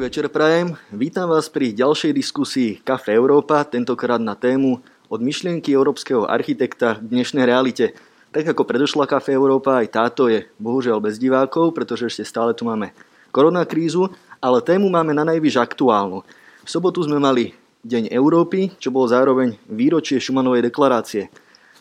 Večer, 0.00 0.32
Prajem. 0.32 0.80
Vítam 0.96 1.28
vás 1.28 1.52
pri 1.52 1.76
ďalšej 1.76 2.16
diskusii 2.16 2.80
Kafe 2.80 3.12
Európa, 3.12 3.68
tentokrát 3.68 4.16
na 4.16 4.32
tému 4.32 4.80
od 5.12 5.20
myšlienky 5.20 5.76
európskeho 5.76 6.24
architekta 6.24 6.96
k 6.96 7.04
dnešnej 7.04 7.44
realite. 7.44 7.92
Tak 8.32 8.48
ako 8.56 8.64
predošla 8.64 9.04
Kafe 9.04 9.36
Európa, 9.36 9.76
aj 9.84 9.92
táto 9.92 10.32
je 10.32 10.48
bohužiaľ 10.56 11.04
bez 11.04 11.20
divákov, 11.20 11.76
pretože 11.76 12.08
ešte 12.08 12.24
stále 12.24 12.56
tu 12.56 12.64
máme 12.64 12.96
koronakrízu, 13.28 14.08
ale 14.40 14.64
tému 14.64 14.88
máme 14.88 15.12
na 15.12 15.20
najvyš 15.20 15.60
aktuálnu. 15.60 16.24
V 16.64 16.68
sobotu 16.72 17.04
sme 17.04 17.20
mali 17.20 17.52
Deň 17.84 18.08
Európy, 18.08 18.72
čo 18.80 18.88
bolo 18.88 19.04
zároveň 19.04 19.60
výročie 19.68 20.16
Šumanovej 20.16 20.72
deklarácie. 20.72 21.28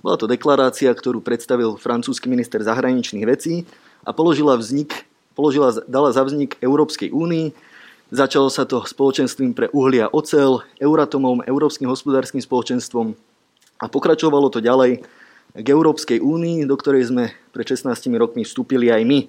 Bola 0.04 0.20
to 0.20 0.28
deklarácia, 0.28 0.92
ktorú 0.92 1.24
predstavil 1.24 1.80
francúzsky 1.80 2.28
minister 2.28 2.60
zahraničných 2.60 3.24
vecí 3.24 3.64
a 4.04 4.12
položila, 4.12 4.60
vznik, 4.60 5.08
položila, 5.40 5.72
dala 5.88 6.12
za 6.12 6.28
vznik 6.28 6.60
Európskej 6.60 7.16
únii, 7.16 7.69
Začalo 8.10 8.50
sa 8.50 8.66
to 8.66 8.82
spoločenstvím 8.90 9.54
pre 9.54 9.70
uhlia 9.70 10.10
ocel, 10.10 10.66
Euratomom, 10.82 11.46
Európskym 11.46 11.86
hospodárskym 11.86 12.42
spoločenstvom 12.42 13.14
a 13.78 13.86
pokračovalo 13.86 14.50
to 14.50 14.66
ďalej 14.66 15.06
k 15.54 15.68
Európskej 15.70 16.18
únii, 16.18 16.66
do 16.66 16.74
ktorej 16.74 17.14
sme 17.14 17.30
pred 17.54 17.70
16 17.70 17.86
rokmi 18.18 18.42
vstúpili 18.42 18.90
aj 18.90 19.06
my. 19.06 19.20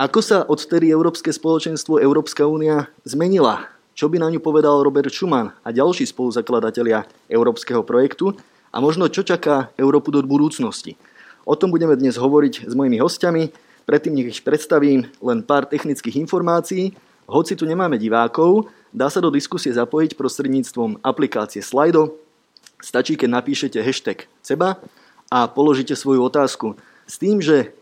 Ako 0.00 0.24
sa 0.24 0.48
odtedy 0.48 0.88
Európske 0.88 1.28
spoločenstvo, 1.28 2.00
Európska 2.00 2.48
únia 2.48 2.88
zmenila? 3.04 3.68
Čo 3.92 4.08
by 4.08 4.16
na 4.16 4.32
ňu 4.32 4.40
povedal 4.40 4.80
Robert 4.80 5.12
Schuman 5.12 5.52
a 5.60 5.68
ďalší 5.68 6.08
spoluzakladatelia 6.08 7.04
európskeho 7.28 7.84
projektu? 7.84 8.32
A 8.72 8.80
možno 8.80 9.12
čo 9.12 9.20
čaká 9.20 9.68
Európu 9.76 10.08
do 10.08 10.24
budúcnosti? 10.24 10.96
O 11.44 11.52
tom 11.52 11.68
budeme 11.68 12.00
dnes 12.00 12.16
hovoriť 12.16 12.64
s 12.64 12.72
mojimi 12.72 12.96
hostiami. 12.96 13.52
Predtým 13.84 14.16
nech 14.16 14.40
ich 14.40 14.40
predstavím 14.40 15.04
len 15.20 15.44
pár 15.44 15.68
technických 15.68 16.16
informácií. 16.16 16.96
Hoci 17.24 17.56
tu 17.56 17.64
nemáme 17.64 17.96
divákov, 17.96 18.68
dá 18.92 19.08
sa 19.08 19.24
do 19.24 19.32
diskusie 19.32 19.72
zapojiť 19.72 20.12
prostredníctvom 20.12 21.00
aplikácie 21.00 21.64
Slido. 21.64 22.20
Stačí, 22.84 23.16
keď 23.16 23.40
napíšete 23.40 23.80
hashtag 23.80 24.28
seba 24.44 24.76
a 25.32 25.48
položíte 25.48 25.96
svoju 25.96 26.20
otázku. 26.28 26.76
S 27.08 27.16
tým, 27.16 27.40
že 27.40 27.72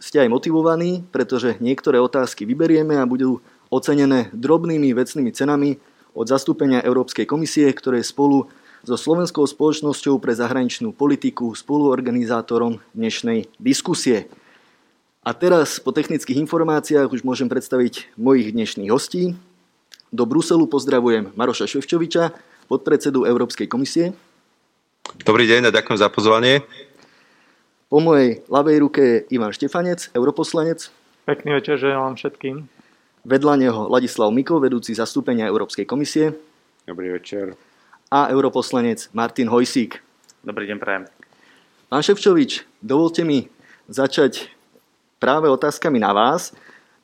ste 0.00 0.24
aj 0.24 0.32
motivovaní, 0.32 1.04
pretože 1.12 1.60
niektoré 1.60 2.00
otázky 2.00 2.48
vyberieme 2.48 2.96
a 2.96 3.04
budú 3.04 3.44
ocenené 3.68 4.32
drobnými 4.32 4.96
vecnými 4.96 5.30
cenami 5.30 5.76
od 6.16 6.26
zastúpenia 6.26 6.82
Európskej 6.82 7.28
komisie, 7.28 7.70
ktoré 7.70 8.02
spolu 8.02 8.50
so 8.82 8.96
Slovenskou 8.96 9.44
spoločnosťou 9.44 10.16
pre 10.18 10.32
zahraničnú 10.32 10.96
politiku 10.96 11.52
spoluorganizátorom 11.52 12.80
dnešnej 12.96 13.46
diskusie. 13.60 14.32
A 15.20 15.36
teraz 15.36 15.76
po 15.76 15.92
technických 15.92 16.40
informáciách 16.48 17.12
už 17.12 17.28
môžem 17.28 17.44
predstaviť 17.44 18.08
mojich 18.16 18.56
dnešných 18.56 18.88
hostí. 18.88 19.36
Do 20.08 20.24
Bruselu 20.24 20.64
pozdravujem 20.64 21.36
Maroša 21.36 21.68
Ševčoviča, 21.68 22.32
podpredsedu 22.72 23.28
Európskej 23.28 23.68
komisie. 23.68 24.16
Dobrý 25.20 25.44
deň 25.44 25.68
a 25.68 25.76
ďakujem 25.76 26.00
za 26.00 26.08
pozvanie. 26.08 26.64
Po 27.92 28.00
mojej 28.00 28.40
ľavej 28.48 28.76
ruke 28.80 29.02
je 29.04 29.16
Ivan 29.36 29.52
Štefanec, 29.52 30.08
europoslanec. 30.16 30.88
Pekný 31.28 31.60
večer 31.60 31.76
želám 31.76 32.16
všetkým. 32.16 32.64
Vedľa 33.28 33.54
neho 33.60 33.92
Ladislav 33.92 34.32
Miko, 34.32 34.56
vedúci 34.56 34.96
zastúpenia 34.96 35.52
Európskej 35.52 35.84
komisie. 35.84 36.32
Dobrý 36.88 37.12
večer. 37.12 37.60
A 38.08 38.32
europoslanec 38.32 39.12
Martin 39.12 39.52
Hojsík. 39.52 40.00
Dobrý 40.40 40.64
deň, 40.64 40.80
prajem. 40.80 41.04
Pán 41.92 42.00
Ševčovič, 42.00 42.64
dovolte 42.80 43.20
mi 43.20 43.52
začať 43.84 44.59
práve 45.20 45.46
otázkami 45.46 46.00
na 46.00 46.16
vás. 46.16 46.50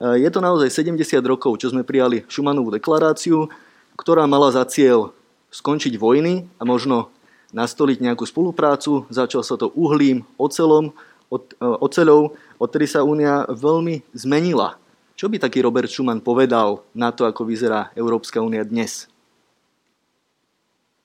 E, 0.01 0.25
je 0.25 0.29
to 0.33 0.41
naozaj 0.41 0.73
70 0.73 1.21
rokov, 1.23 1.61
čo 1.61 1.71
sme 1.71 1.85
prijali 1.85 2.25
Šumanovú 2.27 2.73
deklaráciu, 2.73 3.47
ktorá 3.95 4.25
mala 4.25 4.51
za 4.51 4.65
cieľ 4.65 5.13
skončiť 5.53 5.95
vojny 6.01 6.49
a 6.59 6.65
možno 6.65 7.13
nastoliť 7.55 8.03
nejakú 8.03 8.25
spoluprácu. 8.27 9.07
Začal 9.13 9.45
sa 9.45 9.55
to 9.55 9.71
uhlím, 9.77 10.25
ocelom, 10.41 10.97
e, 11.31 11.39
oceľou, 11.61 12.35
odtedy 12.57 12.89
sa 12.89 13.05
Únia 13.05 13.45
veľmi 13.47 14.03
zmenila. 14.17 14.81
Čo 15.17 15.33
by 15.33 15.41
taký 15.41 15.65
Robert 15.65 15.89
Schuman 15.89 16.21
povedal 16.21 16.85
na 16.93 17.09
to, 17.09 17.25
ako 17.25 17.49
vyzerá 17.49 17.89
Európska 17.97 18.45
únia 18.45 18.69
dnes? 18.69 19.09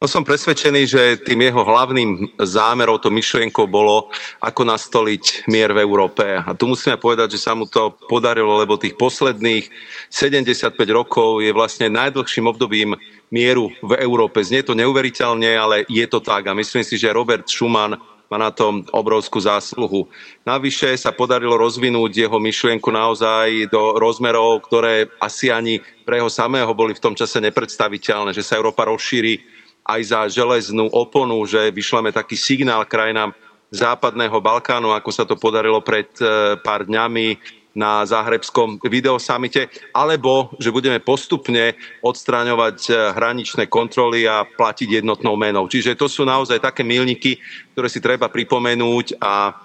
No 0.01 0.09
som 0.09 0.25
presvedčený, 0.25 0.81
že 0.89 1.01
tým 1.21 1.45
jeho 1.45 1.61
hlavným 1.61 2.33
zámerom, 2.41 2.97
to 2.97 3.13
myšlienkou 3.13 3.69
bolo, 3.69 4.09
ako 4.41 4.65
nastoliť 4.65 5.45
mier 5.45 5.69
v 5.77 5.85
Európe. 5.85 6.25
A 6.25 6.57
tu 6.57 6.65
musíme 6.65 6.97
povedať, 6.97 7.37
že 7.37 7.45
sa 7.45 7.53
mu 7.53 7.69
to 7.69 7.93
podarilo, 8.09 8.57
lebo 8.57 8.81
tých 8.81 8.97
posledných 8.97 9.69
75 10.09 10.73
rokov 10.89 11.45
je 11.45 11.53
vlastne 11.53 11.93
najdlhším 11.93 12.49
obdobím 12.49 12.97
mieru 13.29 13.69
v 13.85 14.01
Európe. 14.01 14.41
Znie 14.41 14.65
to 14.65 14.73
neuveriteľne, 14.73 15.53
ale 15.53 15.85
je 15.85 16.09
to 16.09 16.17
tak. 16.17 16.49
A 16.49 16.57
myslím 16.57 16.81
si, 16.81 16.97
že 16.97 17.13
Robert 17.13 17.45
Schuman 17.45 17.93
má 18.25 18.37
na 18.41 18.49
tom 18.49 18.81
obrovskú 18.95 19.37
zásluhu. 19.37 20.09
Navyše 20.49 20.97
sa 20.97 21.13
podarilo 21.13 21.61
rozvinúť 21.61 22.25
jeho 22.25 22.41
myšlienku 22.41 22.89
naozaj 22.89 23.69
do 23.69 24.01
rozmerov, 24.01 24.65
ktoré 24.65 25.13
asi 25.21 25.53
ani 25.53 25.77
pre 26.07 26.17
jeho 26.17 26.31
samého 26.31 26.73
boli 26.73 26.97
v 26.97 27.03
tom 27.03 27.13
čase 27.13 27.37
nepredstaviteľné, 27.37 28.33
že 28.33 28.41
sa 28.41 28.57
Európa 28.57 28.89
rozšíri 28.89 29.50
aj 29.85 30.01
za 30.05 30.19
železnú 30.29 30.89
oponu, 30.93 31.41
že 31.49 31.73
vyšleme 31.73 32.13
taký 32.13 32.37
signál 32.37 32.85
krajinám 32.85 33.33
západného 33.71 34.37
Balkánu, 34.43 34.91
ako 34.91 35.09
sa 35.09 35.23
to 35.23 35.39
podarilo 35.39 35.79
pred 35.79 36.11
e, 36.19 36.59
pár 36.59 36.83
dňami 36.83 37.59
na 37.71 38.03
záhrebskom 38.03 38.83
videosamite, 38.83 39.71
alebo 39.95 40.51
že 40.59 40.75
budeme 40.75 40.99
postupne 40.99 41.79
odstráňovať 42.03 42.77
e, 42.87 42.91
hraničné 43.15 43.71
kontroly 43.71 44.27
a 44.27 44.43
platiť 44.43 45.01
jednotnou 45.01 45.39
menou. 45.39 45.71
Čiže 45.71 45.95
to 45.95 46.11
sú 46.11 46.27
naozaj 46.27 46.59
také 46.59 46.83
milníky, 46.83 47.39
ktoré 47.71 47.87
si 47.87 48.03
treba 48.03 48.27
pripomenúť 48.27 49.15
a 49.23 49.55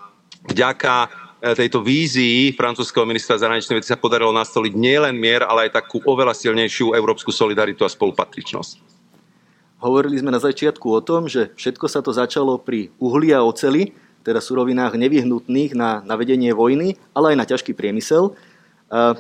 vďaka 0.47 0.95
e, 1.03 1.09
tejto 1.67 1.83
vízii 1.83 2.55
francúzského 2.55 3.03
ministra 3.03 3.43
zahraničnej 3.43 3.83
veci 3.83 3.91
sa 3.91 3.99
podarilo 3.99 4.31
nastoliť 4.31 4.73
nielen 4.79 5.19
mier, 5.19 5.43
ale 5.43 5.67
aj 5.67 5.83
takú 5.83 5.99
oveľa 6.07 6.39
silnejšiu 6.39 6.95
európsku 6.95 7.35
solidaritu 7.35 7.83
a 7.83 7.91
spolupatričnosť. 7.91 8.96
Hovorili 9.77 10.17
sme 10.17 10.33
na 10.33 10.41
začiatku 10.41 10.89
o 10.89 11.05
tom, 11.05 11.29
že 11.29 11.53
všetko 11.53 11.87
sa 11.87 12.01
to 12.01 12.09
začalo 12.09 12.57
pri 12.57 12.89
uhli 12.97 13.37
a 13.37 13.45
oceli, 13.45 13.93
teda 14.25 14.41
surovinách 14.41 14.97
nevyhnutných 14.97 15.77
na, 15.77 16.01
na 16.03 16.17
vedenie 16.17 16.51
vojny, 16.57 16.97
ale 17.13 17.33
aj 17.33 17.37
na 17.37 17.47
ťažký 17.47 17.77
priemysel. 17.77 18.33
A, 18.89 19.15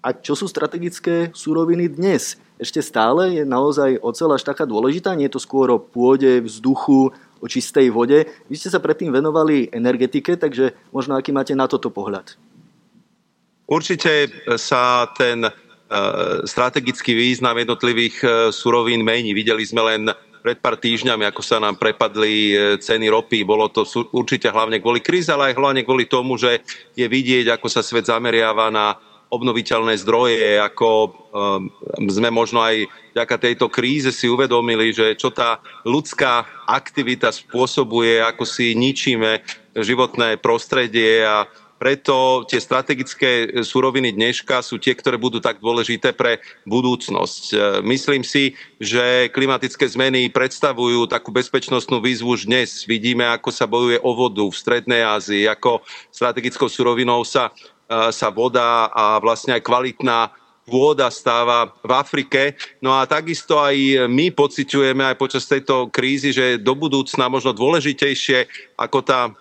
a 0.00 0.08
čo 0.16 0.32
sú 0.32 0.48
strategické 0.48 1.28
suroviny 1.36 1.92
dnes? 1.92 2.40
Ešte 2.56 2.80
stále 2.80 3.40
je 3.40 3.42
naozaj 3.44 4.00
ocel 4.00 4.32
až 4.32 4.42
taká 4.42 4.64
dôležitá? 4.64 5.12
Nie 5.14 5.28
je 5.28 5.36
to 5.36 5.44
skôr 5.44 5.68
o 5.70 5.78
pôde, 5.78 6.42
vzduchu, 6.42 7.12
o 7.40 7.46
čistej 7.46 7.92
vode? 7.92 8.24
Vy 8.48 8.56
ste 8.56 8.72
sa 8.72 8.80
predtým 8.80 9.12
venovali 9.12 9.68
energetike, 9.68 10.36
takže 10.36 10.76
možno 10.92 11.16
aký 11.16 11.32
máte 11.32 11.52
na 11.52 11.68
toto 11.68 11.92
pohľad? 11.92 12.36
Určite 13.70 14.32
sa 14.58 15.06
ten 15.14 15.46
strategický 16.46 17.18
význam 17.18 17.58
jednotlivých 17.58 18.16
e, 18.22 18.28
surovín 18.54 19.02
mení. 19.02 19.34
Videli 19.34 19.66
sme 19.66 19.82
len 19.82 20.06
pred 20.40 20.56
pár 20.62 20.78
týždňami, 20.78 21.26
ako 21.26 21.42
sa 21.42 21.58
nám 21.58 21.76
prepadli 21.82 22.54
e, 22.54 22.78
ceny 22.78 23.10
ropy. 23.10 23.42
Bolo 23.42 23.66
to 23.66 23.82
určite 24.14 24.46
hlavne 24.54 24.78
kvôli 24.78 25.02
kríze, 25.02 25.34
ale 25.34 25.50
aj 25.50 25.58
hlavne 25.58 25.82
kvôli 25.82 26.06
tomu, 26.06 26.38
že 26.38 26.62
je 26.94 27.06
vidieť, 27.10 27.50
ako 27.50 27.66
sa 27.66 27.82
svet 27.82 28.06
zameriava 28.06 28.70
na 28.70 28.94
obnoviteľné 29.30 29.94
zdroje, 30.02 30.58
ako 30.58 31.14
sme 32.10 32.34
možno 32.34 32.66
aj 32.66 32.82
vďaka 33.14 33.36
tejto 33.38 33.70
kríze 33.70 34.10
si 34.10 34.26
uvedomili, 34.26 34.90
že 34.90 35.14
čo 35.14 35.30
tá 35.30 35.62
ľudská 35.86 36.66
aktivita 36.66 37.30
spôsobuje, 37.30 38.18
ako 38.26 38.42
si 38.42 38.74
ničíme 38.74 39.38
životné 39.78 40.42
prostredie 40.42 41.22
a 41.22 41.46
preto 41.80 42.44
tie 42.44 42.60
strategické 42.60 43.48
e, 43.48 43.64
suroviny 43.64 44.12
dneška 44.12 44.60
sú 44.60 44.76
tie, 44.76 44.92
ktoré 44.92 45.16
budú 45.16 45.40
tak 45.40 45.64
dôležité 45.64 46.12
pre 46.12 46.44
budúcnosť. 46.68 47.42
E, 47.48 47.56
myslím 47.88 48.20
si, 48.20 48.52
že 48.76 49.32
klimatické 49.32 49.88
zmeny 49.88 50.28
predstavujú 50.28 51.08
takú 51.08 51.32
bezpečnostnú 51.32 52.04
výzvu 52.04 52.36
už 52.36 52.44
dnes. 52.44 52.84
Vidíme, 52.84 53.24
ako 53.32 53.48
sa 53.48 53.64
bojuje 53.64 53.96
o 54.04 54.12
vodu 54.12 54.44
v 54.44 54.52
Strednej 54.52 55.00
Ázii, 55.00 55.48
ako 55.48 55.80
strategickou 56.12 56.68
surovinou 56.68 57.24
sa, 57.24 57.48
e, 57.88 58.12
sa 58.12 58.28
voda 58.28 58.92
a 58.92 59.16
vlastne 59.16 59.56
aj 59.56 59.64
kvalitná 59.64 60.36
pôda 60.68 61.08
stáva 61.08 61.72
v 61.80 61.92
Afrike. 61.96 62.60
No 62.84 62.92
a 62.92 63.08
takisto 63.08 63.56
aj 63.56 64.06
my 64.06 64.30
pociťujeme 64.30 65.02
aj 65.02 65.16
počas 65.16 65.48
tejto 65.48 65.88
krízy, 65.88 66.30
že 66.30 66.60
do 66.60 66.76
budúcna 66.76 67.26
možno 67.26 67.56
dôležitejšie 67.56 68.46
ako 68.78 69.00
tá 69.02 69.32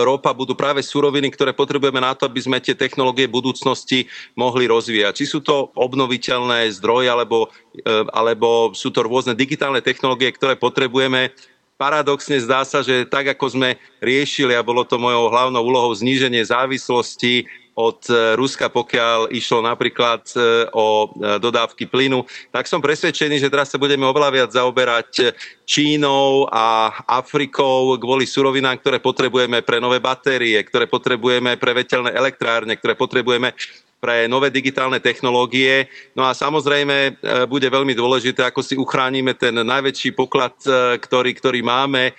ropa 0.00 0.32
budú 0.32 0.56
práve 0.56 0.80
suroviny, 0.80 1.28
ktoré 1.28 1.52
potrebujeme 1.52 2.00
na 2.00 2.16
to, 2.16 2.24
aby 2.24 2.40
sme 2.40 2.58
tie 2.64 2.72
technológie 2.72 3.28
budúcnosti 3.28 4.08
mohli 4.32 4.64
rozvíjať. 4.64 5.20
Či 5.20 5.24
sú 5.28 5.38
to 5.44 5.68
obnoviteľné 5.76 6.72
zdroje, 6.80 7.12
alebo, 7.12 7.52
e, 7.76 8.08
alebo 8.16 8.72
sú 8.72 8.88
to 8.88 9.04
rôzne 9.04 9.36
digitálne 9.36 9.84
technológie, 9.84 10.32
ktoré 10.32 10.56
potrebujeme. 10.56 11.36
Paradoxne 11.76 12.40
zdá 12.40 12.64
sa, 12.64 12.84
že 12.84 13.08
tak 13.08 13.32
ako 13.36 13.56
sme 13.56 13.70
riešili, 14.00 14.52
a 14.56 14.64
bolo 14.64 14.84
to 14.84 15.00
mojou 15.00 15.32
hlavnou 15.32 15.60
úlohou 15.60 15.92
zníženie 15.92 16.44
závislosti 16.44 17.48
od 17.78 18.02
Ruska, 18.36 18.68
pokiaľ 18.68 19.32
išlo 19.32 19.62
napríklad 19.64 20.26
o 20.74 21.10
dodávky 21.38 21.86
plynu, 21.88 22.26
tak 22.50 22.68
som 22.68 22.82
presvedčený, 22.82 23.40
že 23.40 23.48
teraz 23.48 23.72
sa 23.72 23.80
budeme 23.80 24.04
oveľa 24.04 24.30
viac 24.30 24.50
zaoberať 24.52 25.32
Čínou 25.64 26.50
a 26.50 26.90
Afrikou 27.06 27.94
kvôli 27.96 28.26
surovinám, 28.26 28.82
ktoré 28.82 28.98
potrebujeme 28.98 29.62
pre 29.62 29.78
nové 29.78 30.02
batérie, 30.02 30.58
ktoré 30.66 30.90
potrebujeme 30.90 31.54
pre 31.56 31.72
vetelné 31.72 32.10
elektrárne, 32.10 32.74
ktoré 32.74 32.98
potrebujeme 32.98 33.54
pre 34.00 34.24
nové 34.26 34.48
digitálne 34.48 34.98
technológie. 34.98 35.86
No 36.16 36.24
a 36.24 36.32
samozrejme 36.32 36.96
e, 36.96 37.12
bude 37.44 37.68
veľmi 37.68 37.92
dôležité, 37.92 38.48
ako 38.48 38.64
si 38.64 38.74
uchránime 38.74 39.36
ten 39.36 39.52
najväčší 39.52 40.16
poklad, 40.16 40.56
e, 40.64 40.96
ktorý, 40.96 41.36
ktorý 41.36 41.60
máme 41.60 42.10
e, 42.10 42.12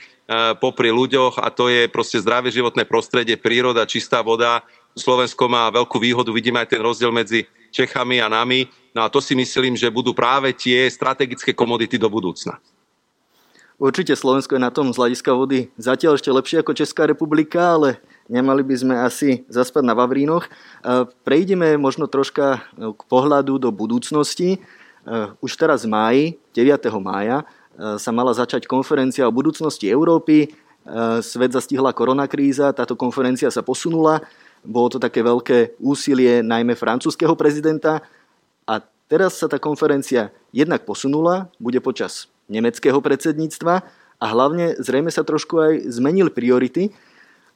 popri 0.61 0.93
ľuďoch 0.93 1.41
a 1.41 1.49
to 1.49 1.73
je 1.73 1.89
proste 1.89 2.21
zdravé 2.21 2.53
životné 2.53 2.85
prostredie, 2.85 3.35
príroda, 3.35 3.89
čistá 3.89 4.21
voda. 4.21 4.61
Slovensko 4.95 5.47
má 5.47 5.71
veľkú 5.71 5.97
výhodu, 5.99 6.29
vidíme 6.35 6.59
aj 6.59 6.75
ten 6.75 6.81
rozdiel 6.83 7.11
medzi 7.15 7.47
Čechami 7.71 8.19
a 8.19 8.27
nami. 8.27 8.67
No 8.91 9.07
a 9.07 9.11
to 9.11 9.23
si 9.23 9.31
myslím, 9.31 9.79
že 9.79 9.87
budú 9.87 10.11
práve 10.11 10.51
tie 10.51 10.83
strategické 10.91 11.55
komodity 11.55 11.95
do 11.95 12.11
budúcna. 12.11 12.59
Určite 13.81 14.13
Slovensko 14.13 14.59
je 14.59 14.61
na 14.61 14.69
tom 14.69 14.93
z 14.93 14.99
hľadiska 15.01 15.33
vody 15.33 15.73
zatiaľ 15.73 16.13
ešte 16.13 16.29
lepšie 16.29 16.61
ako 16.61 16.77
Česká 16.77 17.09
republika, 17.09 17.81
ale 17.81 17.97
nemali 18.29 18.61
by 18.61 18.75
sme 18.77 18.93
asi 18.93 19.41
zaspať 19.49 19.81
na 19.81 19.97
Vavrínoch. 19.97 20.45
E, 20.45 20.49
prejdeme 21.25 21.81
možno 21.81 22.05
troška 22.05 22.61
e, 22.77 22.93
k 22.93 23.01
pohľadu 23.09 23.57
do 23.57 23.73
budúcnosti. 23.73 24.55
E, 24.55 24.59
už 25.41 25.57
teraz 25.57 25.81
v 25.81 25.97
máji, 25.97 26.23
9. 26.53 26.93
mája, 27.01 27.41
sa 27.97 28.11
mala 28.13 28.35
začať 28.35 28.69
konferencia 28.69 29.25
o 29.25 29.33
budúcnosti 29.33 29.89
Európy. 29.89 30.53
Svet 31.23 31.55
zastihla 31.55 31.95
koronakríza, 31.95 32.75
táto 32.75 32.93
konferencia 32.99 33.49
sa 33.49 33.65
posunula. 33.65 34.21
Bolo 34.61 34.93
to 34.93 34.99
také 35.01 35.25
veľké 35.25 35.81
úsilie 35.81 36.45
najmä 36.45 36.77
francúzského 36.77 37.33
prezidenta. 37.33 38.05
A 38.69 38.81
teraz 39.09 39.41
sa 39.41 39.49
tá 39.49 39.57
konferencia 39.57 40.29
jednak 40.53 40.85
posunula, 40.85 41.49
bude 41.57 41.81
počas 41.81 42.29
nemeckého 42.51 42.99
predsedníctva 43.01 43.81
a 44.21 44.25
hlavne 44.29 44.77
zrejme 44.77 45.09
sa 45.09 45.25
trošku 45.25 45.57
aj 45.57 45.73
zmenil 45.89 46.29
priority. 46.29 46.93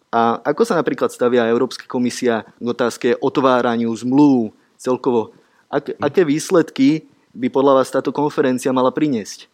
A 0.10 0.40
ako 0.42 0.64
sa 0.66 0.80
napríklad 0.80 1.12
stavia 1.12 1.46
Európska 1.46 1.86
komisia 1.86 2.48
k 2.58 2.66
otázke 2.66 3.20
otváraniu 3.20 3.92
zmluv 3.94 4.56
celkovo? 4.80 5.36
Ak, 5.70 5.92
aké 6.00 6.24
výsledky 6.24 7.06
by 7.36 7.52
podľa 7.52 7.84
vás 7.84 7.92
táto 7.92 8.16
konferencia 8.16 8.72
mala 8.72 8.96
priniesť? 8.96 9.52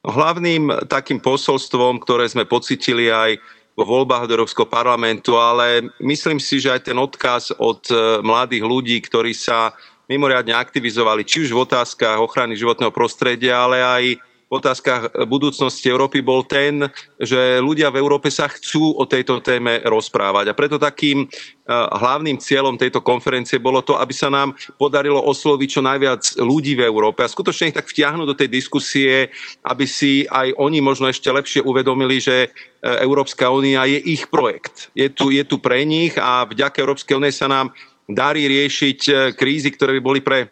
Hlavným 0.00 0.88
takým 0.88 1.20
posolstvom, 1.20 2.00
ktoré 2.00 2.26
sme 2.26 2.48
pocitili 2.48 3.12
aj 3.12 3.38
vo 3.74 3.84
voľbách 3.86 4.26
do 4.28 4.34
Európskeho 4.36 4.68
parlamentu, 4.68 5.38
ale 5.38 5.88
myslím 6.02 6.42
si, 6.42 6.60
že 6.60 6.74
aj 6.74 6.90
ten 6.90 6.98
odkaz 6.98 7.54
od 7.56 7.86
e, 7.88 8.20
mladých 8.20 8.64
ľudí, 8.66 8.96
ktorí 9.00 9.32
sa 9.32 9.72
mimoriadne 10.10 10.52
aktivizovali, 10.52 11.22
či 11.22 11.46
už 11.46 11.54
v 11.54 11.62
otázkach 11.64 12.18
ochrany 12.18 12.58
životného 12.58 12.90
prostredia, 12.90 13.62
ale 13.62 13.78
aj 13.78 14.04
otázkach 14.50 15.14
budúcnosti 15.30 15.86
Európy 15.86 16.26
bol 16.26 16.42
ten, 16.42 16.90
že 17.22 17.62
ľudia 17.62 17.94
v 17.94 18.02
Európe 18.02 18.34
sa 18.34 18.50
chcú 18.50 18.98
o 18.98 19.06
tejto 19.06 19.38
téme 19.38 19.78
rozprávať. 19.86 20.50
A 20.50 20.58
preto 20.58 20.74
takým 20.74 21.22
eh, 21.22 21.30
hlavným 21.70 22.42
cieľom 22.42 22.74
tejto 22.74 22.98
konferencie 22.98 23.62
bolo 23.62 23.78
to, 23.86 23.94
aby 23.94 24.10
sa 24.10 24.26
nám 24.26 24.58
podarilo 24.74 25.22
osloviť 25.22 25.68
čo 25.70 25.86
najviac 25.86 26.22
ľudí 26.42 26.74
v 26.74 26.82
Európe 26.82 27.22
a 27.22 27.30
skutočne 27.30 27.70
ich 27.70 27.78
tak 27.78 27.86
vtiahnuť 27.86 28.26
do 28.26 28.34
tej 28.34 28.50
diskusie, 28.50 29.30
aby 29.62 29.86
si 29.86 30.26
aj 30.26 30.58
oni 30.58 30.82
možno 30.82 31.06
ešte 31.06 31.30
lepšie 31.30 31.62
uvedomili, 31.62 32.18
že 32.18 32.50
eh, 32.50 33.06
Európska 33.06 33.54
únia 33.54 33.86
je 33.86 34.02
ich 34.02 34.26
projekt. 34.26 34.90
Je 34.98 35.06
tu, 35.06 35.30
je 35.30 35.46
tu 35.46 35.62
pre 35.62 35.86
nich 35.86 36.18
a 36.18 36.42
vďaka 36.42 36.82
Európskej 36.82 37.14
únie 37.14 37.30
sa 37.30 37.46
nám 37.46 37.70
darí 38.10 38.50
riešiť 38.50 39.30
krízy, 39.38 39.70
ktoré 39.70 39.94
by 39.94 40.02
boli 40.02 40.18
pre 40.18 40.50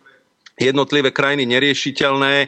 jednotlivé 0.59 1.15
krajiny 1.15 1.47
neriešiteľné 1.47 2.35
e, 2.45 2.47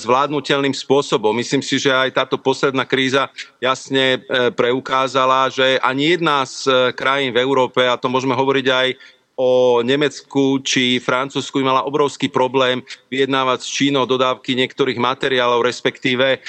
zvládnutelným 0.00 0.72
spôsobom. 0.72 1.36
Myslím 1.36 1.60
si, 1.60 1.76
že 1.76 1.92
aj 1.92 2.16
táto 2.16 2.40
posledná 2.40 2.88
kríza 2.88 3.28
jasne 3.60 4.18
e, 4.24 4.50
preukázala, 4.50 5.52
že 5.52 5.76
ani 5.84 6.16
jedna 6.16 6.48
z 6.48 6.56
e, 6.66 6.72
krajín 6.96 7.36
v 7.36 7.44
Európe, 7.44 7.84
a 7.84 8.00
to 8.00 8.08
môžeme 8.08 8.32
hovoriť 8.32 8.66
aj 8.72 8.88
o 9.32 9.80
Nemecku 9.80 10.60
či 10.60 11.00
Francúzsku 11.00 11.56
mala 11.64 11.88
obrovský 11.88 12.28
problém 12.28 12.84
vyjednávať 13.08 13.64
s 13.64 13.68
Čínou 13.72 14.04
dodávky 14.04 14.52
niektorých 14.52 15.00
materiálov, 15.00 15.64
respektíve 15.64 16.44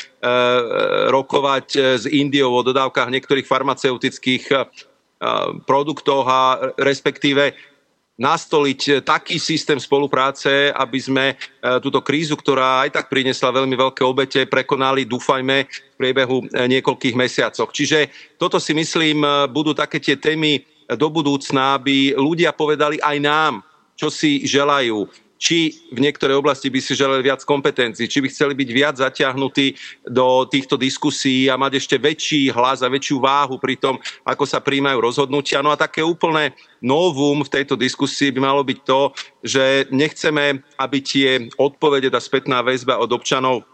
rokovať 1.08 1.68
s 2.04 2.06
Indiou 2.12 2.52
o 2.52 2.60
dodávkach 2.60 3.08
niektorých 3.08 3.48
farmaceutických 3.48 4.52
produktoch 5.64 6.28
a 6.28 6.76
respektíve 6.76 7.56
nastoliť 8.18 8.82
eh, 8.90 8.94
taký 9.02 9.42
systém 9.42 9.82
spolupráce, 9.82 10.70
aby 10.74 11.00
sme 11.02 11.26
eh, 11.34 11.38
túto 11.82 12.06
krízu, 12.06 12.38
ktorá 12.38 12.86
aj 12.86 13.02
tak 13.02 13.06
priniesla 13.10 13.50
veľmi 13.54 13.74
veľké 13.74 14.02
obete, 14.06 14.46
prekonali, 14.46 15.10
dúfajme, 15.10 15.58
v 15.66 15.98
priebehu 15.98 16.46
eh, 16.46 16.70
niekoľkých 16.70 17.16
mesiacoch. 17.18 17.74
Čiže 17.74 18.14
toto 18.38 18.62
si 18.62 18.78
myslím, 18.78 19.26
budú 19.50 19.74
také 19.74 19.98
tie 19.98 20.20
témy 20.20 20.62
do 20.94 21.08
budúcna, 21.10 21.80
aby 21.80 22.14
ľudia 22.14 22.52
povedali 22.52 23.00
aj 23.00 23.18
nám, 23.24 23.54
čo 23.96 24.12
si 24.12 24.44
želajú 24.44 25.23
či 25.44 25.76
v 25.92 26.00
niektorej 26.00 26.40
oblasti 26.40 26.72
by 26.72 26.80
si 26.80 26.96
želeli 26.96 27.28
viac 27.28 27.44
kompetencií, 27.44 28.08
či 28.08 28.24
by 28.24 28.32
chceli 28.32 28.56
byť 28.56 28.70
viac 28.72 28.96
zatiahnutí 28.96 29.76
do 30.08 30.48
týchto 30.48 30.80
diskusí 30.80 31.52
a 31.52 31.60
mať 31.60 31.84
ešte 31.84 32.00
väčší 32.00 32.48
hlas 32.56 32.80
a 32.80 32.88
väčšiu 32.88 33.20
váhu 33.20 33.60
pri 33.60 33.76
tom, 33.76 34.00
ako 34.24 34.48
sa 34.48 34.64
príjmajú 34.64 35.04
rozhodnutia. 35.04 35.60
No 35.60 35.76
a 35.76 35.76
také 35.76 36.00
úplné 36.00 36.56
novum 36.80 37.44
v 37.44 37.52
tejto 37.60 37.76
diskusii 37.76 38.32
by 38.32 38.40
malo 38.40 38.64
byť 38.64 38.80
to, 38.88 39.12
že 39.44 39.92
nechceme, 39.92 40.64
aby 40.80 40.98
tie 41.04 41.52
odpovede, 41.60 42.08
tá 42.08 42.24
spätná 42.24 42.64
väzba 42.64 42.96
od 42.96 43.12
občanov 43.12 43.68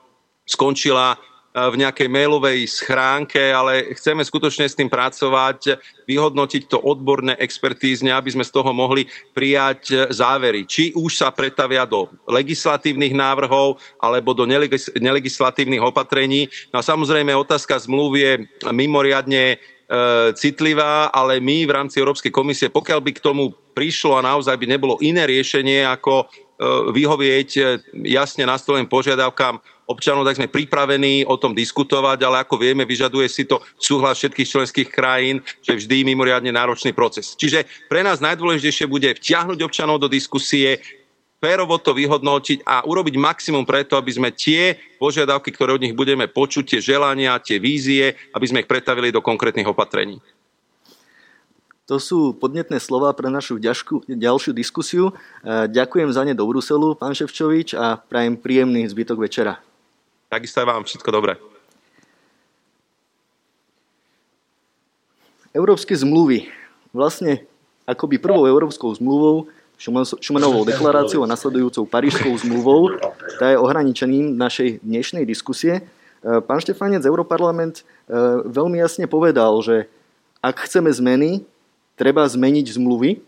skončila 0.50 1.21
v 1.50 1.75
nejakej 1.81 2.06
mailovej 2.06 2.69
schránke, 2.69 3.42
ale 3.50 3.90
chceme 3.98 4.22
skutočne 4.22 4.69
s 4.69 4.78
tým 4.78 4.86
pracovať, 4.86 5.81
vyhodnotiť 6.06 6.69
to 6.69 6.78
odborné 6.78 7.34
expertízne, 7.42 8.13
aby 8.13 8.30
sme 8.30 8.46
z 8.46 8.54
toho 8.54 8.69
mohli 8.69 9.10
prijať 9.34 10.13
závery. 10.13 10.69
Či 10.69 10.94
už 10.94 11.18
sa 11.18 11.34
pretavia 11.34 11.90
do 11.90 12.06
legislatívnych 12.30 13.18
návrhov 13.18 13.81
alebo 13.98 14.38
do 14.38 14.46
nelegis- 14.46 14.94
nelegislatívnych 14.94 15.81
opatrení. 15.81 16.46
No 16.69 16.80
a 16.80 16.86
samozrejme 16.86 17.34
otázka 17.34 17.81
zmluv 17.81 18.13
je 18.13 18.31
mimoriadne 18.69 19.44
e, 19.54 19.57
citlivá, 20.38 21.10
ale 21.10 21.42
my 21.42 21.66
v 21.66 21.73
rámci 21.73 21.97
Európskej 21.97 22.30
komisie, 22.30 22.69
pokiaľ 22.69 23.00
by 23.02 23.12
k 23.18 23.26
tomu 23.26 23.57
prišlo 23.73 24.21
a 24.21 24.26
naozaj 24.26 24.54
by 24.54 24.69
nebolo 24.69 25.02
iné 25.02 25.26
riešenie, 25.26 25.81
ako 25.81 26.30
e, 26.30 26.48
vyhovieť 26.92 27.49
e, 27.56 27.61
jasne 28.11 28.44
nastoleným 28.44 28.92
požiadavkám 28.92 29.63
občanov, 29.87 30.28
tak 30.28 30.37
sme 30.37 30.51
pripravení 30.51 31.23
o 31.25 31.39
tom 31.39 31.56
diskutovať, 31.56 32.19
ale 32.21 32.44
ako 32.44 32.59
vieme, 32.59 32.83
vyžaduje 32.85 33.25
si 33.31 33.47
to 33.47 33.63
súhlas 33.80 34.19
všetkých 34.19 34.51
členských 34.51 34.89
krajín, 34.92 35.42
že 35.63 35.80
vždy 35.80 36.06
mimoriadne 36.06 36.51
náročný 36.54 36.94
proces. 36.94 37.33
Čiže 37.33 37.66
pre 37.87 38.04
nás 38.04 38.21
najdôležitejšie 38.21 38.85
bude 38.85 39.09
vtiahnuť 39.18 39.59
občanov 39.66 39.97
do 40.04 40.11
diskusie, 40.11 40.78
férovo 41.39 41.80
to 41.80 41.95
vyhodnotiť 41.95 42.68
a 42.68 42.83
urobiť 42.83 43.16
maximum 43.16 43.63
preto, 43.63 43.95
aby 43.95 44.11
sme 44.11 44.30
tie 44.35 44.75
požiadavky, 44.99 45.56
ktoré 45.56 45.73
od 45.73 45.81
nich 45.81 45.95
budeme 45.95 46.28
počuť, 46.28 46.75
tie 46.75 46.80
želania, 46.83 47.39
tie 47.39 47.57
vízie, 47.57 48.13
aby 48.35 48.45
sme 48.45 48.61
ich 48.61 48.69
pretavili 48.69 49.09
do 49.09 49.23
konkrétnych 49.23 49.66
opatrení. 49.66 50.19
To 51.90 51.98
sú 51.98 52.38
podnetné 52.38 52.78
slova 52.78 53.10
pre 53.18 53.34
našu 53.34 53.58
ďažku, 53.58 54.06
ďalšiu 54.06 54.54
diskusiu. 54.54 55.10
E, 55.42 55.66
ďakujem 55.66 56.14
za 56.14 56.22
ne 56.22 56.38
do 56.38 56.46
Bruselu, 56.46 56.94
pán 56.94 57.18
Ševčovič, 57.18 57.74
a 57.74 57.98
prajem 57.98 58.38
príjemný 58.38 58.86
zbytok 58.86 59.18
večera. 59.18 59.58
Takisto 60.30 60.62
vám 60.62 60.86
všetko 60.86 61.10
dobré. 61.10 61.42
Európske 65.50 65.98
zmluvy. 65.98 66.46
Vlastne 66.94 67.50
akoby 67.90 68.22
prvou 68.22 68.46
európskou 68.46 68.94
zmluvou, 68.94 69.50
Šumanovou 70.22 70.69
deklaráciou 70.69 71.26
a 71.26 71.31
nasledujúcou 71.31 71.90
Parížskou 71.90 72.36
zmluvou, 72.46 73.02
tá 73.42 73.50
je 73.50 73.58
ohraničením 73.58 74.38
našej 74.38 74.86
dnešnej 74.86 75.26
diskusie. 75.26 75.81
E, 76.22 76.38
pán 76.46 76.62
Štefanec, 76.62 77.02
Europarlament 77.02 77.81
e, 77.81 77.84
veľmi 78.46 78.78
jasne 78.78 79.10
povedal, 79.10 79.58
že 79.66 79.90
ak 80.46 80.69
chceme 80.69 80.94
zmeny, 80.94 81.50
treba 81.99 82.23
zmeniť 82.23 82.79
zmluvy. 82.79 83.11
E, 83.11 83.19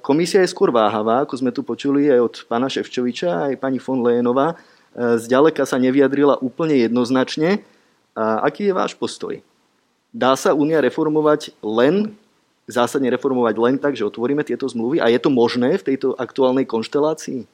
komisia 0.00 0.40
je 0.40 0.48
skôr 0.48 0.72
váhavá, 0.72 1.28
ako 1.28 1.36
sme 1.36 1.52
tu 1.52 1.60
počuli 1.60 2.08
aj 2.08 2.20
od 2.24 2.34
pána 2.48 2.72
Ševčoviča, 2.72 3.52
aj 3.52 3.60
pani 3.60 3.76
von 3.76 4.00
Lejenová 4.00 4.56
zďaleka 4.96 5.68
sa 5.68 5.76
nevyjadrila 5.76 6.40
úplne 6.40 6.80
jednoznačne. 6.80 7.60
A 8.16 8.48
aký 8.48 8.72
je 8.72 8.74
váš 8.74 8.96
postoj? 8.96 9.44
Dá 10.16 10.32
sa 10.40 10.56
Únia 10.56 10.80
reformovať 10.80 11.52
len, 11.60 12.16
zásadne 12.64 13.12
reformovať 13.12 13.54
len 13.60 13.76
tak, 13.76 13.92
že 13.92 14.08
otvoríme 14.08 14.40
tieto 14.40 14.64
zmluvy? 14.64 15.04
A 15.04 15.12
je 15.12 15.20
to 15.20 15.28
možné 15.28 15.76
v 15.76 15.86
tejto 15.92 16.16
aktuálnej 16.16 16.64
konštelácii? 16.64 17.44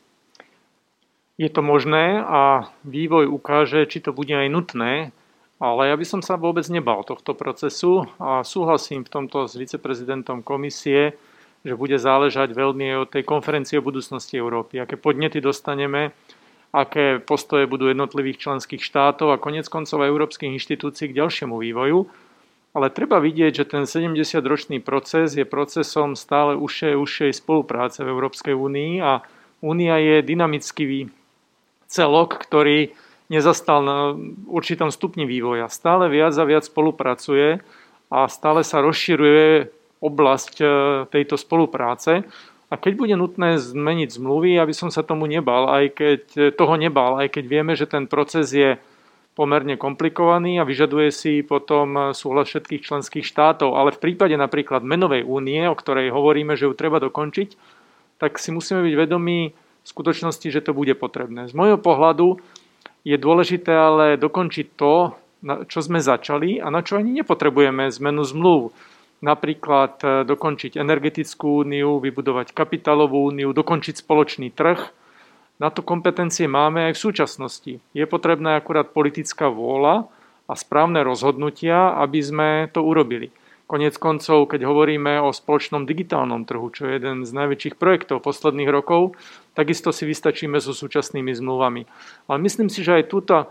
Je 1.35 1.51
to 1.51 1.59
možné 1.65 2.23
a 2.23 2.71
vývoj 2.87 3.27
ukáže, 3.27 3.91
či 3.91 3.99
to 3.99 4.15
bude 4.15 4.31
aj 4.31 4.47
nutné, 4.47 5.11
ale 5.63 5.95
ja 5.95 5.97
by 5.97 6.03
som 6.03 6.21
sa 6.27 6.35
vôbec 6.35 6.67
nebal 6.67 7.07
tohto 7.07 7.39
procesu 7.39 8.03
a 8.19 8.43
súhlasím 8.43 9.07
v 9.07 9.13
tomto 9.15 9.47
s 9.47 9.55
viceprezidentom 9.55 10.43
komisie, 10.43 11.15
že 11.63 11.79
bude 11.79 11.95
záležať 12.03 12.51
veľmi 12.51 13.07
od 13.07 13.15
tej 13.15 13.23
konferencie 13.23 13.79
o 13.79 13.87
budúcnosti 13.87 14.43
Európy, 14.43 14.83
aké 14.83 14.99
podnety 14.99 15.39
dostaneme, 15.39 16.11
aké 16.75 17.23
postoje 17.23 17.71
budú 17.71 17.87
jednotlivých 17.87 18.43
členských 18.43 18.83
štátov 18.83 19.31
a 19.31 19.39
konec 19.39 19.71
koncov 19.71 20.03
európskych 20.03 20.51
inštitúcií 20.51 21.15
k 21.15 21.19
ďalšiemu 21.23 21.55
vývoju. 21.55 22.11
Ale 22.75 22.91
treba 22.91 23.23
vidieť, 23.23 23.63
že 23.63 23.69
ten 23.69 23.85
70-ročný 23.87 24.83
proces 24.83 25.39
je 25.39 25.47
procesom 25.47 26.19
stále 26.19 26.59
užšej, 26.59 26.99
užšej 26.99 27.31
spolupráce 27.39 28.03
v 28.03 28.11
Európskej 28.11 28.57
únii 28.57 28.99
a 28.99 29.23
únia 29.63 30.01
je 30.03 30.27
dynamický 30.27 31.13
celok, 31.87 32.41
ktorý 32.41 32.97
nezastal 33.31 33.85
na 33.85 33.99
určitom 34.51 34.91
stupni 34.91 35.29
vývoja. 35.29 35.71
Stále 35.71 36.11
viac 36.11 36.35
a 36.39 36.45
viac 36.49 36.65
spolupracuje 36.67 37.63
a 38.13 38.19
stále 38.27 38.67
sa 38.67 38.83
rozširuje 38.83 39.73
oblasť 40.03 40.55
e, 40.61 40.67
tejto 41.09 41.39
spolupráce. 41.39 42.27
A 42.73 42.75
keď 42.81 42.93
bude 42.97 43.15
nutné 43.15 43.61
zmeniť 43.61 44.17
zmluvy, 44.19 44.59
aby 44.59 44.75
som 44.75 44.89
sa 44.91 45.07
tomu 45.07 45.31
nebal, 45.31 45.71
aj 45.71 45.85
keď 45.95 46.23
e, 46.35 46.41
toho 46.51 46.75
nebal, 46.75 47.23
aj 47.23 47.39
keď 47.39 47.45
vieme, 47.47 47.73
že 47.79 47.87
ten 47.87 48.11
proces 48.11 48.51
je 48.51 48.77
pomerne 49.33 49.81
komplikovaný 49.81 50.61
a 50.61 50.69
vyžaduje 50.69 51.09
si 51.09 51.41
potom 51.41 52.13
súhlas 52.13 52.53
všetkých 52.53 52.85
členských 52.85 53.25
štátov. 53.25 53.81
Ale 53.81 53.97
v 53.97 54.03
prípade 54.13 54.37
napríklad 54.37 54.85
menovej 54.85 55.25
únie, 55.25 55.65
o 55.65 55.79
ktorej 55.79 56.13
hovoríme, 56.13 56.53
že 56.53 56.69
ju 56.69 56.77
treba 56.77 57.01
dokončiť, 57.01 57.57
tak 58.21 58.37
si 58.37 58.53
musíme 58.53 58.85
byť 58.85 58.95
vedomí 58.95 59.57
v 59.57 59.87
skutočnosti, 59.89 60.47
že 60.53 60.61
to 60.61 60.77
bude 60.77 60.93
potrebné. 61.01 61.49
Z 61.49 61.57
môjho 61.57 61.81
pohľadu 61.81 62.39
je 63.03 63.17
dôležité 63.19 63.73
ale 63.75 64.15
dokončiť 64.19 64.67
to, 64.79 65.15
čo 65.43 65.79
sme 65.83 65.99
začali 65.99 66.63
a 66.63 66.71
na 66.71 66.87
čo 66.87 67.03
ani 67.03 67.23
nepotrebujeme 67.23 67.91
zmenu 67.91 68.23
zmluv. 68.23 68.71
Napríklad 69.23 70.03
e, 70.03 70.07
dokončiť 70.27 70.79
energetickú 70.79 71.63
úniu, 71.63 72.03
vybudovať 72.03 72.55
kapitálovú 72.55 73.31
úniu, 73.31 73.55
dokončiť 73.55 74.03
spoločný 74.03 74.51
trh, 74.51 74.79
na 75.63 75.71
to 75.71 75.79
kompetencie 75.79 76.51
máme 76.51 76.91
aj 76.91 76.99
v 76.99 77.03
súčasnosti. 77.07 77.73
Je 77.95 78.05
potrebná 78.11 78.59
akurát 78.59 78.91
politická 78.91 79.47
vôľa 79.47 80.11
a 80.51 80.59
správne 80.59 81.07
rozhodnutia, 81.07 81.95
aby 82.03 82.19
sme 82.19 82.49
to 82.75 82.83
urobili. 82.83 83.31
Konec 83.71 83.97
koncov, 83.97 84.53
keď 84.53 84.69
hovoríme 84.69 85.23
o 85.25 85.33
spoločnom 85.33 85.89
digitálnom 85.89 86.45
trhu, 86.45 86.69
čo 86.71 86.89
je 86.89 87.01
jeden 87.01 87.25
z 87.25 87.33
najväčších 87.33 87.81
projektov 87.81 88.21
posledných 88.21 88.69
rokov, 88.69 89.17
takisto 89.57 89.91
si 89.97 90.05
vystačíme 90.05 90.61
so 90.61 90.77
súčasnými 90.77 91.33
zmluvami. 91.33 91.89
Ale 92.29 92.39
myslím 92.45 92.69
si, 92.69 92.85
že 92.85 93.01
aj 93.01 93.05
túto, 93.09 93.49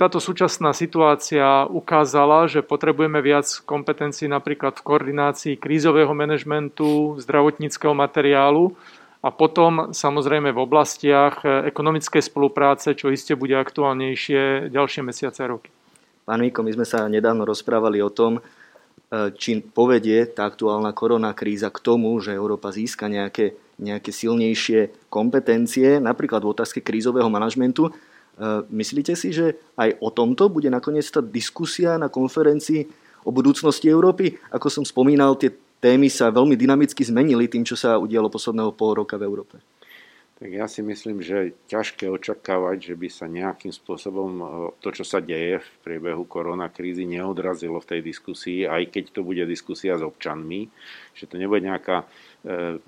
táto 0.00 0.16
súčasná 0.16 0.72
situácia 0.72 1.68
ukázala, 1.68 2.48
že 2.48 2.64
potrebujeme 2.64 3.20
viac 3.20 3.44
kompetencií 3.68 4.32
napríklad 4.32 4.80
v 4.80 4.86
koordinácii 4.86 5.54
krízového 5.60 6.16
manažmentu, 6.16 7.20
zdravotníckého 7.20 7.92
materiálu, 7.92 8.72
a 9.18 9.34
potom 9.34 9.90
samozrejme 9.90 10.54
v 10.54 10.62
oblastiach 10.62 11.42
ekonomickej 11.42 12.22
spolupráce, 12.22 12.94
čo 12.94 13.10
iste 13.10 13.34
bude 13.34 13.58
aktuálnejšie 13.58 14.70
ďalšie 14.70 15.02
mesiace 15.02 15.42
a 15.42 15.50
roky. 15.50 15.74
Pán 16.22 16.38
Miko, 16.38 16.62
my 16.62 16.70
sme 16.70 16.86
sa 16.86 17.10
nedávno 17.10 17.42
rozprávali 17.42 17.98
o 17.98 18.14
tom, 18.14 18.38
či 19.08 19.64
povedie 19.64 20.28
tá 20.28 20.44
aktuálna 20.44 20.92
korona 20.92 21.32
kríza 21.32 21.72
k 21.72 21.80
tomu, 21.80 22.20
že 22.20 22.36
Európa 22.36 22.68
získa 22.68 23.08
nejaké, 23.08 23.56
nejaké 23.80 24.12
silnejšie 24.12 25.08
kompetencie, 25.08 25.96
napríklad 25.96 26.44
v 26.44 26.52
otázke 26.52 26.84
krízového 26.84 27.32
manažmentu. 27.32 27.88
E, 27.88 27.92
myslíte 28.68 29.16
si, 29.16 29.32
že 29.32 29.56
aj 29.80 29.96
o 30.04 30.12
tomto 30.12 30.52
bude 30.52 30.68
nakoniec 30.68 31.08
tá 31.08 31.24
diskusia 31.24 31.96
na 31.96 32.12
konferencii 32.12 32.84
o 33.24 33.32
budúcnosti 33.32 33.88
Európy? 33.88 34.36
Ako 34.52 34.68
som 34.68 34.84
spomínal, 34.84 35.40
tie 35.40 35.56
témy 35.80 36.12
sa 36.12 36.28
veľmi 36.28 36.52
dynamicky 36.52 37.00
zmenili 37.00 37.48
tým, 37.48 37.64
čo 37.64 37.80
sa 37.80 37.96
udialo 37.96 38.28
posledného 38.28 38.76
pol 38.76 38.92
roka 39.00 39.16
v 39.16 39.24
Európe? 39.24 39.56
Tak 40.38 40.54
ja 40.54 40.70
si 40.70 40.86
myslím, 40.86 41.18
že 41.18 41.58
ťažké 41.66 42.06
očakávať, 42.06 42.94
že 42.94 42.94
by 42.94 43.08
sa 43.10 43.26
nejakým 43.26 43.74
spôsobom 43.74 44.30
e, 44.38 44.44
to, 44.78 44.94
čo 44.94 45.02
sa 45.02 45.18
deje 45.18 45.58
v 45.58 45.68
priebehu 45.82 46.30
koronakrízy, 46.30 47.02
neodrazilo 47.10 47.82
v 47.82 47.90
tej 47.90 48.00
diskusii, 48.06 48.62
aj 48.62 48.86
keď 48.94 49.18
to 49.18 49.26
bude 49.26 49.42
diskusia 49.50 49.98
s 49.98 50.06
občanmi, 50.06 50.70
že 51.18 51.26
to 51.26 51.42
nebude 51.42 51.66
nejaká 51.66 52.06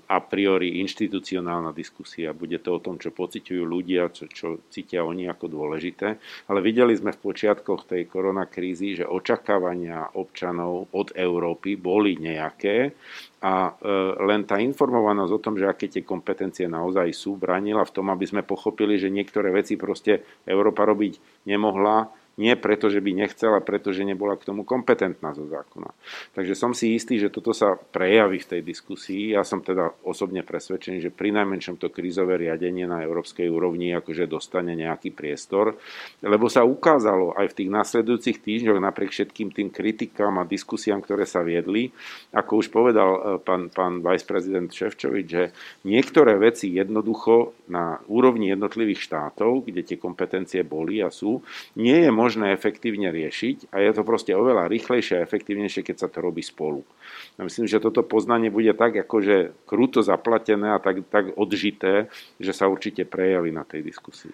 a 0.07 0.17
priori 0.23 0.79
inštitucionálna 0.79 1.75
diskusia. 1.75 2.31
Bude 2.31 2.55
to 2.63 2.79
o 2.79 2.83
tom, 2.83 2.95
čo 2.95 3.11
pociťujú 3.11 3.63
ľudia, 3.67 4.07
čo, 4.07 4.31
čo 4.31 4.47
cítia 4.71 5.03
oni 5.03 5.27
ako 5.27 5.51
dôležité. 5.51 6.15
Ale 6.47 6.63
videli 6.63 6.95
sme 6.95 7.11
v 7.11 7.19
počiatkoch 7.19 7.83
tej 7.83 8.07
koronakrízy, 8.07 9.03
že 9.03 9.05
očakávania 9.05 10.15
občanov 10.15 10.87
od 10.95 11.11
Európy 11.11 11.75
boli 11.75 12.15
nejaké 12.15 12.95
a 13.41 13.73
e, 13.73 13.93
len 14.23 14.45
tá 14.45 14.61
informovanosť 14.61 15.31
o 15.33 15.43
tom, 15.43 15.57
že 15.57 15.65
aké 15.65 15.89
tie 15.89 16.05
kompetencie 16.05 16.69
naozaj 16.69 17.09
sú, 17.11 17.35
bránila 17.35 17.81
v 17.83 17.93
tom, 17.93 18.07
aby 18.13 18.23
sme 18.23 18.47
pochopili, 18.47 19.01
že 19.01 19.09
niektoré 19.09 19.49
veci 19.49 19.75
proste 19.75 20.23
Európa 20.45 20.85
robiť 20.85 21.43
nemohla, 21.49 22.20
nie 22.41 22.57
preto, 22.57 22.89
že 22.89 22.97
by 22.97 23.13
nechcela, 23.13 23.61
preto, 23.61 23.93
že 23.93 24.01
nebola 24.01 24.33
k 24.33 24.49
tomu 24.49 24.65
kompetentná 24.65 25.37
zo 25.37 25.45
zákona. 25.45 25.93
Takže 26.33 26.57
som 26.57 26.73
si 26.73 26.97
istý, 26.97 27.21
že 27.21 27.29
toto 27.29 27.53
sa 27.53 27.77
prejaví 27.77 28.41
v 28.41 28.57
tej 28.57 28.61
diskusii. 28.65 29.37
Ja 29.37 29.45
som 29.45 29.61
teda 29.61 29.93
osobne 30.01 30.41
presvedčený, 30.41 31.05
že 31.05 31.13
pri 31.13 31.29
najmenšom 31.37 31.77
to 31.77 31.93
krízové 31.93 32.41
riadenie 32.41 32.89
na 32.89 33.05
európskej 33.05 33.45
úrovni 33.45 33.93
akože 33.93 34.25
dostane 34.25 34.73
nejaký 34.73 35.13
priestor, 35.13 35.77
lebo 36.25 36.49
sa 36.49 36.65
ukázalo 36.65 37.37
aj 37.37 37.53
v 37.53 37.57
tých 37.61 37.69
nasledujúcich 37.69 38.37
týždňoch 38.41 38.81
napriek 38.81 39.13
všetkým 39.13 39.53
tým 39.53 39.69
kritikám 39.69 40.41
a 40.41 40.47
diskusiám, 40.47 41.05
ktoré 41.05 41.29
sa 41.29 41.45
viedli, 41.45 41.93
ako 42.33 42.63
už 42.63 42.67
povedal 42.71 43.09
e, 43.11 43.19
pán, 43.43 43.67
pán 43.69 43.99
viceprezident 43.99 44.71
Ševčovič, 44.71 45.27
že 45.27 45.43
niektoré 45.83 46.39
veci 46.39 46.71
jednoducho 46.71 47.53
na 47.67 47.99
úrovni 48.07 48.49
jednotlivých 48.55 49.03
štátov, 49.03 49.67
kde 49.67 49.83
tie 49.83 49.97
kompetencie 49.99 50.63
boli 50.63 51.03
a 51.03 51.11
sú, 51.11 51.43
nie 51.75 52.07
je 52.07 52.09
možné 52.09 52.30
efektívne 52.39 53.11
riešiť 53.11 53.75
a 53.75 53.83
je 53.83 53.91
to 53.91 54.07
proste 54.07 54.31
oveľa 54.31 54.71
rýchlejšie 54.71 55.19
a 55.19 55.25
efektívnejšie, 55.27 55.83
keď 55.83 55.95
sa 56.05 56.07
to 56.07 56.23
robí 56.23 56.39
spolu. 56.39 56.87
Ja 57.35 57.43
myslím, 57.43 57.67
že 57.67 57.83
toto 57.83 58.05
poznanie 58.07 58.47
bude 58.47 58.71
tak 58.71 58.95
akože 58.95 59.67
krúto 59.67 59.99
zaplatené 59.99 60.71
a 60.71 60.79
tak, 60.79 61.03
tak 61.11 61.35
odžité, 61.35 62.07
že 62.39 62.55
sa 62.55 62.71
určite 62.71 63.03
prejaví 63.03 63.51
na 63.51 63.67
tej 63.67 63.83
diskusii. 63.83 64.31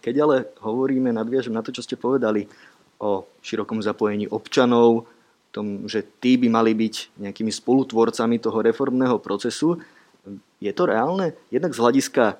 Keď 0.00 0.14
ale 0.22 0.36
hovoríme, 0.62 1.12
nadviažem 1.12 1.52
na 1.52 1.60
to, 1.60 1.74
čo 1.74 1.84
ste 1.84 2.00
povedali 2.00 2.48
o 3.02 3.28
širokom 3.44 3.84
zapojení 3.84 4.30
občanov, 4.30 5.10
tom, 5.56 5.88
že 5.88 6.04
tí 6.20 6.36
by 6.36 6.52
mali 6.52 6.76
byť 6.76 7.16
nejakými 7.16 7.48
spolutvorcami 7.48 8.36
toho 8.36 8.60
reformného 8.60 9.16
procesu, 9.24 9.80
je 10.60 10.68
to 10.76 10.84
reálne? 10.84 11.32
Jednak 11.48 11.72
z 11.72 11.80
hľadiska 11.80 12.36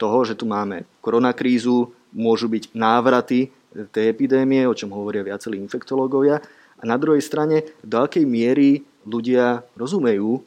toho, 0.00 0.24
že 0.24 0.32
tu 0.32 0.48
máme 0.48 0.88
koronakrízu, 1.04 1.92
môžu 2.16 2.48
byť 2.48 2.72
návraty 2.72 3.52
tej 3.90 4.10
epidémie, 4.10 4.64
o 4.66 4.76
čom 4.76 4.94
hovoria 4.94 5.26
viacerí 5.26 5.58
infektológovia. 5.58 6.38
A 6.78 6.82
na 6.86 6.98
druhej 6.98 7.22
strane, 7.22 7.66
do 7.82 8.02
akej 8.02 8.26
miery 8.26 8.82
ľudia 9.06 9.62
rozumejú 9.74 10.42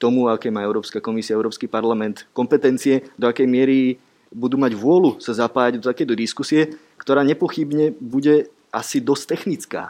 tomu, 0.00 0.32
aké 0.32 0.48
má 0.48 0.64
Európska 0.64 0.98
komisia, 1.04 1.36
Európsky 1.36 1.68
parlament 1.68 2.24
kompetencie, 2.32 3.04
do 3.20 3.28
akej 3.28 3.44
miery 3.44 4.00
budú 4.32 4.56
mať 4.56 4.72
vôľu 4.78 5.18
sa 5.20 5.34
zapájať 5.36 5.82
do 5.82 5.90
takéto 5.90 6.14
diskusie, 6.16 6.78
ktorá 6.96 7.26
nepochybne 7.26 7.92
bude 7.98 8.48
asi 8.70 9.02
dosť 9.02 9.24
technická. 9.26 9.82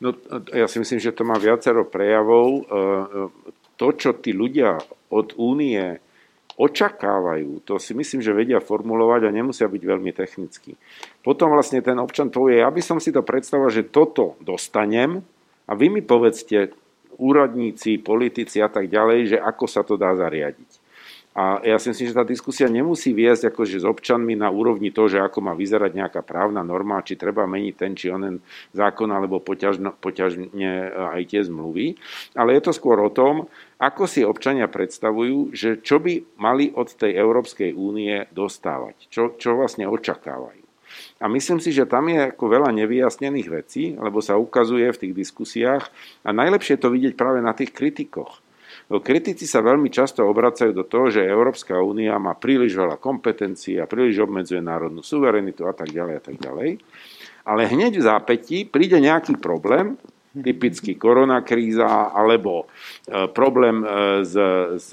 No, 0.00 0.16
ja 0.50 0.66
si 0.66 0.80
myslím, 0.80 0.98
že 0.98 1.14
to 1.14 1.22
má 1.22 1.38
viacero 1.38 1.86
prejavov. 1.86 2.48
E, 2.50 2.60
e, 2.60 2.76
to, 3.78 3.88
čo 3.94 4.10
tí 4.16 4.34
ľudia 4.34 4.80
od 5.12 5.36
únie 5.38 6.00
očakávajú, 6.54 7.66
to 7.66 7.82
si 7.82 7.92
myslím, 7.98 8.22
že 8.22 8.36
vedia 8.36 8.62
formulovať 8.62 9.26
a 9.26 9.34
nemusia 9.34 9.66
byť 9.66 9.82
veľmi 9.82 10.14
technickí. 10.14 10.78
Potom 11.22 11.50
vlastne 11.50 11.82
ten 11.82 11.98
občan 11.98 12.30
povie, 12.30 12.62
ja 12.62 12.70
by 12.70 12.82
som 12.82 13.02
si 13.02 13.10
to 13.10 13.26
predstavoval, 13.26 13.74
že 13.74 13.90
toto 13.90 14.38
dostanem 14.38 15.26
a 15.66 15.72
vy 15.74 15.90
mi 15.90 16.02
povedzte, 16.04 16.70
úradníci, 17.14 18.02
politici 18.02 18.58
a 18.58 18.66
tak 18.66 18.90
ďalej, 18.90 19.34
že 19.34 19.38
ako 19.38 19.64
sa 19.70 19.86
to 19.86 19.94
dá 19.94 20.14
zariadiť. 20.18 20.83
A 21.34 21.58
ja 21.66 21.82
si 21.82 21.90
myslím, 21.90 22.14
že 22.14 22.18
tá 22.18 22.22
diskusia 22.22 22.70
nemusí 22.70 23.10
viesť 23.10 23.50
akože 23.50 23.82
s 23.82 23.86
občanmi 23.86 24.38
na 24.38 24.54
úrovni 24.54 24.94
toho, 24.94 25.10
že 25.10 25.18
ako 25.18 25.42
má 25.42 25.52
vyzerať 25.58 25.90
nejaká 25.90 26.22
právna 26.22 26.62
norma, 26.62 27.02
či 27.02 27.18
treba 27.18 27.42
meniť 27.42 27.74
ten 27.74 27.98
či 27.98 28.06
onen 28.06 28.38
zákon, 28.70 29.10
alebo 29.10 29.42
poťažne, 29.42 29.98
poťažne 29.98 30.94
aj 30.94 31.22
tie 31.26 31.42
zmluvy. 31.42 31.98
Ale 32.38 32.54
je 32.54 32.62
to 32.62 32.70
skôr 32.70 33.02
o 33.02 33.10
tom, 33.10 33.50
ako 33.82 34.06
si 34.06 34.22
občania 34.22 34.70
predstavujú, 34.70 35.50
že 35.50 35.82
čo 35.82 35.98
by 35.98 36.38
mali 36.38 36.70
od 36.70 36.94
tej 36.94 37.18
Európskej 37.18 37.74
únie 37.74 38.30
dostávať, 38.30 39.10
čo, 39.10 39.34
čo 39.34 39.58
vlastne 39.58 39.90
očakávajú. 39.90 40.62
A 41.18 41.26
myslím 41.26 41.58
si, 41.58 41.74
že 41.74 41.90
tam 41.90 42.06
je 42.06 42.30
ako 42.30 42.46
veľa 42.46 42.70
nevyjasnených 42.70 43.48
vecí, 43.50 43.98
lebo 43.98 44.22
sa 44.22 44.38
ukazuje 44.38 44.86
v 44.94 45.00
tých 45.02 45.14
diskusiách 45.18 45.90
a 46.22 46.30
najlepšie 46.30 46.78
to 46.78 46.94
vidieť 46.94 47.18
práve 47.18 47.42
na 47.42 47.50
tých 47.50 47.74
kritikoch. 47.74 48.43
No, 48.84 49.00
kritici 49.00 49.48
sa 49.48 49.64
veľmi 49.64 49.88
často 49.88 50.20
obracajú 50.28 50.76
do 50.76 50.84
toho, 50.84 51.08
že 51.08 51.24
Európska 51.24 51.80
únia 51.80 52.20
má 52.20 52.36
príliš 52.36 52.76
veľa 52.76 53.00
kompetencií 53.00 53.80
a 53.80 53.88
príliš 53.88 54.20
obmedzuje 54.28 54.60
národnú 54.60 55.00
suverenitu 55.00 55.64
a 55.64 55.72
tak 55.72 55.88
ďalej 55.88 56.14
a 56.20 56.22
tak 56.22 56.36
ďalej. 56.36 56.70
Ale 57.48 57.62
hneď 57.64 58.00
v 58.00 58.06
zápätí 58.06 58.58
príde 58.68 59.00
nejaký 59.00 59.40
problém 59.40 59.96
typicky 60.34 60.98
koronakríza, 60.98 62.10
alebo 62.10 62.66
e, 63.06 63.30
problém 63.30 63.86
e, 63.86 63.86
s, 64.26 64.34
s 64.82 64.88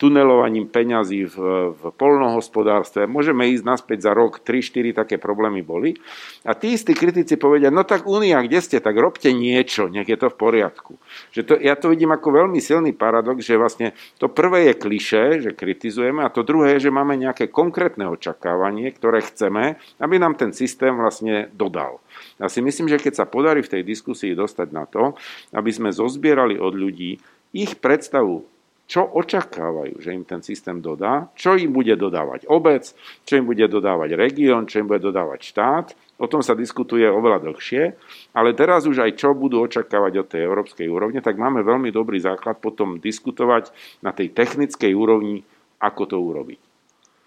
tunelovaním 0.00 0.72
peňazí 0.72 1.28
v, 1.28 1.36
v 1.76 1.82
polnohospodárstve. 1.92 3.04
Môžeme 3.04 3.52
ísť 3.52 3.64
naspäť 3.64 4.08
za 4.08 4.12
rok, 4.16 4.40
3-4 4.40 5.04
také 5.04 5.20
problémy 5.20 5.60
boli. 5.60 6.00
A 6.48 6.56
tí 6.56 6.72
istí 6.72 6.96
kritici 6.96 7.36
povedia, 7.36 7.68
no 7.68 7.84
tak 7.84 8.08
Únia, 8.08 8.40
kde 8.40 8.64
ste, 8.64 8.78
tak 8.80 8.96
robte 8.96 9.28
niečo, 9.36 9.92
nech 9.92 10.08
je 10.08 10.16
to 10.16 10.32
v 10.32 10.36
poriadku. 10.40 10.96
Že 11.36 11.40
to, 11.44 11.54
ja 11.60 11.76
to 11.76 11.92
vidím 11.92 12.16
ako 12.16 12.28
veľmi 12.32 12.60
silný 12.62 12.96
paradox, 12.96 13.44
že 13.44 13.60
vlastne 13.60 13.92
to 14.16 14.32
prvé 14.32 14.72
je 14.72 14.74
kliše, 14.80 15.22
že 15.44 15.50
kritizujeme, 15.52 16.24
a 16.24 16.32
to 16.32 16.46
druhé 16.46 16.78
je, 16.78 16.88
že 16.88 16.94
máme 16.94 17.20
nejaké 17.20 17.52
konkrétne 17.52 18.08
očakávanie, 18.08 18.88
ktoré 18.96 19.20
chceme, 19.20 19.76
aby 20.00 20.14
nám 20.16 20.40
ten 20.40 20.56
systém 20.56 20.96
vlastne 20.96 21.52
dodal. 21.52 22.00
Ja 22.38 22.46
si 22.46 22.62
myslím, 22.62 22.86
že 22.86 23.02
keď 23.02 23.22
sa 23.22 23.26
podarí 23.26 23.66
v 23.66 23.72
tej 23.78 23.82
diskusii 23.82 24.38
dostať 24.38 24.68
na 24.70 24.86
to, 24.86 25.18
aby 25.50 25.70
sme 25.74 25.90
zozbierali 25.90 26.54
od 26.54 26.74
ľudí 26.74 27.18
ich 27.50 27.72
predstavu, 27.82 28.46
čo 28.88 29.04
očakávajú, 29.04 30.00
že 30.00 30.16
im 30.16 30.24
ten 30.24 30.40
systém 30.40 30.80
dodá, 30.80 31.28
čo 31.36 31.52
im 31.60 31.68
bude 31.68 31.92
dodávať 31.92 32.48
obec, 32.48 32.88
čo 33.28 33.36
im 33.36 33.44
bude 33.44 33.68
dodávať 33.68 34.16
región, 34.16 34.64
čo 34.64 34.80
im 34.80 34.88
bude 34.88 35.04
dodávať 35.04 35.40
štát. 35.44 35.86
O 36.16 36.26
tom 36.26 36.40
sa 36.40 36.56
diskutuje 36.56 37.04
oveľa 37.04 37.44
dlhšie, 37.44 37.94
ale 38.32 38.56
teraz 38.56 38.88
už 38.88 39.04
aj 39.04 39.20
čo 39.20 39.36
budú 39.36 39.60
očakávať 39.60 40.12
od 40.24 40.26
tej 40.32 40.40
európskej 40.48 40.88
úrovne, 40.88 41.20
tak 41.20 41.36
máme 41.36 41.60
veľmi 41.62 41.92
dobrý 41.92 42.16
základ 42.18 42.58
potom 42.64 42.96
diskutovať 42.96 43.70
na 44.00 44.10
tej 44.16 44.32
technickej 44.32 44.96
úrovni, 44.96 45.44
ako 45.78 46.02
to 46.08 46.16
urobiť. 46.16 46.60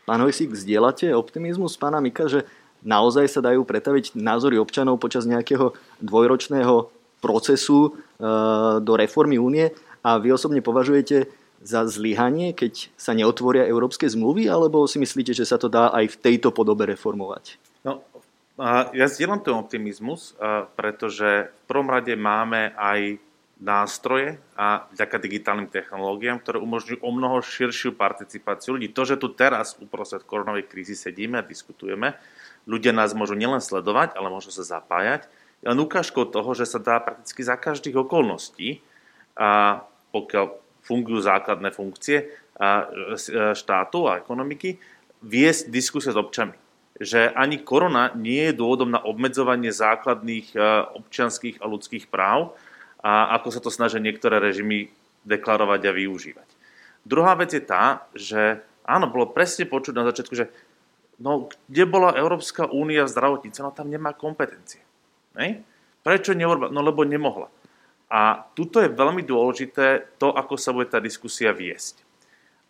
Pán 0.10 0.18
Hojsík, 0.26 0.58
zdieľate 0.58 1.14
optimizmus 1.14 1.78
pána 1.78 2.02
Mika, 2.02 2.26
že 2.26 2.44
naozaj 2.82 3.26
sa 3.30 3.42
dajú 3.42 3.66
pretaviť 3.66 4.18
názory 4.18 4.58
občanov 4.58 5.02
počas 5.02 5.26
nejakého 5.30 5.74
dvojročného 6.02 6.90
procesu 7.22 7.80
e, 7.88 7.90
do 8.82 8.94
reformy 8.98 9.38
únie 9.38 9.70
a 10.02 10.18
vy 10.18 10.34
osobne 10.34 10.66
považujete 10.66 11.30
za 11.62 11.86
zlyhanie, 11.86 12.58
keď 12.58 12.90
sa 12.98 13.14
neotvoria 13.14 13.70
európske 13.70 14.10
zmluvy, 14.10 14.50
alebo 14.50 14.90
si 14.90 14.98
myslíte, 14.98 15.38
že 15.38 15.46
sa 15.46 15.62
to 15.62 15.70
dá 15.70 15.94
aj 15.94 16.18
v 16.18 16.20
tejto 16.26 16.50
podobe 16.50 16.90
reformovať? 16.90 17.62
No, 17.86 18.02
ja 18.98 19.06
zdieľam 19.06 19.46
ten 19.46 19.54
optimizmus, 19.54 20.34
pretože 20.74 21.54
v 21.54 21.64
prvom 21.70 21.86
rade 21.86 22.18
máme 22.18 22.74
aj 22.74 23.22
nástroje 23.62 24.42
a 24.58 24.90
vďaka 24.90 25.18
digitálnym 25.22 25.70
technológiám, 25.70 26.42
ktoré 26.42 26.58
umožňujú 26.58 27.06
o 27.06 27.12
mnoho 27.14 27.46
širšiu 27.46 27.94
participáciu 27.94 28.74
ľudí. 28.74 28.90
To, 28.90 29.06
že 29.06 29.22
tu 29.22 29.30
teraz 29.38 29.78
uprostred 29.78 30.26
koronovej 30.26 30.66
krízy 30.66 30.98
sedíme 30.98 31.38
a 31.38 31.46
diskutujeme, 31.46 32.18
ľudia 32.70 32.94
nás 32.94 33.14
môžu 33.18 33.34
nielen 33.38 33.64
sledovať, 33.64 34.14
ale 34.18 34.34
môžu 34.34 34.54
sa 34.54 34.62
zapájať. 34.62 35.26
Len 35.62 35.78
ukážkou 35.78 36.26
toho, 36.30 36.52
že 36.58 36.66
sa 36.66 36.82
dá 36.82 36.98
prakticky 36.98 37.46
za 37.46 37.54
každých 37.54 38.02
okolností, 38.02 38.82
a 39.38 39.82
pokiaľ 40.12 40.46
fungujú 40.82 41.22
základné 41.22 41.70
funkcie 41.72 42.34
a 42.58 42.90
štátu 43.54 44.10
a 44.10 44.20
ekonomiky, 44.20 44.82
viesť 45.22 45.70
diskusie 45.70 46.10
s 46.10 46.18
občanmi. 46.18 46.58
Že 47.02 47.34
ani 47.34 47.62
korona 47.62 48.14
nie 48.14 48.50
je 48.50 48.58
dôvodom 48.58 48.90
na 48.90 49.02
obmedzovanie 49.02 49.70
základných 49.70 50.54
občianských 50.98 51.62
a 51.62 51.66
ľudských 51.66 52.10
práv, 52.10 52.54
a 53.02 53.34
ako 53.38 53.50
sa 53.50 53.62
to 53.62 53.74
snažia 53.74 53.98
niektoré 53.98 54.38
režimy 54.38 54.94
deklarovať 55.26 55.82
a 55.90 55.96
využívať. 55.98 56.50
Druhá 57.02 57.34
vec 57.34 57.50
je 57.50 57.64
tá, 57.66 58.06
že 58.14 58.62
áno, 58.86 59.10
bolo 59.10 59.34
presne 59.34 59.66
počuť 59.66 59.94
na 59.98 60.06
začiatku, 60.06 60.34
že 60.38 60.54
No, 61.22 61.54
kde 61.70 61.86
bola 61.86 62.18
Európska 62.18 62.66
únia 62.66 63.06
v 63.06 63.14
zdravotníctve? 63.14 63.62
No 63.62 63.70
tam 63.70 63.94
nemá 63.94 64.18
kompetencie. 64.18 64.82
Ne? 65.38 65.62
Prečo 66.02 66.34
neurobila? 66.34 66.74
No 66.74 66.82
lebo 66.82 67.06
nemohla. 67.06 67.54
A 68.12 68.44
tuto 68.58 68.82
je 68.82 68.92
veľmi 68.92 69.22
dôležité 69.24 70.18
to, 70.18 70.34
ako 70.34 70.58
sa 70.58 70.74
bude 70.74 70.90
tá 70.90 70.98
diskusia 70.98 71.54
viesť. 71.54 72.02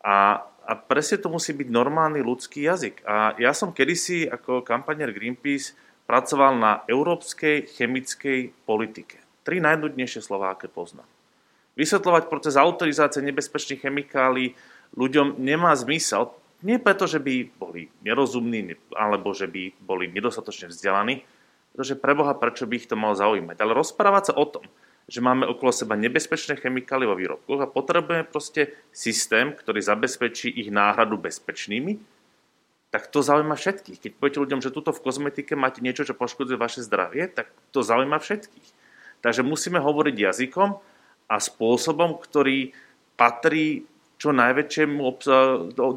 A, 0.03 0.43
a 0.67 0.71
presne 0.75 1.17
to 1.17 1.31
musí 1.31 1.55
byť 1.55 1.71
normálny 1.71 2.19
ľudský 2.21 2.67
jazyk. 2.67 3.07
A 3.07 3.33
ja 3.39 3.55
som 3.55 3.73
kedysi 3.73 4.27
ako 4.27 4.61
kampanier 4.61 5.09
Greenpeace 5.15 5.73
pracoval 6.05 6.59
na 6.59 6.71
európskej 6.91 7.71
chemickej 7.71 8.51
politike. 8.67 9.23
Tri 9.47 9.63
najnudnejšie 9.63 10.21
slová, 10.21 10.53
aké 10.53 10.67
poznám. 10.67 11.07
Vysvetľovať 11.79 12.27
proces 12.27 12.59
autorizácie 12.59 13.23
nebezpečných 13.23 13.81
chemikálií 13.81 14.53
ľuďom 14.93 15.39
nemá 15.39 15.71
zmysel, 15.73 16.35
nie 16.61 16.77
preto, 16.77 17.09
že 17.09 17.17
by 17.17 17.49
boli 17.57 17.89
nerozumní 18.05 18.77
alebo 18.93 19.33
že 19.33 19.49
by 19.49 19.75
boli 19.81 20.09
nedostatočne 20.09 20.69
vzdelaní, 20.69 21.25
pretože 21.73 21.97
preboha, 21.97 22.35
prečo 22.35 22.67
by 22.67 22.73
ich 22.77 22.89
to 22.89 22.99
malo 22.99 23.15
zaujímať. 23.15 23.57
Ale 23.57 23.77
rozprávať 23.77 24.31
sa 24.31 24.33
o 24.37 24.45
tom, 24.45 24.65
že 25.09 25.23
máme 25.23 25.47
okolo 25.49 25.73
seba 25.73 25.97
nebezpečné 25.97 26.59
chemikálie 26.59 27.09
vo 27.09 27.17
výrobkoch 27.17 27.59
a 27.63 27.71
potrebujeme 27.71 28.27
proste 28.27 28.75
systém, 28.93 29.51
ktorý 29.51 29.81
zabezpečí 29.81 30.51
ich 30.51 30.69
náhradu 30.69 31.17
bezpečnými, 31.17 31.99
tak 32.91 33.07
to 33.07 33.23
zaujíma 33.23 33.55
všetkých. 33.55 33.97
Keď 34.03 34.11
poviete 34.19 34.43
ľuďom, 34.43 34.59
že 34.59 34.75
tuto 34.75 34.91
v 34.91 35.03
kozmetike 35.03 35.55
máte 35.55 35.79
niečo, 35.79 36.03
čo 36.03 36.11
poškodzuje 36.11 36.59
vaše 36.59 36.83
zdravie, 36.83 37.31
tak 37.31 37.47
to 37.71 37.79
zaujíma 37.81 38.19
všetkých. 38.19 38.69
Takže 39.23 39.47
musíme 39.47 39.79
hovoriť 39.79 40.15
jazykom 40.15 40.69
a 41.31 41.35
spôsobom, 41.39 42.19
ktorý 42.19 42.75
patrí 43.15 43.87
čo 44.21 44.29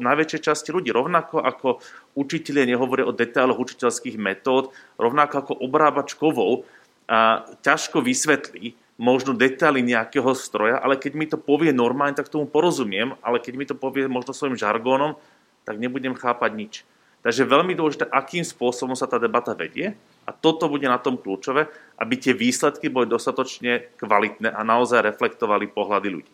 najväčšej 0.01 0.41
časti 0.41 0.73
ľudí. 0.73 0.89
Rovnako 0.89 1.45
ako 1.45 1.77
učiteľe 2.17 2.65
nehovoria 2.65 3.05
o 3.05 3.13
detailoch 3.13 3.61
učiteľských 3.61 4.17
metód, 4.17 4.73
rovnako 4.97 5.35
ako 5.45 5.53
obrábač 5.61 6.17
kovov 6.17 6.65
a 7.05 7.45
ťažko 7.61 8.01
vysvetlí 8.01 8.73
možno 8.97 9.37
detaily 9.37 9.85
nejakého 9.85 10.33
stroja, 10.33 10.81
ale 10.81 10.97
keď 10.97 11.11
mi 11.13 11.29
to 11.29 11.37
povie 11.37 11.69
normálne, 11.69 12.17
tak 12.17 12.31
tomu 12.31 12.49
porozumiem, 12.49 13.13
ale 13.21 13.37
keď 13.37 13.53
mi 13.53 13.65
to 13.69 13.75
povie 13.77 14.09
možno 14.09 14.33
svojim 14.33 14.57
žargónom, 14.57 15.19
tak 15.67 15.77
nebudem 15.77 16.17
chápať 16.17 16.51
nič. 16.55 16.73
Takže 17.21 17.45
veľmi 17.45 17.73
dôležité, 17.73 18.05
akým 18.07 18.45
spôsobom 18.45 18.93
sa 18.93 19.09
tá 19.09 19.17
debata 19.17 19.57
vedie 19.57 19.97
a 20.25 20.31
toto 20.31 20.69
bude 20.69 20.85
na 20.85 21.01
tom 21.01 21.17
kľúčové, 21.17 21.67
aby 21.97 22.13
tie 22.21 22.37
výsledky 22.37 22.89
boli 22.89 23.09
dostatočne 23.09 23.97
kvalitné 23.97 24.53
a 24.53 24.61
naozaj 24.61 25.01
reflektovali 25.01 25.69
pohľady 25.69 26.09
ľudí. 26.09 26.33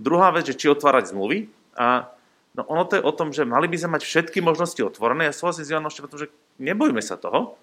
Druhá 0.00 0.32
vec, 0.32 0.48
že 0.48 0.56
či 0.56 0.72
otvárať 0.72 1.12
zmluvy. 1.12 1.52
A 1.76 2.08
no 2.56 2.64
ono 2.64 2.88
to 2.88 2.96
je 2.96 3.04
o 3.04 3.12
tom, 3.12 3.36
že 3.36 3.44
mali 3.44 3.68
by 3.68 3.76
sme 3.76 4.00
mať 4.00 4.02
všetky 4.08 4.40
možnosti 4.40 4.80
otvorené. 4.80 5.28
Ja 5.28 5.36
súhlasím 5.36 5.68
s 5.68 5.72
Janom 5.76 5.92
Štefanom, 5.92 6.24
že 6.24 6.32
nebojme 6.56 7.04
sa 7.04 7.20
toho, 7.20 7.60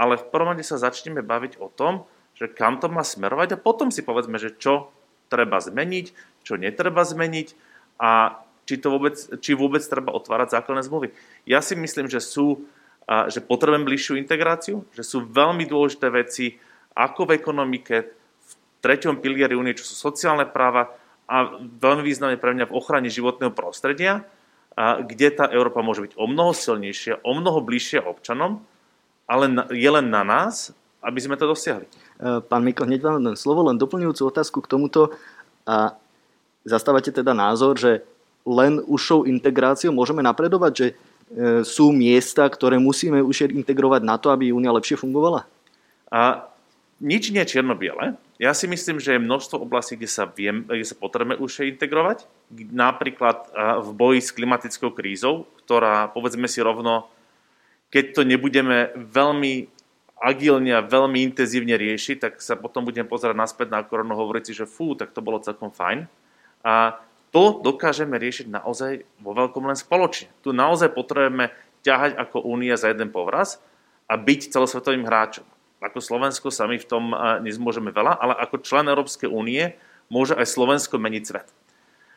ale 0.00 0.16
v 0.16 0.26
prvom 0.32 0.56
rade 0.56 0.64
sa 0.64 0.80
začneme 0.80 1.20
baviť 1.20 1.60
o 1.60 1.68
tom, 1.68 2.08
že 2.34 2.50
kam 2.50 2.82
to 2.82 2.90
má 2.90 3.04
smerovať 3.06 3.54
a 3.54 3.62
potom 3.62 3.94
si 3.94 4.02
povedzme, 4.02 4.40
že 4.40 4.56
čo 4.56 4.90
treba 5.30 5.62
zmeniť, 5.62 6.06
čo 6.42 6.58
netreba 6.58 7.06
zmeniť 7.06 7.48
a 8.00 8.42
či, 8.64 8.80
to 8.80 8.90
vôbec, 8.90 9.14
či 9.38 9.52
vôbec 9.54 9.84
treba 9.84 10.10
otvárať 10.16 10.56
základné 10.56 10.82
zmluvy. 10.88 11.08
Ja 11.44 11.60
si 11.60 11.76
myslím, 11.76 12.08
že 12.10 12.18
sú, 12.18 12.64
že 13.06 13.38
potrebujem 13.44 13.86
bližšiu 13.86 14.18
integráciu, 14.18 14.82
že 14.96 15.04
sú 15.04 15.22
veľmi 15.22 15.68
dôležité 15.68 16.08
veci, 16.10 16.58
ako 16.96 17.28
v 17.28 17.38
ekonomike, 17.38 17.96
v 18.18 18.52
treťom 18.82 19.20
pilieri 19.20 19.54
únie, 19.54 19.76
čo 19.76 19.86
sú 19.86 19.94
sociálne 19.94 20.48
práva, 20.48 20.90
a 21.24 21.56
veľmi 21.60 22.04
významne 22.04 22.36
pre 22.36 22.52
mňa 22.52 22.68
v 22.68 22.76
ochrane 22.76 23.08
životného 23.08 23.52
prostredia, 23.52 24.28
a 24.74 24.98
kde 25.00 25.30
tá 25.30 25.46
Európa 25.54 25.86
môže 25.86 26.02
byť 26.02 26.18
o 26.18 26.26
mnoho 26.26 26.50
silnejšia, 26.50 27.22
o 27.22 27.32
mnoho 27.38 27.62
bližšia 27.62 28.02
občanom, 28.02 28.58
ale 29.30 29.46
je 29.70 29.86
len 29.86 30.10
na 30.10 30.26
nás, 30.26 30.74
aby 30.98 31.20
sme 31.22 31.38
to 31.38 31.46
dosiahli. 31.46 31.86
E, 31.86 31.90
pán 32.42 32.66
Miko, 32.66 32.82
hneď 32.82 33.00
vám 33.06 33.22
len 33.22 33.38
slovo, 33.38 33.62
len 33.70 33.78
doplňujúcu 33.78 34.22
otázku 34.26 34.58
k 34.64 34.70
tomuto. 34.74 35.14
A 35.62 35.94
zastávate 36.66 37.14
teda 37.14 37.32
názor, 37.32 37.78
že 37.78 38.02
len 38.44 38.82
užšou 38.82 39.24
integráciou 39.30 39.94
môžeme 39.94 40.26
napredovať, 40.26 40.72
že 40.74 40.86
e, 40.90 40.94
sú 41.62 41.94
miesta, 41.94 42.44
ktoré 42.50 42.76
musíme 42.76 43.22
už 43.22 43.54
integrovať 43.54 44.02
na 44.02 44.18
to, 44.18 44.34
aby 44.34 44.50
Únia 44.50 44.74
lepšie 44.74 44.98
fungovala? 44.98 45.46
A 46.10 46.50
nič 46.98 47.30
nie 47.30 47.40
je 47.46 47.56
čierno-biele. 47.56 48.18
Ja 48.34 48.50
si 48.50 48.66
myslím, 48.66 48.98
že 48.98 49.14
je 49.14 49.22
množstvo 49.22 49.62
oblastí, 49.62 49.94
kde 49.94 50.10
sa, 50.10 50.26
viem, 50.26 50.66
kde 50.66 50.82
sa 50.82 50.98
potrebujeme 50.98 51.38
už 51.38 51.70
integrovať. 51.70 52.26
Napríklad 52.74 53.46
v 53.86 53.90
boji 53.94 54.20
s 54.26 54.34
klimatickou 54.34 54.90
krízou, 54.90 55.46
ktorá, 55.62 56.10
povedzme 56.10 56.50
si 56.50 56.58
rovno, 56.58 57.06
keď 57.94 58.04
to 58.10 58.22
nebudeme 58.26 58.90
veľmi 58.98 59.70
agilne 60.18 60.72
a 60.74 60.82
veľmi 60.82 61.22
intenzívne 61.30 61.78
riešiť, 61.78 62.16
tak 62.18 62.32
sa 62.42 62.58
potom 62.58 62.82
budeme 62.82 63.06
pozerať 63.06 63.38
naspäť 63.38 63.70
na 63.70 63.86
koronu 63.86 64.18
hovoriť 64.18 64.42
si, 64.50 64.52
že 64.56 64.66
fú, 64.66 64.98
tak 64.98 65.14
to 65.14 65.22
bolo 65.22 65.38
celkom 65.38 65.70
fajn. 65.70 66.10
A 66.66 66.98
to 67.30 67.62
dokážeme 67.62 68.18
riešiť 68.18 68.50
naozaj 68.50 69.06
vo 69.22 69.30
veľkom 69.30 69.62
len 69.62 69.78
spoločne. 69.78 70.26
Tu 70.42 70.50
naozaj 70.50 70.90
potrebujeme 70.90 71.54
ťahať 71.86 72.18
ako 72.18 72.50
únia 72.50 72.74
za 72.74 72.90
jeden 72.90 73.14
povraz 73.14 73.62
a 74.10 74.18
byť 74.18 74.50
celosvetovým 74.50 75.06
hráčom. 75.06 75.46
Ako 75.84 76.00
Slovensko 76.00 76.48
sa 76.48 76.64
my 76.64 76.80
v 76.80 76.88
tom 76.88 77.12
nezmôžeme 77.44 77.92
veľa, 77.92 78.16
ale 78.16 78.32
ako 78.40 78.64
člen 78.64 78.88
Európskej 78.88 79.28
únie 79.28 79.76
môže 80.08 80.32
aj 80.32 80.48
Slovensko 80.48 80.96
meniť 80.96 81.22
svet. 81.28 81.48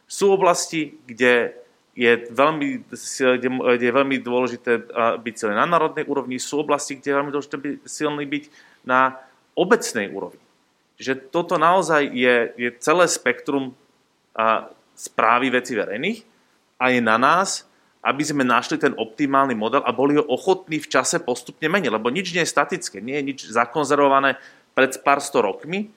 Sú 0.08 0.32
oblasti, 0.32 0.95
kde 1.03 1.51
je 1.97 2.30
veľmi, 2.32 2.88
kde 2.88 3.86
je 3.89 3.97
veľmi 3.97 4.17
dôležité 4.23 4.88
byť 5.19 5.34
silný 5.36 5.56
na 5.58 5.67
národnej 5.67 6.08
úrovni, 6.08 6.39
sú 6.39 6.63
oblasti, 6.63 6.95
kde 6.95 7.10
je 7.12 7.17
veľmi 7.19 7.32
dôležité 7.34 7.58
byť 7.58 7.75
silný 7.84 8.23
byť 8.23 8.43
na 8.88 9.19
obecnej 9.58 10.08
úrovni. 10.08 10.39
že 10.97 11.13
toto 11.13 11.62
naozaj 11.62 12.10
je, 12.10 12.36
je 12.58 12.69
celé 12.82 13.06
spektrum 13.06 13.77
správy 14.97 15.53
veci 15.53 15.77
verejných 15.77 16.25
a 16.82 16.89
je 16.89 17.01
na 17.01 17.21
nás, 17.21 17.69
aby 18.08 18.24
sme 18.24 18.48
našli 18.48 18.80
ten 18.80 18.96
optimálny 18.96 19.52
model 19.52 19.84
a 19.84 19.91
boli 19.91 20.15
ho 20.15 20.24
ochotní 20.24 20.80
v 20.80 20.88
čase 20.88 21.20
postupne 21.20 21.67
meniť, 21.67 21.91
lebo 21.91 22.08
nič 22.08 22.32
nie 22.32 22.48
je 22.48 22.54
statické, 22.56 23.04
nie 23.04 23.20
je 23.20 23.28
nič 23.28 23.39
zakonzervované 23.52 24.39
pred 24.72 24.96
pár 25.04 25.20
sto 25.20 25.43
rokmi, 25.43 25.91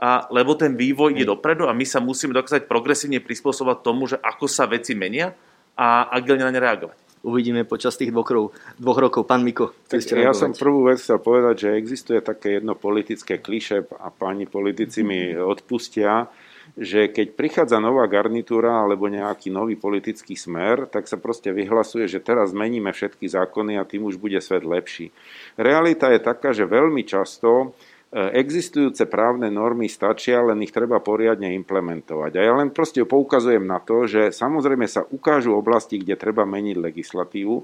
a, 0.00 0.24
lebo 0.32 0.56
ten 0.56 0.72
vývoj 0.72 1.12
ide 1.12 1.28
dopredu 1.28 1.68
a 1.68 1.76
my 1.76 1.84
sa 1.84 2.00
musíme 2.00 2.32
dokázať 2.32 2.64
progresívne 2.64 3.20
prispôsobovať 3.20 3.78
tomu, 3.84 4.08
že 4.08 4.16
ako 4.24 4.48
sa 4.48 4.64
veci 4.64 4.96
menia 4.96 5.36
a 5.76 6.08
agilne 6.16 6.48
na 6.48 6.54
ne 6.54 6.64
reagovať. 6.64 6.96
Uvidíme 7.24 7.64
počas 7.64 7.96
tých 7.96 8.12
dvoch, 8.12 8.28
rokov. 8.28 8.52
Dvoch 8.76 9.00
rokov. 9.00 9.24
Pán 9.24 9.40
Miko, 9.40 9.72
tak 9.88 10.04
ja 10.04 10.28
reagovať. 10.28 10.36
som 10.36 10.52
prvú 10.52 10.92
vec 10.92 11.00
chcel 11.00 11.16
povedať, 11.20 11.54
že 11.56 11.68
existuje 11.80 12.20
také 12.20 12.60
jedno 12.60 12.76
politické 12.76 13.40
kliše 13.40 13.88
a 13.96 14.12
páni 14.12 14.44
politici 14.44 15.00
mi 15.00 15.32
odpustia, 15.54 16.28
že 16.74 17.06
keď 17.06 17.38
prichádza 17.38 17.78
nová 17.78 18.02
garnitúra 18.10 18.82
alebo 18.82 19.06
nejaký 19.06 19.46
nový 19.46 19.78
politický 19.78 20.34
smer, 20.34 20.90
tak 20.90 21.06
sa 21.06 21.14
proste 21.14 21.54
vyhlasuje, 21.54 22.10
že 22.10 22.18
teraz 22.18 22.50
zmeníme 22.50 22.90
všetky 22.90 23.30
zákony 23.30 23.78
a 23.78 23.86
tým 23.86 24.10
už 24.10 24.18
bude 24.18 24.38
svet 24.42 24.66
lepší. 24.66 25.14
Realita 25.54 26.10
je 26.10 26.18
taká, 26.18 26.50
že 26.50 26.66
veľmi 26.66 27.06
často 27.06 27.78
existujúce 28.14 29.10
právne 29.10 29.50
normy 29.50 29.90
stačia, 29.90 30.38
len 30.38 30.62
ich 30.62 30.70
treba 30.70 31.02
poriadne 31.02 31.50
implementovať. 31.58 32.32
A 32.38 32.40
ja 32.46 32.52
len 32.54 32.70
proste 32.70 33.02
poukazujem 33.02 33.66
na 33.66 33.82
to, 33.82 34.06
že 34.06 34.30
samozrejme 34.30 34.86
sa 34.86 35.02
ukážu 35.02 35.58
oblasti, 35.58 35.98
kde 35.98 36.14
treba 36.14 36.46
meniť 36.46 36.76
legislatívu, 36.78 37.56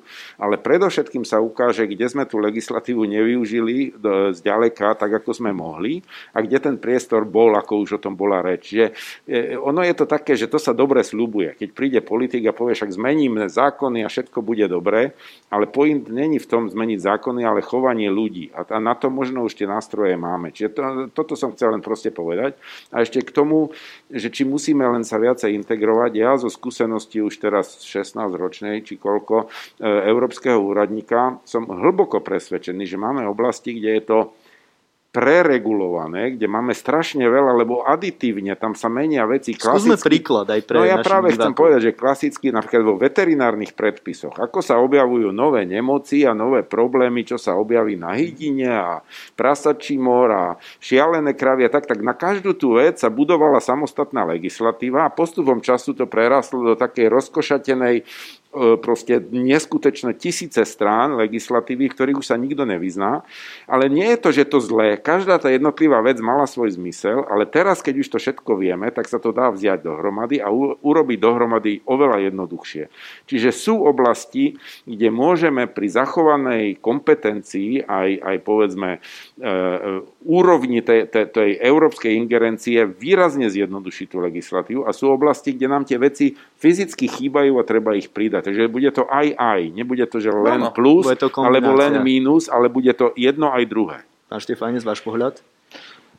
ale 0.43 0.59
predovšetkým 0.59 1.23
sa 1.23 1.39
ukáže, 1.39 1.87
kde 1.87 2.07
sme 2.11 2.27
tú 2.27 2.43
legislatívu 2.43 3.07
nevyužili 3.07 3.95
zďaleka 4.35 4.99
tak, 4.99 5.23
ako 5.23 5.31
sme 5.31 5.55
mohli 5.55 6.03
a 6.35 6.43
kde 6.43 6.59
ten 6.59 6.77
priestor 6.83 7.23
bol, 7.23 7.55
ako 7.55 7.87
už 7.87 7.91
o 7.99 8.03
tom 8.03 8.19
bola 8.19 8.43
reč. 8.43 8.75
Že 8.75 8.87
e, 9.31 9.55
ono 9.55 9.87
je 9.87 9.95
to 9.95 10.07
také, 10.11 10.35
že 10.35 10.51
to 10.51 10.59
sa 10.59 10.75
dobre 10.75 11.07
slúbuje. 11.07 11.55
Keď 11.55 11.69
príde 11.71 12.01
politik 12.03 12.43
a 12.51 12.57
povie, 12.57 12.75
však 12.75 12.97
zmeníme 12.97 13.47
zákony 13.47 14.03
a 14.03 14.09
všetko 14.11 14.43
bude 14.43 14.67
dobre, 14.67 15.15
ale 15.53 15.71
point 15.71 16.11
není 16.11 16.43
v 16.43 16.49
tom 16.51 16.67
zmeniť 16.67 16.99
zákony, 16.99 17.47
ale 17.47 17.63
chovanie 17.63 18.11
ľudí. 18.11 18.51
A 18.57 18.83
na 18.83 18.97
to 18.97 19.13
možno 19.13 19.47
už 19.47 19.55
tie 19.55 19.69
nástroje 19.69 20.17
máme 20.17 20.40
máme. 20.41 20.57
Čiže 20.57 20.73
to, 20.73 20.83
toto 21.13 21.37
som 21.37 21.53
chcel 21.53 21.77
len 21.77 21.85
proste 21.85 22.09
povedať. 22.09 22.57
A 22.89 23.05
ešte 23.05 23.21
k 23.21 23.29
tomu, 23.29 23.77
že 24.09 24.33
či 24.33 24.49
musíme 24.49 24.89
len 24.89 25.05
sa 25.05 25.21
viacej 25.21 25.53
integrovať, 25.61 26.13
ja 26.17 26.41
zo 26.41 26.49
skúsenosti 26.49 27.21
už 27.21 27.37
teraz 27.37 27.85
16-ročnej, 27.85 28.81
či 28.81 28.97
koľko, 28.97 29.53
e, 29.77 29.85
európskeho 29.85 30.57
úradníka, 30.57 31.37
som 31.45 31.69
hlboko 31.69 32.25
presvedčený, 32.25 32.89
že 32.89 32.97
máme 32.97 33.29
oblasti, 33.29 33.77
kde 33.77 34.01
je 34.01 34.03
to 34.09 34.19
preregulované, 35.11 36.39
kde 36.39 36.47
máme 36.47 36.71
strašne 36.71 37.27
veľa, 37.27 37.59
lebo 37.59 37.83
aditívne 37.83 38.55
tam 38.55 38.79
sa 38.79 38.87
menia 38.87 39.27
veci 39.27 39.59
klasicky. 39.59 39.91
Skúsme 39.91 39.97
príklad 39.99 40.47
aj 40.47 40.61
pre 40.63 40.77
No 40.79 40.87
ja 40.87 41.03
práve 41.03 41.35
divákov. 41.35 41.43
chcem 41.43 41.53
povedať, 41.59 41.81
že 41.83 41.99
klasicky 41.99 42.47
napríklad 42.55 42.83
vo 42.87 42.95
veterinárnych 42.95 43.75
predpisoch, 43.75 44.39
ako 44.39 44.63
sa 44.63 44.79
objavujú 44.79 45.35
nové 45.35 45.67
nemoci 45.67 46.23
a 46.23 46.31
nové 46.31 46.63
problémy, 46.63 47.27
čo 47.27 47.43
sa 47.43 47.59
objaví 47.59 47.99
na 47.99 48.15
hydine 48.15 48.71
a 48.71 49.03
prasačí 49.35 49.99
mor 49.99 50.31
a 50.31 50.45
šialené 50.79 51.35
kravie, 51.35 51.67
tak, 51.67 51.91
tak 51.91 51.99
na 52.07 52.15
každú 52.15 52.55
tú 52.55 52.79
vec 52.79 53.03
sa 53.03 53.11
budovala 53.11 53.59
samostatná 53.59 54.23
legislatíva 54.31 55.11
a 55.11 55.11
postupom 55.11 55.59
času 55.59 55.99
to 55.99 56.07
prerastlo 56.07 56.63
do 56.63 56.75
takej 56.79 57.11
rozkošatenej 57.11 58.07
proste 58.51 59.23
neskutečné 59.31 60.19
tisíce 60.19 60.59
strán 60.67 61.15
legislatívy, 61.15 61.87
ktorých 61.87 62.19
už 62.19 62.35
sa 62.35 62.37
nikto 62.37 62.67
nevyzná. 62.67 63.23
Ale 63.71 63.87
nie 63.87 64.11
je 64.11 64.19
to, 64.19 64.31
že 64.35 64.51
to 64.51 64.59
zlé. 64.59 64.99
Každá 64.99 65.39
tá 65.39 65.47
jednotlivá 65.55 66.03
vec 66.03 66.19
mala 66.19 66.51
svoj 66.51 66.75
zmysel, 66.75 67.23
ale 67.31 67.47
teraz, 67.47 67.79
keď 67.79 68.03
už 68.03 68.09
to 68.11 68.19
všetko 68.19 68.59
vieme, 68.59 68.91
tak 68.91 69.07
sa 69.07 69.23
to 69.23 69.31
dá 69.31 69.55
vziať 69.55 69.87
dohromady 69.87 70.43
a 70.43 70.51
urobiť 70.83 71.19
dohromady 71.23 71.73
oveľa 71.87 72.27
jednoduchšie. 72.27 72.91
Čiže 73.31 73.51
sú 73.55 73.87
oblasti, 73.87 74.59
kde 74.83 75.09
môžeme 75.15 75.71
pri 75.71 75.87
zachovanej 75.87 76.83
kompetencii 76.83 77.87
aj, 77.87 78.11
aj 78.19 78.37
povedzme 78.43 78.91
e, 78.97 78.99
e, 78.99 79.49
úrovni 80.27 80.83
tej, 80.83 81.07
tej, 81.07 81.31
tej 81.31 81.51
európskej 81.55 82.19
ingerencie 82.19 82.83
výrazne 82.83 83.47
zjednodušiť 83.47 84.07
tú 84.11 84.19
legislatívu 84.19 84.83
a 84.83 84.91
sú 84.91 85.07
oblasti, 85.07 85.55
kde 85.55 85.67
nám 85.71 85.87
tie 85.87 86.03
veci 86.03 86.35
fyzicky 86.35 87.07
chýbajú 87.07 87.57
a 87.57 87.69
treba 87.69 87.95
ich 87.95 88.11
pridať 88.11 88.40
povedať. 88.41 88.49
Takže 88.49 88.73
bude 88.73 88.91
to 88.97 89.05
aj 89.05 89.27
aj. 89.37 89.61
Nebude 89.77 90.05
to, 90.09 90.17
že 90.19 90.33
len 90.33 90.65
no, 90.65 90.73
plus, 90.73 91.05
alebo 91.37 91.71
len 91.77 92.01
mínus, 92.01 92.49
ale 92.49 92.73
bude 92.73 92.91
to 92.97 93.13
jedno 93.15 93.53
aj 93.53 93.65
druhé. 93.69 93.99
Pán 94.33 94.41
Štefánec, 94.41 94.81
váš 94.83 95.05
pohľad? 95.05 95.45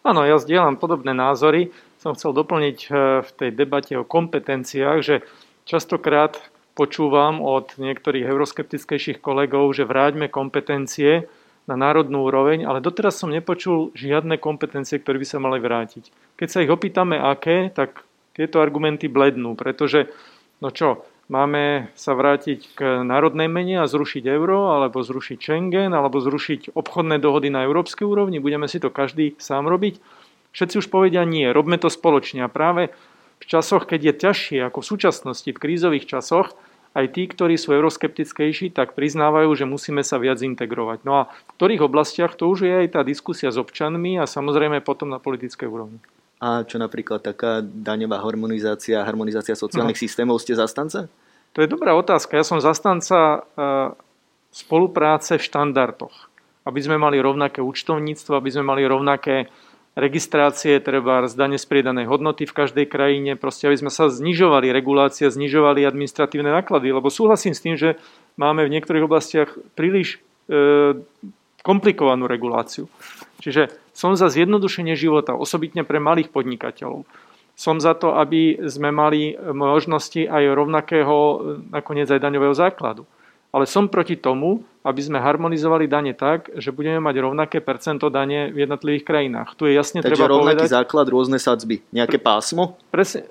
Áno, 0.01 0.25
ja 0.25 0.37
zdieľam 0.37 0.81
podobné 0.81 1.13
názory. 1.13 1.69
Som 2.01 2.17
chcel 2.17 2.33
doplniť 2.33 2.77
e, 2.85 2.87
v 3.21 3.29
tej 3.37 3.49
debate 3.53 3.93
o 3.93 4.05
kompetenciách, 4.05 4.99
že 5.05 5.15
častokrát 5.69 6.41
počúvam 6.73 7.37
od 7.37 7.77
niektorých 7.77 8.25
euroskeptickejších 8.25 9.21
kolegov, 9.21 9.69
že 9.77 9.85
vráťme 9.85 10.25
kompetencie 10.33 11.29
na 11.69 11.77
národnú 11.77 12.25
úroveň, 12.25 12.65
ale 12.65 12.81
doteraz 12.81 13.21
som 13.21 13.29
nepočul 13.29 13.93
žiadne 13.93 14.41
kompetencie, 14.41 14.97
ktoré 14.97 15.21
by 15.21 15.27
sa 15.29 15.37
mali 15.37 15.61
vrátiť. 15.61 16.09
Keď 16.41 16.47
sa 16.49 16.63
ich 16.65 16.73
opýtame, 16.73 17.21
aké, 17.21 17.69
tak 17.69 18.01
tieto 18.33 18.57
argumenty 18.57 19.05
blednú, 19.05 19.53
pretože, 19.53 20.09
no 20.57 20.73
čo, 20.73 21.05
Máme 21.31 21.87
sa 21.95 22.11
vrátiť 22.11 22.75
k 22.75 23.07
národnej 23.07 23.47
mene 23.47 23.79
a 23.79 23.87
zrušiť 23.87 24.27
euro, 24.27 24.75
alebo 24.75 24.99
zrušiť 24.99 25.39
Schengen, 25.39 25.95
alebo 25.95 26.19
zrušiť 26.19 26.75
obchodné 26.75 27.23
dohody 27.23 27.47
na 27.47 27.63
európskej 27.63 28.03
úrovni. 28.03 28.43
Budeme 28.43 28.67
si 28.67 28.83
to 28.83 28.91
každý 28.91 29.39
sám 29.39 29.71
robiť. 29.71 30.03
Všetci 30.51 30.83
už 30.83 30.91
povedia 30.91 31.23
nie, 31.23 31.47
robme 31.55 31.79
to 31.79 31.87
spoločne. 31.87 32.43
A 32.43 32.51
práve 32.51 32.91
v 33.39 33.45
časoch, 33.47 33.87
keď 33.87 34.11
je 34.11 34.13
ťažšie, 34.27 34.59
ako 34.67 34.83
v 34.83 34.89
súčasnosti, 34.91 35.47
v 35.47 35.55
krízových 35.55 36.03
časoch, 36.03 36.51
aj 36.91 37.15
tí, 37.15 37.23
ktorí 37.31 37.55
sú 37.55 37.71
euroskeptickejší, 37.71 38.75
tak 38.75 38.99
priznávajú, 38.99 39.55
že 39.55 39.63
musíme 39.63 40.03
sa 40.03 40.19
viac 40.19 40.43
integrovať. 40.43 41.07
No 41.07 41.23
a 41.23 41.31
v 41.31 41.51
ktorých 41.55 41.87
oblastiach 41.87 42.35
to 42.35 42.51
už 42.51 42.67
je 42.67 42.75
aj 42.75 42.99
tá 42.99 43.01
diskusia 43.07 43.47
s 43.47 43.55
občanmi 43.55 44.19
a 44.19 44.27
samozrejme 44.27 44.83
potom 44.83 45.07
na 45.07 45.23
politickej 45.23 45.71
úrovni. 45.71 46.03
A 46.43 46.67
čo 46.67 46.75
napríklad 46.75 47.23
taká 47.23 47.63
daňová 47.63 48.19
harmonizácia, 48.19 49.05
harmonizácia 49.07 49.55
sociálnych 49.55 49.95
no. 49.95 50.03
systémov, 50.03 50.43
ste 50.43 50.57
zastanca? 50.57 51.07
To 51.51 51.59
je 51.59 51.67
dobrá 51.67 51.91
otázka. 51.99 52.39
Ja 52.39 52.47
som 52.47 52.63
zastanca 52.63 53.17
e, 53.19 53.39
spolupráce 54.55 55.35
v 55.35 55.43
štandardoch. 55.43 56.31
Aby 56.63 56.79
sme 56.79 56.95
mali 57.01 57.17
rovnaké 57.19 57.59
účtovníctvo, 57.59 58.37
aby 58.37 58.49
sme 58.53 58.63
mali 58.63 58.85
rovnaké 58.85 59.49
registrácie, 59.91 60.79
treba 60.79 61.27
z 61.27 61.35
dane 61.35 61.59
z 61.59 61.67
priedanej 61.67 62.07
hodnoty 62.07 62.47
v 62.47 62.55
každej 62.55 62.85
krajine, 62.87 63.35
proste 63.35 63.67
aby 63.67 63.75
sme 63.75 63.91
sa 63.91 64.07
znižovali 64.07 64.71
regulácie, 64.71 65.27
znižovali 65.27 65.83
administratívne 65.83 66.47
náklady, 66.47 66.95
lebo 66.95 67.11
súhlasím 67.11 67.51
s 67.51 67.63
tým, 67.63 67.75
že 67.75 67.99
máme 68.39 68.63
v 68.63 68.71
niektorých 68.71 69.03
oblastiach 69.03 69.51
príliš 69.75 70.23
e, 70.47 71.03
komplikovanú 71.59 72.31
reguláciu. 72.31 72.87
Čiže 73.43 73.73
som 73.91 74.15
za 74.15 74.31
zjednodušenie 74.31 74.95
života, 74.95 75.35
osobitne 75.35 75.83
pre 75.83 75.99
malých 75.99 76.31
podnikateľov. 76.31 77.03
Som 77.61 77.77
za 77.77 77.93
to, 77.93 78.17
aby 78.17 78.57
sme 78.65 78.89
mali 78.89 79.37
možnosti 79.37 80.25
aj 80.25 80.43
rovnakého, 80.57 81.15
nakoniec 81.69 82.09
aj 82.09 82.17
daňového 82.17 82.57
základu. 82.57 83.05
Ale 83.53 83.69
som 83.69 83.85
proti 83.85 84.17
tomu, 84.17 84.65
aby 84.81 84.97
sme 84.97 85.21
harmonizovali 85.21 85.85
dane 85.85 86.17
tak, 86.17 86.49
že 86.57 86.73
budeme 86.73 86.97
mať 86.97 87.21
rovnaké 87.21 87.61
percento 87.61 88.09
dane 88.09 88.49
v 88.49 88.65
jednotlivých 88.65 89.05
krajinách. 89.05 89.53
Tu 89.53 89.69
je 89.69 89.77
jasne 89.77 90.01
Takže 90.01 90.09
treba 90.09 90.33
rovnaký 90.33 90.65
povedať... 90.65 90.73
základ, 90.73 91.05
rôzne 91.05 91.37
sadzby. 91.37 91.85
Nejaké 91.93 92.17
pásmo? 92.17 92.81
Presne 92.89 93.29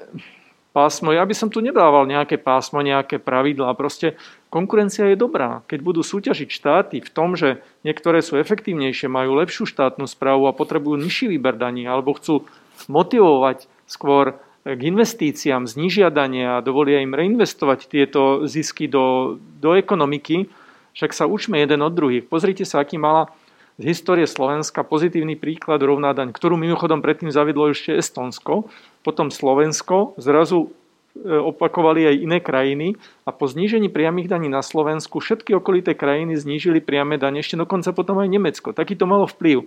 pásmo. 0.70 1.10
Ja 1.10 1.26
by 1.26 1.34
som 1.34 1.50
tu 1.50 1.58
nedával 1.58 2.06
nejaké 2.06 2.38
pásmo, 2.38 2.78
nejaké 2.78 3.18
pravidlá. 3.18 3.74
Proste 3.74 4.14
konkurencia 4.46 5.10
je 5.10 5.18
dobrá. 5.18 5.66
Keď 5.66 5.82
budú 5.82 6.06
súťažiť 6.06 6.46
štáty 6.46 7.02
v 7.02 7.10
tom, 7.10 7.34
že 7.34 7.58
niektoré 7.82 8.22
sú 8.22 8.38
efektívnejšie, 8.38 9.10
majú 9.10 9.42
lepšiu 9.42 9.66
štátnu 9.66 10.06
správu 10.06 10.46
a 10.46 10.54
potrebujú 10.54 10.94
nižší 11.02 11.26
výber 11.26 11.58
daní, 11.58 11.90
alebo 11.90 12.14
chcú 12.14 12.46
motivovať 12.86 13.66
skôr 13.90 14.38
k 14.62 14.80
investíciám, 14.86 15.66
znižia 15.66 16.14
dania 16.14 16.60
a 16.60 16.64
dovolia 16.64 17.02
im 17.02 17.16
reinvestovať 17.16 17.90
tieto 17.90 18.46
zisky 18.46 18.86
do, 18.86 19.36
do 19.58 19.74
ekonomiky, 19.74 20.46
však 20.94 21.10
sa 21.16 21.24
učme 21.26 21.58
jeden 21.58 21.82
od 21.82 21.90
druhých. 21.90 22.28
Pozrite 22.28 22.62
sa, 22.62 22.84
aký 22.84 23.00
mala 23.00 23.32
z 23.80 23.88
histórie 23.88 24.28
Slovenska 24.28 24.84
pozitívny 24.84 25.40
príklad 25.40 25.80
rovná 25.80 26.12
daň, 26.12 26.36
ktorú 26.36 26.60
mimochodom 26.60 27.00
predtým 27.00 27.32
zavedlo 27.32 27.72
ešte 27.72 27.96
Estonsko, 27.96 28.68
potom 29.00 29.32
Slovensko, 29.32 30.12
zrazu 30.20 30.68
e, 31.16 31.32
opakovali 31.32 32.12
aj 32.12 32.16
iné 32.20 32.38
krajiny 32.44 33.00
a 33.24 33.32
po 33.32 33.48
znížení 33.48 33.88
priamých 33.88 34.28
daní 34.28 34.52
na 34.52 34.60
Slovensku 34.60 35.24
všetky 35.24 35.56
okolité 35.56 35.96
krajiny 35.96 36.36
znížili 36.36 36.84
priame 36.84 37.16
dane, 37.16 37.40
ešte 37.40 37.56
dokonca 37.56 37.96
potom 37.96 38.20
aj 38.20 38.28
Nemecko. 38.28 38.76
Taký 38.76 39.00
to 39.00 39.08
malo 39.08 39.24
vplyv. 39.24 39.64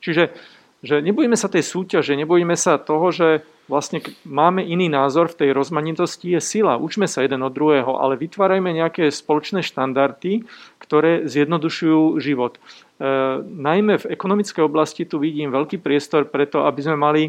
Čiže 0.00 0.32
že 0.80 1.04
nebojíme 1.04 1.36
sa 1.36 1.52
tej 1.52 1.60
súťaže, 1.60 2.16
nebojíme 2.16 2.56
sa 2.56 2.80
toho, 2.80 3.12
že 3.12 3.44
vlastne 3.68 4.00
máme 4.24 4.64
iný 4.64 4.88
názor 4.88 5.30
v 5.30 5.46
tej 5.46 5.50
rozmanitosti, 5.52 6.34
je 6.34 6.40
sila. 6.42 6.80
Učme 6.80 7.06
sa 7.06 7.22
jeden 7.22 7.44
od 7.44 7.54
druhého, 7.54 8.00
ale 8.00 8.18
vytvárajme 8.18 8.72
nejaké 8.72 9.12
spoločné 9.12 9.62
štandardy, 9.62 10.48
ktoré 10.82 11.28
zjednodušujú 11.28 12.18
život. 12.18 12.56
E, 12.56 12.60
najmä 13.44 14.00
v 14.00 14.10
ekonomickej 14.10 14.66
oblasti 14.66 15.06
tu 15.06 15.20
vidím 15.22 15.54
veľký 15.54 15.78
priestor 15.78 16.26
preto, 16.26 16.66
aby 16.66 16.80
sme 16.82 16.96
mali 16.98 17.22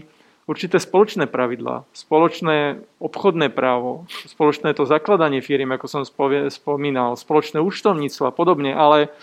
určité 0.49 0.81
spoločné 0.81 1.29
pravidlá, 1.29 1.85
spoločné 1.93 2.81
obchodné 2.97 3.53
právo, 3.53 4.09
spoločné 4.25 4.73
to 4.73 4.89
zakladanie 4.89 5.39
firiem, 5.39 5.69
ako 5.71 5.85
som 5.85 6.01
spomínal, 6.49 7.13
spoločné 7.13 7.61
účtovníctvo 7.61 8.23
a 8.25 8.33
podobne, 8.33 8.73
ale 8.73 9.13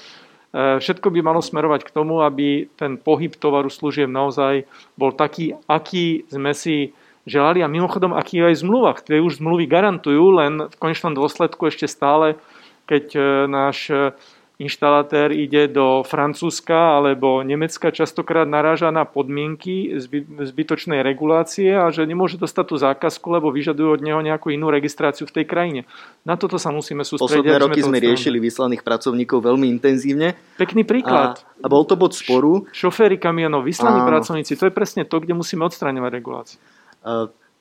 všetko 0.55 1.13
by 1.13 1.21
malo 1.21 1.45
smerovať 1.45 1.85
k 1.85 1.95
tomu, 1.95 2.25
aby 2.25 2.73
ten 2.81 2.97
pohyb 2.97 3.37
tovaru 3.37 3.69
služieb 3.69 4.09
naozaj 4.09 4.65
bol 4.97 5.13
taký, 5.13 5.53
aký 5.69 6.25
sme 6.33 6.57
si 6.57 6.97
želali 7.29 7.61
a 7.61 7.69
mimochodom, 7.69 8.17
aký 8.17 8.41
aj 8.41 8.57
v 8.57 8.63
zmluvách. 8.65 8.99
Už 9.13 9.45
zmluvy 9.45 9.69
garantujú, 9.69 10.25
len 10.41 10.65
v 10.73 10.77
konečnom 10.81 11.13
dôsledku 11.13 11.69
ešte 11.69 11.85
stále, 11.85 12.41
keď 12.89 13.05
e, 13.13 13.21
náš 13.53 13.93
e, 13.93 14.17
inštalatér 14.59 15.31
ide 15.31 15.71
do 15.71 16.03
Francúzska 16.03 16.99
alebo 16.99 17.47
Nemecka, 17.47 17.95
častokrát 17.95 18.43
naráža 18.43 18.91
na 18.91 19.07
podmienky 19.07 19.95
zbytočnej 20.43 20.99
regulácie 21.07 21.79
a 21.79 21.95
že 21.95 22.03
nemôže 22.03 22.43
dostať 22.43 22.65
tú 22.67 22.77
zákazku, 22.77 23.27
lebo 23.39 23.55
vyžadujú 23.55 23.95
od 23.95 24.03
neho 24.03 24.19
nejakú 24.19 24.51
inú 24.51 24.75
registráciu 24.75 25.31
v 25.31 25.33
tej 25.41 25.45
krajine. 25.47 25.81
Na 26.27 26.35
toto 26.35 26.59
sa 26.59 26.75
musíme 26.75 27.07
sústrediť. 27.07 27.39
Posledné 27.39 27.57
roky 27.63 27.81
sme, 27.87 28.03
sme 28.03 28.07
riešili 28.11 28.43
vyslaných 28.43 28.83
pracovníkov 28.83 29.47
veľmi 29.47 29.71
intenzívne. 29.71 30.35
Pekný 30.59 30.83
príklad. 30.83 31.39
A, 31.39 31.63
a 31.63 31.67
bol 31.71 31.87
to 31.87 31.95
bod 31.95 32.19
sporu. 32.19 32.67
Šoféry 32.75 33.15
kamionov, 33.23 33.63
vyslaní 33.63 34.03
Áno. 34.03 34.11
pracovníci, 34.11 34.59
to 34.59 34.67
je 34.67 34.75
presne 34.75 35.07
to, 35.07 35.23
kde 35.23 35.39
musíme 35.39 35.63
odstraňovať 35.63 36.11
reguláciu. 36.11 36.59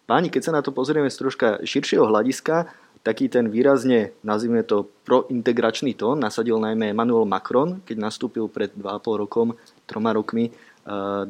Páni, 0.07 0.31
keď 0.31 0.41
sa 0.41 0.55
na 0.55 0.63
to 0.63 0.71
pozrieme 0.71 1.11
z 1.11 1.19
troška 1.19 1.47
širšieho 1.67 2.07
hľadiska, 2.07 2.71
taký 3.07 3.31
ten 3.31 3.47
výrazne, 3.47 4.11
nazvime 4.19 4.67
to, 4.67 4.91
prointegračný 5.07 5.95
tón 5.95 6.19
nasadil 6.19 6.59
najmä 6.59 6.91
Emmanuel 6.91 7.23
Macron, 7.23 7.79
keď 7.87 7.97
nastúpil 8.03 8.51
pred 8.51 8.75
2,5 8.75 9.23
rokom, 9.23 9.55
troma 9.87 10.11
rokmi 10.11 10.51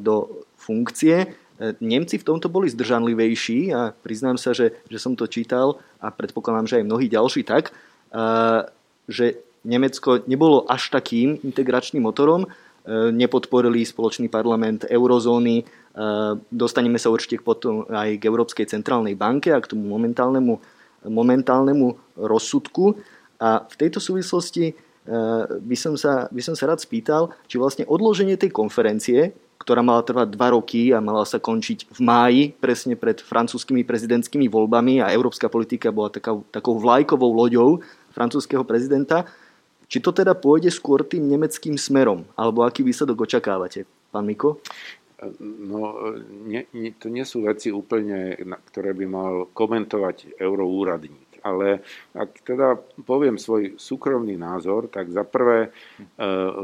do 0.02 0.42
funkcie. 0.58 1.38
Nemci 1.78 2.18
v 2.18 2.26
tomto 2.26 2.50
boli 2.50 2.70
zdržanlivejší 2.74 3.74
a 3.74 3.94
priznám 3.94 4.42
sa, 4.42 4.58
že, 4.58 4.74
že 4.90 4.98
som 4.98 5.13
to 5.13 5.30
čítal 5.30 5.78
a 6.02 6.10
predpokladám, 6.10 6.66
že 6.66 6.78
aj 6.82 6.88
mnohí 6.90 7.06
ďalší 7.10 7.46
tak, 7.46 7.70
že 9.06 9.26
Nemecko 9.62 10.26
nebolo 10.26 10.66
až 10.66 10.90
takým 10.90 11.38
integračným 11.46 12.02
motorom, 12.02 12.50
nepodporili 13.13 13.86
spoločný 13.86 14.32
parlament 14.32 14.88
eurozóny, 14.90 15.66
Dostaneme 16.54 17.02
sa 17.02 17.10
určite 17.10 17.42
potom 17.42 17.90
aj 17.90 18.22
k 18.22 18.28
Európskej 18.30 18.70
centrálnej 18.70 19.18
banke 19.18 19.50
a 19.50 19.58
k 19.58 19.74
tomu 19.74 19.90
momentálnemu, 19.90 20.62
momentálnemu 21.06 22.18
rozsudku. 22.18 22.98
A 23.38 23.66
v 23.66 23.76
tejto 23.78 24.02
súvislosti 24.02 24.72
e, 24.72 24.74
by 25.48 25.78
som, 25.78 25.94
sa, 25.94 26.26
by 26.34 26.42
som 26.42 26.58
sa 26.58 26.74
rád 26.74 26.82
spýtal, 26.82 27.30
či 27.46 27.62
vlastne 27.62 27.86
odloženie 27.86 28.34
tej 28.40 28.50
konferencie, 28.50 29.38
ktorá 29.62 29.84
mala 29.84 30.06
trvať 30.06 30.32
dva 30.32 30.56
roky 30.56 30.96
a 30.96 31.04
mala 31.04 31.28
sa 31.28 31.44
končiť 31.44 31.92
v 31.92 32.00
máji, 32.00 32.44
presne 32.56 32.96
pred 32.96 33.20
francúzskými 33.20 33.84
prezidentskými 33.84 34.48
voľbami 34.48 35.04
a 35.04 35.12
európska 35.12 35.52
politika 35.52 35.92
bola 35.92 36.14
takou, 36.14 36.48
takou 36.50 36.80
vlajkovou 36.80 37.34
loďou 37.36 37.84
francúzského 38.16 38.64
prezidenta, 38.64 39.28
či 39.92 40.00
to 40.00 40.16
teda 40.16 40.36
pôjde 40.36 40.72
skôr 40.72 41.04
tým 41.04 41.28
nemeckým 41.28 41.76
smerom, 41.76 42.24
alebo 42.36 42.64
aký 42.64 42.84
výsledok 42.84 43.28
očakávate, 43.28 43.84
pán 44.12 44.24
Miko? 44.24 44.64
No, 45.42 46.14
nie, 46.46 46.70
nie, 46.78 46.94
to 46.94 47.10
nie 47.10 47.26
sú 47.26 47.42
veci 47.42 47.74
úplne, 47.74 48.38
ktoré 48.70 48.94
by 48.94 49.06
mal 49.10 49.34
komentovať 49.50 50.38
euroúradník 50.38 51.27
ale 51.43 51.84
ak 52.15 52.41
teda 52.45 52.80
poviem 53.06 53.38
svoj 53.38 53.78
súkromný 53.78 54.39
názor, 54.39 54.88
tak 54.88 55.10
za 55.12 55.28
prvé 55.28 55.67
e, 55.67 55.69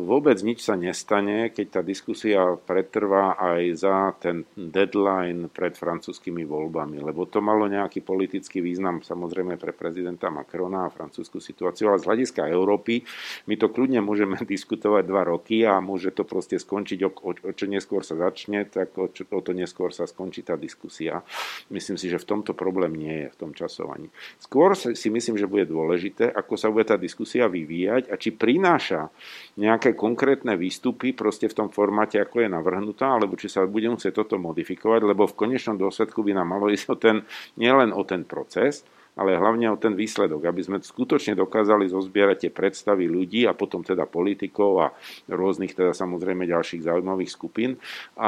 vôbec 0.02 0.40
nič 0.42 0.64
sa 0.64 0.80
nestane, 0.80 1.52
keď 1.52 1.80
tá 1.80 1.82
diskusia 1.82 2.56
pretrvá 2.56 3.36
aj 3.36 3.62
za 3.76 3.96
ten 4.18 4.48
deadline 4.56 5.52
pred 5.52 5.76
francúzskými 5.76 6.48
voľbami, 6.48 7.04
lebo 7.04 7.28
to 7.28 7.44
malo 7.44 7.68
nejaký 7.68 8.00
politický 8.00 8.64
význam 8.64 9.04
samozrejme 9.04 9.60
pre 9.60 9.76
prezidenta 9.76 10.32
Macrona 10.32 10.88
a 10.88 10.94
francúzsku 10.94 11.44
situáciu, 11.44 11.92
ale 11.92 12.00
z 12.00 12.08
hľadiska 12.08 12.48
Európy 12.48 13.04
my 13.52 13.60
to 13.60 13.68
kľudne 13.68 14.00
môžeme 14.00 14.40
diskutovať 14.54 15.04
dva 15.04 15.24
roky 15.28 15.68
a 15.68 15.84
môže 15.84 16.16
to 16.16 16.24
proste 16.24 16.56
skončiť, 16.56 17.00
o, 17.04 17.10
čo 17.52 17.66
neskôr 17.68 18.08
sa 18.08 18.16
začne, 18.16 18.64
tak 18.70 18.96
o, 18.96 19.12
o 19.12 19.40
to 19.44 19.52
neskôr 19.52 19.92
sa 19.92 20.08
skončí 20.08 20.46
tá 20.48 20.56
diskusia. 20.56 21.20
Myslím 21.68 22.00
si, 22.00 22.08
že 22.08 22.22
v 22.22 22.30
tomto 22.30 22.56
problém 22.56 22.96
nie 22.96 23.26
je 23.26 23.28
v 23.34 23.40
tom 23.40 23.52
časovaní. 23.52 24.08
Skôr 24.40 24.63
skôr 24.64 24.96
si 24.96 25.12
myslím, 25.12 25.36
že 25.36 25.44
bude 25.44 25.68
dôležité, 25.68 26.32
ako 26.32 26.56
sa 26.56 26.72
bude 26.72 26.88
tá 26.88 26.96
diskusia 26.96 27.52
vyvíjať 27.52 28.08
a 28.08 28.16
či 28.16 28.32
prináša 28.32 29.12
nejaké 29.60 29.92
konkrétne 29.92 30.56
výstupy 30.56 31.12
proste 31.12 31.52
v 31.52 31.58
tom 31.60 31.68
formáte, 31.68 32.16
ako 32.16 32.48
je 32.48 32.48
navrhnutá, 32.48 33.12
alebo 33.12 33.36
či 33.36 33.52
sa 33.52 33.68
bude 33.68 33.92
musieť 33.92 34.24
toto 34.24 34.40
modifikovať, 34.40 35.04
lebo 35.04 35.28
v 35.28 35.36
konečnom 35.36 35.76
dôsledku 35.76 36.24
by 36.24 36.40
nám 36.40 36.56
malo 36.56 36.72
ísť 36.72 36.86
o 36.88 36.96
ten, 36.96 37.28
nielen 37.60 37.92
o 37.92 38.08
ten 38.08 38.24
proces, 38.24 38.88
ale 39.14 39.38
hlavne 39.38 39.70
o 39.70 39.78
ten 39.78 39.94
výsledok, 39.94 40.50
aby 40.50 40.62
sme 40.66 40.78
skutočne 40.82 41.38
dokázali 41.38 41.86
zozbierať 41.86 42.48
tie 42.48 42.52
predstavy 42.52 43.06
ľudí 43.06 43.46
a 43.46 43.54
potom 43.54 43.86
teda 43.86 44.10
politikov 44.10 44.72
a 44.82 44.88
rôznych 45.30 45.78
teda 45.78 45.94
samozrejme 45.94 46.50
ďalších 46.50 46.86
zaujímavých 46.86 47.30
skupín, 47.30 47.78
a, 48.18 48.28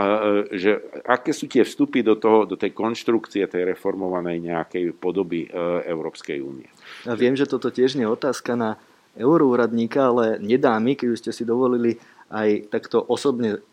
e, 0.49 0.57
že 0.57 0.77
aké 1.01 1.33
sú 1.33 1.49
tie 1.49 1.65
vstupy 1.65 2.05
do, 2.05 2.13
toho, 2.17 2.45
do 2.45 2.53
tej 2.53 2.77
konštrukcie 2.77 3.49
tej 3.49 3.65
reformovanej 3.73 4.37
nejakej 4.45 4.93
podoby 4.93 5.49
e, 5.49 5.49
Európskej 5.89 6.37
únie. 6.45 6.69
Ja 7.09 7.17
viem, 7.17 7.33
že 7.33 7.49
toto 7.49 7.73
tiež 7.73 7.97
nie 7.97 8.05
je 8.05 8.13
otázka 8.13 8.53
na 8.53 8.77
euroúradníka, 9.17 10.11
ale 10.11 10.37
nedá 10.37 10.77
mi, 10.77 10.93
keď 10.93 11.17
ste 11.17 11.31
si 11.33 11.47
dovolili 11.47 11.97
aj 12.29 12.69
takto 12.69 13.01
osobne 13.01 13.63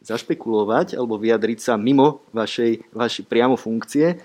zašpekulovať 0.00 0.96
alebo 0.96 1.20
vyjadriť 1.20 1.58
sa 1.60 1.74
mimo 1.76 2.24
vašej, 2.32 2.92
vašej 2.92 3.24
priamo 3.28 3.56
funkcie. 3.56 4.16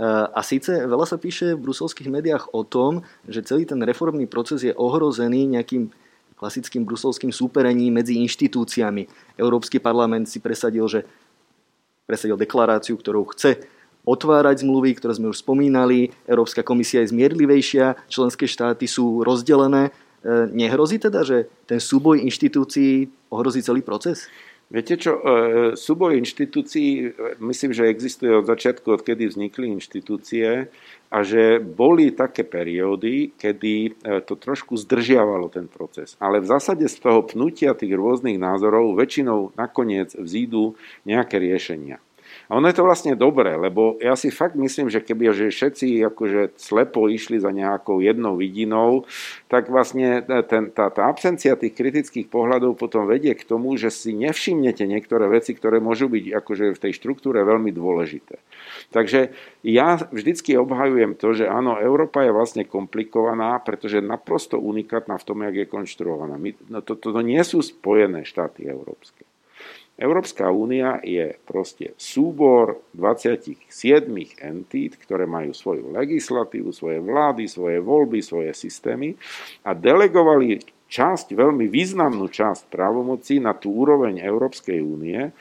A 0.00 0.40
síce 0.42 0.74
veľa 0.74 1.06
sa 1.06 1.22
píše 1.22 1.54
v 1.54 1.70
bruselských 1.70 2.10
médiách 2.10 2.50
o 2.50 2.66
tom, 2.66 3.06
že 3.30 3.46
celý 3.46 3.62
ten 3.62 3.78
reformný 3.78 4.26
proces 4.26 4.66
je 4.66 4.74
ohrozený 4.74 5.46
nejakým 5.54 5.94
klasickým 6.34 6.82
bruselským 6.82 7.30
súperením 7.30 7.94
medzi 7.94 8.18
inštitúciami. 8.18 9.06
Európsky 9.38 9.78
parlament 9.78 10.26
si 10.26 10.42
presadil, 10.42 10.82
že 10.90 11.06
presadil 12.10 12.34
deklaráciu, 12.34 12.98
ktorou 12.98 13.30
chce 13.30 13.62
otvárať 14.04 14.66
zmluvy, 14.66 14.98
ktoré 14.98 15.16
sme 15.16 15.32
už 15.32 15.40
spomínali. 15.40 16.12
Európska 16.28 16.60
komisia 16.60 17.00
je 17.00 17.14
zmierlivejšia, 17.14 17.96
členské 18.10 18.44
štáty 18.44 18.84
sú 18.84 19.24
rozdelené. 19.24 19.88
E, 19.88 19.90
nehrozí 20.52 21.00
teda, 21.00 21.24
že 21.24 21.48
ten 21.64 21.80
súboj 21.80 22.20
inštitúcií 22.20 23.08
ohrozí 23.32 23.64
celý 23.64 23.80
proces? 23.80 24.28
Viete 24.72 24.96
čo, 24.96 25.20
e, 25.20 25.22
súboj 25.76 26.16
inštitúcií, 26.24 27.12
myslím, 27.38 27.76
že 27.76 27.90
existuje 27.90 28.32
od 28.32 28.48
začiatku, 28.48 28.96
odkedy 28.96 29.28
vznikli 29.28 29.70
inštitúcie 29.76 30.72
a 31.12 31.18
že 31.20 31.60
boli 31.60 32.10
také 32.16 32.42
periódy, 32.48 33.36
kedy 33.36 33.74
e, 33.74 33.90
to 34.24 34.34
trošku 34.34 34.74
zdržiavalo 34.80 35.52
ten 35.52 35.68
proces. 35.68 36.16
Ale 36.16 36.40
v 36.40 36.48
zásade 36.48 36.88
z 36.88 36.96
toho 36.96 37.22
pnutia 37.22 37.76
tých 37.76 37.92
rôznych 37.92 38.40
názorov 38.40 38.96
väčšinou 38.96 39.52
nakoniec 39.54 40.16
vzídu 40.16 40.74
nejaké 41.04 41.36
riešenia. 41.36 42.00
A 42.48 42.60
ono 42.60 42.68
je 42.68 42.76
to 42.76 42.84
vlastne 42.84 43.16
dobré, 43.16 43.56
lebo 43.56 43.96
ja 44.04 44.12
si 44.20 44.28
fakt 44.28 44.52
myslím, 44.54 44.92
že 44.92 45.00
keby 45.00 45.32
že 45.32 45.48
všetci 45.48 46.04
akože 46.12 46.60
slepo 46.60 47.08
išli 47.08 47.40
za 47.40 47.48
nejakou 47.48 48.04
jednou 48.04 48.36
vidinou, 48.36 49.08
tak 49.48 49.72
vlastne 49.72 50.20
ten, 50.44 50.68
tá, 50.68 50.92
tá 50.92 51.08
absencia 51.08 51.56
tých 51.56 51.72
kritických 51.72 52.28
pohľadov 52.28 52.76
potom 52.76 53.08
vedie 53.08 53.32
k 53.32 53.48
tomu, 53.48 53.80
že 53.80 53.88
si 53.88 54.12
nevšimnete 54.12 54.84
niektoré 54.84 55.24
veci, 55.32 55.56
ktoré 55.56 55.80
môžu 55.80 56.12
byť 56.12 56.24
akože 56.36 56.64
v 56.76 56.82
tej 56.84 56.92
štruktúre 56.92 57.40
veľmi 57.40 57.72
dôležité. 57.72 58.36
Takže 58.92 59.32
ja 59.64 59.96
vždycky 60.12 60.60
obhajujem 60.60 61.16
to, 61.16 61.32
že 61.32 61.48
áno, 61.48 61.80
Európa 61.80 62.28
je 62.28 62.36
vlastne 62.36 62.68
komplikovaná, 62.68 63.56
pretože 63.64 63.98
je 63.98 64.04
naprosto 64.04 64.60
unikátna 64.60 65.16
v 65.16 65.26
tom, 65.26 65.38
jak 65.48 65.56
je 65.64 65.66
konštruovaná. 65.66 66.36
My, 66.36 66.52
no 66.68 66.84
to, 66.84 66.94
to, 67.00 67.08
to 67.08 67.20
nie 67.24 67.40
sú 67.40 67.64
spojené 67.64 68.28
štáty 68.28 68.68
európske. 68.68 69.24
Európska 69.94 70.50
únia 70.50 70.98
je 71.06 71.38
proste 71.46 71.94
súbor 71.94 72.82
27 72.98 73.62
entít, 74.42 74.98
ktoré 74.98 75.22
majú 75.22 75.54
svoju 75.54 75.94
legislatívu, 75.94 76.74
svoje 76.74 76.98
vlády, 76.98 77.46
svoje 77.46 77.78
voľby, 77.78 78.18
svoje 78.18 78.50
systémy 78.58 79.14
a 79.62 79.70
delegovali 79.70 80.58
časť, 80.94 81.34
veľmi 81.34 81.66
významnú 81.66 82.30
časť 82.30 82.70
právomocí 82.70 83.42
na 83.42 83.56
tú 83.56 83.74
úroveň 83.74 84.22
Európskej 84.22 84.78
únie, 84.78 85.32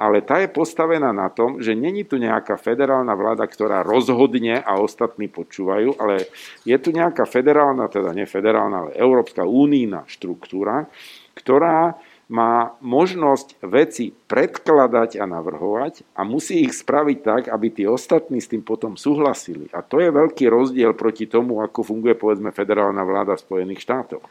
ale 0.00 0.24
tá 0.24 0.40
je 0.40 0.48
postavená 0.48 1.12
na 1.12 1.28
tom, 1.28 1.60
že 1.60 1.76
není 1.76 2.08
tu 2.08 2.16
nejaká 2.16 2.56
federálna 2.56 3.12
vláda, 3.12 3.44
ktorá 3.44 3.84
rozhodne 3.84 4.64
a 4.64 4.80
ostatní 4.80 5.28
počúvajú, 5.28 6.00
ale 6.00 6.32
je 6.64 6.76
tu 6.80 6.96
nejaká 6.96 7.28
federálna, 7.28 7.92
teda 7.92 8.14
nie 8.16 8.24
federálna, 8.24 8.88
ale 8.88 8.90
Európska 8.96 9.44
únijná 9.44 10.08
štruktúra, 10.08 10.88
ktorá 11.36 11.98
má 12.32 12.72
možnosť 12.80 13.60
veci 13.68 14.08
predkladať 14.08 15.20
a 15.20 15.28
navrhovať 15.28 16.16
a 16.16 16.24
musí 16.24 16.64
ich 16.64 16.72
spraviť 16.72 17.18
tak, 17.20 17.42
aby 17.52 17.68
tí 17.68 17.84
ostatní 17.84 18.40
s 18.40 18.48
tým 18.48 18.64
potom 18.64 18.96
súhlasili. 18.96 19.68
A 19.76 19.84
to 19.84 20.00
je 20.00 20.08
veľký 20.08 20.48
rozdiel 20.48 20.96
proti 20.96 21.28
tomu, 21.28 21.60
ako 21.60 21.84
funguje 21.84 22.16
povedzme 22.16 22.48
federálna 22.48 23.04
vláda 23.04 23.36
v 23.36 23.44
Spojených 23.44 23.84
štátoch. 23.84 24.24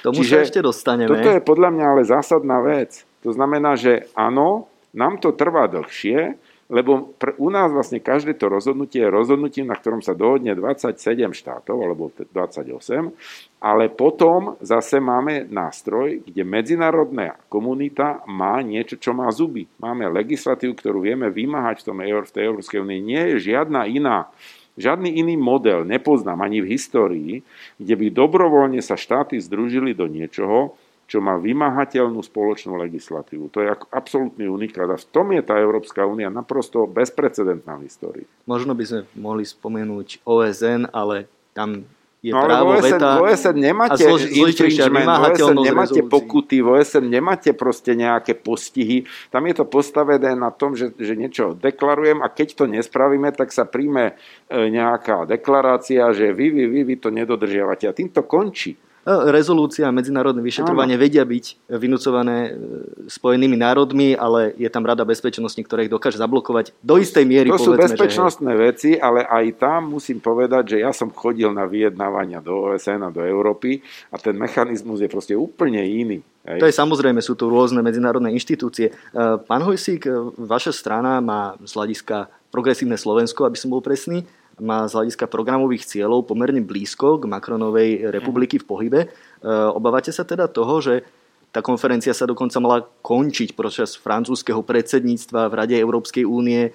Tomu 0.00 0.24
Čiže 0.24 0.32
sa 0.32 0.46
ešte 0.48 0.60
dostaneme. 0.64 1.12
Toto 1.12 1.28
je 1.28 1.44
podľa 1.44 1.70
mňa 1.76 1.84
ale 1.84 2.02
zásadná 2.08 2.64
vec. 2.64 3.04
To 3.20 3.36
znamená, 3.36 3.76
že 3.76 4.08
áno, 4.16 4.72
nám 4.96 5.20
to 5.20 5.36
trvá 5.36 5.68
dlhšie, 5.68 6.40
lebo 6.72 7.12
pr- 7.20 7.36
u 7.36 7.52
nás 7.52 7.68
vlastne 7.68 8.00
každé 8.00 8.40
to 8.40 8.48
rozhodnutie 8.48 9.04
je 9.04 9.12
rozhodnutím, 9.12 9.68
na 9.68 9.76
ktorom 9.76 10.00
sa 10.00 10.16
dohodne 10.16 10.56
27 10.56 10.96
štátov, 11.36 11.76
alebo 11.76 12.08
28, 12.32 13.12
ale 13.60 13.92
potom 13.92 14.56
zase 14.64 14.96
máme 14.96 15.44
nástroj, 15.52 16.24
kde 16.24 16.40
medzinárodná 16.48 17.36
komunita 17.52 18.24
má 18.24 18.56
niečo, 18.64 18.96
čo 18.96 19.12
má 19.12 19.28
zuby. 19.28 19.68
Máme 19.76 20.08
legislatívu, 20.08 20.72
ktorú 20.72 21.04
vieme 21.04 21.28
vymáhať 21.28 21.84
v, 21.84 21.86
tom, 21.92 22.00
v 22.00 22.32
tej 22.32 22.42
Európskej 22.48 22.80
únii. 22.80 23.00
Nie 23.04 23.22
je 23.36 23.52
žiadna 23.52 23.84
iná 23.92 24.32
Žiadny 24.72 25.20
iný 25.20 25.36
model 25.36 25.84
nepoznám 25.84 26.48
ani 26.48 26.64
v 26.64 26.72
histórii, 26.72 27.32
kde 27.76 27.92
by 27.92 28.06
dobrovoľne 28.08 28.80
sa 28.80 28.96
štáty 28.96 29.36
združili 29.36 29.92
do 29.92 30.08
niečoho, 30.08 30.80
čo 31.12 31.20
má 31.20 31.36
vymáhateľnú 31.36 32.24
spoločnú 32.24 32.80
legislatívu. 32.80 33.52
To 33.52 33.60
je 33.60 33.68
absolútny 33.92 34.48
unikát 34.48 34.88
a 34.88 34.96
v 34.96 35.04
tom 35.12 35.28
je 35.36 35.44
tá 35.44 35.60
Európska 35.60 36.08
únia 36.08 36.32
naprosto 36.32 36.88
bezprecedentná 36.88 37.76
v 37.76 37.84
histórii. 37.84 38.26
Možno 38.48 38.72
by 38.72 38.84
sme 38.88 39.00
mohli 39.20 39.44
spomenúť 39.44 40.24
OSN, 40.24 40.88
ale 40.88 41.28
tam 41.52 41.84
je 42.24 42.32
no, 42.32 42.40
právo 42.48 42.72
OSN, 42.72 42.96
veta 42.96 43.08
OSN 43.20 43.56
nemáte 43.60 44.08
zlož, 44.08 44.24
infringement, 44.32 45.36
OSN 45.36 45.58
nemáte 45.60 46.00
pokuty, 46.00 46.64
v 46.64 46.80
OSN 46.80 47.04
nemáte 47.04 47.52
proste 47.52 47.92
nejaké 47.92 48.32
postihy. 48.32 49.04
Tam 49.28 49.44
je 49.44 49.54
to 49.58 49.68
postavené 49.68 50.32
na 50.32 50.48
tom, 50.48 50.72
že, 50.72 50.96
že 50.96 51.12
niečo 51.12 51.52
deklarujem 51.60 52.24
a 52.24 52.32
keď 52.32 52.56
to 52.56 52.64
nespravíme, 52.72 53.28
tak 53.36 53.52
sa 53.52 53.68
príjme 53.68 54.16
e, 54.48 54.70
nejaká 54.72 55.28
deklarácia, 55.28 56.08
že 56.16 56.32
vy, 56.32 56.48
vy, 56.56 56.64
vy, 56.72 56.80
vy 56.88 56.96
to 56.96 57.12
nedodržiavate. 57.12 57.84
A 57.84 57.92
tým 57.92 58.08
to 58.08 58.24
končí. 58.24 58.80
No, 59.02 59.26
rezolúcia 59.34 59.90
a 59.90 59.94
medzinárodné 59.94 60.38
vyšetrovanie 60.46 60.94
Áno. 60.94 61.02
vedia 61.02 61.26
byť 61.26 61.66
vynúcované 61.74 62.36
e, 62.46 62.50
Spojenými 63.10 63.58
národmi, 63.58 64.14
ale 64.14 64.54
je 64.54 64.70
tam 64.70 64.86
Rada 64.86 65.02
bezpečnosti, 65.02 65.58
ktorá 65.58 65.82
ich 65.82 65.90
dokáže 65.90 66.22
zablokovať 66.22 66.70
do 66.78 67.02
istej 67.02 67.26
miery. 67.26 67.50
To 67.50 67.58
sú 67.58 67.74
bezpečnostné 67.74 68.54
že... 68.54 68.58
veci, 68.62 68.90
ale 68.94 69.26
aj 69.26 69.58
tam 69.58 69.98
musím 69.98 70.22
povedať, 70.22 70.78
že 70.78 70.86
ja 70.86 70.94
som 70.94 71.10
chodil 71.10 71.50
na 71.50 71.66
vyjednávania 71.66 72.38
do 72.38 72.70
OSN 72.70 73.02
a 73.02 73.10
do 73.10 73.26
Európy 73.26 73.82
a 74.14 74.22
ten 74.22 74.38
mechanizmus 74.38 75.02
je 75.02 75.10
proste 75.10 75.34
úplne 75.34 75.82
iný. 75.82 76.22
Hej. 76.46 76.62
To 76.62 76.66
je 76.70 76.74
samozrejme, 76.74 77.18
sú 77.18 77.34
tu 77.34 77.50
rôzne 77.50 77.82
medzinárodné 77.82 78.30
inštitúcie. 78.30 78.90
E, 78.90 78.92
pán 79.42 79.66
Hojsík, 79.66 80.06
e, 80.06 80.14
vaša 80.46 80.70
strana 80.70 81.18
má 81.18 81.58
z 81.58 81.74
hľadiska 81.74 82.30
progresívne 82.54 82.94
Slovensko, 82.94 83.50
aby 83.50 83.58
som 83.58 83.72
bol 83.74 83.82
presný, 83.82 84.22
má 84.62 84.86
z 84.86 84.94
hľadiska 84.94 85.26
programových 85.26 85.82
cieľov 85.82 86.30
pomerne 86.30 86.62
blízko 86.62 87.18
k 87.18 87.26
Macronovej 87.26 88.14
republiky 88.14 88.62
v 88.62 88.68
pohybe. 88.70 89.00
E, 89.04 89.08
obávate 89.50 90.14
sa 90.14 90.22
teda 90.22 90.46
toho, 90.46 90.78
že 90.78 91.02
tá 91.52 91.60
konferencia 91.60 92.14
sa 92.16 92.24
dokonca 92.24 92.56
mala 92.62 92.86
končiť 93.04 93.52
počas 93.52 93.98
francúzského 93.98 94.62
predsedníctva 94.64 95.50
v 95.50 95.56
Rade 95.58 95.76
Európskej 95.76 96.24
únie. 96.24 96.70
E, 96.70 96.72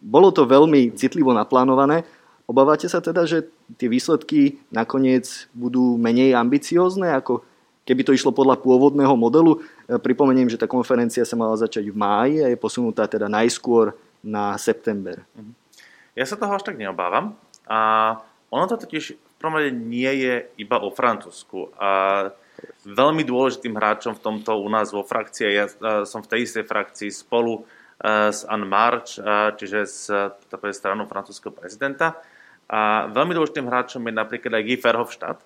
bolo 0.00 0.30
to 0.30 0.46
veľmi 0.46 0.94
citlivo 0.94 1.34
naplánované. 1.34 2.06
Obávate 2.46 2.86
sa 2.86 3.02
teda, 3.02 3.26
že 3.26 3.50
tie 3.74 3.90
výsledky 3.90 4.62
nakoniec 4.70 5.50
budú 5.50 5.98
menej 5.98 6.38
ambiciózne, 6.38 7.10
ako 7.18 7.42
keby 7.82 8.06
to 8.06 8.14
išlo 8.14 8.30
podľa 8.30 8.62
pôvodného 8.62 9.12
modelu? 9.18 9.58
E, 9.58 9.98
pripomeniem, 9.98 10.46
že 10.46 10.56
tá 10.56 10.70
konferencia 10.70 11.26
sa 11.26 11.34
mala 11.34 11.58
začať 11.58 11.90
v 11.90 11.98
máji 11.98 12.36
a 12.40 12.48
je 12.48 12.56
posunutá 12.56 13.10
teda 13.10 13.26
najskôr 13.26 13.92
na 14.22 14.54
september. 14.56 15.20
Mhm. 15.34 15.65
Ja 16.16 16.24
sa 16.24 16.40
toho 16.40 16.56
až 16.56 16.64
tak 16.64 16.80
neobávam. 16.80 17.36
A 17.68 17.78
ono 18.48 18.64
to 18.66 18.80
totiž 18.80 19.14
v 19.14 19.34
prvom 19.36 19.60
nie 19.68 20.08
je 20.24 20.48
iba 20.56 20.80
o 20.80 20.88
Francúzsku. 20.88 21.76
A 21.76 22.32
veľmi 22.88 23.20
dôležitým 23.20 23.76
hráčom 23.76 24.16
v 24.16 24.24
tomto 24.24 24.56
u 24.56 24.68
nás 24.72 24.88
vo 24.96 25.04
frakcii, 25.04 25.44
ja 25.52 25.68
som 26.08 26.24
v 26.24 26.30
tej 26.32 26.40
istej 26.48 26.64
frakcii 26.64 27.12
spolu 27.12 27.68
s 28.00 28.48
Anne 28.48 28.64
March, 28.64 29.20
čiže 29.60 29.80
s 29.84 30.08
stranou 30.72 31.04
francúzského 31.04 31.52
prezidenta. 31.52 32.16
A 32.66 33.12
veľmi 33.12 33.36
dôležitým 33.36 33.68
hráčom 33.68 34.02
je 34.08 34.14
napríklad 34.16 34.56
aj 34.56 34.64
Guy 34.64 34.76
Verhofstadt, 34.80 35.40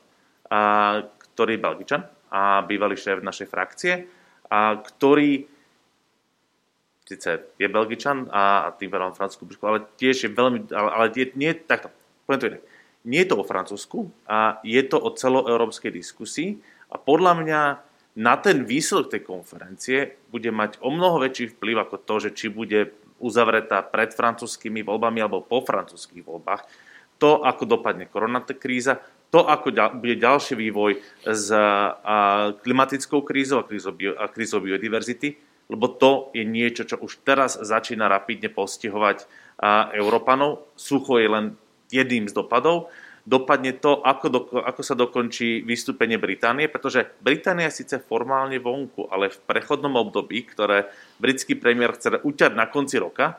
ktorý 1.35 1.59
je 1.59 1.65
Belgičan 1.67 2.03
a 2.31 2.63
bývalý 2.63 2.95
šéf 2.95 3.27
našej 3.27 3.49
frakcie, 3.51 4.07
a 4.47 4.79
ktorý 4.79 5.51
síce 7.11 7.43
je 7.59 7.67
Belgičan 7.67 8.31
a, 8.31 8.67
a 8.67 8.69
tým 8.71 8.87
pádom 8.87 9.11
francúzsku 9.11 9.43
brúšku, 9.43 9.67
ale 9.67 9.83
tiež 9.99 10.17
je 10.23 10.31
veľmi, 10.31 10.71
ale, 10.71 10.91
ale 10.95 11.05
je, 11.11 11.27
nie, 11.35 11.51
takto, 11.59 11.91
poviem 12.23 12.39
to 12.39 12.51
inak. 12.55 12.65
Nie 13.01 13.25
je 13.25 13.33
to 13.33 13.41
o 13.41 13.49
Francúzsku 13.49 13.99
a 14.29 14.61
je 14.61 14.83
to 14.85 15.01
o 15.01 15.09
celoeurópskej 15.11 15.89
diskusii 15.89 16.61
a 16.93 17.01
podľa 17.01 17.33
mňa 17.43 17.61
na 18.21 18.35
ten 18.37 18.69
výsledok 18.69 19.17
tej 19.17 19.23
konferencie 19.25 19.99
bude 20.29 20.53
mať 20.53 20.79
o 20.85 20.93
mnoho 20.93 21.25
väčší 21.25 21.57
vplyv 21.57 21.89
ako 21.89 21.97
to, 22.05 22.15
že 22.29 22.31
či 22.37 22.47
bude 22.53 22.93
uzavretá 23.17 23.81
pred 23.81 24.13
francúzskými 24.13 24.85
voľbami 24.85 25.19
alebo 25.25 25.41
po 25.41 25.65
francúzských 25.65 26.25
voľbách. 26.29 26.63
To, 27.25 27.41
ako 27.41 27.65
dopadne 27.65 28.05
koronakríza, 28.09 29.01
to, 29.33 29.49
ako 29.49 29.73
bude 29.97 30.17
ďalší 30.21 30.59
vývoj 30.59 31.01
s 31.25 31.49
klimatickou 32.65 33.25
krízou 33.25 33.63
a 33.63 33.65
krízou, 33.65 33.93
bio, 33.97 34.13
a 34.19 34.29
krízou 34.29 34.61
biodiverzity, 34.61 35.50
lebo 35.71 35.87
to 35.87 36.35
je 36.35 36.43
niečo, 36.43 36.83
čo 36.83 36.99
už 36.99 37.23
teraz 37.23 37.55
začína 37.55 38.11
rapidne 38.11 38.51
postihovať 38.51 39.25
Európanov. 39.95 40.67
Sucho 40.75 41.23
je 41.23 41.29
len 41.31 41.47
jedným 41.95 42.27
z 42.27 42.35
dopadov. 42.35 42.91
Dopadne 43.23 43.77
to, 43.77 44.01
ako, 44.03 44.27
do, 44.33 44.41
ako 44.59 44.83
sa 44.83 44.99
dokončí 44.99 45.63
vystúpenie 45.63 46.19
Británie, 46.19 46.67
pretože 46.67 47.07
Británia 47.23 47.71
je 47.71 47.85
síce 47.85 48.03
formálne 48.03 48.59
vonku, 48.59 49.07
ale 49.13 49.31
v 49.31 49.39
prechodnom 49.47 49.93
období, 49.95 50.43
ktoré 50.49 50.91
britský 51.23 51.55
premiér 51.55 51.95
chce 51.95 52.19
uťať 52.19 52.53
na 52.57 52.67
konci 52.67 52.99
roka, 52.99 53.39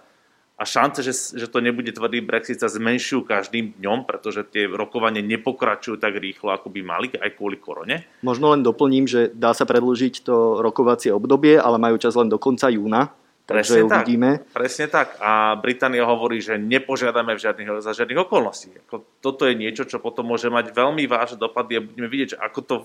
a 0.61 0.63
šance, 0.63 1.01
že, 1.01 1.33
že 1.33 1.49
to 1.49 1.57
nebude 1.57 1.89
tvrdý 1.89 2.21
Brexit 2.21 2.61
sa 2.61 2.69
zmenšujú 2.69 3.25
každým 3.25 3.81
dňom, 3.81 4.05
pretože 4.05 4.45
tie 4.45 4.69
rokovanie 4.69 5.25
nepokračujú 5.25 5.97
tak 5.97 6.21
rýchlo, 6.21 6.53
ako 6.53 6.69
by 6.69 6.81
mali, 6.85 7.09
aj 7.17 7.33
kvôli 7.33 7.57
korone. 7.57 8.05
Možno 8.21 8.53
len 8.53 8.61
doplním, 8.61 9.09
že 9.09 9.33
dá 9.33 9.57
sa 9.57 9.65
predlžiť 9.65 10.21
to 10.21 10.61
rokovacie 10.61 11.09
obdobie, 11.09 11.57
ale 11.57 11.81
majú 11.81 11.97
čas 11.97 12.13
len 12.13 12.29
do 12.29 12.37
konca 12.37 12.69
júna. 12.69 13.09
Takže 13.49 13.57
presne 13.57 13.89
uvidíme. 13.89 14.29
Tak, 14.37 14.53
presne 14.53 14.85
tak. 14.85 15.17
A 15.17 15.57
Británia 15.57 16.05
hovorí, 16.05 16.37
že 16.45 16.61
nepožiadame 16.61 17.33
v 17.33 17.41
žiadnych, 17.41 17.81
za 17.81 17.97
žiadnych 17.97 18.21
okolností. 18.21 18.69
Ako, 18.85 19.01
toto 19.17 19.49
je 19.49 19.57
niečo, 19.57 19.89
čo 19.89 19.97
potom 19.97 20.29
môže 20.29 20.53
mať 20.53 20.77
veľmi 20.77 21.09
vážne 21.09 21.41
dopady 21.41 21.81
a 21.81 21.83
budeme 21.83 22.05
vidieť, 22.05 22.37
že 22.37 22.39
ako 22.39 22.59
to 22.61 22.75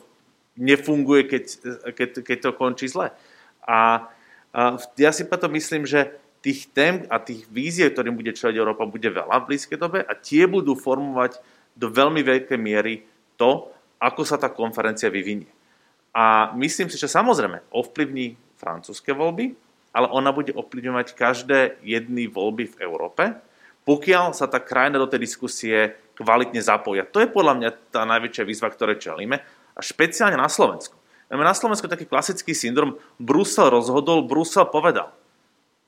nefunguje, 0.57 1.29
keď, 1.29 1.45
keď, 1.93 2.09
keď 2.25 2.39
to 2.41 2.51
končí 2.57 2.89
zle. 2.89 3.13
A, 3.69 4.09
a 4.57 4.81
ja 4.97 5.13
si 5.13 5.29
preto 5.29 5.53
myslím, 5.53 5.85
že 5.85 6.17
tých 6.47 6.71
tém 6.71 7.03
a 7.11 7.19
tých 7.19 7.43
víziev, 7.51 7.91
ktorým 7.91 8.15
bude 8.15 8.31
čeliť 8.31 8.55
Európa, 8.55 8.87
bude 8.87 9.11
veľa 9.11 9.43
v 9.43 9.47
blízkej 9.51 9.83
dobe 9.83 9.99
a 10.07 10.15
tie 10.15 10.47
budú 10.47 10.79
formovať 10.79 11.43
do 11.75 11.91
veľmi 11.91 12.23
veľkej 12.23 12.55
miery 12.55 13.03
to, 13.35 13.67
ako 13.99 14.23
sa 14.23 14.39
tá 14.39 14.55
konferencia 14.55 15.11
vyvinie. 15.11 15.51
A 16.15 16.55
myslím 16.55 16.87
si, 16.87 17.03
že 17.03 17.11
samozrejme 17.11 17.67
ovplyvní 17.75 18.39
francúzske 18.55 19.11
voľby, 19.11 19.59
ale 19.91 20.07
ona 20.15 20.31
bude 20.31 20.55
ovplyvňovať 20.55 21.19
každé 21.19 21.83
jedny 21.83 22.31
voľby 22.31 22.71
v 22.71 22.79
Európe, 22.79 23.35
pokiaľ 23.83 24.31
sa 24.31 24.47
tá 24.47 24.63
krajina 24.63 25.03
do 25.03 25.11
tej 25.11 25.27
diskusie 25.27 25.99
kvalitne 26.15 26.63
zapoja. 26.63 27.11
To 27.11 27.19
je 27.19 27.27
podľa 27.27 27.55
mňa 27.59 27.71
tá 27.91 28.07
najväčšia 28.07 28.47
výzva, 28.47 28.71
ktoré 28.71 28.95
čelíme. 29.03 29.43
A 29.75 29.81
špeciálne 29.83 30.39
na 30.39 30.47
Slovensku. 30.47 30.95
Máme 31.27 31.43
na 31.43 31.59
Slovensku 31.59 31.91
taký 31.91 32.07
klasický 32.07 32.55
syndrom. 32.55 33.03
Brusel 33.19 33.67
rozhodol, 33.67 34.23
Brusel 34.23 34.71
povedal. 34.71 35.16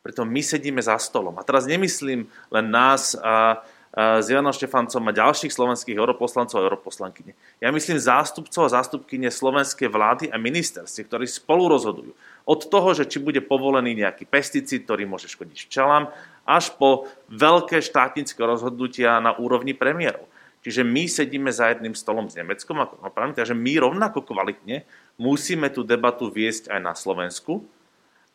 Preto 0.08 0.24
my 0.24 0.40
sedíme 0.40 0.80
za 0.80 0.96
stolom. 0.96 1.36
A 1.36 1.44
teraz 1.44 1.68
nemyslím 1.68 2.32
len 2.48 2.66
nás 2.72 3.12
a, 3.20 3.60
a 3.92 4.24
s 4.24 4.32
Janom 4.32 4.56
Štefancom 4.56 5.04
a 5.04 5.12
ďalších 5.12 5.52
slovenských 5.52 6.00
europoslancov 6.00 6.56
a 6.56 6.64
europoslankyne. 6.64 7.36
Ja 7.60 7.68
myslím 7.68 8.00
zástupcov 8.00 8.64
a 8.64 8.72
zástupkyne 8.72 9.28
slovenskej 9.28 9.92
vlády 9.92 10.32
a 10.32 10.40
ministerstve, 10.40 11.12
ktorí 11.12 11.28
spolu 11.28 11.68
rozhodujú. 11.76 12.16
Od 12.48 12.60
toho, 12.72 12.96
že 12.96 13.04
či 13.04 13.20
bude 13.20 13.44
povolený 13.44 14.00
nejaký 14.00 14.24
pesticíd, 14.24 14.88
ktorý 14.88 15.04
môže 15.04 15.28
škodiť 15.28 15.68
včelám, 15.68 16.08
až 16.48 16.72
po 16.80 17.04
veľké 17.28 17.84
štátnické 17.84 18.40
rozhodnutia 18.40 19.20
na 19.20 19.36
úrovni 19.36 19.76
premiérov. 19.76 20.24
Čiže 20.64 20.88
my 20.88 21.04
sedíme 21.04 21.52
za 21.52 21.68
jedným 21.68 21.92
stolom 21.92 22.32
s 22.32 22.34
Nemeckom, 22.40 22.80
ako 22.80 22.96
no, 23.04 23.12
takže 23.36 23.52
my 23.52 23.76
rovnako 23.76 24.24
kvalitne 24.24 24.88
musíme 25.20 25.68
tú 25.68 25.84
debatu 25.84 26.32
viesť 26.32 26.72
aj 26.72 26.80
na 26.80 26.96
Slovensku. 26.96 27.60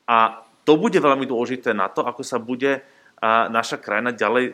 A 0.05 0.45
to 0.63 0.79
bude 0.79 0.95
veľmi 0.95 1.27
dôležité 1.27 1.75
na 1.75 1.91
to, 1.91 2.03
ako 2.07 2.23
sa 2.23 2.39
bude 2.39 2.83
naša 3.23 3.79
krajina 3.79 4.11
ďalej 4.11 4.51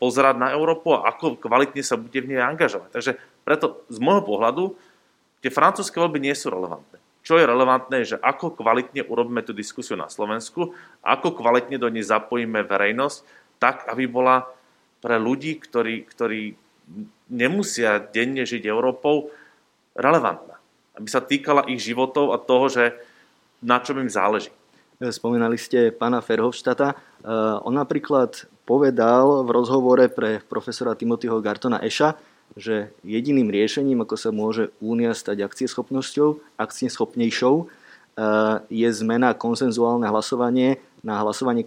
pozerať 0.00 0.36
na 0.40 0.52
Európu 0.56 0.96
a 0.96 1.04
ako 1.12 1.36
kvalitne 1.36 1.84
sa 1.84 2.00
bude 2.00 2.16
v 2.16 2.32
nej 2.32 2.40
angažovať. 2.40 2.88
Takže 2.92 3.12
preto 3.44 3.84
z 3.92 3.98
môjho 4.00 4.24
pohľadu 4.24 4.72
tie 5.44 5.52
francúzske 5.52 6.00
voľby 6.00 6.24
nie 6.24 6.32
sú 6.32 6.48
relevantné. 6.48 6.96
čo 7.26 7.42
je 7.42 7.50
relevantné, 7.50 8.06
že 8.06 8.16
ako 8.22 8.54
kvalitne 8.54 9.02
urobíme 9.02 9.42
tú 9.42 9.50
diskusiu 9.50 9.98
na 9.98 10.06
Slovensku, 10.06 10.78
ako 11.02 11.34
kvalitne 11.34 11.74
do 11.74 11.90
nej 11.90 12.06
zapojíme 12.06 12.62
verejnosť, 12.62 13.26
tak, 13.58 13.82
aby 13.90 14.06
bola 14.06 14.46
pre 15.02 15.18
ľudí, 15.18 15.58
ktorí, 15.58 16.06
ktorí 16.06 16.54
nemusia 17.26 17.98
denne 17.98 18.46
žiť 18.46 18.62
Európou, 18.70 19.34
relevantná. 19.98 20.54
Aby 20.94 21.08
sa 21.10 21.18
týkala 21.18 21.66
ich 21.66 21.82
životov 21.82 22.30
a 22.30 22.38
toho, 22.38 22.70
že 22.70 22.94
na 23.58 23.82
čom 23.82 23.98
im 23.98 24.06
záleží. 24.06 24.54
Spomínali 24.96 25.60
ste 25.60 25.92
pána 25.92 26.24
Ferhovštata. 26.24 26.96
Eh, 26.96 27.66
on 27.68 27.76
napríklad 27.76 28.48
povedal 28.64 29.44
v 29.44 29.48
rozhovore 29.52 30.08
pre 30.08 30.40
profesora 30.40 30.96
Timothyho 30.96 31.36
Gartona 31.44 31.84
Eša, 31.84 32.16
že 32.56 32.88
jediným 33.04 33.52
riešením, 33.52 34.00
ako 34.08 34.16
sa 34.16 34.32
môže 34.32 34.72
únia 34.80 35.12
stať 35.12 35.44
akcieschopnosťou, 35.44 36.40
akcieschopnejšou, 36.56 37.54
eh, 37.60 37.66
je 38.72 38.88
zmena 38.96 39.36
konsenzuálne 39.36 40.08
hlasovanie 40.08 40.80
na 41.04 41.20
hlasovanie 41.20 41.60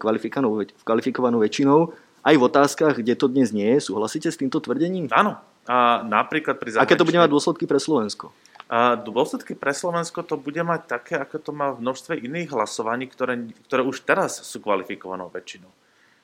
kvalifikovanou 0.81 1.39
väčšinou, 1.39 1.93
aj 2.25 2.35
v 2.35 2.43
otázkach, 2.43 2.93
kde 2.99 3.13
to 3.15 3.31
dnes 3.31 3.53
nie 3.53 3.77
je. 3.77 3.93
Súhlasíte 3.93 4.27
s 4.27 4.41
týmto 4.41 4.59
tvrdením? 4.59 5.07
Áno. 5.13 5.39
A 5.69 6.01
napríklad 6.01 6.57
pri 6.57 6.73
zahraničnej... 6.73 6.97
Aké 6.97 6.99
to 6.99 7.05
bude 7.05 7.21
mať 7.21 7.29
dôsledky 7.29 7.69
pre 7.69 7.77
Slovensko? 7.77 8.33
A 8.69 8.93
dôsledky 8.93 9.57
pre 9.57 9.73
Slovensko 9.73 10.21
to 10.21 10.37
bude 10.37 10.61
mať 10.61 10.81
také, 10.85 11.17
ako 11.17 11.41
to 11.41 11.51
má 11.51 11.73
v 11.73 11.81
množstve 11.81 12.21
iných 12.21 12.53
hlasovaní, 12.53 13.09
ktoré, 13.09 13.49
ktoré 13.65 13.81
už 13.81 14.05
teraz 14.05 14.45
sú 14.45 14.61
kvalifikovanou 14.61 15.33
väčšinou. 15.33 15.73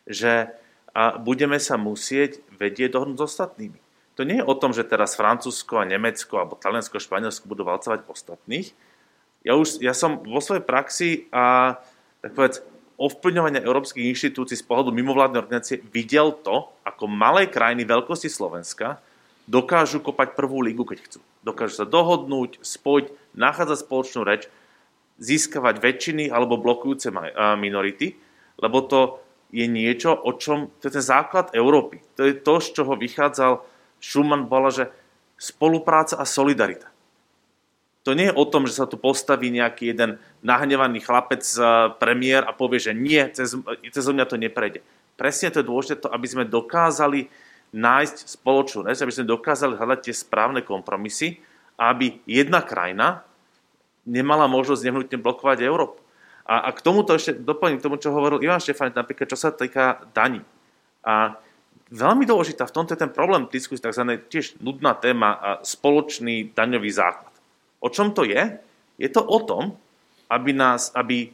Že 0.05 0.53
a 0.95 1.19
budeme 1.19 1.59
sa 1.59 1.75
musieť 1.75 2.39
vedieť 2.55 2.95
dohodnúť 2.95 3.19
s 3.19 3.27
ostatnými. 3.35 3.79
To 4.15 4.23
nie 4.23 4.39
je 4.39 4.47
o 4.47 4.55
tom, 4.55 4.71
že 4.71 4.87
teraz 4.87 5.19
Francúzsko 5.19 5.83
a 5.83 5.89
Nemecko 5.89 6.39
alebo 6.39 6.55
Taliansko 6.55 6.95
a 6.95 7.03
Španielsko 7.03 7.51
budú 7.51 7.67
valcovať 7.67 8.07
ostatných. 8.07 8.71
Ja, 9.43 9.59
už, 9.59 9.83
ja 9.83 9.91
som 9.91 10.23
vo 10.23 10.39
svojej 10.39 10.63
praxi 10.63 11.27
a 11.35 11.75
tak 12.23 12.31
povedz, 12.31 12.63
ovplyvňovania 12.95 13.67
európskych 13.67 14.07
inštitúcií 14.07 14.55
z 14.55 14.63
pohľadu 14.63 14.95
mimovládnej 14.95 15.43
organizácie 15.43 15.83
videl 15.91 16.31
to, 16.31 16.71
ako 16.87 17.11
malé 17.11 17.51
krajiny 17.51 17.83
veľkosti 17.83 18.31
Slovenska 18.31 19.03
dokážu 19.45 20.01
kopať 20.01 20.33
prvú 20.33 20.61
lígu, 20.65 20.85
keď 20.85 20.97
chcú. 21.05 21.19
Dokážu 21.45 21.81
sa 21.81 21.85
dohodnúť, 21.85 22.61
spojiť, 22.61 23.37
nachádzať 23.37 23.77
spoločnú 23.85 24.21
reč, 24.25 24.49
získavať 25.21 25.79
väčšiny 25.79 26.27
alebo 26.27 26.59
blokujúce 26.59 27.13
minority, 27.55 28.19
lebo 28.59 28.83
to 28.83 29.23
je 29.55 29.69
niečo, 29.69 30.11
o 30.11 30.35
čom, 30.35 30.73
to 30.81 30.91
je 30.91 30.99
ten 30.99 31.05
základ 31.05 31.53
Európy. 31.55 32.03
To 32.19 32.27
je 32.27 32.35
to, 32.35 32.59
z 32.59 32.67
čoho 32.75 32.99
vychádzal 32.99 33.63
Schumann 34.01 34.51
bola, 34.51 34.69
že 34.73 34.91
spolupráca 35.39 36.19
a 36.19 36.27
solidarita. 36.27 36.91
To 38.05 38.13
nie 38.13 38.29
je 38.29 38.37
o 38.37 38.45
tom, 38.45 38.69
že 38.69 38.77
sa 38.77 38.85
tu 38.85 39.01
postaví 39.01 39.49
nejaký 39.49 39.95
jeden 39.95 40.21
nahnevaný 40.45 41.01
chlapec, 41.01 41.41
eh, 41.41 41.89
premiér 41.97 42.45
a 42.45 42.53
povie, 42.53 42.77
že 42.77 42.93
nie, 42.93 43.25
cez, 43.33 43.57
cez 43.89 44.05
mňa 44.05 44.25
to 44.29 44.37
neprejde. 44.37 44.85
Presne 45.17 45.49
to 45.49 45.63
je 45.63 45.69
dôležité, 45.69 46.05
to, 46.05 46.09
aby 46.11 46.27
sme 46.27 46.43
dokázali 46.45 47.31
nájsť 47.75 48.39
spoločnú 48.39 48.87
reč, 48.87 49.03
aby 49.03 49.11
sme 49.11 49.27
dokázali 49.27 49.75
hľadať 49.75 49.99
tie 50.07 50.15
správne 50.15 50.63
kompromisy 50.63 51.43
aby 51.75 52.23
jedna 52.23 52.63
krajina 52.63 53.23
nemala 54.07 54.47
možnosť 54.47 54.85
nehnutne 54.85 55.17
blokovať 55.19 55.65
Európu. 55.65 55.99
A, 56.45 56.69
a 56.69 56.75
k 56.77 56.83
tomuto 56.85 57.17
ešte 57.17 57.35
doplním 57.35 57.81
k 57.81 57.85
tomu, 57.89 57.97
čo 57.97 58.13
hovoril 58.13 58.43
Ivan 58.45 58.61
Štefan, 58.61 58.93
napríklad 58.93 59.27
čo 59.27 59.39
sa 59.39 59.49
týka 59.49 60.05
daní. 60.13 60.45
A 61.01 61.35
veľmi 61.89 62.23
dôležitá 62.23 62.69
v 62.69 62.75
tomto 62.75 62.93
je 62.93 63.01
ten 63.01 63.11
problém 63.11 63.49
diskusie, 63.49 63.81
tzv. 63.81 64.05
tiež 64.29 64.61
nudná 64.61 64.93
téma 64.93 65.29
a 65.35 65.49
spoločný 65.65 66.53
daňový 66.53 66.91
základ. 66.93 67.33
O 67.81 67.89
čom 67.89 68.13
to 68.13 68.23
je? 68.23 68.61
Je 69.01 69.09
to 69.09 69.25
o 69.25 69.39
tom, 69.41 69.73
aby 70.29 70.53
nás, 70.53 70.93
aby 70.93 71.33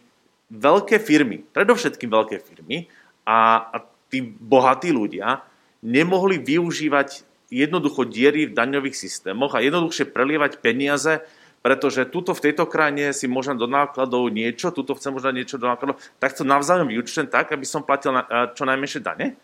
veľké 0.52 1.00
firmy, 1.00 1.44
predovšetkým 1.44 2.08
veľké 2.12 2.40
firmy 2.44 2.88
a, 3.28 3.68
a 3.68 3.78
tí 4.08 4.24
bohatí 4.24 4.92
ľudia 4.96 5.44
nemohli 5.82 6.38
využívať 6.38 7.26
jednoducho 7.52 8.08
diery 8.08 8.48
v 8.48 8.56
daňových 8.56 8.96
systémoch 8.96 9.54
a 9.54 9.66
jednoduchšie 9.66 10.10
prelievať 10.10 10.64
peniaze, 10.64 11.20
pretože 11.62 12.10
tuto 12.10 12.34
v 12.34 12.50
tejto 12.50 12.66
krajine 12.66 13.14
si 13.14 13.30
môžem 13.30 13.54
do 13.60 13.70
nákladov 13.70 14.34
niečo, 14.34 14.74
tuto 14.74 14.98
chcem 14.98 15.14
možno 15.14 15.36
niečo 15.36 15.62
do 15.62 15.70
nákladov, 15.70 16.02
tak 16.18 16.34
to 16.34 16.42
navzájom 16.48 16.90
vyučtujem 16.90 17.30
tak, 17.30 17.54
aby 17.54 17.68
som 17.68 17.86
platil 17.86 18.18
na, 18.18 18.24
čo 18.56 18.66
najmenšie 18.66 19.04
dane 19.04 19.38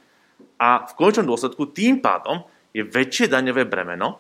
a 0.58 0.86
v 0.90 0.94
končnom 0.98 1.30
dôsledku 1.30 1.70
tým 1.70 2.02
pádom 2.02 2.42
je 2.74 2.82
väčšie 2.82 3.30
daňové 3.30 3.70
bremeno 3.70 4.18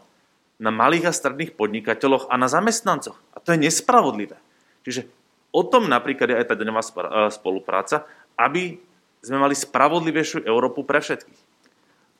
na 0.57 0.73
malých 0.73 1.09
a 1.09 1.13
stredných 1.13 1.53
podnikateľoch 1.53 2.29
a 2.29 2.35
na 2.37 2.49
zamestnancoch. 2.49 3.17
A 3.33 3.37
to 3.41 3.53
je 3.53 3.61
nespravodlivé. 3.61 4.37
Čiže 4.81 5.05
o 5.53 5.61
tom 5.65 5.85
napríklad 5.85 6.33
je 6.33 6.39
aj 6.41 6.47
tá 6.49 6.55
daňová 6.57 6.81
e, 6.81 6.89
spolupráca, 7.29 8.05
aby 8.37 8.77
sme 9.21 9.37
mali 9.41 9.53
spravodlivejšiu 9.57 10.45
Európu 10.45 10.85
pre 10.85 11.01
všetkých. 11.01 11.46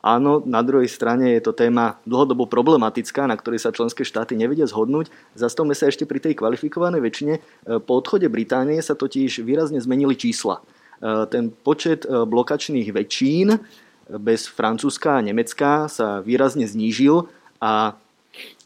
Áno, 0.08 0.40
na 0.48 0.64
druhej 0.64 0.88
strane 0.88 1.36
je 1.36 1.44
to 1.44 1.52
téma 1.52 2.00
dlhodobo 2.08 2.48
problematická, 2.48 3.28
na 3.28 3.36
ktorej 3.36 3.60
sa 3.60 3.76
členské 3.76 4.08
štáty 4.08 4.40
nevedia 4.40 4.64
zhodnúť. 4.64 5.12
Zastavme 5.36 5.76
sa 5.76 5.92
ešte 5.92 6.08
pri 6.08 6.24
tej 6.24 6.40
kvalifikovanej 6.40 7.04
väčšine. 7.04 7.34
E, 7.36 7.42
po 7.84 8.00
odchode 8.00 8.32
Británie 8.32 8.80
sa 8.80 8.96
totiž 8.96 9.44
výrazne 9.44 9.84
zmenili 9.84 10.16
čísla. 10.16 10.64
E, 10.64 11.28
ten 11.28 11.52
počet 11.52 12.08
blokačných 12.08 12.88
väčšín 12.88 13.60
bez 14.08 14.48
Francúzska 14.48 15.20
a 15.20 15.26
Nemecka 15.26 15.92
sa 15.92 16.24
výrazne 16.24 16.64
znížil 16.64 17.28
a 17.60 18.00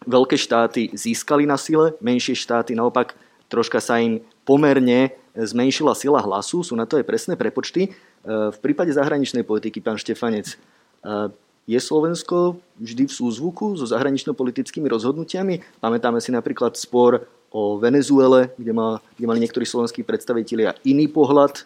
veľké 0.06 0.38
štáty 0.38 0.94
získali 0.94 1.50
na 1.50 1.58
sile, 1.58 1.98
menšie 2.06 2.38
štáty 2.38 2.78
naopak 2.78 3.18
troška 3.50 3.82
sa 3.82 3.98
im 3.98 4.22
pomerne 4.46 5.18
zmenšila 5.36 5.96
sila 5.96 6.20
hlasu, 6.20 6.64
sú 6.64 6.76
na 6.76 6.84
to 6.84 7.00
aj 7.00 7.08
presné 7.08 7.34
prepočty. 7.40 7.88
E, 7.88 7.90
v 8.52 8.58
prípade 8.60 8.92
zahraničnej 8.92 9.48
politiky, 9.48 9.80
pán 9.80 9.96
Štefanec, 9.98 10.54
e, 10.54 10.56
je 11.70 11.80
Slovensko 11.80 12.60
vždy 12.82 13.08
v 13.08 13.14
súzvuku 13.14 13.78
so 13.78 13.86
zahranično-politickými 13.86 14.90
rozhodnutiami? 14.90 15.82
Pamätáme 15.82 16.20
si 16.20 16.34
napríklad 16.34 16.76
spor 16.78 17.26
o 17.52 17.78
Venezuele, 17.78 18.52
kde, 18.56 18.74
mal, 18.74 19.04
kde 19.20 19.26
mali 19.28 19.40
niektorí 19.44 19.68
slovenskí 19.68 20.08
predstavitelia 20.08 20.76
iný 20.88 21.12
pohľad 21.12 21.62
e, 21.62 21.64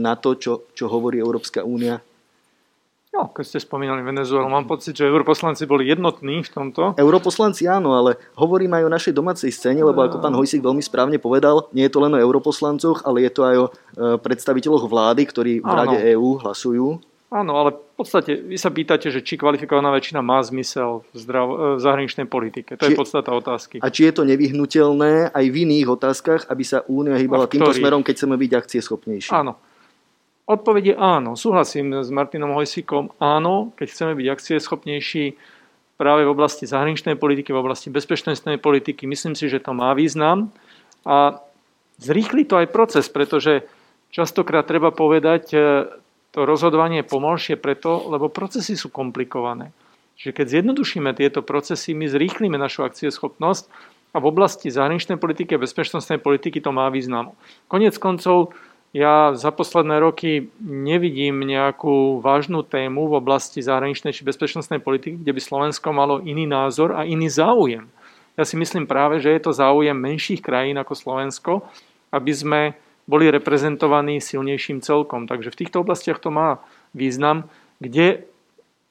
na 0.00 0.16
to, 0.16 0.34
čo, 0.40 0.52
čo 0.72 0.88
hovorí 0.88 1.20
Európska 1.20 1.60
únia 1.60 2.00
No, 3.16 3.32
keď 3.32 3.44
ste 3.48 3.64
spomínali 3.64 4.04
Venezuelu, 4.04 4.44
mám 4.44 4.68
pocit, 4.68 4.92
že 4.92 5.08
europoslanci 5.08 5.64
boli 5.64 5.88
jednotní 5.88 6.44
v 6.44 6.50
tomto. 6.52 6.92
Europoslanci 7.00 7.64
áno, 7.64 7.96
ale 7.96 8.20
hovorím 8.36 8.76
aj 8.76 8.82
o 8.84 8.92
našej 8.92 9.12
domácej 9.16 9.48
scéne, 9.48 9.80
lebo 9.80 10.04
ako 10.04 10.20
pán 10.20 10.36
Hojsik 10.36 10.60
veľmi 10.60 10.84
správne 10.84 11.16
povedal, 11.16 11.64
nie 11.72 11.88
je 11.88 11.96
to 11.96 12.04
len 12.04 12.12
o 12.12 12.20
europoslancoch, 12.20 13.08
ale 13.08 13.24
je 13.24 13.32
to 13.32 13.42
aj 13.48 13.56
o 13.56 13.66
e, 13.66 13.70
predstaviteľoch 14.20 14.84
vlády, 14.84 15.22
ktorí 15.32 15.52
v 15.64 15.72
Rade 15.72 15.96
EÚ 16.12 16.44
hlasujú. 16.44 17.00
Áno, 17.36 17.52
ale 17.60 17.76
v 17.76 17.94
podstate 18.00 18.40
vy 18.40 18.56
sa 18.56 18.72
pýtate, 18.72 19.12
že 19.12 19.20
či 19.20 19.36
kvalifikovaná 19.36 19.92
väčšina 19.92 20.24
má 20.24 20.40
zmysel 20.40 21.04
v, 21.12 21.16
zdrav- 21.20 21.52
e, 21.52 21.66
v 21.76 21.80
zahraničnej 21.84 22.24
politike. 22.24 22.80
To 22.80 22.88
či, 22.88 22.96
je 22.96 22.96
podstata 22.96 23.28
otázky. 23.36 23.76
A 23.84 23.92
či 23.92 24.08
je 24.08 24.12
to 24.16 24.24
nevyhnutelné 24.24 25.28
aj 25.28 25.44
v 25.44 25.56
iných 25.68 25.86
otázkach, 25.92 26.48
aby 26.48 26.64
sa 26.64 26.80
Únia 26.88 27.20
hýbala 27.20 27.44
týmto 27.44 27.76
smerom, 27.76 28.00
keď 28.00 28.24
chceme 28.24 28.40
byť 28.40 28.50
akcieschopnejší? 28.56 29.30
Áno. 29.36 29.60
Odpoveď 30.48 30.84
je 30.86 30.96
áno. 30.96 31.36
Súhlasím 31.36 32.00
s 32.00 32.08
Martinom 32.08 32.56
Hojsikom. 32.56 33.12
Áno, 33.20 33.76
keď 33.76 33.86
chceme 33.92 34.12
byť 34.16 34.26
akcieschopnejší 34.32 35.24
práve 36.00 36.24
v 36.24 36.32
oblasti 36.32 36.64
zahraničnej 36.64 37.20
politiky, 37.20 37.52
v 37.52 37.60
oblasti 37.60 37.92
bezpečnostnej 37.92 38.56
politiky, 38.56 39.04
myslím 39.04 39.36
si, 39.36 39.52
že 39.52 39.60
to 39.60 39.76
má 39.76 39.92
význam. 39.92 40.54
A 41.04 41.42
zrýchli 42.00 42.48
to 42.48 42.62
aj 42.62 42.72
proces, 42.72 43.10
pretože 43.12 43.66
častokrát 44.14 44.64
treba 44.64 44.94
povedať, 44.94 45.44
e, 45.52 45.58
to 46.36 46.44
rozhodovanie 46.44 47.00
je 47.00 47.08
pomalšie 47.08 47.56
preto, 47.56 48.12
lebo 48.12 48.28
procesy 48.28 48.76
sú 48.76 48.92
komplikované. 48.92 49.72
Čiže 50.20 50.36
keď 50.36 50.46
zjednodušíme 50.52 51.16
tieto 51.16 51.40
procesy, 51.40 51.96
my 51.96 52.12
zrýchlime 52.12 52.60
našu 52.60 52.84
akcieschopnosť 52.84 53.72
a 54.12 54.20
v 54.20 54.28
oblasti 54.28 54.68
zahraničnej 54.68 55.16
politiky 55.16 55.56
a 55.56 55.62
bezpečnostnej 55.64 56.20
politiky 56.20 56.60
to 56.60 56.76
má 56.76 56.92
význam. 56.92 57.32
Konec 57.72 57.96
koncov 57.96 58.52
ja 58.92 59.32
za 59.32 59.48
posledné 59.48 59.96
roky 59.96 60.52
nevidím 60.60 61.40
nejakú 61.40 62.20
vážnu 62.20 62.64
tému 62.68 63.08
v 63.08 63.16
oblasti 63.16 63.64
zahraničnej 63.64 64.12
či 64.12 64.20
bezpečnostnej 64.20 64.80
politiky, 64.84 65.16
kde 65.20 65.32
by 65.32 65.40
Slovensko 65.40 65.88
malo 65.96 66.20
iný 66.20 66.44
názor 66.44 66.92
a 66.96 67.08
iný 67.08 67.32
záujem. 67.32 67.88
Ja 68.36 68.44
si 68.44 68.60
myslím 68.60 68.84
práve, 68.84 69.24
že 69.24 69.32
je 69.32 69.40
to 69.40 69.56
záujem 69.56 69.96
menších 69.96 70.44
krajín 70.44 70.76
ako 70.76 70.92
Slovensko, 70.92 71.52
aby 72.12 72.32
sme 72.36 72.60
boli 73.06 73.30
reprezentovaní 73.30 74.18
silnejším 74.18 74.82
celkom. 74.82 75.30
Takže 75.30 75.54
v 75.54 75.58
týchto 75.64 75.86
oblastiach 75.86 76.18
to 76.18 76.34
má 76.34 76.60
význam, 76.90 77.46
kde 77.78 78.26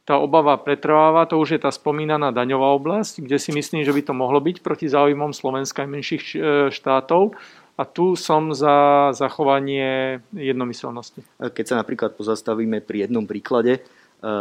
tá 0.06 0.22
obava 0.22 0.54
pretrváva, 0.62 1.26
to 1.26 1.42
už 1.42 1.58
je 1.58 1.60
tá 1.60 1.74
spomínaná 1.74 2.30
daňová 2.30 2.78
oblasť, 2.78 3.26
kde 3.26 3.42
si 3.42 3.50
myslím, 3.52 3.82
že 3.82 3.92
by 3.92 4.02
to 4.06 4.14
mohlo 4.14 4.38
byť 4.38 4.62
proti 4.62 4.86
záujmom 4.86 5.34
Slovenska 5.34 5.84
a 5.84 5.90
menších 5.90 6.24
e, 6.32 6.38
štátov. 6.70 7.34
A 7.76 7.84
tu 7.84 8.16
som 8.16 8.56
za 8.56 9.12
zachovanie 9.12 10.24
jednomyselnosti. 10.32 11.28
Keď 11.42 11.66
sa 11.68 11.76
napríklad 11.76 12.16
pozastavíme 12.16 12.80
pri 12.80 13.10
jednom 13.10 13.28
príklade, 13.28 13.82
e, 13.82 14.32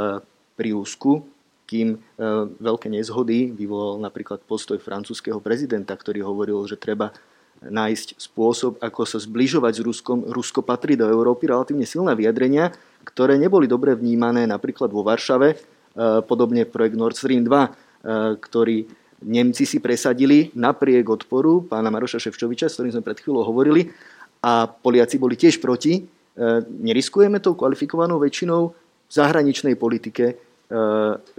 pri 0.55 0.69
Rusku, 0.71 1.27
kým 1.65 1.97
e, 1.97 1.99
veľké 2.61 2.93
nezhody 2.93 3.51
vyvolal 3.51 3.99
napríklad 4.05 4.45
postoj 4.45 4.77
francúzského 4.79 5.41
prezidenta, 5.41 5.97
ktorý 5.97 6.23
hovoril, 6.23 6.61
že 6.69 6.77
treba 6.77 7.11
nájsť 7.65 8.21
spôsob, 8.21 8.77
ako 8.81 9.09
sa 9.09 9.17
zbližovať 9.17 9.73
s 9.77 9.81
Ruskom. 9.81 10.25
Rusko 10.29 10.61
patrí 10.61 11.01
do 11.01 11.09
Európy, 11.09 11.49
relatívne 11.49 11.89
silné 11.89 12.13
vyjadrenia, 12.13 12.73
ktoré 13.05 13.41
neboli 13.41 13.65
dobre 13.65 13.97
vnímané 13.97 14.45
napríklad 14.45 14.93
vo 14.93 15.01
Varšave, 15.05 15.57
podobne 16.29 16.67
projekt 16.69 16.99
Nord 16.99 17.17
Stream 17.17 17.47
2, 17.47 18.43
ktorý 18.43 18.85
Nemci 19.25 19.65
si 19.65 19.81
presadili 19.81 20.53
napriek 20.53 21.09
odporu 21.09 21.65
pána 21.65 21.89
Maroša 21.89 22.21
Ševčoviča, 22.21 22.69
s 22.69 22.77
ktorým 22.77 22.93
sme 22.93 23.07
pred 23.07 23.17
chvíľou 23.17 23.49
hovorili, 23.49 23.89
a 24.45 24.69
Poliaci 24.69 25.17
boli 25.17 25.41
tiež 25.41 25.65
proti. 25.65 26.05
Neriskujeme 26.69 27.41
tou 27.41 27.57
kvalifikovanou 27.57 28.21
väčšinou 28.21 28.61
v 29.09 29.13
zahraničnej 29.13 29.81
politike, 29.81 30.37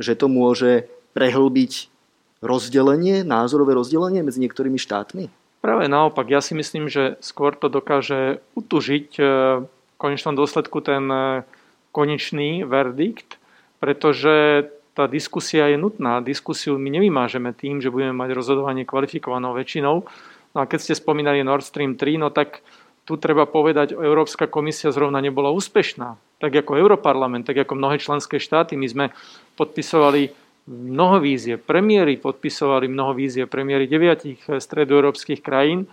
že 0.01 0.13
to 0.17 0.25
môže 0.25 0.89
prehlbiť 1.13 1.93
rozdelenie, 2.41 3.21
názorové 3.21 3.77
rozdelenie 3.77 4.25
medzi 4.25 4.41
niektorými 4.41 4.81
štátmi? 4.81 5.29
Práve 5.65 5.89
naopak, 5.89 6.29
ja 6.29 6.45
si 6.45 6.53
myslím, 6.53 6.93
že 6.93 7.17
skôr 7.25 7.57
to 7.57 7.73
dokáže 7.73 8.37
utužiť 8.53 9.17
e, 9.17 9.21
v 9.65 9.93
konečnom 9.97 10.37
dôsledku 10.37 10.77
ten 10.85 11.09
e, 11.09 11.41
konečný 11.89 12.61
verdikt, 12.61 13.41
pretože 13.81 14.69
tá 14.93 15.09
diskusia 15.09 15.65
je 15.73 15.81
nutná. 15.81 16.21
Diskusiu 16.21 16.77
my 16.77 16.93
nevymážeme 16.93 17.49
tým, 17.49 17.81
že 17.81 17.89
budeme 17.89 18.13
mať 18.13 18.37
rozhodovanie 18.37 18.85
kvalifikovanou 18.85 19.57
väčšinou. 19.57 20.05
No 20.53 20.57
a 20.61 20.69
keď 20.69 20.85
ste 20.85 21.01
spomínali 21.01 21.41
Nord 21.41 21.65
Stream 21.65 21.97
3, 21.97 22.21
no 22.21 22.29
tak 22.29 22.61
tu 23.09 23.17
treba 23.17 23.49
povedať, 23.49 23.97
Európska 23.97 24.45
komisia 24.45 24.93
zrovna 24.93 25.17
nebola 25.17 25.49
úspešná. 25.49 26.13
Tak 26.45 26.61
ako 26.61 26.77
Europarlament, 26.77 27.49
tak 27.49 27.65
ako 27.65 27.73
mnohé 27.73 27.97
členské 27.97 28.37
štáty. 28.37 28.77
My 28.77 28.85
sme 28.85 29.05
podpisovali 29.57 30.29
mnoho 30.65 31.21
vízie. 31.21 31.61
Premiéry 31.61 32.17
podpisovali 32.17 32.89
mnoho 32.89 33.13
vízie. 33.13 33.45
Premiéry 33.45 33.85
deviatich 33.85 34.41
stredoeurópskych 34.49 35.41
krajín. 35.41 35.85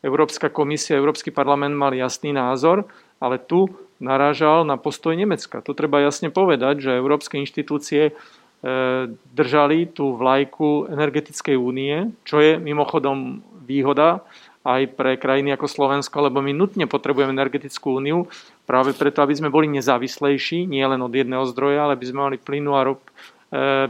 Európska 0.00 0.48
komisia, 0.48 0.96
Európsky 0.96 1.28
parlament 1.28 1.76
mal 1.76 1.92
jasný 1.92 2.32
názor, 2.32 2.88
ale 3.20 3.36
tu 3.36 3.68
narážal 4.00 4.64
na 4.64 4.80
postoj 4.80 5.12
Nemecka. 5.12 5.60
To 5.60 5.76
treba 5.76 6.00
jasne 6.00 6.32
povedať, 6.32 6.80
že 6.80 6.96
európske 6.96 7.36
inštitúcie 7.36 8.02
e, 8.08 8.12
držali 9.36 9.92
tú 9.92 10.16
vlajku 10.16 10.88
energetickej 10.88 11.52
únie, 11.52 12.08
čo 12.24 12.40
je 12.40 12.56
mimochodom 12.56 13.44
výhoda 13.68 14.24
aj 14.64 14.92
pre 14.92 15.16
krajiny 15.16 15.56
ako 15.56 15.68
Slovensko, 15.68 16.28
lebo 16.28 16.44
my 16.44 16.52
nutne 16.52 16.84
potrebujeme 16.84 17.32
energetickú 17.32 17.96
úniu 17.96 18.28
práve 18.68 18.92
preto, 18.92 19.24
aby 19.24 19.32
sme 19.32 19.52
boli 19.52 19.68
nezávislejší, 19.72 20.68
nie 20.68 20.84
len 20.84 21.00
od 21.00 21.12
jedného 21.12 21.44
zdroja, 21.48 21.88
ale 21.88 21.96
aby 21.96 22.04
sme 22.08 22.20
mali 22.28 22.36
plynu 22.36 22.76
a 22.76 22.84
rop, 22.84 23.00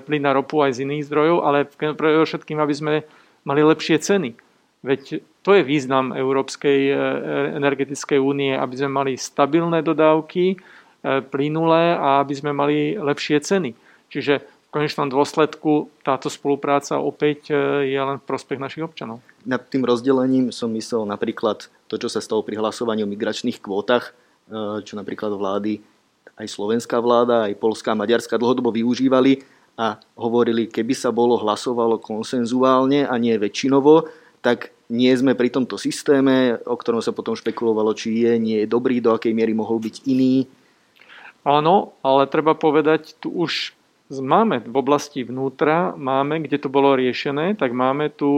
plyn 0.05 0.25
a 0.25 0.33
ropu 0.33 0.65
aj 0.65 0.81
z 0.81 0.89
iných 0.89 1.07
zdrojov, 1.07 1.39
ale 1.45 1.69
pre 1.69 2.11
všetkým, 2.25 2.57
aby 2.57 2.75
sme 2.75 2.95
mali 3.45 3.61
lepšie 3.61 4.01
ceny. 4.01 4.33
Veď 4.81 5.21
to 5.45 5.51
je 5.57 5.63
význam 5.65 6.17
Európskej 6.17 6.81
e, 6.89 6.95
energetickej 7.61 8.17
únie, 8.17 8.57
aby 8.57 8.75
sme 8.81 8.91
mali 8.93 9.13
stabilné 9.21 9.85
dodávky, 9.85 10.57
e, 10.57 10.57
plynulé 11.29 11.97
a 11.97 12.25
aby 12.25 12.33
sme 12.33 12.57
mali 12.57 12.97
lepšie 12.97 13.45
ceny. 13.45 13.77
Čiže 14.09 14.41
v 14.41 14.69
konečnom 14.73 15.13
dôsledku 15.13 15.93
táto 16.01 16.33
spolupráca 16.33 16.97
opäť 16.97 17.51
je 17.83 17.99
len 17.99 18.23
v 18.23 18.25
prospech 18.25 18.63
našich 18.63 18.87
občanov. 18.87 19.19
Nad 19.43 19.67
tým 19.67 19.83
rozdelením 19.83 20.55
som 20.55 20.71
myslel 20.73 21.05
napríklad 21.11 21.67
to, 21.91 21.99
čo 21.99 22.07
sa 22.07 22.23
stalo 22.23 22.47
pri 22.47 22.57
hlasovaní 22.63 23.03
o 23.03 23.11
migračných 23.11 23.59
kvótach, 23.59 24.15
čo 24.87 24.93
napríklad 24.95 25.35
vlády 25.35 25.83
aj 26.41 26.49
slovenská 26.49 26.97
vláda, 27.05 27.45
aj 27.47 27.61
polská, 27.61 27.93
maďarská 27.93 28.41
dlhodobo 28.41 28.73
využívali 28.73 29.45
a 29.77 30.01
hovorili, 30.17 30.67
keby 30.67 30.97
sa 30.97 31.13
bolo 31.13 31.37
hlasovalo 31.37 32.01
konsenzuálne 32.01 33.05
a 33.05 33.15
nie 33.21 33.37
väčšinovo, 33.37 34.09
tak 34.41 34.73
nie 34.91 35.13
sme 35.15 35.37
pri 35.37 35.53
tomto 35.53 35.77
systéme, 35.77 36.59
o 36.65 36.75
ktorom 36.75 37.05
sa 37.05 37.15
potom 37.15 37.37
špekulovalo, 37.37 37.95
či 37.95 38.25
je, 38.27 38.33
nie 38.41 38.59
je 38.65 38.67
dobrý, 38.67 38.99
do 38.99 39.15
akej 39.15 39.37
miery 39.37 39.53
mohol 39.55 39.79
byť 39.79 40.09
iný. 40.09 40.49
Áno, 41.47 41.95
ale 42.05 42.29
treba 42.29 42.57
povedať, 42.59 43.17
tu 43.21 43.33
už 43.33 43.73
máme 44.19 44.59
v 44.67 44.75
oblasti 44.75 45.23
vnútra, 45.23 45.95
máme, 45.95 46.43
kde 46.43 46.59
to 46.59 46.69
bolo 46.69 46.99
riešené, 46.99 47.55
tak 47.55 47.71
máme 47.71 48.11
tu 48.11 48.29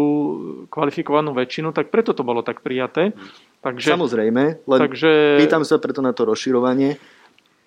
kvalifikovanú 0.69 1.33
väčšinu, 1.33 1.73
tak 1.73 1.89
preto 1.89 2.13
to 2.13 2.21
bolo 2.21 2.45
tak 2.45 2.61
prijaté. 2.61 3.17
Takže, 3.65 3.95
Samozrejme, 3.95 4.69
len 4.69 4.81
takže, 4.85 5.41
pýtam 5.41 5.65
sa 5.65 5.81
preto 5.81 6.05
na 6.05 6.13
to 6.13 6.29
rozširovanie. 6.29 7.01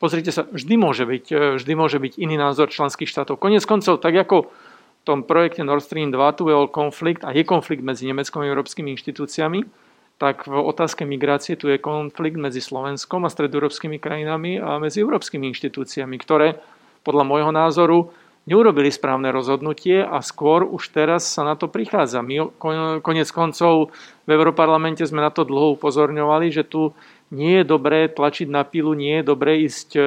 Pozrite 0.05 0.29
sa, 0.29 0.45
vždy 0.45 0.77
môže 0.77 1.01
byť, 1.01 1.25
e, 1.33 1.57
vždy 1.57 1.73
môže 1.73 1.97
byť 1.97 2.21
iný 2.21 2.37
názor 2.37 2.69
členských 2.69 3.09
štátov. 3.09 3.41
Konec 3.41 3.65
koncov, 3.65 3.97
tak 3.97 4.13
ako 4.13 4.53
v 4.53 5.01
tom 5.01 5.25
projekte 5.25 5.65
Nord 5.65 5.81
Stream 5.81 6.13
2 6.13 6.37
tu 6.37 6.45
je 6.45 6.53
konflikt 6.69 7.25
a 7.25 7.33
je 7.33 7.41
konflikt 7.41 7.81
medzi 7.81 8.05
Nemeckom 8.05 8.45
a 8.45 8.49
európskymi 8.53 8.93
inštitúciami, 8.93 9.65
tak 10.21 10.45
v 10.45 10.61
otázke 10.61 11.09
migrácie 11.09 11.57
tu 11.57 11.73
je 11.73 11.81
konflikt 11.81 12.37
medzi 12.37 12.61
Slovenskom 12.61 13.25
a 13.25 13.33
stredoeurópskymi 13.33 13.97
krajinami 13.97 14.61
a 14.61 14.77
medzi 14.77 15.01
európskymi 15.01 15.49
inštitúciami, 15.49 16.21
ktoré 16.21 16.61
podľa 17.01 17.25
môjho 17.25 17.49
názoru 17.49 18.13
neurobili 18.45 18.93
správne 18.93 19.33
rozhodnutie 19.33 20.05
a 20.05 20.21
skôr 20.21 20.69
už 20.69 20.93
teraz 20.93 21.25
sa 21.25 21.41
na 21.41 21.57
to 21.57 21.65
prichádza. 21.65 22.21
My 22.21 22.45
konec 23.01 23.27
koncov 23.33 23.89
v 24.25 24.29
Európarlamente 24.29 25.01
sme 25.01 25.25
na 25.25 25.33
to 25.33 25.49
dlho 25.49 25.73
upozorňovali, 25.81 26.53
že 26.53 26.61
tu 26.61 26.93
nie 27.35 27.61
je 27.61 27.65
dobré 27.67 28.07
tlačiť 28.07 28.47
na 28.47 28.63
pilu, 28.63 28.95
nie 28.95 29.19
je 29.19 29.27
dobré 29.27 29.67
ísť 29.67 29.89
e, 29.99 30.01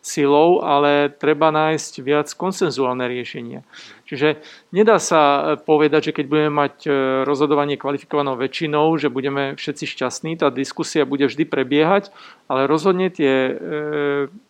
silou, 0.00 0.64
ale 0.64 1.12
treba 1.12 1.52
nájsť 1.52 1.92
viac 2.00 2.28
konsenzuálne 2.32 3.04
riešenie. 3.04 3.60
Čiže 4.08 4.40
nedá 4.72 4.96
sa 4.96 5.20
e, 5.20 5.40
povedať, 5.60 6.10
že 6.10 6.14
keď 6.16 6.26
budeme 6.28 6.52
mať 6.56 6.74
e, 6.84 6.90
rozhodovanie 7.28 7.76
kvalifikovanou 7.76 8.40
väčšinou, 8.40 8.96
že 8.96 9.12
budeme 9.12 9.52
všetci 9.60 9.84
šťastní, 9.84 10.40
tá 10.40 10.48
diskusia 10.48 11.04
bude 11.04 11.28
vždy 11.28 11.44
prebiehať, 11.44 12.08
ale 12.48 12.68
rozhodne 12.68 13.08
tie 13.08 13.56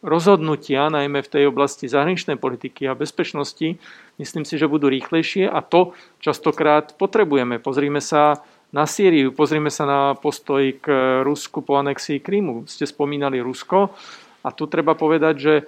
rozhodnutia, 0.03 0.91
najmä 0.91 1.23
v 1.23 1.31
tej 1.31 1.45
oblasti 1.47 1.87
zahraničnej 1.87 2.39
politiky 2.39 2.91
a 2.91 2.99
bezpečnosti, 2.99 3.79
myslím 4.19 4.43
si, 4.43 4.55
že 4.59 4.71
budú 4.71 4.91
rýchlejšie 4.91 5.47
a 5.47 5.63
to 5.63 5.95
častokrát 6.19 6.99
potrebujeme. 6.99 7.63
Pozrime 7.63 8.03
sa 8.03 8.43
na 8.75 8.91
Sýriu. 8.91 9.31
Pozrime 9.31 9.71
sa 9.71 9.87
na 9.87 10.01
postoj 10.19 10.75
k 10.83 10.91
Rusku 11.23 11.63
po 11.63 11.79
anexii 11.79 12.19
Krymu. 12.19 12.67
Ste 12.67 12.91
spomínali 12.91 13.39
Rusko 13.39 13.95
a 14.43 14.49
tu 14.51 14.67
treba 14.67 14.99
povedať, 14.99 15.35
že 15.39 15.55
e, 15.55 15.63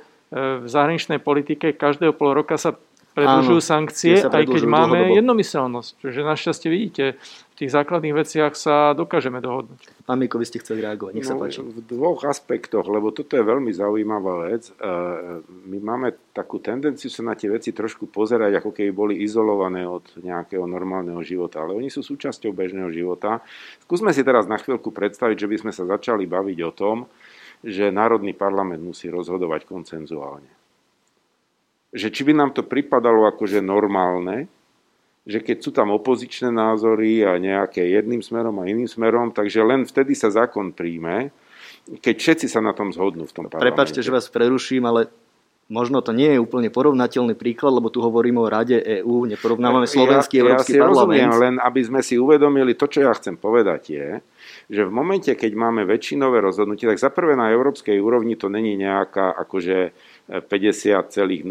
v 0.59 0.67
zahraničnej 0.67 1.23
politike 1.23 1.71
každého 1.79 2.19
pol 2.19 2.35
roka 2.35 2.59
sa 2.59 2.75
predlžujú 3.17 3.61
sankcie, 3.65 4.21
aj 4.21 4.45
keď 4.45 4.63
máme 4.69 5.01
dlhodobo. 5.01 5.17
jednomyselnosť. 5.17 5.91
Čiže 6.05 6.21
našťastie 6.21 6.69
vidíte, 6.69 7.05
v 7.57 7.65
tých 7.65 7.73
základných 7.73 8.13
veciach 8.13 8.53
sa 8.53 8.93
dokážeme 8.93 9.41
dohodnúť. 9.41 10.05
Pán 10.05 10.21
Miko, 10.21 10.37
vy 10.37 10.45
ste 10.45 10.61
chceli 10.61 10.85
reagovať, 10.85 11.13
nech 11.17 11.25
sa 11.25 11.33
no, 11.33 11.41
páči. 11.41 11.65
V 11.65 11.81
dvoch 11.89 12.29
aspektoch, 12.29 12.85
lebo 12.85 13.17
toto 13.17 13.33
je 13.33 13.41
veľmi 13.41 13.73
zaujímavá 13.73 14.53
vec. 14.53 14.69
E, 14.69 14.73
my 15.41 15.79
máme 15.81 16.13
takú 16.37 16.61
tendenciu 16.61 17.09
sa 17.09 17.25
na 17.25 17.33
tie 17.33 17.49
veci 17.49 17.73
trošku 17.73 18.13
pozerať, 18.13 18.61
ako 18.61 18.77
keby 18.77 18.91
boli 18.93 19.15
izolované 19.25 19.89
od 19.89 20.05
nejakého 20.21 20.69
normálneho 20.69 21.25
života, 21.25 21.65
ale 21.65 21.73
oni 21.73 21.89
sú 21.89 22.05
súčasťou 22.05 22.53
bežného 22.53 22.93
života. 22.93 23.41
Skúsme 23.89 24.13
si 24.13 24.21
teraz 24.21 24.45
na 24.45 24.61
chvíľku 24.61 24.93
predstaviť, 24.93 25.37
že 25.41 25.49
by 25.49 25.57
sme 25.65 25.73
sa 25.73 25.89
začali 25.89 26.29
baviť 26.29 26.59
o 26.69 26.73
tom, 26.77 27.09
že 27.65 27.89
Národný 27.89 28.37
parlament 28.37 28.85
musí 28.85 29.09
rozhodovať 29.09 29.65
koncenzuálne 29.65 30.56
že 31.97 32.13
či 32.13 32.29
by 32.29 32.37
nám 32.37 32.53
to 32.53 32.61
pripadalo 32.61 33.25
akože 33.33 33.65
normálne, 33.65 34.53
že 35.25 35.41
keď 35.41 35.57
sú 35.59 35.71
tam 35.73 35.91
opozičné 35.97 36.53
názory 36.53 37.25
a 37.25 37.41
nejaké 37.41 37.83
jedným 37.83 38.21
smerom 38.21 38.61
a 38.61 38.69
iným 38.69 38.87
smerom, 38.87 39.33
takže 39.33 39.65
len 39.65 39.89
vtedy 39.89 40.13
sa 40.13 40.29
zákon 40.29 40.71
príjme, 40.77 41.33
keď 41.99 42.15
všetci 42.15 42.47
sa 42.47 42.61
na 42.61 42.77
tom 42.77 42.93
zhodnú 42.93 43.25
v 43.27 43.35
tom 43.35 43.45
parlamente. 43.49 43.73
Prepačte, 43.73 44.05
že 44.05 44.15
vás 44.15 44.31
preruším, 44.31 44.87
ale 44.87 45.11
možno 45.67 45.99
to 45.99 46.15
nie 46.15 46.31
je 46.31 46.39
úplne 46.39 46.71
porovnateľný 46.71 47.35
príklad, 47.35 47.75
lebo 47.75 47.91
tu 47.91 47.99
hovoríme 47.99 48.39
o 48.39 48.47
Rade 48.47 48.79
EÚ, 48.79 49.27
neporovnávame 49.27 49.91
slovenský 49.91 50.39
ja, 50.39 50.43
Európsky 50.47 50.79
ja 50.79 50.79
si 50.79 50.83
parlament. 50.87 51.27
Rozumiem, 51.27 51.33
len 51.43 51.55
aby 51.59 51.81
sme 51.83 52.01
si 52.07 52.15
uvedomili, 52.15 52.79
to, 52.79 52.87
čo 52.87 53.03
ja 53.03 53.11
chcem 53.15 53.35
povedať 53.35 53.83
je, 53.91 54.09
že 54.71 54.83
v 54.87 54.93
momente, 54.95 55.31
keď 55.35 55.53
máme 55.59 55.83
väčšinové 55.83 56.39
rozhodnutie, 56.39 56.87
tak 56.87 57.03
za 57.03 57.11
prvé 57.11 57.35
na 57.35 57.51
európskej 57.51 57.99
úrovni 57.99 58.39
to 58.39 58.47
není 58.47 58.79
nejaká 58.79 59.35
akože 59.43 59.91
50,01%. 60.27 61.47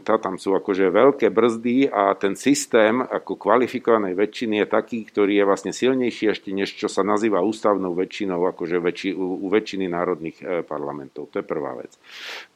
Tam 0.00 0.34
sú 0.40 0.56
akože 0.56 0.88
veľké 0.88 1.28
brzdy 1.28 1.92
a 1.92 2.16
ten 2.16 2.32
systém 2.32 3.04
ako 3.04 3.36
kvalifikovanej 3.36 4.16
väčšiny 4.16 4.64
je 4.64 4.66
taký, 4.72 4.98
ktorý 5.04 5.36
je 5.36 5.44
vlastne 5.44 5.72
silnejší 5.76 6.32
ešte 6.32 6.48
než 6.56 6.72
čo 6.72 6.88
sa 6.88 7.04
nazýva 7.04 7.44
ústavnou 7.44 7.92
väčšinou 7.92 8.40
akože 8.56 8.80
väčši, 8.80 9.10
u, 9.12 9.44
u 9.44 9.46
väčšiny 9.52 9.84
národných 9.92 10.36
e, 10.40 10.44
parlamentov. 10.64 11.28
To 11.36 11.44
je 11.44 11.46
prvá 11.46 11.76
vec. 11.76 11.92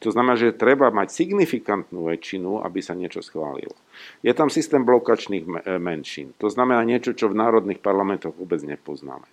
To 0.01 0.09
znamená, 0.09 0.41
že 0.41 0.57
treba 0.57 0.89
mať 0.89 1.13
signifikantnú 1.13 2.09
väčšinu, 2.09 2.65
aby 2.65 2.81
sa 2.81 2.97
niečo 2.97 3.21
schválilo. 3.21 3.77
Je 4.23 4.33
tam 4.35 4.51
systém 4.51 4.83
blokačných 4.83 5.79
menšín. 5.79 6.35
To 6.43 6.51
znamená 6.51 6.83
niečo, 6.83 7.15
čo 7.15 7.31
v 7.31 7.39
národných 7.39 7.79
parlamentoch 7.79 8.35
vôbec 8.35 8.63
nepoznáme. 8.63 9.27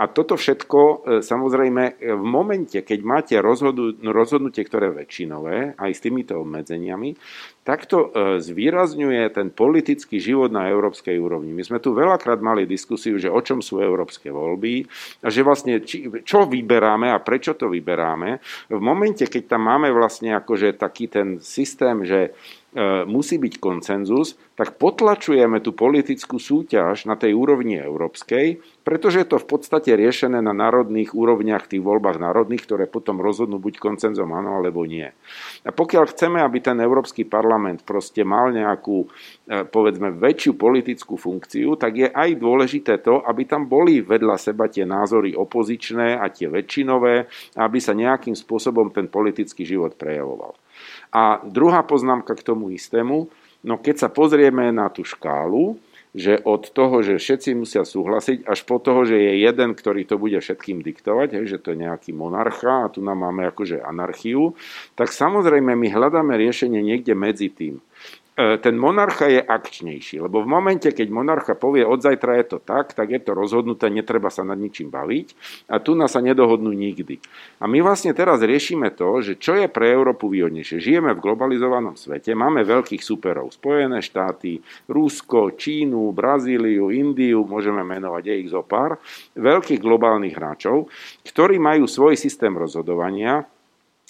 A 0.00 0.08
toto 0.08 0.40
všetko, 0.40 0.80
e, 0.80 0.94
samozrejme, 1.20 2.00
v 2.00 2.24
momente, 2.24 2.80
keď 2.80 3.00
máte 3.04 3.34
rozhodnutie, 4.00 4.64
ktoré 4.64 4.88
je 4.88 4.98
väčšinové, 5.04 5.76
aj 5.76 5.90
s 5.92 6.00
týmito 6.00 6.40
obmedzeniami, 6.40 7.20
tak 7.60 7.84
to 7.84 8.08
e, 8.08 8.40
zvýrazňuje 8.40 9.28
ten 9.36 9.52
politický 9.52 10.16
život 10.16 10.48
na 10.48 10.72
európskej 10.72 11.20
úrovni. 11.20 11.52
My 11.52 11.60
sme 11.60 11.84
tu 11.84 11.92
veľakrát 11.92 12.40
mali 12.40 12.64
diskusiu, 12.64 13.20
že 13.20 13.28
o 13.28 13.40
čom 13.44 13.60
sú 13.60 13.84
európske 13.84 14.32
voľby 14.32 14.88
a 15.20 15.28
že 15.28 15.44
vlastne 15.44 15.84
či, 15.84 16.08
čo 16.24 16.48
vyberáme 16.48 17.12
a 17.12 17.20
prečo 17.20 17.52
to 17.52 17.68
vyberáme. 17.68 18.40
V 18.72 18.80
momente, 18.80 19.28
keď 19.28 19.52
tam 19.52 19.68
máme 19.68 19.92
vlastne 19.92 20.32
akože 20.32 20.80
taký 20.80 21.12
ten 21.12 21.44
systém, 21.44 22.08
že 22.08 22.32
E, 22.32 22.59
musí 23.06 23.42
byť 23.42 23.58
koncenzus, 23.58 24.38
tak 24.54 24.78
potlačujeme 24.78 25.58
tú 25.58 25.74
politickú 25.74 26.38
súťaž 26.38 27.02
na 27.02 27.18
tej 27.18 27.34
úrovni 27.34 27.74
európskej, 27.74 28.62
pretože 28.86 29.22
je 29.22 29.28
to 29.28 29.42
v 29.42 29.46
podstate 29.46 29.90
riešené 29.98 30.38
na 30.38 30.54
národných 30.54 31.10
úrovniach, 31.10 31.66
tých 31.66 31.82
voľbách 31.82 32.22
národných, 32.22 32.62
ktoré 32.62 32.84
potom 32.86 33.18
rozhodnú 33.18 33.58
buď 33.58 33.82
koncenzom 33.82 34.30
áno 34.30 34.62
alebo 34.62 34.86
nie. 34.86 35.10
A 35.66 35.70
pokiaľ 35.74 36.14
chceme, 36.14 36.38
aby 36.38 36.62
ten 36.62 36.78
Európsky 36.78 37.26
parlament 37.26 37.82
proste 37.82 38.22
mal 38.22 38.54
nejakú, 38.54 39.10
e, 39.50 39.66
povedzme, 39.66 40.14
väčšiu 40.14 40.54
politickú 40.54 41.18
funkciu, 41.18 41.74
tak 41.74 41.92
je 41.98 42.08
aj 42.10 42.38
dôležité 42.38 43.02
to, 43.02 43.18
aby 43.26 43.50
tam 43.50 43.66
boli 43.66 43.98
vedľa 43.98 44.36
seba 44.38 44.70
tie 44.70 44.86
názory 44.86 45.34
opozičné 45.34 46.22
a 46.22 46.30
tie 46.30 46.46
väčšinové, 46.46 47.26
aby 47.58 47.78
sa 47.82 47.98
nejakým 47.98 48.38
spôsobom 48.38 48.94
ten 48.94 49.10
politický 49.10 49.66
život 49.66 49.98
prejavoval. 49.98 50.54
A 51.10 51.42
druhá 51.42 51.82
poznámka 51.82 52.38
k 52.38 52.46
tomu 52.46 52.70
istému, 52.70 53.26
no 53.66 53.74
keď 53.76 54.06
sa 54.06 54.08
pozrieme 54.08 54.70
na 54.70 54.86
tú 54.88 55.02
škálu, 55.02 55.78
že 56.10 56.42
od 56.42 56.74
toho, 56.74 57.06
že 57.06 57.22
všetci 57.22 57.54
musia 57.54 57.86
súhlasiť, 57.86 58.42
až 58.42 58.66
po 58.66 58.82
toho, 58.82 59.06
že 59.06 59.14
je 59.14 59.46
jeden, 59.46 59.78
ktorý 59.78 60.02
to 60.02 60.18
bude 60.18 60.34
všetkým 60.42 60.82
diktovať, 60.82 61.46
že 61.46 61.62
to 61.62 61.70
je 61.74 61.86
nejaký 61.86 62.10
monarcha 62.10 62.86
a 62.86 62.90
tu 62.90 62.98
nám 62.98 63.22
máme 63.30 63.46
akože 63.54 63.78
anarchiu, 63.78 64.58
tak 64.98 65.14
samozrejme 65.14 65.70
my 65.78 65.86
hľadáme 65.86 66.34
riešenie 66.34 66.82
niekde 66.82 67.14
medzi 67.14 67.46
tým. 67.46 67.78
E, 68.40 68.56
ten 68.56 68.72
monarcha 68.80 69.28
je 69.28 69.44
akčnejší, 69.44 70.24
lebo 70.24 70.40
v 70.40 70.48
momente, 70.48 70.88
keď 70.88 71.12
monarcha 71.12 71.52
povie 71.52 71.84
od 71.84 72.00
zajtra 72.00 72.40
je 72.40 72.56
to 72.56 72.58
tak, 72.64 72.96
tak 72.96 73.12
je 73.12 73.20
to 73.20 73.36
rozhodnuté, 73.36 73.92
netreba 73.92 74.32
sa 74.32 74.40
nad 74.48 74.56
ničím 74.56 74.88
baviť 74.88 75.36
a 75.68 75.76
tu 75.76 75.92
nás 75.92 76.16
sa 76.16 76.24
nedohodnú 76.24 76.72
nikdy. 76.72 77.20
A 77.60 77.68
my 77.68 77.84
vlastne 77.84 78.16
teraz 78.16 78.40
riešime 78.40 78.96
to, 78.96 79.20
že 79.20 79.36
čo 79.36 79.60
je 79.60 79.68
pre 79.68 79.92
Európu 79.92 80.32
výhodnejšie. 80.32 80.80
Žijeme 80.80 81.12
v 81.12 81.20
globalizovanom 81.20 82.00
svete, 82.00 82.32
máme 82.32 82.64
veľkých 82.64 83.04
superov, 83.04 83.52
Spojené 83.52 84.00
štáty, 84.00 84.64
Rusko, 84.88 85.52
Čínu, 85.60 86.08
Brazíliu, 86.16 86.88
Indiu, 86.88 87.44
môžeme 87.44 87.84
menovať 87.84 88.24
je 88.24 88.34
ich 88.40 88.48
zo 88.48 88.64
pár, 88.64 88.96
veľkých 89.36 89.84
globálnych 89.84 90.32
hráčov, 90.32 90.88
ktorí 91.28 91.60
majú 91.60 91.84
svoj 91.84 92.16
systém 92.16 92.56
rozhodovania, 92.56 93.44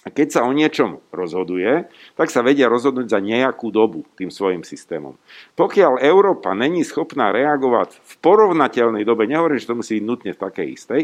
a 0.01 0.09
keď 0.09 0.29
sa 0.33 0.41
o 0.49 0.53
niečom 0.57 1.05
rozhoduje, 1.13 1.85
tak 2.17 2.33
sa 2.33 2.41
vedia 2.41 2.73
rozhodnúť 2.73 3.13
za 3.13 3.21
nejakú 3.21 3.69
dobu 3.69 4.09
tým 4.17 4.33
svojim 4.33 4.65
systémom. 4.65 5.21
Pokiaľ 5.61 6.01
Európa 6.01 6.57
není 6.57 6.81
schopná 6.89 7.29
reagovať 7.37 8.01
v 8.01 8.15
porovnateľnej 8.25 9.05
dobe, 9.05 9.29
nehovorím, 9.29 9.61
že 9.61 9.69
to 9.69 9.77
musí 9.77 10.01
byť 10.01 10.05
nutne 10.09 10.33
v 10.33 10.41
takej 10.41 10.69
istej, 10.73 11.03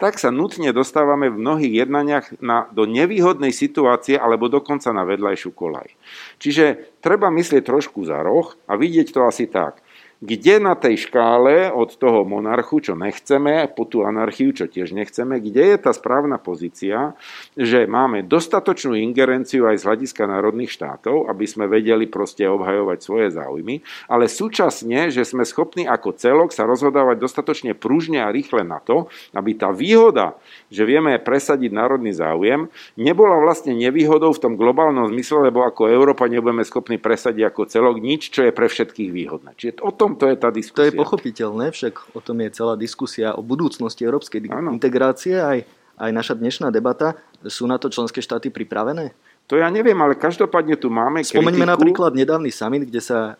tak 0.00 0.16
sa 0.16 0.32
nutne 0.32 0.72
dostávame 0.72 1.28
v 1.28 1.36
mnohých 1.44 1.74
jednaniach 1.84 2.40
na, 2.40 2.64
do 2.72 2.88
nevýhodnej 2.88 3.52
situácie 3.52 4.16
alebo 4.16 4.48
dokonca 4.48 4.96
na 4.96 5.04
vedľajšiu 5.04 5.50
kolaj. 5.52 5.92
Čiže 6.40 6.96
treba 7.04 7.28
myslieť 7.28 7.68
trošku 7.68 8.08
za 8.08 8.24
roh 8.24 8.56
a 8.64 8.80
vidieť 8.80 9.12
to 9.12 9.28
asi 9.28 9.44
tak 9.44 9.84
kde 10.18 10.58
na 10.58 10.74
tej 10.74 11.06
škále 11.06 11.70
od 11.70 11.94
toho 11.94 12.26
monarchu, 12.26 12.82
čo 12.82 12.98
nechceme, 12.98 13.70
po 13.70 13.86
tú 13.86 14.02
anarchiu, 14.02 14.50
čo 14.50 14.66
tiež 14.66 14.90
nechceme, 14.90 15.38
kde 15.38 15.74
je 15.74 15.78
tá 15.78 15.94
správna 15.94 16.42
pozícia, 16.42 17.14
že 17.54 17.86
máme 17.86 18.26
dostatočnú 18.26 18.98
ingerenciu 18.98 19.70
aj 19.70 19.78
z 19.78 19.86
hľadiska 19.86 20.26
národných 20.26 20.74
štátov, 20.74 21.30
aby 21.30 21.44
sme 21.46 21.70
vedeli 21.70 22.10
proste 22.10 22.50
obhajovať 22.50 22.98
svoje 22.98 23.28
záujmy, 23.30 23.82
ale 24.10 24.26
súčasne, 24.26 25.14
že 25.14 25.22
sme 25.22 25.46
schopní 25.46 25.86
ako 25.86 26.18
celok 26.18 26.50
sa 26.50 26.66
rozhodávať 26.66 27.22
dostatočne 27.22 27.78
pružne 27.78 28.18
a 28.18 28.34
rýchle 28.34 28.66
na 28.66 28.82
to, 28.82 29.06
aby 29.38 29.54
tá 29.54 29.70
výhoda, 29.70 30.34
že 30.66 30.82
vieme 30.82 31.14
presadiť 31.22 31.70
národný 31.70 32.10
záujem, 32.10 32.66
nebola 32.98 33.38
vlastne 33.38 33.70
nevýhodou 33.70 34.34
v 34.34 34.42
tom 34.42 34.54
globálnom 34.58 35.14
zmysle, 35.14 35.48
lebo 35.48 35.62
ako 35.62 35.86
Európa 35.86 36.26
nebudeme 36.26 36.66
schopní 36.66 36.98
presadiť 36.98 37.54
ako 37.54 37.70
celok 37.70 37.96
nič, 38.02 38.34
čo 38.34 38.42
je 38.42 38.52
pre 38.52 38.66
všetkých 38.66 39.10
výhodné. 39.14 39.54
Čiže 39.54 39.80
o 39.86 39.94
tom 39.94 40.07
tomto 40.08 40.24
je 40.32 40.36
tá 40.40 40.48
diskusia. 40.48 40.80
To 40.80 40.88
je 40.88 40.94
pochopiteľné, 40.96 41.66
však 41.70 42.16
o 42.16 42.20
tom 42.24 42.40
je 42.40 42.50
celá 42.56 42.74
diskusia 42.74 43.36
o 43.36 43.42
budúcnosti 43.44 44.02
európskej 44.02 44.48
ano. 44.48 44.72
integrácie, 44.72 45.36
aj, 45.36 45.68
aj 46.00 46.10
naša 46.10 46.34
dnešná 46.40 46.72
debata. 46.72 47.18
Sú 47.44 47.68
na 47.68 47.76
to 47.76 47.92
členské 47.92 48.24
štáty 48.24 48.48
pripravené? 48.48 49.12
To 49.48 49.56
ja 49.56 49.72
neviem, 49.72 49.96
ale 49.96 50.12
každopádne 50.12 50.76
tu 50.76 50.92
máme 50.92 51.24
Spomeňme 51.24 51.64
kritiku. 51.64 51.72
napríklad 51.72 52.12
nedávny 52.12 52.52
summit, 52.52 52.84
kde 52.84 53.00
sa 53.00 53.18
e, 53.20 53.32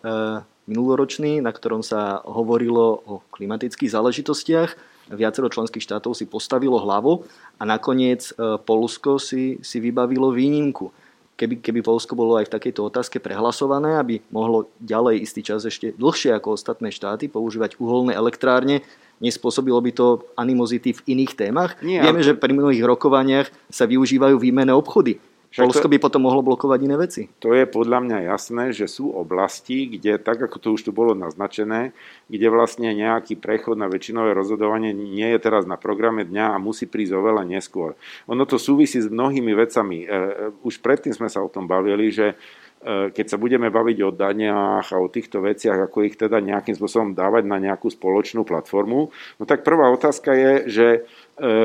minuloročný, 0.65 1.37
na 1.37 1.53
ktorom 1.53 1.85
sa 1.85 2.25
hovorilo 2.25 3.05
o 3.05 3.21
klimatických 3.29 3.93
záležitostiach. 3.93 4.69
Viacero 5.09 5.49
členských 5.49 5.85
štátov 5.85 6.17
si 6.17 6.25
postavilo 6.25 6.81
hlavu 6.81 7.25
a 7.57 7.63
nakoniec 7.65 8.33
e, 8.33 8.57
Polsko 8.57 9.21
si, 9.21 9.61
si 9.61 9.77
vybavilo 9.77 10.33
výnimku 10.33 10.89
keby, 11.39 11.63
keby 11.63 11.79
Polsko 11.79 12.19
bolo 12.19 12.35
aj 12.35 12.51
v 12.51 12.53
takejto 12.59 12.91
otázke 12.91 13.23
prehlasované, 13.23 13.95
aby 13.95 14.19
mohlo 14.27 14.67
ďalej 14.83 15.23
istý 15.23 15.39
čas 15.39 15.63
ešte 15.63 15.95
dlhšie 15.95 16.35
ako 16.35 16.59
ostatné 16.59 16.91
štáty 16.91 17.31
používať 17.31 17.79
uholné 17.79 18.11
elektrárne, 18.11 18.83
nespôsobilo 19.23 19.79
by 19.79 19.91
to 19.95 20.27
animozity 20.35 20.91
v 20.91 21.15
iných 21.15 21.39
témach. 21.39 21.79
Nie, 21.79 22.03
Vieme, 22.03 22.19
že 22.19 22.35
pri 22.35 22.51
mnohých 22.51 22.83
rokovaniach 22.83 23.47
sa 23.71 23.87
využívajú 23.87 24.35
výmenné 24.35 24.75
obchody. 24.75 25.23
Však 25.49 25.65
Polsko 25.65 25.89
to, 25.89 25.93
by 25.93 25.97
potom 25.97 26.29
mohlo 26.29 26.45
blokovať 26.45 26.79
iné 26.85 26.93
veci. 26.93 27.25
To 27.41 27.57
je 27.57 27.65
podľa 27.65 28.05
mňa 28.05 28.17
jasné, 28.29 28.69
že 28.69 28.85
sú 28.85 29.09
oblasti, 29.09 29.89
kde, 29.89 30.21
tak 30.21 30.37
ako 30.45 30.61
to 30.61 30.67
už 30.77 30.85
tu 30.85 30.91
bolo 30.93 31.17
naznačené, 31.17 31.89
kde 32.29 32.47
vlastne 32.53 32.93
nejaký 32.93 33.33
prechod 33.33 33.81
na 33.81 33.89
väčšinové 33.89 34.37
rozhodovanie 34.37 34.93
nie 34.93 35.25
je 35.25 35.39
teraz 35.41 35.65
na 35.65 35.73
programe 35.73 36.21
dňa 36.21 36.53
a 36.53 36.61
musí 36.61 36.85
prísť 36.85 37.17
oveľa 37.17 37.49
neskôr. 37.49 37.97
Ono 38.29 38.45
to 38.45 38.61
súvisí 38.61 39.01
s 39.01 39.09
mnohými 39.09 39.57
vecami. 39.57 40.05
E, 40.05 40.07
e, 40.07 40.17
už 40.61 40.85
predtým 40.85 41.17
sme 41.17 41.33
sa 41.33 41.41
o 41.41 41.49
tom 41.49 41.65
bavili, 41.65 42.13
že 42.13 42.37
e, 42.85 43.09
keď 43.09 43.25
sa 43.33 43.41
budeme 43.41 43.73
baviť 43.73 43.97
o 44.05 44.13
daniach 44.13 44.93
a 44.93 45.01
o 45.01 45.09
týchto 45.09 45.41
veciach, 45.41 45.89
ako 45.89 46.05
ich 46.05 46.13
teda 46.13 46.45
nejakým 46.45 46.77
spôsobom 46.77 47.17
dávať 47.17 47.49
na 47.49 47.57
nejakú 47.57 47.89
spoločnú 47.89 48.45
platformu, 48.45 49.09
no 49.41 49.43
tak 49.49 49.65
prvá 49.65 49.89
otázka 49.89 50.29
je, 50.29 50.53
že 50.69 50.87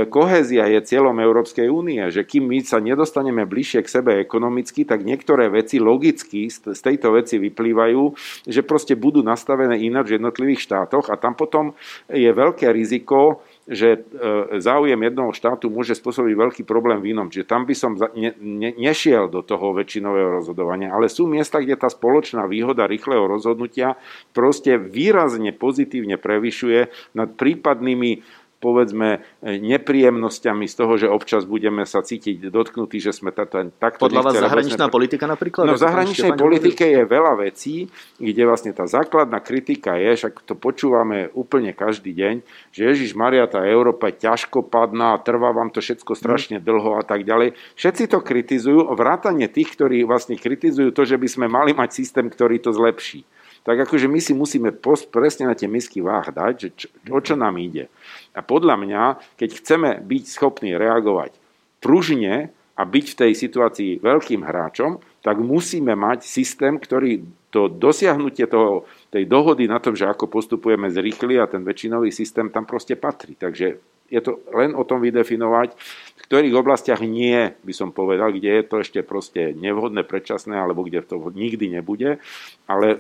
kohézia 0.09 0.70
je 0.70 0.81
cieľom 0.87 1.18
Európskej 1.18 1.66
únie, 1.66 1.99
že 2.14 2.22
kým 2.22 2.47
my 2.47 2.62
sa 2.62 2.79
nedostaneme 2.79 3.43
bližšie 3.43 3.83
k 3.83 3.93
sebe 4.01 4.12
ekonomicky, 4.22 4.87
tak 4.87 5.03
niektoré 5.03 5.51
veci 5.51 5.83
logicky 5.83 6.47
z 6.51 6.79
tejto 6.79 7.18
veci 7.18 7.43
vyplývajú, 7.43 8.03
že 8.47 8.62
proste 8.62 8.95
budú 8.95 9.27
nastavené 9.27 9.83
ináč 9.83 10.14
v 10.14 10.16
jednotlivých 10.22 10.62
štátoch 10.62 11.11
a 11.11 11.18
tam 11.18 11.35
potom 11.35 11.75
je 12.07 12.31
veľké 12.31 12.70
riziko, 12.70 13.43
že 13.64 13.97
e, 13.97 14.61
záujem 14.61 15.01
jednoho 15.01 15.33
štátu 15.33 15.72
môže 15.72 15.97
spôsobiť 15.97 16.35
veľký 16.37 16.62
problém 16.68 17.01
v 17.01 17.16
inom. 17.16 17.33
Čiže 17.33 17.49
tam 17.49 17.64
by 17.64 17.75
som 17.75 17.97
ne, 17.97 18.37
ne, 18.37 18.70
nešiel 18.77 19.33
do 19.33 19.41
toho 19.41 19.72
väčšinového 19.72 20.37
rozhodovania. 20.37 20.93
Ale 20.93 21.09
sú 21.09 21.25
miesta, 21.25 21.64
kde 21.64 21.81
tá 21.81 21.89
spoločná 21.89 22.45
výhoda 22.45 22.85
rýchleho 22.85 23.25
rozhodnutia 23.25 23.97
proste 24.37 24.77
výrazne 24.77 25.57
pozitívne 25.57 26.20
prevyšuje 26.20 26.93
nad 27.16 27.33
prípadnými 27.33 28.43
povedzme 28.63 29.21
e, 29.45 29.61
nepríjemnosťami 29.61 30.65
z 30.65 30.75
toho, 30.75 30.93
že 30.97 31.07
občas 31.11 31.45
budeme 31.45 31.85
sa 31.85 32.01
cítiť 32.01 32.49
dotknutí, 32.49 32.97
že 32.97 33.13
sme 33.13 33.29
takto 33.31 33.71
Podľa 34.01 34.23
vás 34.25 34.35
zahraničná 34.41 34.87
sme... 34.89 34.95
politika 34.95 35.25
napríklad? 35.29 35.69
No 35.69 35.77
v 35.77 35.83
zahraničnej 35.85 36.33
politike 36.35 36.85
je 36.89 37.03
veľa 37.05 37.45
vecí, 37.45 37.93
kde 38.17 38.43
vlastne 38.49 38.73
tá 38.73 38.89
základná 38.89 39.45
kritika 39.45 40.01
je, 40.01 40.17
však 40.17 40.49
to 40.49 40.57
počúvame 40.57 41.29
úplne 41.37 41.77
každý 41.77 42.17
deň, 42.17 42.35
že 42.73 42.81
Ježiš 42.95 43.13
Maria, 43.13 43.45
tá 43.45 43.61
Európa 43.69 44.09
je 44.09 44.25
ťažkopadná, 44.25 45.21
trvá 45.21 45.53
vám 45.53 45.69
to 45.69 45.85
všetko 45.85 46.17
strašne 46.17 46.57
dlho 46.59 46.97
a 46.97 47.05
tak 47.05 47.29
ďalej. 47.29 47.53
Všetci 47.77 48.09
to 48.09 48.25
kritizujú, 48.25 48.89
vrátane 48.97 49.47
tých, 49.53 49.77
ktorí 49.77 50.09
vlastne 50.09 50.41
kritizujú 50.41 50.91
to, 50.91 51.05
že 51.05 51.21
by 51.21 51.29
sme 51.29 51.47
mali 51.53 51.77
mať 51.77 51.91
systém, 51.93 52.27
ktorý 52.33 52.59
to 52.65 52.73
zlepší 52.73 53.29
tak 53.65 53.89
akože 53.89 54.13
my 54.13 54.21
si 54.21 54.37
musíme 54.37 54.77
presne 55.09 55.49
na 55.49 55.57
tie 55.57 55.65
misky 55.65 56.05
váh 56.05 56.29
dať, 56.29 56.55
že 56.61 56.69
čo, 56.77 56.87
o 57.09 57.19
čo 57.25 57.33
nám 57.33 57.57
ide. 57.57 57.89
A 58.35 58.43
podľa 58.43 58.74
mňa, 58.74 59.03
keď 59.39 59.51
chceme 59.62 59.91
byť 60.03 60.24
schopní 60.26 60.74
reagovať 60.74 61.39
pružne 61.78 62.51
a 62.74 62.82
byť 62.82 63.07
v 63.14 63.18
tej 63.22 63.32
situácii 63.39 63.91
veľkým 64.03 64.43
hráčom, 64.43 64.99
tak 65.22 65.39
musíme 65.39 65.95
mať 65.95 66.26
systém, 66.26 66.74
ktorý 66.76 67.22
to 67.55 67.70
dosiahnutie 67.70 68.51
toho, 68.51 68.82
tej 69.14 69.30
dohody 69.30 69.70
na 69.70 69.78
tom, 69.78 69.95
že 69.95 70.11
ako 70.11 70.26
postupujeme 70.26 70.91
zrýchli 70.91 71.39
a 71.39 71.47
ten 71.47 71.62
väčšinový 71.62 72.11
systém 72.11 72.51
tam 72.51 72.66
proste 72.66 72.99
patrí. 72.99 73.39
Takže 73.39 73.78
je 74.15 74.21
to 74.23 74.39
len 74.55 74.79
o 74.79 74.87
tom 74.87 75.03
vydefinovať, 75.03 75.75
v 75.75 76.21
ktorých 76.31 76.55
oblastiach 76.55 77.03
nie, 77.03 77.53
by 77.67 77.75
som 77.75 77.91
povedal, 77.91 78.31
kde 78.31 78.62
je 78.62 78.65
to 78.65 78.77
ešte 78.81 79.03
proste 79.03 79.53
nevhodné, 79.59 80.07
predčasné, 80.07 80.55
alebo 80.55 80.87
kde 80.87 81.03
to 81.03 81.19
nikdy 81.35 81.67
nebude. 81.69 82.23
Ale 82.71 82.97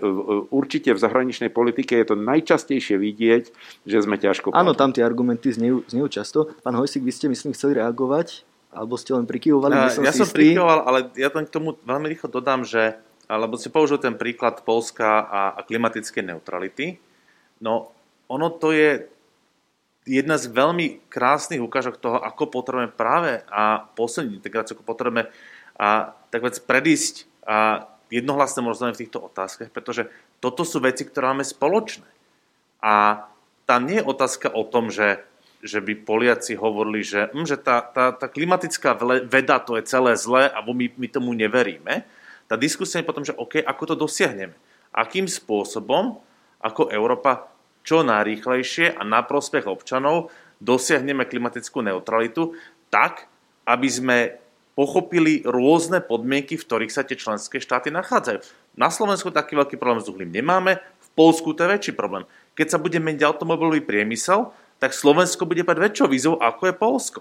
určite 0.50 0.92
v 0.92 0.98
zahraničnej 0.98 1.54
politike 1.54 1.94
je 1.96 2.06
to 2.10 2.16
najčastejšie 2.18 2.98
vidieť, 2.98 3.44
že 3.86 3.98
sme 4.02 4.18
ťažko... 4.18 4.52
Áno, 4.52 4.74
tam 4.74 4.90
tie 4.90 5.06
argumenty 5.06 5.54
znejú, 5.54 5.86
znejú 5.88 6.10
často. 6.10 6.52
Pán 6.66 6.74
Hojsik, 6.74 7.06
vy 7.06 7.12
ste, 7.14 7.30
myslím, 7.30 7.54
chceli 7.56 7.78
reagovať? 7.78 8.44
Alebo 8.74 8.98
ste 8.98 9.14
len 9.14 9.24
prikyvovali? 9.24 9.72
Ja, 9.72 10.10
ja 10.10 10.12
som 10.12 10.26
prikyvoval, 10.26 10.82
ale 10.82 10.98
ja 11.14 11.30
to 11.30 11.38
k 11.46 11.54
tomu 11.54 11.78
veľmi 11.86 12.10
rýchlo 12.10 12.26
dodám, 12.26 12.66
že 12.66 12.98
alebo 13.24 13.56
si 13.56 13.72
použil 13.72 13.96
ten 14.02 14.18
príklad 14.18 14.60
Polska 14.68 15.24
a, 15.24 15.40
a 15.56 15.60
klimatickej 15.64 16.28
neutrality. 16.28 17.00
No, 17.64 17.94
ono 18.28 18.52
to 18.52 18.74
je 18.74 19.13
jedna 20.04 20.36
z 20.36 20.52
veľmi 20.52 21.08
krásnych 21.08 21.64
ukážok 21.64 21.96
toho, 21.96 22.18
ako 22.20 22.52
potrebujeme 22.52 22.92
práve 22.92 23.40
a 23.48 23.88
poslední 23.96 24.36
integráciu, 24.36 24.76
ako 24.76 24.84
potrebujeme 24.84 25.32
a 25.74 26.14
tak 26.30 26.46
vec 26.46 26.56
predísť 26.62 27.26
a 27.42 27.88
jednohlasnému 28.12 28.70
rozhodnutiu 28.70 28.94
v 28.94 29.02
týchto 29.08 29.20
otázkach, 29.26 29.74
pretože 29.74 30.06
toto 30.38 30.62
sú 30.62 30.78
veci, 30.78 31.02
ktoré 31.02 31.34
máme 31.34 31.42
spoločné. 31.42 32.06
A 32.84 33.26
tam 33.64 33.88
nie 33.88 33.98
je 33.98 34.06
otázka 34.06 34.52
o 34.52 34.62
tom, 34.62 34.92
že, 34.92 35.24
že 35.64 35.80
by 35.80 36.04
Poliaci 36.04 36.54
hovorili, 36.54 37.00
že, 37.00 37.32
hm, 37.32 37.48
že 37.48 37.56
tá, 37.58 37.80
tá, 37.80 38.12
tá 38.12 38.26
klimatická 38.28 38.94
veda 39.24 39.56
to 39.58 39.80
je 39.80 39.88
celé 39.88 40.14
zlé 40.20 40.52
a 40.52 40.60
my, 40.62 40.86
my 40.94 41.08
tomu 41.08 41.32
neveríme. 41.32 42.04
Tá 42.44 42.60
diskusia 42.60 43.00
je 43.00 43.08
potom, 43.08 43.24
že 43.24 43.34
OK, 43.34 43.64
ako 43.64 43.82
to 43.88 43.94
dosiahneme? 44.04 44.54
Akým 44.94 45.24
spôsobom, 45.26 46.20
ako 46.60 46.92
Európa 46.92 47.50
čo 47.84 48.02
najrýchlejšie 48.02 48.96
a 48.96 49.02
na 49.04 49.20
prospech 49.20 49.68
občanov 49.68 50.32
dosiahneme 50.58 51.28
klimatickú 51.28 51.84
neutralitu 51.84 52.56
tak, 52.88 53.28
aby 53.68 53.88
sme 53.88 54.18
pochopili 54.74 55.46
rôzne 55.46 56.02
podmienky, 56.02 56.58
v 56.58 56.66
ktorých 56.66 56.90
sa 56.90 57.06
tie 57.06 57.14
členské 57.14 57.62
štáty 57.62 57.94
nachádzajú. 57.94 58.42
Na 58.74 58.90
Slovensku 58.90 59.30
taký 59.30 59.54
veľký 59.54 59.78
problém 59.78 60.02
s 60.02 60.10
uhlím 60.10 60.34
nemáme, 60.34 60.82
v 60.82 61.08
Polsku 61.14 61.54
to 61.54 61.62
je 61.62 61.72
väčší 61.78 61.92
problém. 61.94 62.26
Keď 62.58 62.74
sa 62.74 62.82
bude 62.82 62.98
meniť 62.98 63.22
automobilový 63.22 63.86
priemysel, 63.86 64.50
tak 64.82 64.90
Slovensko 64.90 65.46
bude 65.46 65.62
mať 65.62 65.78
väčšou 65.78 66.06
výzvou, 66.10 66.36
ako 66.42 66.62
je 66.66 66.74
Polsko. 66.74 67.20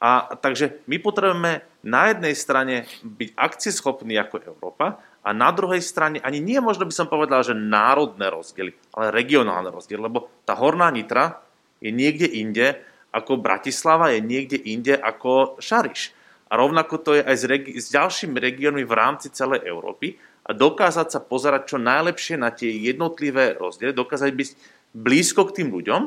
A 0.00 0.32
takže 0.36 0.80
my 0.88 0.96
potrebujeme 1.00 1.64
na 1.84 2.02
jednej 2.12 2.32
strane 2.36 2.74
byť 3.04 3.36
akcieschopní 3.36 4.16
ako 4.20 4.44
Európa 4.44 5.00
a 5.20 5.36
na 5.36 5.52
druhej 5.52 5.84
strane 5.84 6.18
ani 6.24 6.40
nie 6.40 6.56
možno 6.64 6.88
by 6.88 6.94
som 6.96 7.08
povedal, 7.08 7.44
že 7.44 7.52
národné 7.52 8.32
rozdiely, 8.32 8.72
ale 8.96 9.12
regionálne 9.12 9.68
rozdiely, 9.68 10.00
lebo 10.00 10.32
tá 10.48 10.56
Horná 10.56 10.88
Nitra 10.88 11.44
je 11.80 11.92
niekde 11.92 12.24
inde 12.28 12.80
ako 13.12 13.42
Bratislava, 13.42 14.14
je 14.14 14.22
niekde 14.24 14.56
inde 14.56 14.96
ako 14.96 15.60
Šariš. 15.60 16.16
A 16.50 16.58
rovnako 16.58 16.94
to 16.98 17.10
je 17.14 17.22
aj 17.22 17.36
s, 17.36 17.44
regi- 17.46 17.76
s 17.78 17.92
ďalšími 17.94 18.36
regiónmi 18.38 18.82
v 18.82 18.96
rámci 18.96 19.30
celej 19.30 19.62
Európy 19.66 20.18
a 20.46 20.50
dokázať 20.50 21.08
sa 21.14 21.20
pozerať 21.22 21.76
čo 21.76 21.78
najlepšie 21.78 22.40
na 22.40 22.50
tie 22.50 22.72
jednotlivé 22.74 23.54
rozdiely, 23.54 23.94
dokázať 23.94 24.30
byť 24.34 24.48
blízko 24.96 25.46
k 25.50 25.62
tým 25.62 25.68
ľuďom 25.70 26.02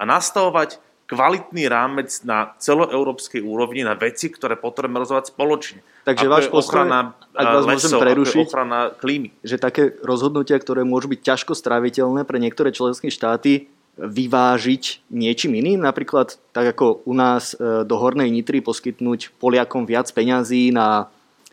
a 0.00 0.02
nastavovať 0.02 0.89
kvalitný 1.10 1.66
rámec 1.66 2.22
na 2.22 2.54
celoeurópskej 2.62 3.42
úrovni 3.42 3.82
na 3.82 3.98
veci, 3.98 4.30
ktoré 4.30 4.54
potrebujeme 4.54 5.02
rozhovať 5.02 5.34
spoločne. 5.34 5.82
Takže 6.06 6.26
váš 6.30 6.46
postoj, 6.46 6.86
ochrana 6.86 7.18
ak 7.34 7.46
vás 7.50 7.66
lesov, 7.66 7.74
môžem 7.74 7.90
prerušiť, 7.98 8.44
ochrana 8.46 8.80
klímy. 8.94 9.34
že 9.42 9.58
také 9.58 9.90
rozhodnutia, 10.06 10.54
ktoré 10.62 10.86
môžu 10.86 11.10
byť 11.10 11.20
ťažko 11.26 11.52
stráviteľné 11.58 12.22
pre 12.22 12.38
niektoré 12.38 12.70
členské 12.70 13.10
štáty, 13.10 13.66
vyvážiť 13.98 15.10
niečím 15.10 15.58
iným? 15.58 15.82
Napríklad 15.82 16.38
tak 16.54 16.78
ako 16.78 17.02
u 17.02 17.12
nás 17.12 17.58
e, 17.58 17.82
do 17.82 17.96
Hornej 17.98 18.30
Nitry 18.30 18.62
poskytnúť 18.62 19.34
Poliakom 19.42 19.84
viac 19.84 20.08
peňazí 20.14 20.70
na 20.70 21.10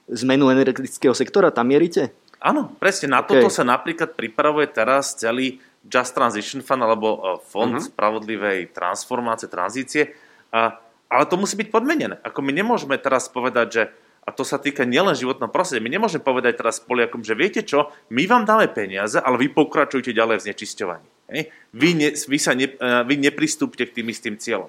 zmenu 0.08 0.54
energetického 0.54 1.18
sektora? 1.18 1.50
Tam 1.50 1.68
mierite? 1.68 2.14
Áno, 2.38 2.72
presne. 2.78 3.12
Na 3.12 3.26
okay. 3.26 3.42
toto 3.42 3.50
sa 3.50 3.66
napríklad 3.66 4.14
pripravuje 4.14 4.70
teraz 4.70 5.18
celý 5.18 5.58
Just 5.88 6.14
Transition 6.14 6.60
Fund 6.62 6.84
alebo 6.84 7.08
e, 7.16 7.20
Fond 7.48 7.80
uh-huh. 7.80 7.88
spravodlivej 7.88 8.76
transformácie, 8.76 9.48
tranzície. 9.48 10.14
A, 10.52 10.76
ale 11.08 11.24
to 11.26 11.40
musí 11.40 11.56
byť 11.56 11.72
podmenené. 11.72 12.20
Ako 12.22 12.44
my 12.44 12.52
nemôžeme 12.52 13.00
teraz 13.00 13.32
povedať, 13.32 13.68
že 13.72 13.84
a 14.28 14.36
to 14.36 14.44
sa 14.44 14.60
týka 14.60 14.84
nielen 14.84 15.16
životného 15.16 15.48
prostredia. 15.48 15.88
My 15.88 15.92
nemôžeme 15.96 16.20
povedať 16.20 16.60
teraz 16.60 16.84
Poliakom, 16.84 17.24
že 17.24 17.32
viete 17.32 17.64
čo, 17.64 17.96
my 18.12 18.28
vám 18.28 18.44
dáme 18.44 18.68
peniaze, 18.68 19.16
ale 19.16 19.40
vy 19.40 19.56
pokračujte 19.56 20.12
ďalej 20.12 20.44
v 20.44 20.46
znečisťovaní. 20.52 21.08
Hej? 21.32 21.42
Vy, 21.72 21.90
ne, 21.96 22.10
vy, 22.12 22.38
sa 22.38 22.52
ne, 22.52 22.68
e, 22.68 22.88
vy 23.08 23.16
nepristúpte 23.16 23.88
k 23.88 23.96
tým 24.04 24.12
istým 24.12 24.36
cieľom. 24.36 24.68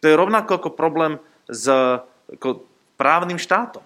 To 0.00 0.04
je 0.08 0.16
rovnako 0.16 0.56
ako 0.56 0.70
problém 0.72 1.20
s 1.52 1.68
ako 2.28 2.64
právnym 3.00 3.40
štátom 3.40 3.80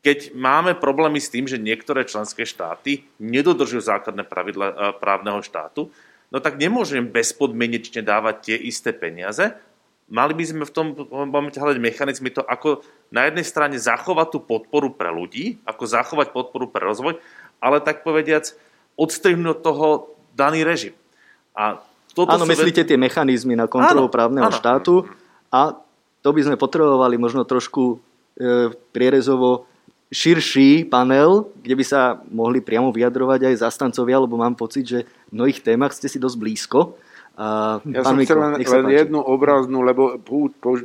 keď 0.00 0.32
máme 0.32 0.72
problémy 0.80 1.20
s 1.20 1.28
tým, 1.28 1.44
že 1.44 1.60
niektoré 1.60 2.08
členské 2.08 2.48
štáty 2.48 3.04
nedodržujú 3.20 3.84
základné 3.84 4.24
pravidla 4.24 4.66
e, 4.66 4.74
právneho 4.96 5.44
štátu, 5.44 5.92
no 6.32 6.36
tak 6.40 6.56
nemôžeme 6.56 7.04
bezpodmienečne 7.04 8.00
dávať 8.00 8.34
tie 8.48 8.56
isté 8.56 8.96
peniaze. 8.96 9.52
Mali 10.10 10.34
by 10.34 10.44
sme 10.44 10.64
v 10.66 10.74
tom 10.74 10.86
momente 11.30 11.60
hľadať 11.60 11.78
mechanizmy 11.78 12.34
to, 12.34 12.42
ako 12.42 12.82
na 13.14 13.30
jednej 13.30 13.46
strane 13.46 13.76
zachovať 13.78 14.28
tú 14.34 14.38
podporu 14.42 14.90
pre 14.90 15.12
ľudí, 15.12 15.62
ako 15.62 15.84
zachovať 15.86 16.34
podporu 16.34 16.66
pre 16.66 16.82
rozvoj, 16.82 17.20
ale 17.62 17.78
tak 17.78 18.02
povediac 18.02 18.50
odstrihnúť 18.98 19.48
od 19.54 19.60
toho 19.62 19.86
daný 20.34 20.66
režim. 20.66 20.96
A 21.54 21.78
toto 22.10 22.34
áno, 22.34 22.48
myslíte 22.48 22.82
tie 22.82 22.98
mechanizmy 22.98 23.54
na 23.54 23.70
kontrolu 23.70 24.10
áno, 24.10 24.14
právneho 24.14 24.50
áno. 24.50 24.56
štátu 24.56 25.06
a 25.52 25.78
to 26.26 26.28
by 26.34 26.40
sme 26.42 26.56
potrebovali 26.58 27.14
možno 27.14 27.46
trošku 27.46 28.02
e, 28.34 28.74
prierezovo 28.90 29.69
širší 30.10 30.90
panel, 30.90 31.48
kde 31.62 31.74
by 31.78 31.84
sa 31.86 32.18
mohli 32.34 32.58
priamo 32.58 32.90
vyjadrovať 32.90 33.46
aj 33.46 33.62
zastancovia, 33.62 34.18
lebo 34.18 34.34
mám 34.34 34.58
pocit, 34.58 34.82
že 34.82 34.98
v 35.30 35.32
mnohých 35.38 35.62
témach 35.62 35.94
ste 35.94 36.10
si 36.10 36.18
dosť 36.18 36.36
blízko. 36.36 36.98
A 37.40 37.78
ja 37.88 38.04
som 38.04 38.20
chcel 38.20 38.36
len, 38.36 38.60
len 38.60 38.88
jednu 38.90 39.22
obraznú, 39.22 39.80
lebo 39.80 40.20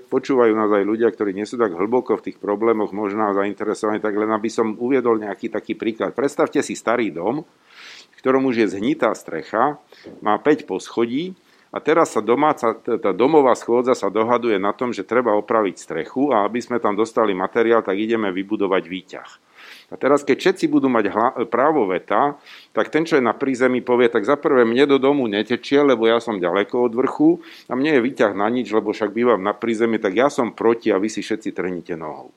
počúvajú 0.08 0.56
nás 0.56 0.72
aj 0.72 0.88
ľudia, 0.88 1.12
ktorí 1.12 1.36
nie 1.36 1.44
sú 1.44 1.60
tak 1.60 1.74
hlboko 1.76 2.16
v 2.16 2.32
tých 2.32 2.38
problémoch, 2.40 2.96
možno 2.96 3.28
zainteresovaní, 3.36 4.00
tak 4.00 4.16
len 4.16 4.32
aby 4.32 4.48
som 4.48 4.78
uviedol 4.78 5.20
nejaký 5.20 5.52
taký 5.52 5.76
príklad. 5.76 6.16
Predstavte 6.16 6.64
si 6.64 6.78
starý 6.78 7.12
dom, 7.12 7.44
v 7.44 8.16
ktorom 8.24 8.48
už 8.48 8.62
je 8.62 8.68
zhnitá 8.78 9.12
strecha, 9.18 9.82
má 10.24 10.40
5 10.40 10.70
poschodí 10.70 11.36
a 11.76 11.78
teraz 11.84 12.16
sa 12.16 12.24
domáca, 12.24 12.72
tá 12.80 13.12
domová 13.12 13.52
schôdza 13.52 13.92
sa 13.92 14.08
dohaduje 14.08 14.56
na 14.56 14.72
tom, 14.72 14.96
že 14.96 15.04
treba 15.04 15.36
opraviť 15.36 15.76
strechu 15.76 16.32
a 16.32 16.48
aby 16.48 16.64
sme 16.64 16.80
tam 16.80 16.96
dostali 16.96 17.36
materiál, 17.36 17.84
tak 17.84 18.00
ideme 18.00 18.32
vybudovať 18.32 18.84
výťah. 18.88 19.30
A 19.92 20.00
teraz, 20.00 20.24
keď 20.24 20.38
všetci 20.40 20.66
budú 20.72 20.88
mať 20.88 21.06
hla, 21.12 21.30
právo 21.52 21.84
veta, 21.86 22.40
tak 22.72 22.90
ten, 22.90 23.04
čo 23.04 23.20
je 23.20 23.28
na 23.28 23.36
prízemí, 23.36 23.84
povie, 23.84 24.08
tak 24.08 24.24
za 24.24 24.40
prvé 24.40 24.64
mne 24.64 24.88
do 24.88 24.98
domu 24.98 25.28
netečie, 25.28 25.84
lebo 25.84 26.08
ja 26.08 26.24
som 26.24 26.40
ďaleko 26.40 26.90
od 26.90 26.94
vrchu 26.96 27.44
a 27.68 27.76
mne 27.76 28.00
je 28.00 28.06
výťah 28.08 28.34
na 28.34 28.48
nič, 28.48 28.72
lebo 28.72 28.96
však 28.96 29.12
bývam 29.12 29.44
na 29.44 29.52
prízemí, 29.52 30.00
tak 30.00 30.16
ja 30.16 30.32
som 30.32 30.56
proti 30.56 30.90
a 30.90 30.98
vy 30.98 31.12
si 31.12 31.22
všetci 31.22 31.54
trhnite 31.54 31.94
nohou. 32.00 32.32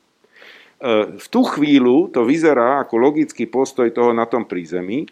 E, 0.82 1.16
v 1.16 1.26
tú 1.30 1.46
chvíľu 1.46 2.10
to 2.12 2.26
vyzerá 2.26 2.82
ako 2.84 3.00
logický 3.00 3.48
postoj 3.48 3.88
toho 3.94 4.10
na 4.12 4.28
tom 4.28 4.44
prízemí, 4.44 5.08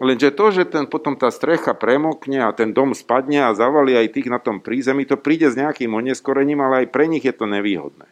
Lenže 0.00 0.32
to, 0.32 0.48
že 0.48 0.64
ten, 0.64 0.88
potom 0.88 1.12
tá 1.12 1.28
strecha 1.28 1.76
premokne 1.76 2.40
a 2.40 2.56
ten 2.56 2.72
dom 2.72 2.96
spadne 2.96 3.44
a 3.44 3.52
zavalí 3.52 3.92
aj 4.00 4.16
tých 4.16 4.32
na 4.32 4.40
tom 4.40 4.64
prízemí, 4.64 5.04
to 5.04 5.20
príde 5.20 5.52
s 5.52 5.60
nejakým 5.60 5.92
oneskorením, 5.92 6.64
ale 6.64 6.74
aj 6.84 6.86
pre 6.88 7.04
nich 7.04 7.20
je 7.20 7.36
to 7.36 7.44
nevýhodné. 7.44 8.08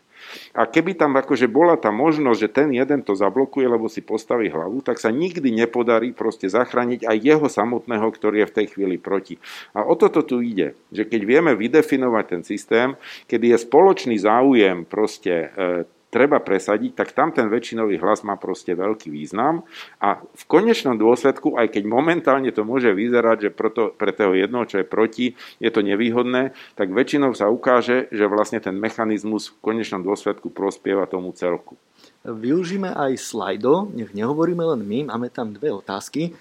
A 0.53 0.69
keby 0.69 0.93
tam 0.93 1.17
akože 1.17 1.49
bola 1.49 1.81
tá 1.81 1.89
možnosť, 1.89 2.39
že 2.39 2.53
ten 2.53 2.69
jeden 2.77 3.01
to 3.01 3.17
zablokuje, 3.17 3.65
lebo 3.65 3.89
si 3.89 4.05
postaví 4.05 4.53
hlavu, 4.53 4.85
tak 4.85 5.01
sa 5.01 5.09
nikdy 5.09 5.49
nepodarí 5.49 6.13
proste 6.13 6.51
zachrániť 6.53 7.09
aj 7.09 7.17
jeho 7.17 7.49
samotného, 7.49 8.05
ktorý 8.13 8.45
je 8.45 8.51
v 8.53 8.57
tej 8.61 8.67
chvíli 8.77 8.97
proti. 9.01 9.41
A 9.73 9.89
o 9.89 9.97
toto 9.97 10.21
tu 10.21 10.45
ide, 10.45 10.77
že 10.93 11.09
keď 11.09 11.21
vieme 11.25 11.53
vydefinovať 11.57 12.25
ten 12.29 12.43
systém, 12.45 12.89
kedy 13.31 13.57
je 13.57 13.65
spoločný 13.65 14.17
záujem 14.21 14.85
proste 14.85 15.33
e, 15.33 15.89
treba 16.09 16.41
presadiť, 16.41 16.97
tak 16.97 17.13
tam 17.13 17.33
ten 17.33 17.53
väčšinový 17.53 18.01
hlas 18.01 18.25
má 18.25 18.41
proste 18.41 18.73
veľký 18.73 19.13
význam 19.13 19.65
a 20.01 20.21
v 20.21 20.45
konečnom 20.49 20.97
dôsledku, 20.97 21.61
aj 21.61 21.77
keď 21.77 21.85
momentálne 21.85 22.49
to 22.49 22.65
môže 22.65 22.93
vyzerať, 22.97 23.49
že 23.49 23.51
proto, 23.53 23.93
pre 23.93 24.17
toho 24.17 24.33
jednoho, 24.33 24.65
čo 24.65 24.81
je 24.81 24.87
proti, 24.89 25.27
je 25.61 25.71
to 25.71 25.85
nevýhodné, 25.85 26.57
tak 26.75 26.93
väčšinou 26.93 27.37
sa 27.37 27.53
ukáže, 27.53 28.09
že 28.09 28.25
vlastne 28.25 28.61
ten 28.61 28.77
mechanizmus 28.77 29.53
v 29.53 29.61
konečnom 29.61 30.01
dôsledku 30.01 30.49
prospieva 30.49 31.05
tomu 31.05 31.37
celku. 31.37 31.77
Využíme 32.25 32.93
aj 32.93 33.21
slajdo, 33.21 33.93
nech 33.93 34.13
nehovoríme 34.17 34.65
len 34.65 34.81
my, 34.85 34.99
máme 35.13 35.29
tam 35.29 35.53
dve 35.53 35.73
otázky. 35.73 36.33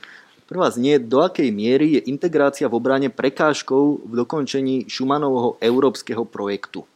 Prvá 0.47 0.71
znie, 0.71 0.95
do 0.95 1.19
akej 1.19 1.51
miery 1.51 1.99
je 1.99 2.07
integrácia 2.07 2.71
v 2.71 2.79
obrane 2.79 3.11
prekážkou 3.11 4.07
v 4.07 4.13
dokončení 4.15 4.87
Šumanovho 4.87 5.59
európskeho 5.59 6.23
projektu? 6.23 6.87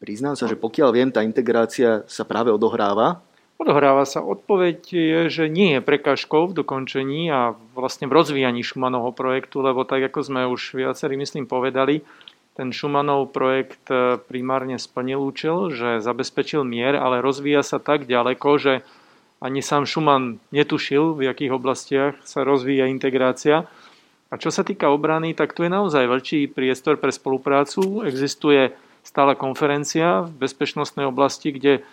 Priznám 0.00 0.34
sa, 0.34 0.48
že 0.48 0.56
pokiaľ 0.56 0.90
viem, 0.96 1.10
tá 1.12 1.20
integrácia 1.20 2.08
sa 2.08 2.24
práve 2.24 2.48
odohráva 2.48 3.20
Odohráva 3.60 4.08
sa. 4.08 4.24
Odpoveď 4.24 4.78
je, 4.88 5.20
že 5.28 5.44
nie 5.52 5.76
je 5.76 5.84
prekážkou 5.84 6.48
v 6.48 6.56
dokončení 6.64 7.28
a 7.28 7.52
vlastne 7.76 8.08
v 8.08 8.16
rozvíjaní 8.16 8.64
Šumanovho 8.64 9.12
projektu, 9.12 9.60
lebo 9.60 9.84
tak 9.84 10.00
ako 10.08 10.24
sme 10.24 10.48
už 10.48 10.80
viacerí, 10.80 11.20
myslím, 11.20 11.44
povedali, 11.44 12.00
ten 12.56 12.72
Šumanov 12.72 13.36
projekt 13.36 13.84
e, 13.92 14.16
primárne 14.16 14.80
splnil 14.80 15.20
účel, 15.20 15.68
že 15.76 16.00
zabezpečil 16.00 16.64
mier, 16.64 16.96
ale 16.96 17.20
rozvíja 17.20 17.60
sa 17.60 17.76
tak 17.76 18.08
ďaleko, 18.08 18.48
že 18.56 18.72
ani 19.44 19.60
sám 19.60 19.84
Šuman 19.84 20.40
netušil, 20.56 21.20
v 21.20 21.28
akých 21.28 21.52
oblastiach 21.52 22.16
sa 22.24 22.48
rozvíja 22.48 22.88
integrácia. 22.88 23.68
A 24.32 24.40
čo 24.40 24.48
sa 24.48 24.64
týka 24.64 24.88
obrany, 24.88 25.36
tak 25.36 25.52
tu 25.52 25.68
je 25.68 25.70
naozaj 25.72 26.08
veľký 26.08 26.56
priestor 26.56 26.96
pre 26.96 27.12
spoluprácu. 27.12 28.08
Existuje 28.08 28.72
stála 29.02 29.34
konferencia 29.34 30.26
v 30.28 30.46
bezpečnostnej 30.46 31.08
oblasti, 31.08 31.52
kde 31.52 31.86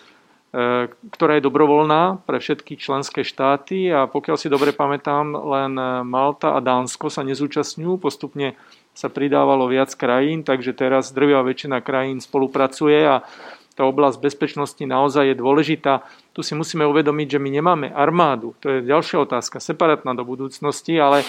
E, 0.48 0.88
ktorá 0.88 1.36
je 1.36 1.44
dobrovoľná 1.44 2.24
pre 2.24 2.40
všetky 2.40 2.80
členské 2.80 3.20
štáty 3.20 3.92
a 3.92 4.08
pokiaľ 4.08 4.36
si 4.40 4.48
dobre 4.48 4.72
pamätám, 4.72 5.36
len 5.36 5.76
Malta 6.08 6.56
a 6.56 6.64
Dánsko 6.64 7.12
sa 7.12 7.20
nezúčastňujú, 7.20 8.00
postupne 8.00 8.56
sa 8.96 9.12
pridávalo 9.12 9.68
viac 9.68 9.92
krajín, 9.92 10.48
takže 10.48 10.72
teraz 10.72 11.12
drvia 11.12 11.44
väčšina 11.44 11.84
krajín 11.84 12.24
spolupracuje 12.24 12.96
a 12.96 13.28
tá 13.76 13.84
oblasť 13.84 14.24
bezpečnosti 14.24 14.80
naozaj 14.80 15.30
je 15.30 15.36
dôležitá. 15.36 16.00
Tu 16.32 16.40
si 16.40 16.56
musíme 16.56 16.88
uvedomiť, 16.88 17.36
že 17.36 17.42
my 17.44 17.50
nemáme 17.52 17.86
armádu, 17.92 18.56
to 18.64 18.72
je 18.72 18.88
ďalšia 18.88 19.28
otázka, 19.28 19.60
separátna 19.60 20.16
do 20.16 20.24
budúcnosti, 20.24 20.96
ale 20.96 21.28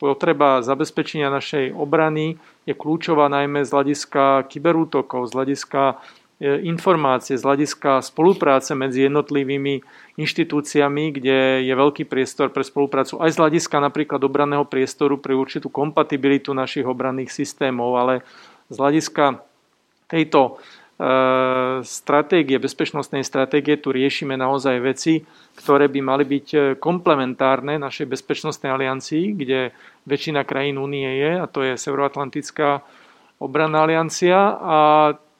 potreba 0.00 0.64
zabezpečenia 0.64 1.28
našej 1.28 1.76
obrany 1.76 2.40
je 2.64 2.72
kľúčová 2.72 3.28
najmä 3.28 3.62
z 3.62 3.70
hľadiska 3.70 4.48
kyberútokov, 4.48 5.28
z 5.28 5.32
hľadiska 5.36 6.00
E, 6.40 6.56
informácie 6.64 7.36
z 7.36 7.44
hľadiska 7.44 8.00
spolupráce 8.00 8.72
medzi 8.72 9.04
jednotlivými 9.04 9.84
inštitúciami, 10.16 11.12
kde 11.12 11.68
je 11.68 11.74
veľký 11.76 12.08
priestor 12.08 12.48
pre 12.48 12.64
spoluprácu 12.64 13.20
aj 13.20 13.36
z 13.36 13.40
hľadiska 13.44 13.76
napríklad 13.76 14.24
obranného 14.24 14.64
priestoru 14.64 15.20
pre 15.20 15.36
určitú 15.36 15.68
kompatibilitu 15.68 16.56
našich 16.56 16.88
obranných 16.88 17.28
systémov, 17.28 17.92
ale 18.00 18.24
z 18.72 18.76
hľadiska 18.80 19.44
tejto 20.08 20.56
stratégie, 21.80 22.60
bezpečnostnej 22.60 23.24
stratégie 23.24 23.80
tu 23.80 23.88
riešime 23.88 24.36
naozaj 24.36 24.76
veci, 24.84 25.24
ktoré 25.56 25.88
by 25.88 26.00
mali 26.04 26.24
byť 26.28 26.46
e, 26.52 26.58
komplementárne 26.76 27.80
našej 27.80 28.04
bezpečnostnej 28.04 28.68
aliancii, 28.68 29.32
kde 29.32 29.72
väčšina 30.04 30.44
krajín 30.44 30.76
únie 30.76 31.08
je, 31.08 31.32
a 31.40 31.46
to 31.48 31.64
je 31.64 31.80
Severoatlantická 31.80 32.84
obranná 33.40 33.88
aliancia 33.88 34.36
a 34.60 34.78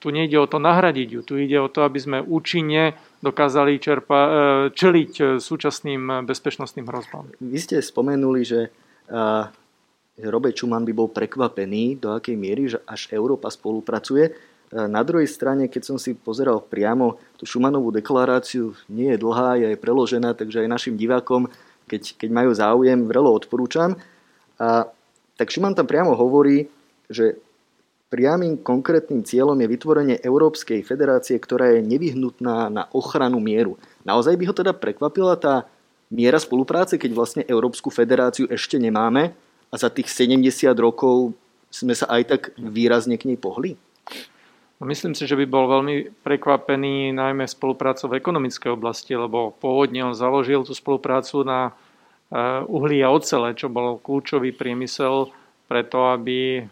tu 0.01 0.09
nejde 0.09 0.41
o 0.41 0.49
to 0.49 0.57
nahradiť 0.57 1.09
ju, 1.13 1.21
tu 1.21 1.37
ide 1.37 1.61
o 1.61 1.69
to, 1.69 1.85
aby 1.85 2.01
sme 2.01 2.19
účinne 2.25 2.97
dokázali 3.21 3.77
čerpa, 3.77 4.19
e, 4.25 4.31
čeliť 4.73 5.13
e, 5.21 5.25
súčasným 5.45 6.25
bezpečnostným 6.25 6.89
hrozbám. 6.89 7.37
Vy 7.37 7.59
ste 7.61 7.77
spomenuli, 7.85 8.41
že 8.49 8.73
Robert 10.23 10.55
Schuman 10.55 10.87
by 10.87 10.93
bol 10.95 11.11
prekvapený, 11.11 11.99
do 11.99 12.15
akej 12.15 12.37
miery, 12.39 12.71
že 12.71 12.79
až 12.87 13.11
Európa 13.11 13.51
spolupracuje. 13.51 14.50
Na 14.71 15.03
druhej 15.03 15.27
strane, 15.27 15.66
keď 15.66 15.83
som 15.83 15.99
si 15.99 16.14
pozeral 16.14 16.62
priamo 16.62 17.18
tú 17.35 17.43
Schumanovú 17.43 17.91
deklaráciu, 17.91 18.79
nie 18.87 19.11
je 19.14 19.18
dlhá, 19.18 19.59
je 19.59 19.75
preložená, 19.75 20.39
takže 20.39 20.62
aj 20.62 20.68
našim 20.71 20.95
divákom, 20.95 21.51
keď, 21.91 22.14
keď 22.14 22.31
majú 22.31 22.51
záujem, 22.55 23.03
vrelo 23.03 23.35
odporúčam. 23.35 23.99
A, 24.62 24.87
tak 25.35 25.51
Schuman 25.51 25.75
tam 25.75 25.91
priamo 25.91 26.14
hovorí, 26.14 26.71
že 27.11 27.43
Priamým 28.11 28.59
konkrétnym 28.59 29.23
cieľom 29.23 29.55
je 29.55 29.71
vytvorenie 29.71 30.16
Európskej 30.18 30.83
federácie, 30.83 31.39
ktorá 31.39 31.79
je 31.79 31.87
nevyhnutná 31.87 32.66
na 32.66 32.91
ochranu 32.91 33.39
mieru. 33.39 33.79
Naozaj 34.03 34.35
by 34.35 34.45
ho 34.51 34.55
teda 34.59 34.75
prekvapila 34.75 35.39
tá 35.39 35.71
miera 36.11 36.43
spolupráce, 36.43 36.99
keď 36.99 37.11
vlastne 37.14 37.43
Európsku 37.47 37.87
federáciu 37.87 38.51
ešte 38.51 38.83
nemáme 38.83 39.31
a 39.71 39.75
za 39.79 39.87
tých 39.95 40.11
70 40.11 40.43
rokov 40.75 41.39
sme 41.71 41.95
sa 41.95 42.11
aj 42.11 42.23
tak 42.27 42.43
výrazne 42.59 43.14
k 43.14 43.31
nej 43.31 43.39
pohli? 43.39 43.79
Myslím 44.81 45.12
si, 45.12 45.28
že 45.28 45.37
by 45.37 45.45
bol 45.45 45.68
veľmi 45.68 46.24
prekvapený 46.24 47.12
najmä 47.12 47.45
spoluprácou 47.45 48.09
v 48.09 48.16
ekonomickej 48.16 48.72
oblasti, 48.72 49.12
lebo 49.12 49.53
pôvodne 49.61 50.01
on 50.09 50.16
založil 50.16 50.64
tú 50.64 50.72
spoluprácu 50.72 51.45
na 51.45 51.76
eh, 52.33 52.64
uhlí 52.64 53.05
a 53.05 53.12
ocele, 53.12 53.53
čo 53.53 53.68
bol 53.68 54.01
kľúčový 54.01 54.57
priemysel 54.57 55.28
preto 55.70 56.11
aby 56.11 56.59
e, 56.59 56.62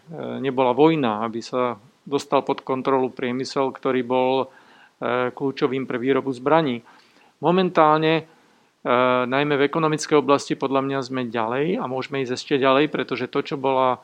nebola 0.43 0.75
vojna, 0.75 1.23
aby 1.23 1.39
sa 1.39 1.79
dostal 2.03 2.43
pod 2.43 2.67
kontrolu 2.67 3.15
priemysel, 3.15 3.71
ktorý 3.71 4.03
bol 4.03 4.35
e, 4.43 4.47
kľúčovým 5.31 5.87
pre 5.87 6.03
výrobu 6.03 6.35
zbraní. 6.35 6.83
Momentálne, 7.39 8.27
najmä 9.31 9.55
v 9.55 9.67
ekonomickej 9.71 10.19
oblasti, 10.19 10.59
podľa 10.59 10.83
mňa 10.83 10.99
sme 11.07 11.31
ďalej 11.31 11.79
a 11.79 11.87
môžeme 11.87 12.27
ísť 12.27 12.35
ešte 12.35 12.55
ďalej, 12.59 12.91
pretože 12.91 13.31
to, 13.31 13.47
čo 13.47 13.55
bola 13.55 14.03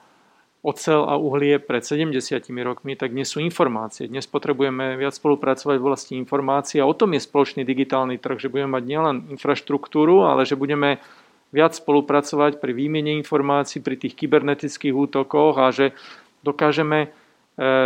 ocel 0.64 1.04
a 1.04 1.20
uhlie 1.20 1.60
pred 1.60 1.84
70 1.84 2.16
rokmi, 2.64 2.96
tak 2.96 3.12
dnes 3.12 3.28
sú 3.28 3.44
informácie. 3.44 4.08
Dnes 4.08 4.24
potrebujeme 4.24 4.96
viac 4.96 5.12
spolupracovať 5.12 5.76
v 5.76 5.84
oblasti 5.84 6.12
informácií 6.16 6.80
a 6.80 6.88
o 6.88 6.96
tom 6.96 7.12
je 7.12 7.20
spoločný 7.20 7.68
digitálny 7.68 8.16
trh, 8.16 8.40
že 8.40 8.48
budeme 8.48 8.80
mať 8.80 8.84
nielen 8.88 9.16
infraštruktúru, 9.36 10.24
ale 10.24 10.48
že 10.48 10.56
budeme 10.56 11.04
viac 11.52 11.76
spolupracovať 11.76 12.64
pri 12.64 12.72
výmene 12.72 13.12
informácií, 13.20 13.84
pri 13.84 14.00
tých 14.00 14.16
kybernetických 14.16 14.96
útokoch 14.96 15.60
a 15.60 15.68
že 15.68 15.92
dokážeme 16.40 17.06
e, 17.06 17.08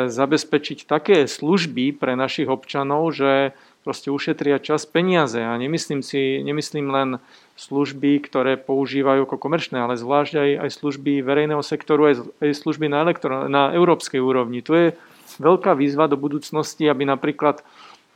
zabezpečiť 0.06 0.86
také 0.86 1.26
služby 1.26 1.98
pre 1.98 2.14
našich 2.14 2.46
občanov, 2.46 3.10
že 3.10 3.58
proste 3.82 4.14
ušetria 4.14 4.62
čas 4.62 4.86
peniaze. 4.86 5.42
A 5.42 5.50
nemyslím 5.58 6.06
si, 6.06 6.40
nemyslím 6.46 6.94
len 6.94 7.08
služby, 7.58 8.22
ktoré 8.22 8.54
používajú 8.54 9.26
ako 9.26 9.36
komerčné, 9.36 9.82
ale 9.82 9.98
zvlášť 9.98 10.34
aj, 10.38 10.50
aj 10.62 10.70
služby 10.78 11.26
verejného 11.26 11.60
sektoru, 11.66 12.06
aj, 12.06 12.14
aj 12.38 12.50
služby 12.54 12.86
na, 12.86 13.02
elektro, 13.02 13.50
na 13.50 13.74
európskej 13.74 14.22
úrovni. 14.22 14.62
Tu 14.62 14.72
je 14.78 14.86
veľká 15.42 15.74
výzva 15.74 16.06
do 16.06 16.14
budúcnosti, 16.14 16.86
aby 16.86 17.02
napríklad 17.02 17.66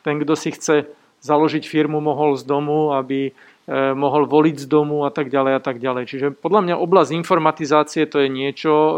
ten, 0.06 0.22
kto 0.22 0.38
si 0.38 0.54
chce 0.54 0.86
založiť 1.26 1.66
firmu, 1.66 1.98
mohol 1.98 2.38
z 2.38 2.46
domu, 2.46 2.94
aby 2.94 3.34
E, 3.62 3.94
mohol 3.94 4.26
voliť 4.26 4.56
z 4.58 4.66
domu 4.66 5.06
a 5.06 5.10
tak 5.14 5.30
ďalej 5.30 5.52
a 5.54 5.62
tak 5.62 5.78
ďalej. 5.78 6.10
Čiže 6.10 6.26
podľa 6.34 6.66
mňa 6.66 6.74
oblasť 6.82 7.14
informatizácie 7.14 8.10
to 8.10 8.18
je 8.18 8.26
niečo, 8.26 8.72
e, 8.74 8.94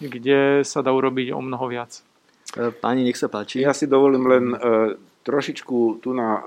kde 0.00 0.64
sa 0.64 0.80
dá 0.80 0.88
urobiť 0.88 1.36
o 1.36 1.40
mnoho 1.44 1.68
viac. 1.68 2.00
E, 2.56 2.72
páni, 2.72 3.04
nech 3.04 3.20
sa 3.20 3.28
páči. 3.28 3.60
Ja 3.60 3.76
si 3.76 3.84
dovolím 3.84 4.24
len 4.24 4.44
trošičku 5.26 6.00
tu 6.00 6.16
na 6.16 6.40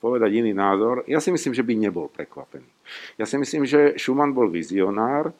povedať 0.00 0.40
iný 0.40 0.56
názor. 0.56 1.04
Ja 1.04 1.20
si 1.20 1.28
myslím, 1.28 1.52
že 1.52 1.62
by 1.62 1.74
nebol 1.76 2.08
prekvapený. 2.08 2.66
Ja 3.20 3.28
si 3.28 3.36
myslím, 3.36 3.68
že 3.68 3.94
Schumann 4.00 4.32
bol 4.32 4.48
vizionár 4.48 5.30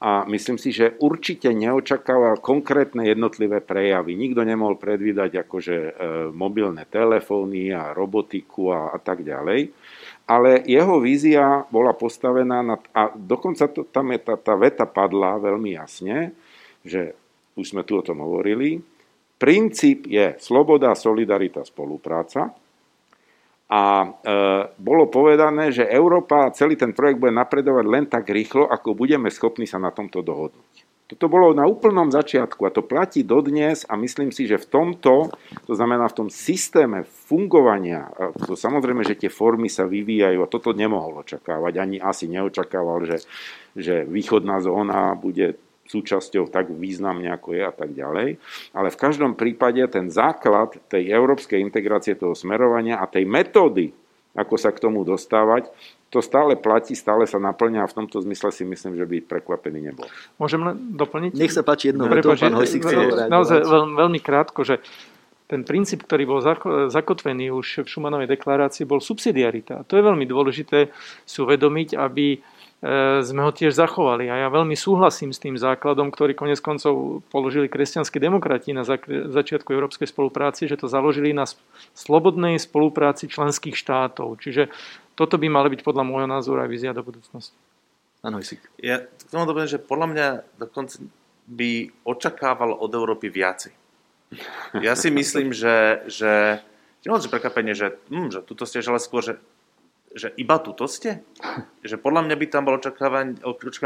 a 0.00 0.24
myslím 0.26 0.56
si, 0.56 0.72
že 0.72 0.96
určite 0.98 1.52
neočakával 1.52 2.40
konkrétne 2.40 3.04
jednotlivé 3.04 3.60
prejavy. 3.60 4.16
Nikto 4.16 4.46
nemohol 4.46 4.80
predvídať 4.80 5.44
akože 5.44 5.76
mobilné 6.32 6.88
telefóny 6.88 7.74
a 7.74 7.92
robotiku 7.92 8.72
a, 8.72 8.94
a 8.94 8.98
tak 8.98 9.22
ďalej 9.22 9.74
ale 10.28 10.60
jeho 10.68 11.00
vízia 11.00 11.64
bola 11.72 11.96
postavená 11.96 12.60
na, 12.60 12.76
a 12.92 13.08
dokonca 13.16 13.64
to, 13.72 13.88
tam 13.88 14.12
je 14.12 14.20
tá, 14.20 14.36
tá 14.36 14.54
veta 14.60 14.84
padla 14.84 15.40
veľmi 15.40 15.72
jasne, 15.72 16.36
že 16.84 17.16
už 17.56 17.72
sme 17.72 17.82
tu 17.88 17.96
o 17.96 18.04
tom 18.04 18.20
hovorili, 18.20 18.76
princíp 19.40 20.04
je 20.04 20.36
sloboda, 20.36 20.92
solidarita, 20.92 21.64
spolupráca 21.64 22.52
a 23.68 23.80
e, 24.00 24.08
bolo 24.80 25.12
povedané, 25.12 25.68
že 25.68 25.84
Európa, 25.84 26.48
celý 26.56 26.80
ten 26.80 26.96
projekt 26.96 27.20
bude 27.20 27.36
napredovať 27.36 27.84
len 27.84 28.04
tak 28.08 28.32
rýchlo, 28.32 28.64
ako 28.64 28.96
budeme 28.96 29.28
schopní 29.28 29.68
sa 29.68 29.76
na 29.76 29.92
tomto 29.92 30.24
dohodnúť. 30.24 30.88
Toto 31.08 31.24
bolo 31.32 31.56
na 31.56 31.64
úplnom 31.64 32.12
začiatku 32.12 32.68
a 32.68 32.72
to 32.72 32.84
platí 32.84 33.24
dodnes 33.24 33.88
a 33.88 33.96
myslím 33.96 34.28
si, 34.28 34.44
že 34.44 34.60
v 34.60 34.68
tomto, 34.68 35.32
to 35.64 35.72
znamená 35.72 36.04
v 36.12 36.16
tom 36.20 36.28
systéme 36.28 37.00
fungovania, 37.00 38.12
to 38.44 38.52
samozrejme, 38.52 39.00
že 39.08 39.16
tie 39.16 39.32
formy 39.32 39.72
sa 39.72 39.88
vyvíjajú 39.88 40.36
a 40.44 40.52
toto 40.52 40.76
nemohol 40.76 41.24
očakávať, 41.24 41.80
ani 41.80 41.96
asi 41.96 42.28
neočakával, 42.28 43.08
že, 43.08 43.24
že 43.72 44.04
východná 44.04 44.60
zóna 44.60 45.16
bude 45.16 45.56
súčasťou 45.88 46.52
tak 46.52 46.68
významne, 46.68 47.32
ako 47.32 47.56
je 47.56 47.62
a 47.64 47.72
tak 47.72 47.96
ďalej. 47.96 48.36
Ale 48.76 48.88
v 48.92 49.00
každom 49.00 49.32
prípade 49.34 49.80
ten 49.88 50.12
základ 50.12 50.76
tej 50.92 51.08
európskej 51.08 51.58
integrácie, 51.58 52.14
toho 52.14 52.36
smerovania 52.36 53.00
a 53.00 53.08
tej 53.08 53.24
metódy, 53.24 53.96
ako 54.36 54.54
sa 54.60 54.70
k 54.70 54.84
tomu 54.84 55.02
dostávať, 55.02 55.72
to 56.08 56.24
stále 56.24 56.56
platí, 56.56 56.96
stále 56.96 57.28
sa 57.28 57.36
naplňa 57.36 57.84
a 57.84 57.90
v 57.90 57.96
tomto 58.04 58.20
zmysle 58.24 58.48
si 58.48 58.64
myslím, 58.64 58.96
že 58.96 59.04
by 59.04 59.16
prekvapený 59.28 59.92
nebol. 59.92 60.08
Môžem 60.40 60.60
len 60.64 60.96
doplniť? 60.96 61.36
Nech 61.36 61.52
sa 61.52 61.60
páči 61.60 61.92
jedno 61.92 62.08
veto, 62.08 62.32
pán 62.32 62.56
Hojsik 62.56 62.80
chce 62.80 63.28
Naozaj 63.28 63.64
veľmi, 63.64 63.92
veľmi 63.96 64.20
krátko, 64.24 64.64
že 64.64 64.80
ten 65.48 65.64
princíp, 65.64 66.04
ktorý 66.04 66.24
bol 66.28 66.40
zakotvený 66.92 67.48
už 67.52 67.84
v 67.84 67.88
Šumanovej 67.88 68.28
deklarácii, 68.28 68.84
bol 68.84 69.00
subsidiarita. 69.00 69.80
A 69.80 69.84
to 69.84 69.96
je 69.96 70.04
veľmi 70.04 70.28
dôležité 70.28 70.92
si 71.24 71.36
uvedomiť, 71.40 71.96
aby 71.96 72.36
sme 73.24 73.42
ho 73.42 73.50
tiež 73.50 73.74
zachovali. 73.74 74.30
A 74.30 74.46
ja 74.46 74.48
veľmi 74.54 74.78
súhlasím 74.78 75.34
s 75.34 75.42
tým 75.42 75.58
základom, 75.58 76.14
ktorý 76.14 76.38
konec 76.38 76.62
koncov 76.62 77.26
položili 77.26 77.66
kresťanskí 77.66 78.22
demokrati 78.22 78.70
na 78.70 78.86
začiatku 78.86 79.74
európskej 79.74 80.06
spolupráci, 80.06 80.70
že 80.70 80.78
to 80.78 80.86
založili 80.86 81.34
na 81.34 81.42
slobodnej 81.98 82.54
spolupráci 82.62 83.26
členských 83.26 83.74
štátov. 83.74 84.38
Čiže 84.38 84.70
toto 85.18 85.34
by 85.42 85.50
mali 85.50 85.74
byť 85.74 85.82
podľa 85.82 86.06
môjho 86.06 86.30
názoru 86.30 86.62
aj 86.62 86.70
vízia 86.70 86.94
do 86.94 87.02
budúcnosti. 87.02 87.58
Áno, 88.22 88.38
si. 88.42 88.62
Ja 88.78 89.02
k 89.02 89.30
tomu 89.30 89.46
dopoviem, 89.46 89.70
že 89.70 89.82
podľa 89.82 90.06
mňa 90.14 90.26
dokonca 90.58 91.02
by 91.50 91.90
očakával 92.06 92.78
od 92.78 92.90
Európy 92.94 93.26
viacej. 93.30 93.74
Ja 94.84 94.92
si 94.94 95.08
myslím, 95.08 95.56
že, 95.56 96.04
že 96.06 96.60
nie 97.02 97.10
že 97.16 97.32
prekvapenie, 97.32 97.72
že, 97.72 97.96
hm, 98.12 98.28
že 98.28 98.44
tuto 98.44 98.68
ste, 98.68 98.84
ale 98.84 99.00
skôr, 99.00 99.24
že, 99.24 99.34
že 100.14 100.32
iba 100.40 100.56
tuto 100.60 100.88
ste. 100.88 101.24
Že 101.84 102.00
podľa 102.00 102.28
mňa 102.28 102.36
by 102.36 102.46
tam 102.48 102.62
bolo 102.64 102.80
očakávanie, 102.80 103.40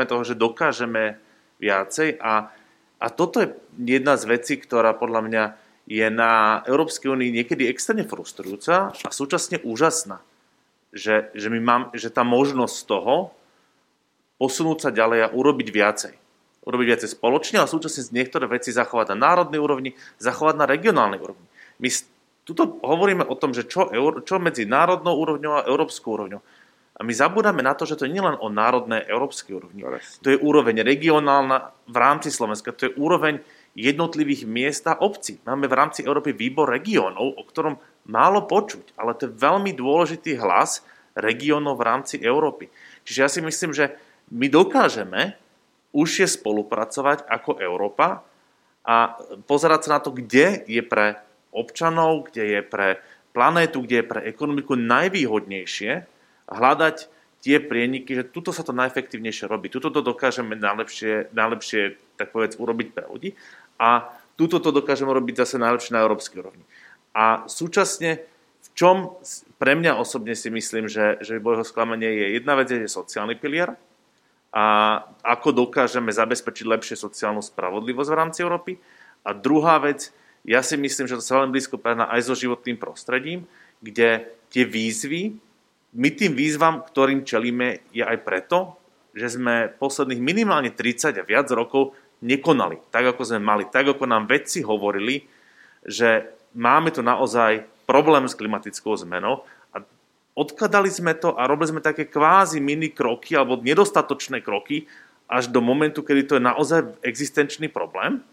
toho, 0.06 0.22
že 0.22 0.38
dokážeme 0.38 1.18
viacej 1.62 2.18
a, 2.18 2.50
a 2.98 3.06
toto 3.10 3.42
je 3.42 3.54
jedna 3.78 4.18
z 4.18 4.24
vecí, 4.26 4.58
ktorá 4.58 4.94
podľa 4.98 5.20
mňa 5.26 5.44
je 5.86 6.06
na 6.10 6.62
Európskej 6.66 7.10
únii 7.10 7.30
niekedy 7.34 7.66
extrémne 7.66 8.06
frustrujúca 8.06 8.94
a 8.94 9.10
súčasne 9.10 9.62
úžasná. 9.62 10.22
Že, 10.92 11.32
že, 11.34 11.48
my 11.48 11.60
mám, 11.62 11.82
že 11.96 12.12
tá 12.12 12.22
možnosť 12.22 12.76
toho 12.84 13.32
posunúť 14.36 14.78
sa 14.88 14.90
ďalej 14.90 15.18
a 15.26 15.32
urobiť 15.32 15.68
viacej 15.70 16.14
urobiť 16.62 16.86
viacej 16.94 17.10
spoločne, 17.18 17.58
ale 17.58 17.66
súčasne 17.66 18.14
niektoré 18.14 18.46
veci 18.46 18.70
zachovať 18.70 19.14
na 19.14 19.34
národnej 19.34 19.58
úrovni, 19.58 19.98
zachovať 20.22 20.54
na 20.62 20.66
regionálnej 20.70 21.18
úrovni. 21.18 21.46
My 21.82 21.90
tuto 22.43 22.82
hovoríme 22.82 23.22
o 23.26 23.38
tom, 23.38 23.55
že 23.55 23.66
čo, 23.66 23.90
čo 24.22 24.34
medzi 24.43 24.66
národnou 24.66 25.14
úrovňou 25.14 25.53
a 25.62 25.66
európskou 25.66 26.18
úrovňou. 26.18 26.43
A 26.93 27.01
my 27.01 27.12
zabudáme 27.14 27.64
na 27.64 27.72
to, 27.72 27.88
že 27.88 27.97
to 27.97 28.07
nie 28.07 28.20
je 28.20 28.28
len 28.28 28.36
o 28.38 28.53
národnej 28.53 29.03
európskej 29.09 29.57
úrovni. 29.57 29.80
To 30.22 30.28
je 30.28 30.38
úroveň 30.38 30.84
regionálna 30.84 31.72
v 31.88 31.97
rámci 31.97 32.28
Slovenska, 32.28 32.76
to 32.76 32.93
je 32.93 32.97
úroveň 33.01 33.40
jednotlivých 33.72 34.45
miest 34.45 34.84
a 34.84 35.01
obcí. 35.01 35.40
Máme 35.49 35.64
v 35.64 35.74
rámci 35.74 36.05
Európy 36.05 36.36
výbor 36.36 36.68
regiónov, 36.68 37.40
o 37.40 37.43
ktorom 37.49 37.80
málo 38.05 38.45
počuť, 38.45 38.93
ale 39.01 39.16
to 39.16 39.26
je 39.26 39.38
veľmi 39.40 39.72
dôležitý 39.72 40.36
hlas 40.36 40.84
regiónov 41.16 41.80
v 41.80 41.86
rámci 41.88 42.20
Európy. 42.20 42.68
Čiže 43.09 43.22
ja 43.24 43.28
si 43.32 43.40
myslím, 43.40 43.72
že 43.72 43.97
my 44.28 44.53
dokážeme 44.53 45.40
užšie 45.97 46.28
spolupracovať 46.28 47.24
ako 47.24 47.61
Európa 47.61 48.24
a 48.84 49.16
pozerať 49.49 49.88
sa 49.88 49.90
na 49.97 50.01
to, 50.05 50.12
kde 50.12 50.64
je 50.68 50.82
pre 50.84 51.20
občanov, 51.53 52.32
kde 52.32 52.59
je 52.59 52.61
pre 52.64 52.88
planétu, 53.36 53.84
kde 53.84 54.03
je 54.03 54.09
pre 54.09 54.20
ekonomiku 54.24 54.76
najvýhodnejšie 54.76 55.92
hľadať 56.48 56.96
tie 57.42 57.57
prieniky, 57.59 58.16
že 58.16 58.28
tuto 58.28 58.55
sa 58.55 58.62
to 58.62 58.72
najefektívnejšie 58.72 59.50
robí, 59.50 59.68
tuto 59.68 59.90
to 59.90 60.00
dokážeme 60.00 60.55
najlepšie, 60.57 61.32
najlepšie 61.34 61.98
tak 62.16 62.30
povedz, 62.30 62.57
urobiť 62.57 62.88
pre 62.94 63.05
ľudí 63.09 63.34
a 63.80 64.09
tuto 64.38 64.62
to 64.62 64.70
dokážeme 64.70 65.11
robiť 65.11 65.44
zase 65.44 65.57
najlepšie 65.59 65.92
na 65.92 66.03
európskej 66.07 66.38
úrovni. 66.40 66.64
A 67.12 67.44
súčasne 67.50 68.24
v 68.62 68.68
čom 68.78 69.18
pre 69.59 69.74
mňa 69.74 69.98
osobne 69.98 70.38
si 70.38 70.48
myslím, 70.48 70.86
že, 70.86 71.18
že 71.20 71.42
bolo 71.42 71.66
sklamanie 71.66 72.09
je 72.09 72.26
jedna 72.40 72.55
vec, 72.57 72.70
je 72.70 72.86
sociálny 72.86 73.36
pilier, 73.36 73.74
a 74.53 74.64
ako 75.24 75.64
dokážeme 75.64 76.12
zabezpečiť 76.12 76.68
lepšie 76.68 76.96
sociálnu 77.00 77.40
spravodlivosť 77.40 78.11
v 78.12 78.18
rámci 78.20 78.38
Európy. 78.44 78.76
A 79.24 79.32
druhá 79.32 79.80
vec, 79.80 80.12
ja 80.43 80.61
si 80.61 80.74
myslím, 80.74 81.07
že 81.07 81.18
to 81.18 81.24
sa 81.24 81.38
veľmi 81.38 81.55
blízko 81.55 81.78
prená 81.78 82.11
aj 82.11 82.26
so 82.26 82.34
životným 82.34 82.78
prostredím, 82.78 83.47
kde 83.82 84.26
tie 84.51 84.64
výzvy, 84.66 85.38
my 85.93 86.09
tým 86.09 86.32
výzvam, 86.32 86.80
ktorým 86.80 87.22
čelíme, 87.22 87.84
je 87.93 88.01
aj 88.01 88.18
preto, 88.24 88.80
že 89.12 89.36
sme 89.36 89.68
posledných 89.76 90.22
minimálne 90.24 90.72
30 90.72 91.20
a 91.20 91.24
viac 91.24 91.53
rokov 91.53 91.93
nekonali 92.24 92.80
tak, 92.88 93.12
ako 93.12 93.22
sme 93.28 93.40
mali, 93.45 93.64
tak, 93.68 93.93
ako 93.93 94.09
nám 94.09 94.24
vedci 94.24 94.64
hovorili, 94.64 95.28
že 95.84 96.32
máme 96.57 96.95
tu 96.95 97.05
naozaj 97.05 97.66
problém 97.84 98.24
s 98.24 98.38
klimatickou 98.38 98.95
zmenou 98.97 99.45
odkladali 100.32 100.88
sme 100.88 101.12
to 101.12 101.36
a 101.36 101.45
robili 101.45 101.76
sme 101.76 101.84
také 101.84 102.09
kvázi 102.09 102.61
mini 102.61 102.88
kroky 102.88 103.36
alebo 103.36 103.61
nedostatočné 103.61 104.40
kroky 104.40 104.88
až 105.28 105.49
do 105.49 105.64
momentu, 105.64 106.05
kedy 106.05 106.22
to 106.28 106.36
je 106.36 106.43
naozaj 106.45 106.80
existenčný 107.05 107.68
problém. 107.68 108.24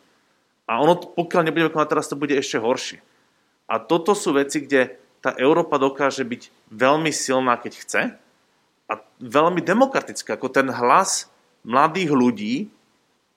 A 0.69 0.77
ono, 0.77 0.93
pokiaľ 1.01 1.49
nebudeme 1.49 1.73
konať 1.73 1.89
teraz, 1.89 2.05
to 2.05 2.19
bude 2.19 2.37
ešte 2.37 2.61
horšie. 2.61 3.01
A 3.65 3.81
toto 3.81 4.13
sú 4.13 4.37
veci, 4.37 4.61
kde 4.61 5.01
tá 5.19 5.33
Európa 5.33 5.81
dokáže 5.81 6.21
byť 6.21 6.69
veľmi 6.69 7.09
silná, 7.09 7.57
keď 7.57 7.73
chce 7.81 8.01
a 8.89 8.93
veľmi 9.17 9.65
demokratická, 9.65 10.37
ako 10.37 10.53
ten 10.53 10.69
hlas 10.69 11.25
mladých 11.65 12.13
ľudí, 12.13 12.55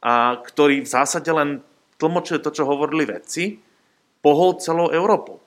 a 0.03 0.37
ktorí 0.37 0.83
v 0.83 0.93
zásade 0.93 1.30
len 1.30 1.62
tlmočili 1.97 2.43
to, 2.43 2.51
čo 2.51 2.66
hovorili 2.66 3.07
vedci, 3.07 3.62
pohol 4.18 4.59
celou 4.59 4.91
Európou. 4.91 5.39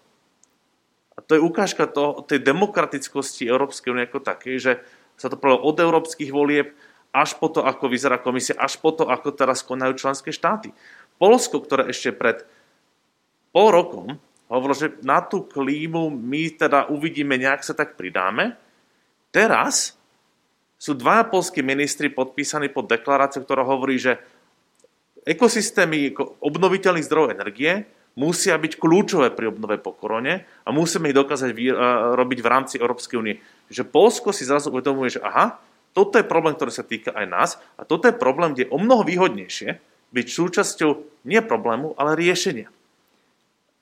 A 1.16 1.24
to 1.24 1.36
je 1.36 1.44
ukážka 1.44 1.88
toho, 1.88 2.24
tej 2.24 2.44
demokratickosti 2.44 3.48
Európskej 3.48 3.92
únie 3.92 4.08
ako 4.08 4.20
také, 4.24 4.60
že 4.60 4.80
sa 5.16 5.32
to 5.32 5.40
povedalo 5.40 5.64
od 5.64 5.78
európskych 5.80 6.32
volieb 6.32 6.76
až 7.16 7.40
po 7.40 7.48
to, 7.48 7.64
ako 7.64 7.88
vyzerá 7.88 8.20
komisia, 8.20 8.60
až 8.60 8.76
po 8.84 8.92
to, 8.92 9.08
ako 9.08 9.32
teraz 9.32 9.64
konajú 9.64 9.96
členské 9.96 10.36
štáty. 10.36 10.76
Polsko, 11.16 11.64
ktoré 11.64 11.90
ešte 11.90 12.12
pred 12.12 12.44
pol 13.56 13.72
rokom 13.72 14.20
hovorilo, 14.52 14.78
že 14.78 14.90
na 15.02 15.24
tú 15.24 15.48
klímu 15.48 16.12
my 16.12 16.54
teda 16.54 16.92
uvidíme, 16.92 17.40
nejak 17.40 17.66
sa 17.66 17.74
tak 17.74 17.98
pridáme, 17.98 18.54
teraz 19.34 19.98
sú 20.76 20.94
dva 20.94 21.26
polskí 21.26 21.66
ministri 21.66 22.12
podpísaní 22.12 22.70
pod 22.70 22.92
deklaráciu, 22.92 23.42
ktorá 23.42 23.66
hovorí, 23.66 23.98
že 23.98 24.22
ekosystémy 25.26 26.14
obnoviteľných 26.44 27.08
zdrojov 27.08 27.34
energie 27.34 27.90
musia 28.16 28.56
byť 28.56 28.78
kľúčové 28.78 29.34
pri 29.34 29.50
obnove 29.52 29.82
po 29.82 29.92
korone 29.92 30.46
a 30.64 30.70
musíme 30.70 31.10
ich 31.10 31.18
dokázať 31.18 31.52
uh, 31.52 31.58
robiť 32.16 32.40
v 32.40 32.52
rámci 32.52 32.76
Európskej 32.78 33.18
únie. 33.18 33.42
Že 33.68 33.90
Polsko 33.90 34.30
si 34.30 34.46
zrazu 34.46 34.70
uvedomuje, 34.70 35.18
že 35.18 35.24
aha, 35.26 35.58
toto 35.92 36.20
je 36.20 36.28
problém, 36.28 36.54
ktorý 36.54 36.72
sa 36.72 36.86
týka 36.86 37.12
aj 37.16 37.26
nás 37.26 37.50
a 37.80 37.88
toto 37.88 38.06
je 38.08 38.16
problém, 38.16 38.54
kde 38.54 38.68
je 38.68 38.74
o 38.76 38.80
mnoho 38.80 39.04
výhodnejšie 39.04 39.80
byť 40.14 40.28
súčasťou 40.30 40.92
nie 41.26 41.42
problému, 41.42 41.98
ale 41.98 42.20
riešenia. 42.20 42.70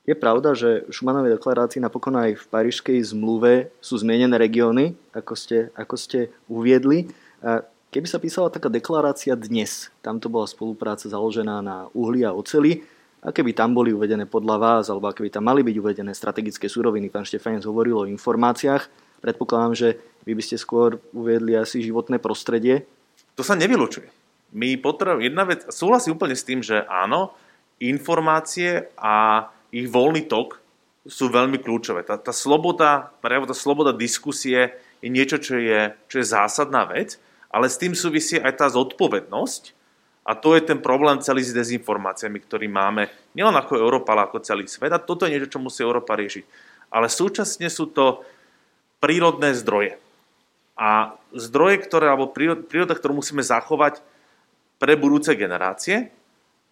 Je 0.04 0.12
pravda, 0.12 0.52
že 0.52 0.84
Šumanovej 0.92 1.40
deklarácii 1.40 1.80
napokon 1.80 2.12
aj 2.20 2.36
v 2.36 2.44
Parížskej 2.52 3.00
zmluve 3.16 3.72
sú 3.80 3.96
zmienené 3.96 4.36
regióny, 4.36 4.92
ako 5.16 5.32
ste, 5.32 5.72
ako 5.72 5.96
ste 5.96 6.28
uviedli. 6.44 7.08
Keby 7.88 8.04
sa 8.04 8.20
písala 8.20 8.52
taká 8.52 8.68
deklarácia 8.68 9.32
dnes, 9.32 9.88
tam 10.04 10.20
to 10.20 10.28
bola 10.28 10.44
spolupráca 10.44 11.08
založená 11.08 11.64
na 11.64 11.88
uhli 11.96 12.20
a 12.20 12.36
oceli, 12.36 12.84
a 13.24 13.32
keby 13.32 13.56
tam 13.56 13.72
boli 13.72 13.96
uvedené 13.96 14.28
podľa 14.28 14.56
vás, 14.60 14.84
alebo 14.92 15.08
keby 15.08 15.32
tam 15.32 15.48
mali 15.48 15.64
byť 15.64 15.76
uvedené 15.80 16.12
strategické 16.12 16.68
suroviny, 16.68 17.08
pán 17.08 17.24
Štefanec 17.24 17.64
hovoril 17.64 17.96
o 17.96 18.04
informáciách, 18.04 18.84
predpokladám, 19.24 19.72
že 19.72 19.88
vy 20.28 20.36
by 20.36 20.42
ste 20.44 20.60
skôr 20.60 21.00
uviedli 21.16 21.56
asi 21.56 21.80
životné 21.80 22.20
prostredie. 22.20 22.84
To 23.40 23.40
sa 23.40 23.56
nevylučuje. 23.56 24.23
My 24.54 24.78
potrebujeme, 24.78 25.26
jedna 25.26 25.44
vec, 25.44 25.66
súhlasím 25.68 26.14
úplne 26.14 26.38
s 26.38 26.46
tým, 26.46 26.62
že 26.62 26.86
áno, 26.86 27.34
informácie 27.82 28.86
a 28.94 29.46
ich 29.74 29.90
voľný 29.90 30.30
tok 30.30 30.62
sú 31.04 31.28
veľmi 31.28 31.58
kľúčové. 31.58 32.06
Tá, 32.06 32.16
tá 32.16 32.30
sloboda, 32.30 33.10
tá 33.18 33.56
sloboda 33.56 33.90
diskusie 33.90 34.78
je 35.02 35.10
niečo, 35.10 35.42
čo 35.42 35.58
je, 35.58 35.92
čo 36.06 36.22
je 36.22 36.26
zásadná 36.30 36.86
vec, 36.86 37.18
ale 37.50 37.66
s 37.66 37.76
tým 37.76 37.92
súvisí 37.92 38.38
aj 38.38 38.62
tá 38.62 38.66
zodpovednosť, 38.70 39.74
a 40.24 40.32
to 40.32 40.56
je 40.56 40.64
ten 40.64 40.80
problém 40.80 41.20
celý 41.20 41.44
s 41.44 41.52
dezinformáciami, 41.52 42.40
ktorý 42.40 42.64
máme 42.64 43.12
nielen 43.36 43.52
ako 43.60 43.76
Európa, 43.76 44.16
ale 44.16 44.24
ako 44.24 44.40
celý 44.40 44.64
svet. 44.64 44.88
A 44.88 44.96
toto 44.96 45.28
je 45.28 45.36
niečo, 45.36 45.52
čo 45.52 45.60
musí 45.60 45.84
Európa 45.84 46.16
riešiť. 46.16 46.44
Ale 46.88 47.12
súčasne 47.12 47.68
sú 47.68 47.92
to 47.92 48.24
prírodné 49.04 49.52
zdroje. 49.52 50.00
A 50.80 51.12
zdroje, 51.36 51.84
ktoré, 51.84 52.08
alebo 52.08 52.32
príroda, 52.32 52.96
ktorú 52.96 53.20
musíme 53.20 53.44
zachovať 53.44 54.00
pre 54.78 54.94
budúce 54.98 55.34
generácie. 55.38 56.10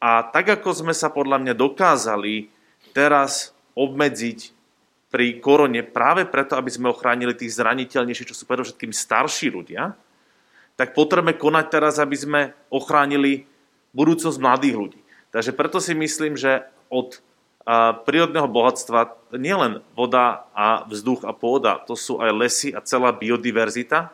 A 0.03 0.27
tak, 0.27 0.51
ako 0.51 0.75
sme 0.75 0.95
sa 0.95 1.11
podľa 1.11 1.39
mňa 1.39 1.55
dokázali 1.55 2.51
teraz 2.91 3.55
obmedziť 3.79 4.51
pri 5.13 5.39
korone 5.39 5.85
práve 5.85 6.25
preto, 6.25 6.57
aby 6.57 6.73
sme 6.73 6.89
ochránili 6.89 7.37
tých 7.37 7.55
zraniteľnejších, 7.61 8.29
čo 8.33 8.37
sú 8.37 8.49
predovšetkým 8.49 8.91
starší 8.91 9.53
ľudia, 9.53 9.93
tak 10.75 10.97
potrebujeme 10.97 11.37
konať 11.37 11.67
teraz, 11.69 12.01
aby 12.01 12.17
sme 12.17 12.41
ochránili 12.73 13.45
budúcnosť 13.93 14.41
mladých 14.41 14.77
ľudí. 14.77 15.01
Takže 15.29 15.53
preto 15.53 15.79
si 15.85 15.93
myslím, 15.93 16.35
že 16.35 16.65
od 16.89 17.21
prírodného 18.09 18.51
bohatstva 18.51 19.15
nielen 19.39 19.85
voda 19.95 20.49
a 20.51 20.83
vzduch 20.89 21.23
a 21.23 21.31
pôda, 21.31 21.79
to 21.87 21.95
sú 21.95 22.19
aj 22.19 22.31
lesy 22.35 22.69
a 22.75 22.83
celá 22.83 23.15
biodiverzita. 23.15 24.11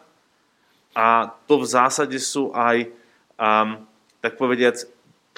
A 0.93 1.33
to 1.49 1.63
v 1.63 1.67
zásade 1.67 2.19
sú 2.19 2.53
aj, 2.53 2.91
um, 3.39 3.87
tak 4.19 4.35
povediac, 4.35 4.83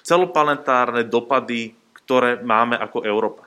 celoplanetárne 0.00 1.04
dopady, 1.04 1.76
ktoré 1.92 2.40
máme 2.40 2.74
ako 2.74 3.04
Európa. 3.04 3.46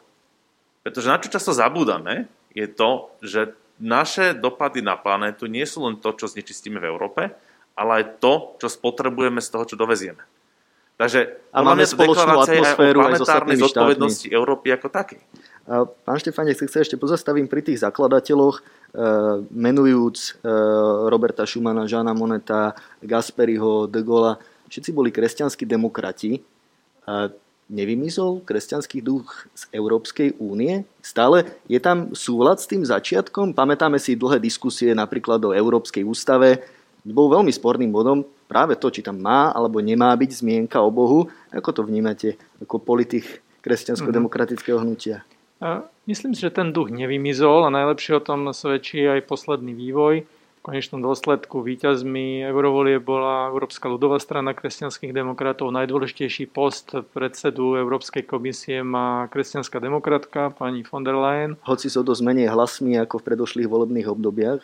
Pretože 0.86 1.10
na 1.10 1.18
čo 1.20 1.34
často 1.34 1.52
zabúdame, 1.52 2.30
je 2.54 2.70
to, 2.70 3.10
že 3.20 3.58
naše 3.82 4.38
dopady 4.38 4.86
na 4.86 4.94
planétu 4.94 5.50
nie 5.50 5.66
sú 5.66 5.84
len 5.90 5.98
to, 5.98 6.14
čo 6.14 6.30
znečistíme 6.30 6.78
v 6.78 6.88
Európe, 6.88 7.34
ale 7.74 7.92
aj 8.00 8.22
to, 8.22 8.34
čo 8.62 8.70
spotrebujeme 8.70 9.42
z 9.42 9.50
toho, 9.50 9.66
čo 9.66 9.76
dovezieme. 9.76 10.22
Takže 10.94 11.50
a 11.50 11.66
máme 11.66 11.90
spoločnú 11.90 12.38
atmosféru 12.38 13.00
aj 13.02 13.14
s 13.18 13.22
ostatnými 13.26 13.62
zodpovednosti 13.66 14.28
Európy 14.30 14.70
ako 14.78 14.88
takej. 14.94 15.22
Pán 15.68 16.18
Štefánek, 16.20 16.60
sa 16.60 16.84
ešte 16.84 17.00
pozastavím 17.00 17.48
pri 17.48 17.64
tých 17.64 17.84
zakladateľoch, 17.88 18.60
menujúc 19.48 20.44
Roberta 21.08 21.48
Schumana, 21.48 21.88
Žána 21.88 22.12
Moneta, 22.12 22.76
Gasperiho, 23.00 23.88
De 23.88 24.04
Gaulle. 24.04 24.36
Všetci 24.68 24.92
boli 24.92 25.10
kresťanskí 25.14 25.64
demokrati 25.64 26.44
nevymizol 27.72 28.44
kresťanský 28.44 29.00
duch 29.00 29.48
z 29.56 29.72
Európskej 29.72 30.36
únie? 30.38 30.84
Stále 31.00 31.48
je 31.72 31.80
tam 31.80 32.12
súlad 32.12 32.60
s 32.60 32.68
tým 32.68 32.84
začiatkom? 32.84 33.56
Pamätáme 33.56 33.96
si 34.04 34.20
dlhé 34.20 34.44
diskusie 34.44 34.92
napríklad 34.92 35.40
o 35.48 35.56
Európskej 35.56 36.04
ústave. 36.04 36.60
Bol 37.08 37.32
veľmi 37.32 37.50
sporným 37.56 37.88
bodom 37.90 38.28
práve 38.52 38.76
to, 38.76 38.92
či 38.92 39.00
tam 39.00 39.16
má 39.16 39.50
alebo 39.56 39.80
nemá 39.80 40.12
byť 40.12 40.44
zmienka 40.44 40.84
o 40.84 40.92
Bohu. 40.92 41.32
Ako 41.56 41.72
to 41.72 41.82
vnímate 41.88 42.36
ako 42.60 42.84
politik 42.84 43.42
kresťansko-demokratického 43.64 44.84
hnutia? 44.84 45.24
Myslím 46.04 46.36
si, 46.36 46.44
že 46.44 46.52
ten 46.52 46.76
duch 46.76 46.92
nevymizol 46.92 47.68
a 47.68 47.72
najlepšie 47.72 48.20
o 48.20 48.26
tom 48.26 48.52
svedčí 48.52 49.00
aj 49.08 49.24
posledný 49.28 49.72
vývoj 49.72 50.28
konečnom 50.64 51.04
dôsledku 51.04 51.60
víťazmi 51.60 52.48
eurovolie 52.48 52.96
bola 53.04 53.52
Európska 53.52 53.92
ľudová 53.92 54.16
strana 54.24 54.56
kresťanských 54.56 55.12
demokratov. 55.12 55.76
Najdôležitejší 55.76 56.48
post 56.48 56.96
predsedu 57.12 57.76
Európskej 57.76 58.24
komisie 58.24 58.80
má 58.80 59.28
kresťanská 59.28 59.84
demokratka 59.84 60.56
pani 60.56 60.88
von 60.88 61.04
der 61.04 61.20
Leyen. 61.20 61.60
Hoci 61.68 61.92
sú 61.92 62.08
dosť 62.08 62.24
menej 62.24 62.48
hlasmi 62.48 62.96
ako 62.96 63.20
v 63.20 63.26
predošlých 63.28 63.68
volebných 63.68 64.08
obdobiach. 64.08 64.64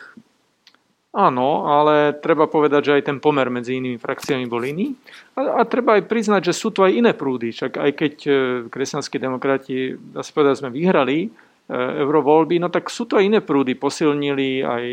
Áno, 1.10 1.66
ale 1.66 2.14
treba 2.22 2.46
povedať, 2.46 2.82
že 2.86 2.94
aj 2.94 3.06
ten 3.10 3.18
pomer 3.18 3.50
medzi 3.50 3.82
inými 3.82 3.98
frakciami 3.98 4.46
bol 4.46 4.62
iný. 4.62 4.94
A, 5.34 5.58
a 5.58 5.66
treba 5.66 5.98
aj 5.98 6.06
priznať, 6.06 6.54
že 6.54 6.54
sú 6.54 6.70
tu 6.70 6.86
aj 6.86 6.94
iné 6.94 7.18
prúdy. 7.18 7.50
Však 7.50 7.82
aj 7.82 7.90
keď 7.98 8.14
e, 8.22 8.32
kresťanskí 8.70 9.18
demokrati, 9.18 9.98
dá 9.98 10.22
sa 10.22 10.30
povedať, 10.30 10.62
sme 10.62 10.70
vyhrali 10.70 11.26
e, 11.26 11.28
eurovoľby, 11.74 12.62
no 12.62 12.70
tak 12.70 12.94
sú 12.94 13.10
to 13.10 13.18
aj 13.18 13.26
iné 13.26 13.42
prúdy. 13.42 13.74
Posilnili 13.74 14.62
aj 14.62 14.84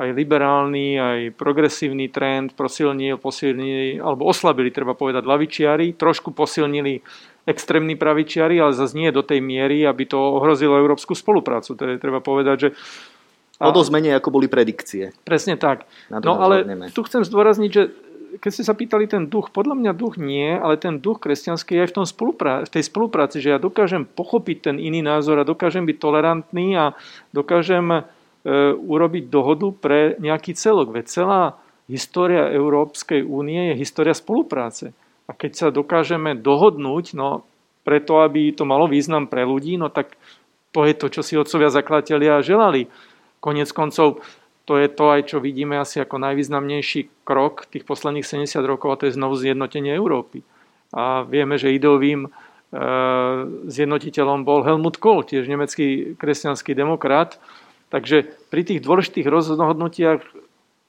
aj 0.00 0.16
liberálny, 0.16 0.96
aj 0.96 1.20
progresívny 1.36 2.08
trend 2.08 2.56
posilnil, 2.56 3.20
posilnili, 3.20 4.00
alebo 4.00 4.32
oslabili, 4.32 4.72
treba 4.72 4.96
povedať, 4.96 5.28
lavičiari, 5.28 5.92
trošku 5.92 6.32
posilnili 6.32 7.04
extrémni 7.44 8.00
pravičiari, 8.00 8.56
ale 8.56 8.72
zase 8.72 8.96
nie 8.96 9.12
do 9.12 9.20
tej 9.20 9.44
miery, 9.44 9.84
aby 9.84 10.08
to 10.08 10.16
ohrozilo 10.16 10.80
európsku 10.80 11.12
spoluprácu. 11.12 11.76
Je 11.76 12.00
treba 12.00 12.24
povedať, 12.24 12.56
že. 12.56 12.70
O 13.60 13.70
dosť 13.76 13.92
menej, 13.92 14.16
ako 14.16 14.32
boli 14.32 14.48
predikcie. 14.48 15.12
Presne 15.22 15.60
tak. 15.60 15.84
No 16.08 16.40
ale 16.40 16.64
zhodneme. 16.64 16.86
tu 16.96 17.00
chcem 17.04 17.22
zdôrazniť, 17.28 17.70
že 17.70 17.82
keď 18.40 18.50
ste 18.56 18.64
sa 18.64 18.72
pýtali 18.72 19.04
ten 19.10 19.28
duch, 19.28 19.52
podľa 19.52 19.76
mňa 19.76 19.92
duch 19.92 20.16
nie, 20.16 20.54
ale 20.54 20.80
ten 20.80 20.96
duch 20.96 21.20
kresťanský 21.20 21.76
je 21.76 21.82
aj 21.84 21.88
v, 21.92 21.96
tom 22.00 22.06
spoluprá- 22.06 22.62
v 22.64 22.72
tej 22.72 22.88
spolupráci, 22.88 23.42
že 23.42 23.52
ja 23.52 23.58
dokážem 23.60 24.06
pochopiť 24.06 24.70
ten 24.70 24.76
iný 24.80 25.04
názor 25.04 25.36
a 25.36 25.44
dokážem 25.44 25.84
byť 25.84 25.96
tolerantný 25.98 26.78
a 26.78 26.96
dokážem 27.36 28.06
E, 28.40 28.72
urobiť 28.72 29.28
dohodu 29.28 29.68
pre 29.68 30.16
nejaký 30.16 30.56
celok. 30.56 30.96
Veď 30.96 31.12
celá 31.12 31.42
história 31.92 32.48
Európskej 32.48 33.20
únie 33.20 33.76
je 33.76 33.84
história 33.84 34.16
spolupráce. 34.16 34.96
A 35.28 35.36
keď 35.36 35.52
sa 35.52 35.68
dokážeme 35.68 36.32
dohodnúť, 36.32 37.12
no 37.12 37.44
preto, 37.84 38.24
aby 38.24 38.48
to 38.56 38.64
malo 38.64 38.88
význam 38.88 39.28
pre 39.28 39.44
ľudí, 39.44 39.76
no 39.76 39.92
tak 39.92 40.16
to 40.72 40.88
je 40.88 40.96
to, 40.96 41.06
čo 41.12 41.20
si 41.20 41.36
otcovia 41.36 41.68
zakladatelia 41.68 42.40
želali. 42.40 42.88
Konec 43.40 43.72
koncov, 43.72 44.20
to 44.68 44.76
je 44.76 44.88
to 44.92 45.04
aj, 45.10 45.20
čo 45.34 45.42
vidíme 45.42 45.80
asi 45.80 45.98
ako 45.98 46.20
najvýznamnejší 46.20 47.24
krok 47.24 47.66
tých 47.72 47.88
posledných 47.88 48.24
70 48.24 48.60
rokov, 48.62 48.88
a 48.92 48.98
to 49.00 49.04
je 49.08 49.16
znovu 49.16 49.34
zjednotenie 49.40 49.96
Európy. 49.96 50.44
A 50.94 51.24
vieme, 51.26 51.56
že 51.56 51.74
ideovým 51.74 52.28
e, 52.28 52.30
zjednotiteľom 53.66 54.44
bol 54.44 54.62
Helmut 54.62 55.00
Kohl, 55.00 55.26
tiež 55.26 55.48
nemecký 55.48 56.14
kresťanský 56.20 56.76
demokrat, 56.76 57.40
Takže 57.90 58.46
pri 58.48 58.62
tých 58.62 58.80
dôležitých 58.86 59.26
rozhodnutiach 59.26 60.22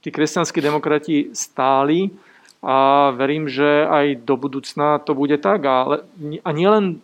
tí 0.05 0.09
kresťanskí 0.13 0.61
demokrati 0.61 1.33
stáli 1.33 2.13
a 2.61 3.09
verím, 3.17 3.49
že 3.49 3.89
aj 3.89 4.21
do 4.21 4.37
budúcna 4.37 5.01
to 5.01 5.17
bude 5.17 5.41
tak. 5.41 5.65
A, 5.65 6.05
a 6.21 6.49
nielen, 6.53 7.01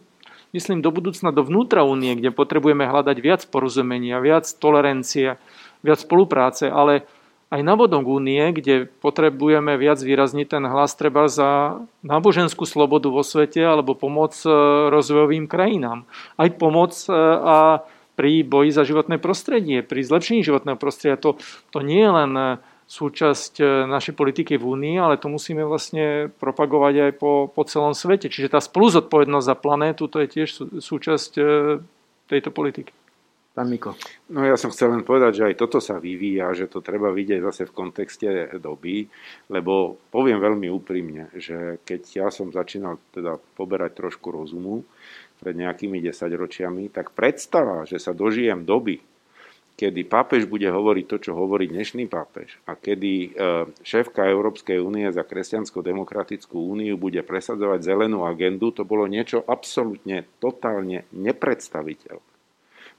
myslím, 0.53 0.83
do 0.83 0.93
budúcna 0.93 1.33
do 1.33 1.43
vnútra 1.43 1.83
únie, 1.83 2.15
kde 2.15 2.35
potrebujeme 2.35 2.87
hľadať 2.87 3.17
viac 3.19 3.41
porozumenia, 3.47 4.21
viac 4.23 4.47
tolerancie, 4.47 5.41
viac 5.81 5.99
spolupráce, 5.99 6.67
ale 6.69 7.07
aj 7.47 7.63
na 7.63 7.79
vodok 7.79 8.03
únie, 8.03 8.51
kde 8.51 8.91
potrebujeme 8.99 9.79
viac 9.79 10.03
výrazniť 10.03 10.47
ten 10.51 10.63
hlas 10.67 10.99
treba 10.99 11.31
za 11.31 11.79
náboženskú 12.03 12.67
slobodu 12.67 13.07
vo 13.07 13.23
svete 13.23 13.63
alebo 13.63 13.95
pomoc 13.95 14.35
e, 14.43 14.51
rozvojovým 14.91 15.47
krajinám. 15.47 16.03
Aj 16.35 16.51
pomoc 16.51 16.91
e, 17.07 17.15
a 17.15 17.87
pri 18.17 18.41
boji 18.41 18.73
za 18.73 18.81
životné 18.81 19.21
prostredie, 19.21 19.85
pri 19.85 20.01
zlepšení 20.01 20.41
životného 20.41 20.75
prostredia. 20.75 21.21
To, 21.21 21.37
to 21.69 21.85
nie 21.85 22.01
je 22.01 22.11
len 22.11 22.31
eh, 22.33 22.57
súčasť 22.87 23.53
eh, 23.59 23.67
našej 23.85 24.15
politiky 24.15 24.55
v 24.55 24.63
Únii, 24.63 24.95
ale 24.97 25.19
to 25.19 25.27
musíme 25.27 25.61
vlastne 25.67 26.31
propagovať 26.39 27.11
aj 27.11 27.11
po, 27.19 27.51
po 27.51 27.61
celom 27.67 27.91
svete. 27.91 28.31
Čiže 28.31 28.55
tá 28.55 28.59
spoluzodpovednosť 28.63 29.45
za 29.45 29.55
planétu, 29.59 30.07
to 30.07 30.23
je 30.23 30.27
tiež 30.27 30.49
súčasť 30.79 31.31
eh, 31.37 31.47
tejto 32.31 32.49
politiky. 32.55 32.95
Pán 33.57 33.73
Miko. 33.73 33.97
No 34.29 34.45
ja 34.45 34.53
som 34.53 34.69
chcel 34.69 34.93
len 34.93 35.01
povedať, 35.01 35.41
že 35.41 35.47
aj 35.49 35.55
toto 35.57 35.81
sa 35.81 35.97
vyvíja, 35.97 36.53
že 36.53 36.69
to 36.69 36.77
treba 36.77 37.09
vidieť 37.09 37.41
zase 37.41 37.65
v 37.65 37.73
kontexte 37.73 38.29
doby, 38.61 39.09
lebo 39.49 39.97
poviem 40.13 40.37
veľmi 40.37 40.69
úprimne, 40.69 41.33
že 41.33 41.81
keď 41.81 42.01
ja 42.05 42.27
som 42.29 42.53
začínal 42.53 43.01
teda 43.17 43.41
poberať 43.57 43.97
trošku 43.97 44.29
rozumu, 44.29 44.85
pred 45.37 45.53
nejakými 45.57 46.01
desaťročiami, 46.01 46.89
tak 46.89 47.13
predstava, 47.13 47.85
že 47.85 48.01
sa 48.01 48.13
dožijem 48.13 48.65
doby, 48.65 49.01
kedy 49.77 50.09
pápež 50.09 50.49
bude 50.49 50.65
hovoriť 50.65 51.05
to, 51.05 51.17
čo 51.29 51.31
hovorí 51.37 51.69
dnešný 51.69 52.09
pápež 52.09 52.57
a 52.65 52.73
kedy 52.73 53.13
e, 53.13 53.29
šéfka 53.85 54.25
Európskej 54.25 54.81
únie 54.81 55.05
za 55.13 55.21
kresťansko-demokratickú 55.21 56.57
úniu 56.57 56.97
bude 56.97 57.21
presadzovať 57.21 57.85
zelenú 57.85 58.25
agendu, 58.25 58.73
to 58.73 58.81
bolo 58.81 59.05
niečo 59.05 59.45
absolútne, 59.45 60.25
totálne 60.41 61.05
nepredstaviteľné. 61.13 62.33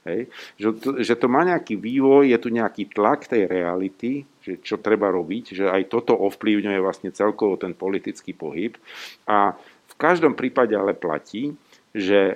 Hej. 0.07 0.31
Že, 0.55 0.67
to, 0.79 0.89
že 1.03 1.15
to 1.19 1.27
má 1.27 1.43
nejaký 1.43 1.75
vývoj, 1.75 2.31
je 2.31 2.39
tu 2.39 2.47
nejaký 2.47 2.95
tlak 2.95 3.27
tej 3.27 3.51
reality, 3.51 4.23
že 4.39 4.63
čo 4.63 4.79
treba 4.79 5.11
robiť, 5.11 5.59
že 5.59 5.65
aj 5.67 5.91
toto 5.91 6.15
ovplyvňuje 6.15 6.79
vlastne 6.79 7.11
celkovo 7.11 7.59
ten 7.59 7.75
politický 7.75 8.31
pohyb. 8.31 8.79
A 9.27 9.51
v 9.59 9.93
každom 9.99 10.39
prípade 10.39 10.71
ale 10.71 10.95
platí, 10.95 11.51
že 11.89 12.19
e, 12.21 12.35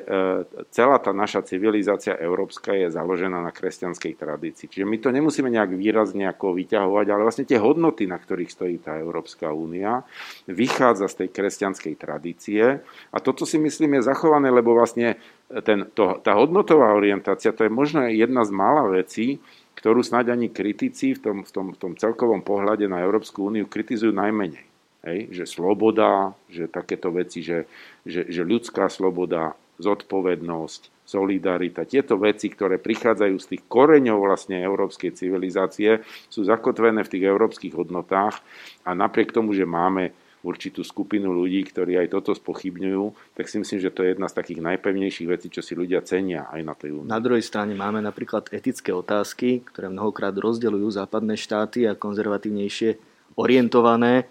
celá 0.74 0.97
tá 0.97 1.14
naša 1.14 1.45
civilizácia 1.45 2.18
európska 2.18 2.74
je 2.74 2.89
založená 2.89 3.38
na 3.38 3.54
kresťanskej 3.54 4.18
tradícii. 4.18 4.66
Čiže 4.66 4.86
my 4.89 4.97
to 4.97 5.14
nemusíme 5.14 5.45
nejak 5.45 5.78
výrazne 5.78 6.26
ako 6.26 6.58
vyťahovať, 6.58 7.06
ale 7.14 7.22
vlastne 7.22 7.45
tie 7.45 7.62
hodnoty, 7.62 8.10
na 8.10 8.18
ktorých 8.18 8.49
stojí 8.49 8.82
tá 8.82 8.97
Európska 8.97 9.54
únia, 9.54 10.01
vychádza 10.49 11.06
z 11.06 11.26
tej 11.26 11.30
kresťanskej 11.38 11.93
tradície. 12.01 12.82
A 13.14 13.18
toto 13.22 13.45
si 13.45 13.62
myslím 13.62 14.01
je 14.01 14.10
zachované, 14.10 14.49
lebo 14.49 14.74
vlastne 14.74 15.22
ten, 15.62 15.86
to, 15.93 16.18
tá 16.26 16.34
hodnotová 16.34 16.89
orientácia, 16.97 17.54
to 17.54 17.70
je 17.70 17.70
možno 17.70 18.10
jedna 18.10 18.41
z 18.41 18.51
mála 18.58 18.89
vecí, 18.89 19.38
ktorú 19.78 20.01
snáď 20.01 20.34
ani 20.34 20.49
kritici 20.49 21.14
v 21.14 21.22
tom, 21.22 21.38
v 21.45 21.51
tom, 21.54 21.68
v 21.74 21.78
tom 21.78 21.93
celkovom 21.93 22.41
pohľade 22.41 22.89
na 22.89 23.06
Európsku 23.06 23.54
úniu 23.54 23.70
kritizujú 23.70 24.10
najmenej. 24.10 24.72
Hej, 25.04 25.36
že 25.36 25.43
sloboda, 25.43 26.32
že 26.47 26.72
takéto 26.72 27.12
veci, 27.12 27.43
že, 27.43 27.68
že, 28.08 28.24
že 28.32 28.41
ľudská 28.47 28.88
sloboda, 28.88 29.51
zodpovednosť, 29.84 31.04
solidarita, 31.04 31.84
tieto 31.84 32.16
veci, 32.16 32.47
ktoré 32.47 32.80
prichádzajú 32.80 33.36
z 33.36 33.49
tých 33.51 33.64
koreňov 33.68 34.24
vlastne 34.24 34.64
európskej 34.64 35.12
civilizácie, 35.12 35.99
sú 36.32 36.47
zakotvené 36.47 37.04
v 37.04 37.12
tých 37.12 37.24
európskych 37.28 37.76
hodnotách 37.76 38.39
a 38.88 38.95
napriek 38.95 39.36
tomu, 39.36 39.51
že 39.51 39.68
máme 39.68 40.16
určitú 40.43 40.84
skupinu 40.84 41.32
ľudí, 41.32 41.64
ktorí 41.64 41.95
aj 41.99 42.08
toto 42.20 42.36
spochybňujú, 42.36 43.36
tak 43.36 43.47
si 43.47 43.64
myslím, 43.64 43.80
že 43.80 43.91
to 43.95 44.04
je 44.04 44.12
jedna 44.16 44.28
z 44.28 44.38
takých 44.39 44.60
najpevnejších 44.60 45.28
vecí, 45.32 45.47
čo 45.47 45.64
si 45.64 45.72
ľudia 45.74 46.04
cenia 46.04 46.51
aj 46.51 46.62
na 46.64 46.76
tej 46.76 46.99
únii. 46.99 47.12
Na 47.12 47.24
druhej 47.24 47.43
strane 47.43 47.76
máme 47.76 48.04
napríklad 48.04 48.51
etické 48.51 48.91
otázky, 48.91 49.64
ktoré 49.64 49.88
mnohokrát 49.88 50.36
rozdeľujú 50.36 50.88
západné 50.99 51.39
štáty 51.39 51.88
a 51.88 51.95
konzervatívnejšie 51.95 52.99
orientované 53.39 54.28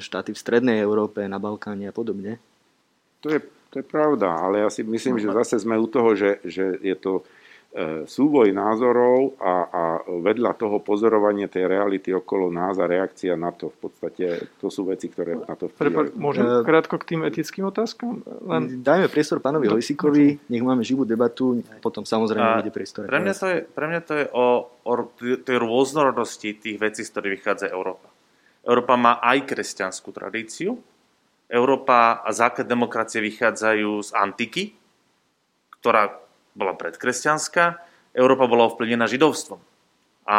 štáty 0.00 0.32
v 0.32 0.40
Strednej 0.40 0.80
Európe, 0.80 1.24
na 1.28 1.36
Balkáne 1.36 1.88
a 1.88 1.94
podobne. 1.94 2.40
To 3.20 3.34
je, 3.34 3.42
to 3.74 3.82
je 3.82 3.86
pravda, 3.86 4.30
ale 4.30 4.62
ja 4.62 4.70
si 4.70 4.86
myslím, 4.86 5.18
že 5.18 5.34
zase 5.34 5.58
sme 5.58 5.74
u 5.74 5.90
toho, 5.90 6.14
že, 6.14 6.38
že 6.46 6.78
je 6.78 6.94
to 6.94 7.26
e, 7.74 8.06
súboj 8.06 8.54
názorov 8.54 9.34
a, 9.42 9.54
a 9.68 9.82
vedľa 10.06 10.54
toho 10.54 10.78
pozorovanie 10.78 11.50
tej 11.50 11.66
reality 11.66 12.14
okolo 12.14 12.48
nás 12.48 12.78
a 12.78 12.86
reakcia 12.86 13.34
na 13.34 13.50
to. 13.50 13.74
V 13.74 13.90
podstate 13.90 14.54
to 14.62 14.70
sú 14.70 14.86
veci, 14.86 15.10
ktoré 15.10 15.34
na 15.34 15.58
to 15.58 15.66
vplyvajú. 15.66 16.14
Môžem 16.14 16.46
e, 16.46 16.62
krátko 16.62 16.96
k 17.02 17.04
tým 17.10 17.20
etickým 17.26 17.66
otázkam? 17.66 18.22
Len... 18.24 18.80
Dajme 18.86 19.10
priestor 19.10 19.42
pánovi 19.42 19.66
Hojsíkovi, 19.66 20.48
nech 20.48 20.64
máme 20.64 20.86
živú 20.86 21.02
debatu, 21.02 21.60
potom 21.84 22.08
samozrejme 22.08 22.64
bude 22.64 22.72
priestor. 22.72 23.04
Pre 23.04 23.20
mňa 23.20 23.34
to 23.36 23.46
je, 23.50 23.58
pre 23.66 23.86
mňa 23.90 24.00
to 24.06 24.12
je 24.14 24.24
o, 24.32 24.46
o 24.64 24.92
tej 25.18 25.56
rôznorodosti 25.60 26.56
tých 26.56 26.80
vecí, 26.80 27.04
z 27.04 27.10
ktorých 27.12 27.34
vychádza 27.36 27.68
Európa. 27.68 28.07
Európa 28.68 29.00
má 29.00 29.16
aj 29.24 29.48
kresťanskú 29.48 30.12
tradíciu. 30.12 30.76
Európa 31.48 32.20
a 32.20 32.28
základ 32.36 32.68
demokracie 32.68 33.24
vychádzajú 33.24 34.04
z 34.04 34.10
antiky, 34.12 34.76
ktorá 35.80 36.20
bola 36.52 36.76
predkresťanská, 36.76 37.80
Európa 38.12 38.44
bola 38.44 38.68
ovplyvnená 38.68 39.08
židovstvom. 39.08 39.56
A 40.28 40.36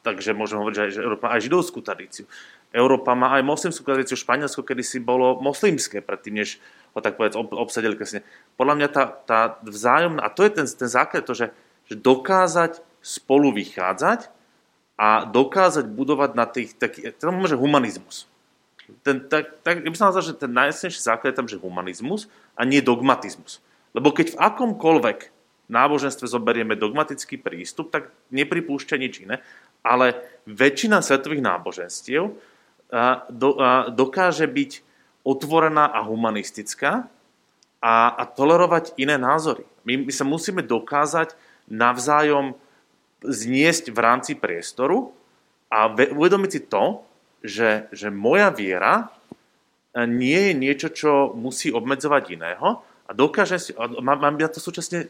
takže 0.00 0.32
môžeme 0.32 0.64
hovoriť, 0.64 0.76
že, 0.96 1.04
Európa 1.04 1.28
má 1.28 1.36
aj 1.36 1.44
židovskú 1.44 1.84
tradíciu. 1.84 2.24
Európa 2.72 3.12
má 3.12 3.36
aj 3.36 3.44
moslimskú 3.44 3.84
tradíciu. 3.84 4.16
Španielsko 4.16 4.64
kedysi 4.64 5.04
bolo 5.04 5.36
moslimské 5.40 6.00
predtým, 6.00 6.40
než 6.40 6.56
ho 6.96 7.04
tak 7.04 7.20
povedať 7.20 7.36
obsadili 7.36 7.92
kresne. 7.96 8.24
Podľa 8.56 8.74
mňa 8.80 8.88
tá, 8.88 9.04
tá 9.28 9.40
vzájomná, 9.64 10.24
a 10.24 10.32
to 10.32 10.44
je 10.48 10.50
ten, 10.56 10.64
ten 10.64 10.88
základ, 10.88 11.28
to, 11.28 11.36
že, 11.36 11.52
že 11.88 11.94
dokázať 12.00 12.80
spolu 13.04 13.52
vychádzať 13.52 14.37
a 14.98 15.22
dokázať 15.22 15.86
budovať 15.86 16.30
na 16.34 16.44
tých, 16.50 16.74
taký, 16.74 17.06
to 17.14 17.30
môže 17.30 17.54
humanizmus. 17.54 18.26
Ten, 19.06 19.22
tak, 19.30 19.62
tak, 19.62 19.86
ja 19.86 19.88
by 19.88 19.96
som 19.96 20.10
nazval, 20.10 20.26
že 20.26 20.40
ten 20.40 20.50
najjasnejší 20.50 20.98
základ 20.98 21.30
je 21.30 21.38
tam, 21.38 21.46
že 21.46 21.60
humanizmus 21.60 22.26
a 22.58 22.66
nie 22.66 22.82
dogmatizmus. 22.82 23.62
Lebo 23.94 24.10
keď 24.10 24.34
v 24.34 24.40
akomkoľvek 24.42 25.18
náboženstve 25.68 26.26
zoberieme 26.26 26.74
dogmatický 26.74 27.38
prístup, 27.38 27.92
tak 27.94 28.10
nepripúšťa 28.32 28.96
nič 28.98 29.14
iné. 29.22 29.44
Ale 29.84 30.18
väčšina 30.48 31.04
svetových 31.04 31.44
náboženstiev 31.44 32.32
dokáže 33.92 34.48
byť 34.48 34.70
otvorená 35.22 35.92
a 35.92 36.00
humanistická 36.08 37.06
a, 37.84 37.94
a 38.16 38.22
tolerovať 38.24 38.96
iné 38.96 39.20
názory. 39.20 39.68
My, 39.84 40.08
my 40.08 40.12
sa 40.12 40.24
musíme 40.24 40.64
dokázať 40.64 41.36
navzájom 41.68 42.56
zniesť 43.22 43.90
v 43.90 43.98
rámci 43.98 44.32
priestoru 44.38 45.10
a 45.68 45.90
uvedomiť 45.90 46.50
si 46.50 46.60
to, 46.66 46.84
že, 47.42 47.90
že 47.94 48.08
moja 48.10 48.50
viera 48.50 49.06
e, 49.94 50.06
nie 50.06 50.50
je 50.50 50.52
niečo, 50.54 50.88
čo 50.90 51.10
musí 51.34 51.70
obmedzovať 51.70 52.24
iného 52.34 52.82
a 53.06 53.10
dokáže 53.14 53.56
si, 53.58 53.70
mám, 53.76 54.18
mám 54.18 54.36
ja 54.38 54.50
to 54.50 54.60
súčasne 54.60 55.08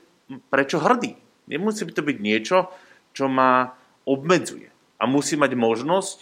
prečo 0.53 0.79
hrdý. 0.79 1.17
Nemusí 1.49 1.89
to 1.89 2.05
byť 2.05 2.19
niečo, 2.21 2.69
čo 3.17 3.27
ma 3.27 3.73
obmedzuje. 4.05 4.69
A 5.01 5.09
musí 5.09 5.41
mať 5.41 5.57
možnosť 5.57 6.19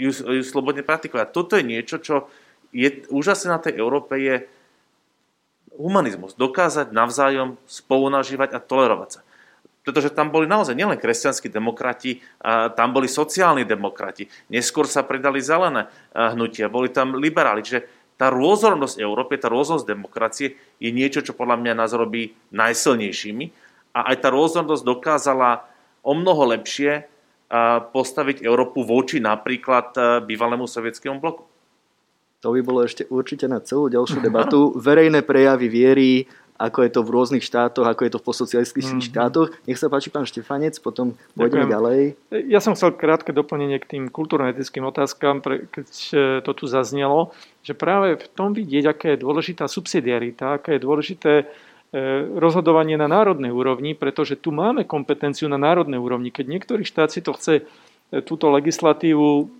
ju, 0.00 0.10
ju 0.10 0.42
slobodne 0.42 0.82
praktikovať. 0.82 1.30
Toto 1.30 1.54
je 1.54 1.64
niečo, 1.64 2.02
čo 2.02 2.26
je 2.72 3.04
úžasné 3.12 3.48
na 3.52 3.60
tej 3.60 3.78
Európe, 3.78 4.16
je 4.16 4.48
humanizmus. 5.76 6.36
Dokázať 6.36 6.90
navzájom 6.92 7.60
spolunažívať 7.68 8.56
a 8.56 8.60
tolerovať 8.60 9.10
sa. 9.12 9.20
Pretože 9.82 10.14
tam 10.14 10.30
boli 10.30 10.46
naozaj 10.46 10.78
nielen 10.78 10.94
kresťanskí 10.94 11.50
demokrati, 11.50 12.22
tam 12.78 12.94
boli 12.94 13.10
sociálni 13.10 13.66
demokrati. 13.66 14.30
Neskôr 14.46 14.86
sa 14.86 15.02
pridali 15.02 15.42
zelené 15.42 15.90
hnutia, 16.14 16.70
boli 16.70 16.86
tam 16.94 17.18
liberáli. 17.18 17.66
Čiže 17.66 17.80
tá 18.14 18.30
rôznorodnosť 18.30 19.02
Európy, 19.02 19.42
tá 19.42 19.50
rôznosť 19.50 19.82
demokracie 19.82 20.54
je 20.78 20.90
niečo, 20.94 21.26
čo 21.26 21.34
podľa 21.34 21.58
mňa 21.58 21.72
nás 21.74 21.90
robí 21.98 22.30
najsilnejšími. 22.54 23.44
A 23.98 24.14
aj 24.14 24.22
tá 24.22 24.28
rôznorodnosť 24.30 24.86
dokázala 24.86 25.66
o 26.06 26.14
mnoho 26.14 26.54
lepšie 26.54 27.10
postaviť 27.92 28.46
Európu 28.46 28.86
voči 28.86 29.18
napríklad 29.18 29.98
bývalému 30.24 30.64
sovietskému 30.64 31.18
bloku. 31.18 31.44
To 32.42 32.50
by 32.50 32.60
bolo 32.66 32.82
ešte 32.82 33.06
určite 33.06 33.46
na 33.46 33.62
celú 33.62 33.86
ďalšiu 33.86 34.18
debatu. 34.26 34.74
Verejné 34.74 35.22
prejavy 35.22 35.68
viery, 35.70 36.26
ako 36.62 36.86
je 36.86 36.90
to 36.94 37.00
v 37.02 37.10
rôznych 37.10 37.42
štátoch, 37.42 37.82
ako 37.82 38.06
je 38.06 38.12
to 38.14 38.20
v 38.22 38.26
posocialistických 38.30 39.02
mm-hmm. 39.02 39.10
štátoch. 39.10 39.50
Nech 39.66 39.82
sa 39.82 39.90
páči, 39.90 40.14
pán 40.14 40.22
Štefanec, 40.22 40.78
potom 40.78 41.18
pôjdeme 41.34 41.66
ďalej. 41.66 42.14
Ja 42.46 42.62
som 42.62 42.78
chcel 42.78 42.94
krátke 42.94 43.34
doplnenie 43.34 43.82
k 43.82 43.98
tým 43.98 44.04
kultúrno-etickým 44.06 44.86
otázkam, 44.86 45.42
keď 45.42 45.86
to 46.46 46.50
tu 46.54 46.64
zaznelo, 46.70 47.34
že 47.66 47.74
práve 47.74 48.14
v 48.14 48.26
tom 48.30 48.54
vidieť, 48.54 48.84
aká 48.86 49.06
je 49.14 49.22
dôležitá 49.22 49.66
subsidiarita, 49.66 50.62
aké 50.62 50.78
je 50.78 50.84
dôležité 50.86 51.32
e, 51.42 51.44
rozhodovanie 52.38 52.94
na 52.94 53.10
národnej 53.10 53.50
úrovni, 53.50 53.98
pretože 53.98 54.38
tu 54.38 54.54
máme 54.54 54.86
kompetenciu 54.86 55.50
na 55.50 55.58
národnej 55.58 55.98
úrovni. 55.98 56.34
Keď 56.34 56.46
niektorý 56.46 56.82
štát 56.86 57.10
si 57.10 57.22
to 57.22 57.34
chce 57.34 57.62
e, 57.62 57.62
túto 58.22 58.50
legislatívu 58.50 59.50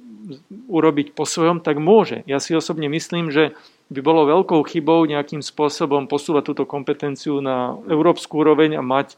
urobiť 0.70 1.12
po 1.12 1.26
svojom, 1.26 1.60
tak 1.60 1.82
môže. 1.82 2.22
Ja 2.30 2.38
si 2.38 2.54
osobne 2.54 2.86
myslím, 2.90 3.30
že 3.30 3.54
by 3.92 4.00
bolo 4.00 4.24
veľkou 4.24 4.62
chybou 4.64 5.04
nejakým 5.04 5.44
spôsobom 5.44 6.08
posúvať 6.08 6.42
túto 6.48 6.64
kompetenciu 6.64 7.44
na 7.44 7.76
európsku 7.90 8.40
úroveň 8.40 8.80
a 8.80 8.82
mať 8.82 9.12
e, 9.12 9.16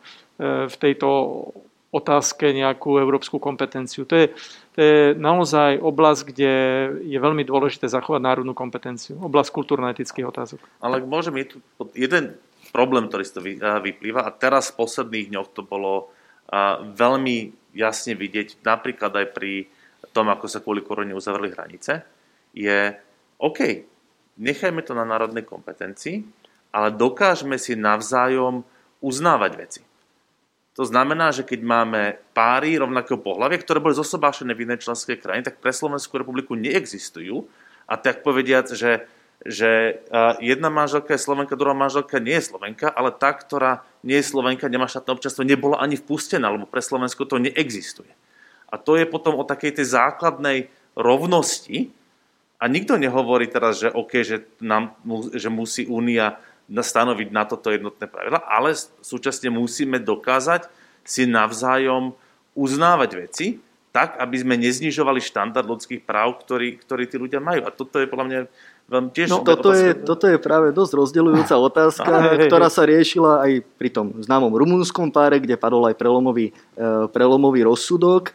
v 0.66 0.74
tejto 0.74 1.08
otázke 1.94 2.50
nejakú 2.50 2.98
európsku 2.98 3.38
kompetenciu. 3.38 4.02
To 4.10 4.18
je, 4.18 4.26
to 4.74 4.78
je 4.82 4.98
naozaj 5.14 5.78
oblasť, 5.78 6.20
kde 6.34 6.52
je 7.06 7.18
veľmi 7.22 7.46
dôležité 7.46 7.86
zachovať 7.86 8.18
národnú 8.18 8.50
kompetenciu. 8.50 9.14
Oblasť 9.22 9.54
kultúrno-etických 9.54 10.26
otázok. 10.26 10.58
Ale 10.82 11.06
môžem, 11.06 11.38
je 11.46 11.54
tu 11.54 11.56
jeden 11.94 12.34
problém, 12.74 13.06
ktorý 13.06 13.22
z 13.22 13.32
toho 13.38 13.46
vyplýva 13.78 14.26
a 14.26 14.34
teraz 14.34 14.74
v 14.74 14.82
posledných 14.82 15.30
dňoch 15.30 15.48
to 15.54 15.62
bolo 15.62 16.10
veľmi 16.98 17.54
jasne 17.74 18.18
vidieť, 18.18 18.62
napríklad 18.66 19.14
aj 19.14 19.26
pri 19.30 19.70
tom, 20.14 20.30
ako 20.30 20.46
sa 20.46 20.62
kvôli 20.62 20.86
korone 20.86 21.10
uzavreli 21.10 21.50
hranice, 21.50 22.06
je 22.54 22.94
OK, 23.42 23.60
nechajme 24.38 24.80
to 24.86 24.94
na 24.94 25.02
národnej 25.02 25.42
kompetencii, 25.42 26.22
ale 26.70 26.94
dokážeme 26.94 27.58
si 27.58 27.74
navzájom 27.74 28.62
uznávať 29.02 29.52
veci. 29.58 29.82
To 30.74 30.82
znamená, 30.82 31.30
že 31.30 31.46
keď 31.46 31.60
máme 31.62 32.02
páry 32.34 32.74
rovnakého 32.74 33.22
pohľavia, 33.22 33.62
ktoré 33.62 33.78
boli 33.78 33.94
zosobášené 33.94 34.58
v 34.58 34.66
inej 34.66 34.82
členskej 34.86 35.22
krajine, 35.22 35.46
tak 35.46 35.62
pre 35.62 35.70
Slovenskú 35.70 36.18
republiku 36.18 36.58
neexistujú. 36.58 37.46
A 37.86 37.94
tak 37.94 38.26
povediac, 38.26 38.74
že, 38.74 39.06
že 39.46 40.02
jedna 40.42 40.74
manželka 40.74 41.14
je 41.14 41.22
Slovenka, 41.22 41.54
druhá 41.54 41.78
manželka 41.78 42.18
nie 42.18 42.34
je 42.42 42.50
Slovenka, 42.50 42.90
ale 42.90 43.14
tá, 43.14 43.30
ktorá 43.30 43.86
nie 44.02 44.18
je 44.18 44.26
Slovenka, 44.26 44.66
nemá 44.66 44.90
štátne 44.90 45.14
občanstvo, 45.14 45.46
nebola 45.46 45.78
ani 45.78 45.94
vpustená, 45.94 46.50
lebo 46.50 46.66
pre 46.66 46.82
Slovensko 46.82 47.22
to 47.22 47.38
neexistuje. 47.38 48.10
A 48.74 48.82
to 48.82 48.98
je 48.98 49.06
potom 49.06 49.38
o 49.38 49.46
takej 49.46 49.78
tej 49.78 49.94
základnej 49.94 50.66
rovnosti, 50.98 51.94
a 52.64 52.64
nikto 52.64 52.96
nehovorí 52.96 53.44
teraz, 53.52 53.82
že 53.82 53.92
OK, 53.92 54.24
že, 54.24 54.48
nám, 54.56 54.96
že 55.36 55.52
musí 55.52 55.84
Únia 55.84 56.40
stanoviť 56.64 57.28
na 57.28 57.44
toto 57.44 57.68
jednotné 57.68 58.08
pravidla, 58.08 58.40
ale 58.40 58.72
súčasne 59.04 59.52
musíme 59.52 60.00
dokázať 60.00 60.64
si 61.04 61.28
navzájom 61.28 62.16
uznávať 62.56 63.10
veci, 63.20 63.46
tak, 63.92 64.16
aby 64.16 64.36
sme 64.40 64.54
neznižovali 64.56 65.20
štandard 65.20 65.68
ľudských 65.68 66.02
práv, 66.02 66.40
ktorý, 66.40 66.80
ktorý 66.80 67.04
tí 67.04 67.20
ľudia 67.20 67.38
majú. 67.38 67.68
A 67.68 67.70
toto 67.70 68.00
je 68.00 68.08
podľa 68.08 68.26
mňa 68.26 68.40
veľmi 68.88 69.10
tiež... 69.12 69.28
No, 69.28 69.44
toto, 69.44 69.70
je, 69.70 69.92
toto 69.94 70.24
je 70.24 70.40
práve 70.40 70.72
dosť 70.72 70.92
rozdeľujúca 70.98 71.54
otázka, 71.68 72.10
ktorá 72.48 72.72
sa 72.72 72.88
riešila 72.88 73.44
aj 73.44 73.52
pri 73.76 73.92
tom 73.92 74.16
známom 74.24 74.56
rumunskom 74.56 75.12
páre, 75.12 75.36
kde 75.36 75.60
padol 75.60 75.84
aj 75.84 76.00
prelomový, 76.00 76.50
eh, 76.50 77.06
prelomový 77.12 77.68
rozsudok. 77.68 78.32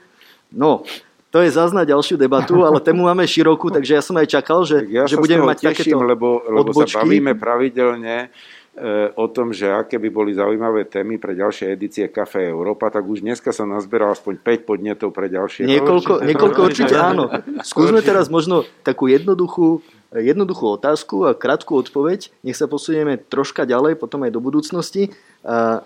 No, 0.50 0.84
to 1.30 1.46
je 1.46 1.54
zás 1.54 1.70
na 1.70 1.86
ďalšiu 1.86 2.18
debatu, 2.18 2.66
ale 2.66 2.82
tému 2.82 3.06
máme 3.06 3.22
širokú, 3.22 3.70
takže 3.70 4.02
ja 4.02 4.02
som 4.02 4.18
aj 4.18 4.28
čakal, 4.34 4.66
že, 4.66 4.82
ja 4.90 5.06
že 5.06 5.22
budeme 5.22 5.46
mať 5.46 5.62
teším, 5.62 5.94
takéto 5.94 5.98
lebo, 6.02 6.42
lebo 6.50 6.74
odbočky. 6.74 6.98
sa 6.98 7.06
bavíme 7.06 7.38
pravidelne 7.38 8.34
e, 8.74 9.14
o 9.14 9.30
tom, 9.30 9.54
že 9.54 9.70
aké 9.70 10.02
by 10.02 10.10
boli 10.10 10.34
zaujímavé 10.34 10.90
témy 10.90 11.22
pre 11.22 11.38
ďalšie 11.38 11.70
edície 11.70 12.10
Café 12.10 12.50
Európa, 12.50 12.90
tak 12.90 13.06
už 13.06 13.22
dneska 13.22 13.54
sa 13.54 13.70
nazberal 13.70 14.10
aspoň 14.18 14.42
5 14.42 14.66
podnetov 14.66 15.14
pre 15.14 15.30
ďalšie. 15.30 15.70
Niekoľko, 15.70 16.26
niekoľko 16.26 16.60
určite 16.66 16.98
áno. 16.98 17.30
Skúsme 17.62 18.02
teraz 18.02 18.26
možno 18.26 18.66
takú 18.82 19.06
jednoduchú, 19.06 19.86
jednoduchú 20.10 20.82
otázku 20.82 21.30
a 21.30 21.38
krátku 21.38 21.78
odpoveď. 21.78 22.34
Nech 22.42 22.58
sa 22.58 22.66
posunieme 22.66 23.22
troška 23.22 23.70
ďalej, 23.70 24.02
potom 24.02 24.26
aj 24.26 24.34
do 24.34 24.42
budúcnosti. 24.42 25.14
A 25.46 25.86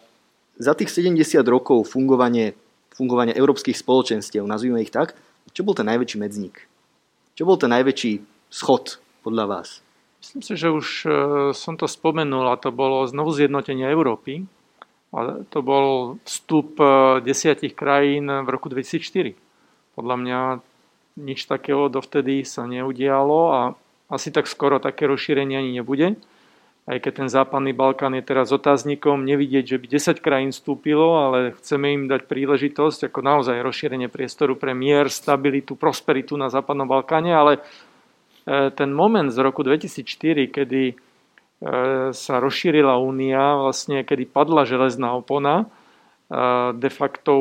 za 0.55 0.71
tých 0.71 0.87
70 0.87 1.19
rokov 1.51 1.91
fungovanie, 1.91 2.55
fungovania 2.93 3.35
európskych 3.35 3.75
spoločenstiev, 3.77 4.45
nazvime 4.45 4.81
ich 4.85 4.93
tak, 4.93 5.17
čo 5.51 5.61
bol 5.61 5.75
ten 5.75 5.89
najväčší 5.89 6.17
medzník? 6.17 6.55
Čo 7.33 7.43
bol 7.45 7.57
ten 7.57 7.73
najväčší 7.73 8.21
schod 8.53 9.01
podľa 9.25 9.45
vás? 9.49 9.69
Myslím 10.23 10.41
si, 10.45 10.53
že 10.55 10.71
už 10.71 10.87
e, 11.03 11.09
som 11.51 11.75
to 11.75 11.89
spomenul 11.89 12.47
a 12.47 12.55
to 12.55 12.71
bolo 12.71 13.03
znovu 13.09 13.35
zjednotenie 13.35 13.83
Európy. 13.91 14.47
A 15.13 15.43
to 15.51 15.59
bol 15.59 16.17
vstup 16.23 16.79
e, 16.79 16.85
desiatich 17.21 17.75
krajín 17.75 18.31
v 18.31 18.47
roku 18.47 18.71
2004. 18.71 19.35
Podľa 19.93 20.15
mňa 20.15 20.39
nič 21.19 21.45
takého 21.45 21.91
dovtedy 21.91 22.47
sa 22.47 22.65
neudialo 22.65 23.39
a 23.51 23.61
asi 24.09 24.31
tak 24.31 24.49
skoro 24.49 24.79
také 24.79 25.05
rozšírenie 25.05 25.59
ani 25.59 25.71
nebude 25.83 26.17
aj 26.83 26.99
keď 26.99 27.13
ten 27.23 27.29
západný 27.31 27.71
Balkán 27.71 28.11
je 28.19 28.27
teraz 28.27 28.51
otáznikom, 28.51 29.23
nevidieť, 29.23 29.75
že 29.75 29.79
by 29.79 29.87
10 29.87 30.19
krajín 30.19 30.51
vstúpilo, 30.51 31.15
ale 31.15 31.55
chceme 31.55 31.95
im 31.95 32.03
dať 32.11 32.27
príležitosť 32.27 33.07
ako 33.07 33.19
naozaj 33.23 33.63
rozšírenie 33.63 34.11
priestoru 34.11 34.59
pre 34.59 34.75
mier, 34.75 35.07
stabilitu, 35.07 35.79
prosperitu 35.79 36.35
na 36.35 36.51
západnom 36.51 36.83
Balkáne, 36.83 37.31
ale 37.31 37.63
e, 38.43 38.67
ten 38.75 38.91
moment 38.91 39.31
z 39.31 39.39
roku 39.39 39.63
2004, 39.63 40.51
kedy 40.51 40.83
e, 40.91 40.95
sa 42.11 42.33
rozšírila 42.43 42.99
únia, 42.99 43.63
vlastne 43.63 44.03
kedy 44.03 44.27
padla 44.27 44.67
železná 44.67 45.15
opona, 45.15 45.63
e, 45.63 45.65
de 46.75 46.91
facto 46.91 47.31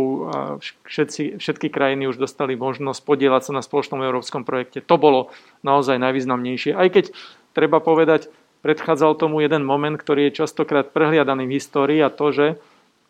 všetci, 0.86 1.42
všetky 1.42 1.66
krajiny 1.66 2.06
už 2.06 2.22
dostali 2.22 2.54
možnosť 2.54 3.02
podielať 3.02 3.50
sa 3.50 3.52
na 3.58 3.62
spoločnom 3.66 4.06
európskom 4.06 4.46
projekte. 4.46 4.86
To 4.86 5.02
bolo 5.02 5.34
naozaj 5.66 5.98
najvýznamnejšie. 5.98 6.78
Aj 6.78 6.86
keď 6.94 7.10
treba 7.58 7.82
povedať, 7.82 8.30
predchádzal 8.62 9.18
tomu 9.18 9.42
jeden 9.42 9.66
moment, 9.66 9.98
ktorý 9.98 10.30
je 10.30 10.46
častokrát 10.46 10.94
prehliadaný 10.94 11.50
v 11.50 11.54
histórii 11.58 12.00
a 12.00 12.08
to, 12.08 12.30
že 12.32 12.46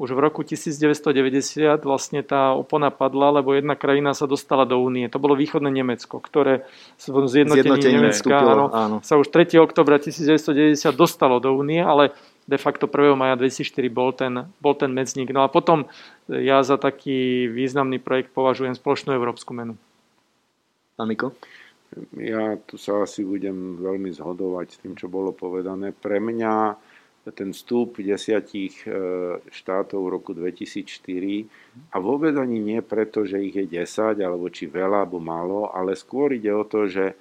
už 0.00 0.18
v 0.18 0.24
roku 0.24 0.42
1990 0.42 1.78
vlastne 1.86 2.26
tá 2.26 2.56
opona 2.56 2.90
padla, 2.90 3.38
lebo 3.38 3.54
jedna 3.54 3.78
krajina 3.78 4.16
sa 4.18 4.26
dostala 4.26 4.66
do 4.66 4.80
únie. 4.80 5.06
To 5.06 5.22
bolo 5.22 5.38
východné 5.38 5.70
Nemecko, 5.70 6.18
ktoré 6.18 6.66
s 6.98 7.06
zjednotením 7.06 8.10
Nemecka 8.10 8.34
áno, 8.34 8.66
áno. 8.72 8.96
sa 9.04 9.14
už 9.20 9.30
3. 9.30 9.62
oktobra 9.62 10.02
1990 10.02 10.74
dostalo 10.98 11.38
do 11.38 11.54
únie, 11.54 11.78
ale 11.78 12.10
de 12.50 12.58
facto 12.58 12.90
1. 12.90 13.14
maja 13.14 13.38
2004 13.38 13.86
bol 13.92 14.10
ten, 14.10 14.50
bol 14.58 14.74
ten 14.74 14.90
medzník. 14.90 15.30
No 15.30 15.46
a 15.46 15.48
potom 15.52 15.86
ja 16.26 16.66
za 16.66 16.80
taký 16.80 17.46
významný 17.46 18.02
projekt 18.02 18.34
považujem 18.34 18.74
spoločnú 18.74 19.14
európsku 19.14 19.54
menu. 19.54 19.78
Pán 20.98 21.06
Miko? 21.06 21.36
Ja 22.16 22.56
tu 22.64 22.80
sa 22.80 23.04
asi 23.04 23.20
budem 23.24 23.76
veľmi 23.76 24.08
zhodovať 24.12 24.66
s 24.72 24.80
tým, 24.80 24.94
čo 24.96 25.12
bolo 25.12 25.36
povedané. 25.36 25.92
Pre 25.92 26.16
mňa 26.16 26.54
ten 27.30 27.54
vstup 27.54 28.02
desiatich 28.02 28.82
e, 28.82 28.90
štátov 29.46 30.00
v 30.02 30.12
roku 30.12 30.34
2004 30.34 31.94
a 31.94 31.96
vôbec 32.02 32.34
ani 32.34 32.58
nie 32.58 32.82
preto, 32.82 33.22
že 33.22 33.38
ich 33.38 33.54
je 33.54 33.66
10 33.70 34.18
alebo 34.18 34.50
či 34.50 34.66
veľa 34.66 35.06
alebo 35.06 35.22
málo, 35.22 35.70
ale 35.70 35.94
skôr 35.94 36.34
ide 36.34 36.50
o 36.50 36.66
to, 36.66 36.90
že 36.90 37.14
e, 37.14 37.16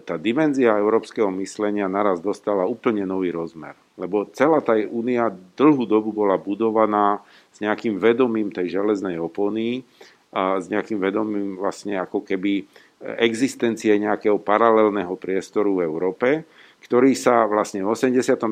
tá 0.00 0.16
dimenzia 0.16 0.80
európskeho 0.80 1.28
myslenia 1.44 1.92
naraz 1.92 2.24
dostala 2.24 2.64
úplne 2.64 3.04
nový 3.04 3.36
rozmer. 3.36 3.76
Lebo 4.00 4.24
celá 4.32 4.64
tá 4.64 4.72
únia 4.88 5.28
dlhú 5.60 5.84
dobu 5.84 6.16
bola 6.16 6.40
budovaná 6.40 7.20
s 7.52 7.60
nejakým 7.60 8.00
vedomím 8.00 8.48
tej 8.48 8.80
železnej 8.80 9.20
opony 9.20 9.84
a 10.32 10.56
s 10.56 10.72
nejakým 10.72 10.96
vedomím 10.96 11.60
vlastne 11.60 12.00
ako 12.00 12.24
keby 12.24 12.64
existencie 13.00 13.92
nejakého 14.00 14.40
paralelného 14.40 15.14
priestoru 15.20 15.80
v 15.80 15.84
Európe 15.84 16.28
ktorý 16.86 17.18
sa 17.18 17.48
vlastne 17.50 17.82
v 17.82 17.90
89. 17.90 18.46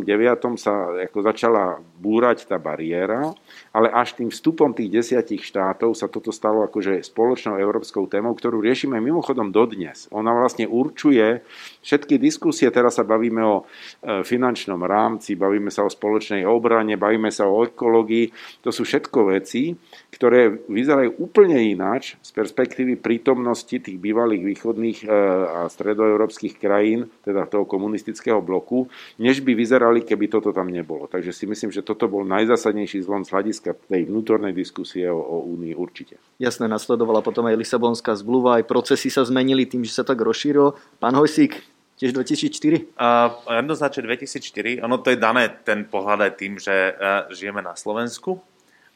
sa 0.59 0.91
ako 1.07 1.19
začala 1.23 1.79
búrať 2.03 2.51
tá 2.51 2.59
bariéra, 2.59 3.31
ale 3.71 3.87
až 3.95 4.19
tým 4.19 4.27
vstupom 4.27 4.75
tých 4.75 4.91
desiatich 4.91 5.47
štátov 5.47 5.95
sa 5.95 6.11
toto 6.11 6.35
stalo 6.35 6.66
akože 6.66 6.99
spoločnou 7.07 7.61
európskou 7.62 8.11
témou, 8.11 8.35
ktorú 8.35 8.59
riešime 8.59 8.99
mimochodom 8.99 9.55
dodnes. 9.55 10.11
Ona 10.11 10.35
vlastne 10.35 10.66
určuje 10.66 11.47
všetky 11.85 12.16
diskusie, 12.16 12.73
teraz 12.73 12.97
sa 12.97 13.05
bavíme 13.05 13.44
o 13.44 13.56
e, 13.61 14.24
finančnom 14.24 14.81
rámci, 14.81 15.36
bavíme 15.36 15.69
sa 15.69 15.85
o 15.85 15.93
spoločnej 15.93 16.48
obrane, 16.48 16.97
bavíme 16.97 17.28
sa 17.28 17.44
o 17.44 17.69
ekológii, 17.69 18.32
to 18.65 18.73
sú 18.73 18.89
všetko 18.89 19.36
veci, 19.36 19.77
ktoré 20.09 20.65
vyzerajú 20.66 21.20
úplne 21.20 21.61
ináč 21.61 22.16
z 22.24 22.31
perspektívy 22.32 22.97
prítomnosti 22.97 23.77
tých 23.77 24.01
bývalých 24.01 24.43
východných 24.43 24.98
e, 25.05 25.06
a 25.44 25.61
stredoeurópskych 25.69 26.56
krajín, 26.56 27.12
teda 27.20 27.44
toho 27.44 27.69
komunistického 27.69 28.40
bloku, 28.40 28.89
než 29.20 29.44
by 29.44 29.52
vyzerali, 29.52 30.01
keby 30.01 30.32
toto 30.32 30.51
tam 30.56 30.73
nebolo. 30.73 31.05
Takže 31.05 31.36
si 31.36 31.44
myslím, 31.44 31.69
že 31.69 31.85
toto 31.85 32.09
bol 32.09 32.24
najzásadnejší 32.24 33.05
zlom 33.05 33.28
z 33.28 33.32
hľadiska 33.36 33.77
tej 33.93 34.09
vnútornej 34.09 34.56
diskusie 34.56 35.05
o, 35.12 35.20
o 35.20 35.36
Únii 35.44 35.77
určite. 35.77 36.16
Jasné, 36.40 36.65
nasledovala 36.65 37.20
potom 37.20 37.44
aj 37.44 37.61
Lisabonská 37.61 38.16
zmluva, 38.16 38.62
aj 38.62 38.65
procesy 38.65 39.12
sa 39.12 39.27
zmenili 39.27 39.69
tým, 39.69 39.85
že 39.85 39.93
sa 39.93 40.05
tak 40.06 40.23
rozšírilo. 40.24 40.78
Pán 41.02 41.12
Hojsík, 41.19 41.74
tiež 41.99 42.11
2004? 42.12 42.95
Uh, 42.99 43.31
jednoznačne 43.51 44.03
2004. 44.07 44.85
Ono 44.85 44.97
to 44.99 45.15
je 45.15 45.19
dané 45.19 45.51
ten 45.62 45.87
pohľad 45.87 46.31
aj 46.31 46.33
tým, 46.39 46.59
že 46.59 46.95
uh, 46.95 47.31
žijeme 47.31 47.62
na 47.62 47.79
Slovensku. 47.79 48.43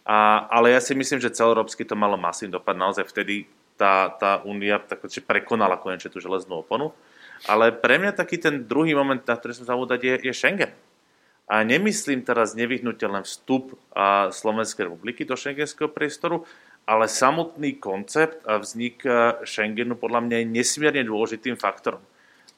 A, 0.09 0.49
ale 0.49 0.73
ja 0.73 0.81
si 0.81 0.97
myslím, 0.97 1.20
že 1.20 1.29
celoeurópsky 1.29 1.85
to 1.85 1.93
malo 1.93 2.16
masívny 2.16 2.57
dopad. 2.57 2.73
Naozaj 2.81 3.12
vtedy 3.12 3.45
tá, 3.77 4.09
tá 4.16 4.41
únia 4.41 4.81
tak, 4.81 5.05
prekonala 5.05 5.77
konečne 5.77 6.09
tú 6.09 6.16
železnú 6.16 6.65
oponu. 6.65 6.97
Ale 7.45 7.70
pre 7.70 8.01
mňa 8.01 8.16
taký 8.16 8.41
ten 8.41 8.65
druhý 8.65 8.97
moment, 8.97 9.20
na 9.20 9.37
ktorý 9.37 9.53
som 9.55 9.69
zavúdať, 9.69 10.01
je, 10.01 10.15
je 10.27 10.33
Schengen. 10.33 10.73
A 11.49 11.61
nemyslím 11.65 12.25
teraz 12.25 12.57
nevyhnutne 12.57 13.20
len 13.20 13.25
vstup 13.25 13.77
a 13.93 14.33
Slovenskej 14.33 14.89
republiky 14.89 15.29
do 15.29 15.37
šengenského 15.37 15.89
priestoru, 15.89 16.45
ale 16.89 17.09
samotný 17.09 17.77
koncept 17.77 18.45
a 18.49 18.61
vznik 18.61 19.05
Schengenu 19.45 19.97
podľa 19.97 20.25
mňa 20.25 20.37
je 20.41 20.53
nesmierne 20.53 21.05
dôležitým 21.05 21.57
faktorom. 21.57 22.01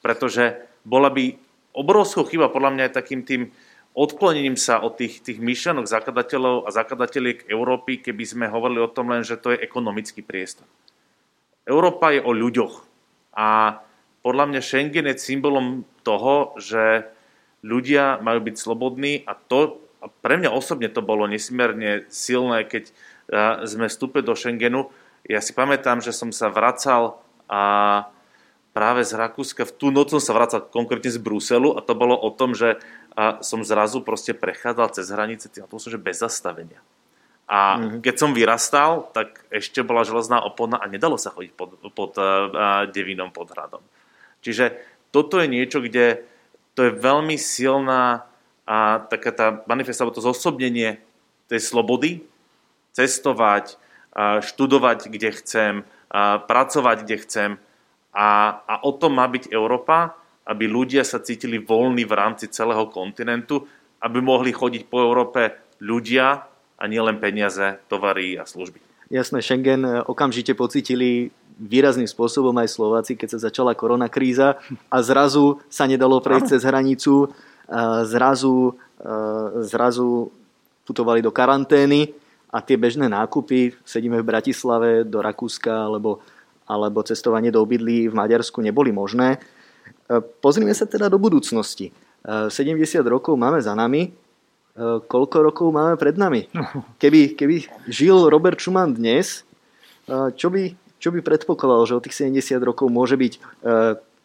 Pretože 0.01 0.65
bola 0.83 1.13
by 1.13 1.37
obrovskou 1.77 2.27
chyba 2.27 2.49
podľa 2.51 2.71
mňa 2.73 2.83
aj 2.89 2.93
takým 2.97 3.21
tým 3.23 3.53
odklonením 3.91 4.55
sa 4.55 4.79
od 4.81 4.95
tých, 4.97 5.21
tých 5.23 5.39
myšlenok 5.39 5.87
zakladateľov 5.87 6.67
a 6.67 6.69
zakladateliek 6.71 7.47
Európy, 7.47 7.99
keby 7.99 8.23
sme 8.23 8.45
hovorili 8.51 8.79
o 8.83 8.91
tom 8.91 9.11
len, 9.11 9.23
že 9.23 9.39
to 9.39 9.51
je 9.51 9.63
ekonomický 9.63 10.23
priestor. 10.23 10.67
Európa 11.67 12.15
je 12.15 12.23
o 12.23 12.31
ľuďoch. 12.31 12.87
A 13.35 13.79
podľa 14.23 14.45
mňa 14.51 14.61
Schengen 14.63 15.07
je 15.11 15.15
symbolom 15.19 15.83
toho, 16.03 16.55
že 16.57 17.07
ľudia 17.61 18.17
majú 18.23 18.41
byť 18.47 18.55
slobodní 18.57 19.21
a 19.27 19.37
to, 19.37 19.79
a 20.01 20.09
pre 20.09 20.39
mňa 20.41 20.49
osobne 20.49 20.89
to 20.89 21.05
bolo 21.05 21.29
nesmierne 21.29 22.09
silné, 22.09 22.65
keď 22.65 22.89
sme 23.69 23.85
vstúpili 23.85 24.25
do 24.25 24.33
Schengenu. 24.33 24.89
Ja 25.29 25.39
si 25.39 25.53
pamätám, 25.53 26.01
že 26.01 26.11
som 26.11 26.33
sa 26.33 26.49
vracal 26.49 27.21
a 27.45 27.61
práve 28.71 29.03
z 29.03 29.19
Rakúska, 29.19 29.67
v 29.67 29.73
tú 29.75 29.87
noc 29.91 30.11
som 30.11 30.23
sa 30.23 30.31
vracal 30.31 30.63
konkrétne 30.63 31.11
z 31.11 31.19
Bruselu 31.19 31.75
a 31.75 31.83
to 31.83 31.91
bolo 31.91 32.15
o 32.15 32.31
tom, 32.31 32.55
že 32.55 32.79
som 33.43 33.59
zrazu 33.67 33.99
proste 33.99 34.31
prechádzal 34.31 34.87
cez 34.95 35.11
hranice 35.11 35.51
tým 35.51 35.67
autobusom, 35.67 35.91
že 35.91 35.99
bez 35.99 36.23
zastavenia. 36.23 36.79
A 37.51 37.75
mm-hmm. 37.75 37.99
keď 37.99 38.15
som 38.15 38.31
vyrastal, 38.31 39.11
tak 39.11 39.43
ešte 39.51 39.83
bola 39.83 40.07
železná 40.07 40.39
opona 40.39 40.79
a 40.79 40.87
nedalo 40.87 41.19
sa 41.19 41.35
chodiť 41.35 41.51
pod, 41.51 41.75
pod 41.91 42.15
uh, 42.15 42.87
Devinom 42.87 43.35
pod 43.35 43.51
hradom. 43.51 43.83
Čiže 44.39 44.79
toto 45.11 45.35
je 45.35 45.51
niečo, 45.51 45.83
kde 45.83 46.23
to 46.79 46.87
je 46.87 46.95
veľmi 46.95 47.35
silná 47.35 48.23
a 48.63 49.03
taká 49.03 49.35
tá 49.35 49.47
manifestácia, 49.67 50.15
to 50.15 50.23
zosobnenie 50.23 51.03
tej 51.51 51.59
slobody, 51.59 52.23
cestovať, 52.95 53.75
študovať, 54.39 55.11
kde 55.11 55.29
chcem, 55.35 55.73
pracovať, 56.47 56.97
kde 57.03 57.17
chcem. 57.27 57.49
A, 58.11 58.59
a 58.67 58.75
o 58.83 58.91
tom 58.95 59.15
má 59.15 59.25
byť 59.27 59.51
Európa, 59.51 60.15
aby 60.43 60.67
ľudia 60.67 61.07
sa 61.07 61.23
cítili 61.23 61.61
voľní 61.61 62.03
v 62.03 62.13
rámci 62.17 62.51
celého 62.51 62.87
kontinentu, 62.91 63.63
aby 64.03 64.19
mohli 64.19 64.51
chodiť 64.51 64.89
po 64.91 64.99
Európe 64.99 65.55
ľudia 65.79 66.43
a 66.75 66.83
nielen 66.89 67.21
peniaze, 67.21 67.79
tovary 67.87 68.35
a 68.35 68.43
služby. 68.43 68.81
Jasné, 69.11 69.43
Schengen 69.43 69.85
e, 69.85 70.01
okamžite 70.01 70.57
pocitili 70.57 71.29
výrazným 71.61 72.09
spôsobom 72.09 72.55
aj 72.57 72.73
Slováci, 72.73 73.13
keď 73.13 73.37
sa 73.37 73.49
začala 73.51 73.77
koronakríza 73.77 74.57
a 74.89 74.97
zrazu 75.05 75.61
sa 75.69 75.85
nedalo 75.85 76.17
prejsť 76.17 76.57
cez 76.57 76.61
hranicu, 76.65 77.29
zrazu, 78.09 78.81
zrazu 79.69 80.33
putovali 80.89 81.21
do 81.21 81.29
karantény 81.29 82.11
a 82.49 82.59
tie 82.59 82.75
bežné 82.75 83.07
nákupy, 83.07 83.77
sedíme 83.85 84.19
v 84.19 84.27
Bratislave 84.27 84.89
do 85.07 85.21
Rakúska 85.21 85.87
alebo, 85.87 86.19
alebo 86.71 87.03
cestovanie 87.03 87.51
do 87.51 87.59
obydlí 87.59 88.07
v 88.07 88.15
Maďarsku 88.15 88.63
neboli 88.63 88.95
možné. 88.95 89.43
Pozrime 90.39 90.71
sa 90.71 90.87
teda 90.87 91.11
do 91.11 91.19
budúcnosti. 91.19 91.91
70 92.23 92.51
rokov 93.03 93.35
máme 93.35 93.59
za 93.59 93.75
nami, 93.75 94.15
koľko 94.79 95.37
rokov 95.51 95.67
máme 95.75 95.99
pred 95.99 96.15
nami. 96.15 96.47
Keby, 97.01 97.35
keby 97.35 97.55
žil 97.91 98.31
Robert 98.31 98.59
Schumann 98.59 98.95
dnes, 98.95 99.43
čo 100.11 100.47
by, 100.51 100.63
čo 101.01 101.09
by 101.09 101.19
predpokladal, 101.23 101.87
že 101.87 101.97
od 101.97 102.03
tých 102.05 102.29
70 102.29 102.61
rokov 102.61 102.87
môže 102.91 103.15
byť, 103.15 103.33
e, 103.35 103.39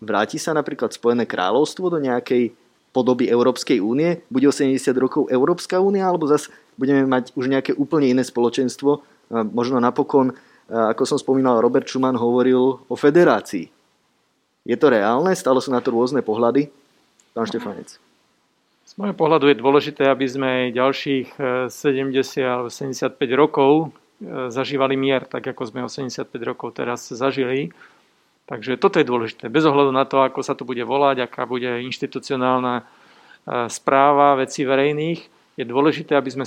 vráti 0.02 0.36
sa 0.40 0.52
napríklad 0.56 0.92
Spojené 0.92 1.24
kráľovstvo 1.24 1.88
do 1.88 1.98
nejakej 2.02 2.52
podoby 2.90 3.28
Európskej 3.28 3.80
únie, 3.80 4.24
bude 4.32 4.48
o 4.48 4.54
70 4.54 4.80
rokov 4.96 5.28
Európska 5.28 5.80
únia, 5.80 6.08
alebo 6.08 6.28
zase 6.28 6.48
budeme 6.80 7.04
mať 7.04 7.36
už 7.36 7.48
nejaké 7.48 7.72
úplne 7.76 8.12
iné 8.12 8.24
spoločenstvo. 8.24 8.90
E, 8.96 9.00
možno 9.46 9.78
napokon, 9.78 10.32
e, 10.32 10.34
ako 10.66 11.02
som 11.06 11.18
spomínal, 11.18 11.62
Robert 11.62 11.86
Schumann 11.86 12.18
hovoril 12.18 12.82
o 12.86 12.94
federácii. 12.98 13.70
Je 14.66 14.76
to 14.78 14.90
reálne? 14.90 15.30
Stále 15.38 15.62
sú 15.62 15.70
na 15.70 15.78
to 15.78 15.94
rôzne 15.94 16.22
pohľady? 16.26 16.70
Pán 17.34 17.46
Štefanec. 17.46 18.02
Z 18.86 18.92
môjho 18.98 19.14
pohľadu 19.14 19.50
je 19.50 19.62
dôležité, 19.62 20.10
aby 20.10 20.26
sme 20.26 20.50
ďalších 20.74 21.38
70 21.70 22.70
75 22.70 23.14
rokov 23.34 23.94
E, 24.16 24.48
zažívali 24.48 24.96
mier, 24.96 25.28
tak 25.28 25.44
ako 25.44 25.68
sme 25.68 25.84
85 25.84 26.32
rokov 26.40 26.72
teraz 26.72 27.12
zažili. 27.12 27.68
Takže 28.48 28.80
toto 28.80 28.96
je 28.96 29.04
dôležité. 29.04 29.52
Bez 29.52 29.66
ohľadu 29.68 29.92
na 29.92 30.08
to, 30.08 30.22
ako 30.22 30.40
sa 30.40 30.56
to 30.56 30.64
bude 30.64 30.80
volať, 30.80 31.26
aká 31.26 31.44
bude 31.44 31.68
inštitucionálna 31.84 32.80
e, 32.80 32.84
správa 33.68 34.40
veci 34.40 34.64
verejných, 34.64 35.20
je 35.56 35.64
dôležité, 35.64 36.16
aby 36.16 36.30
sme 36.32 36.44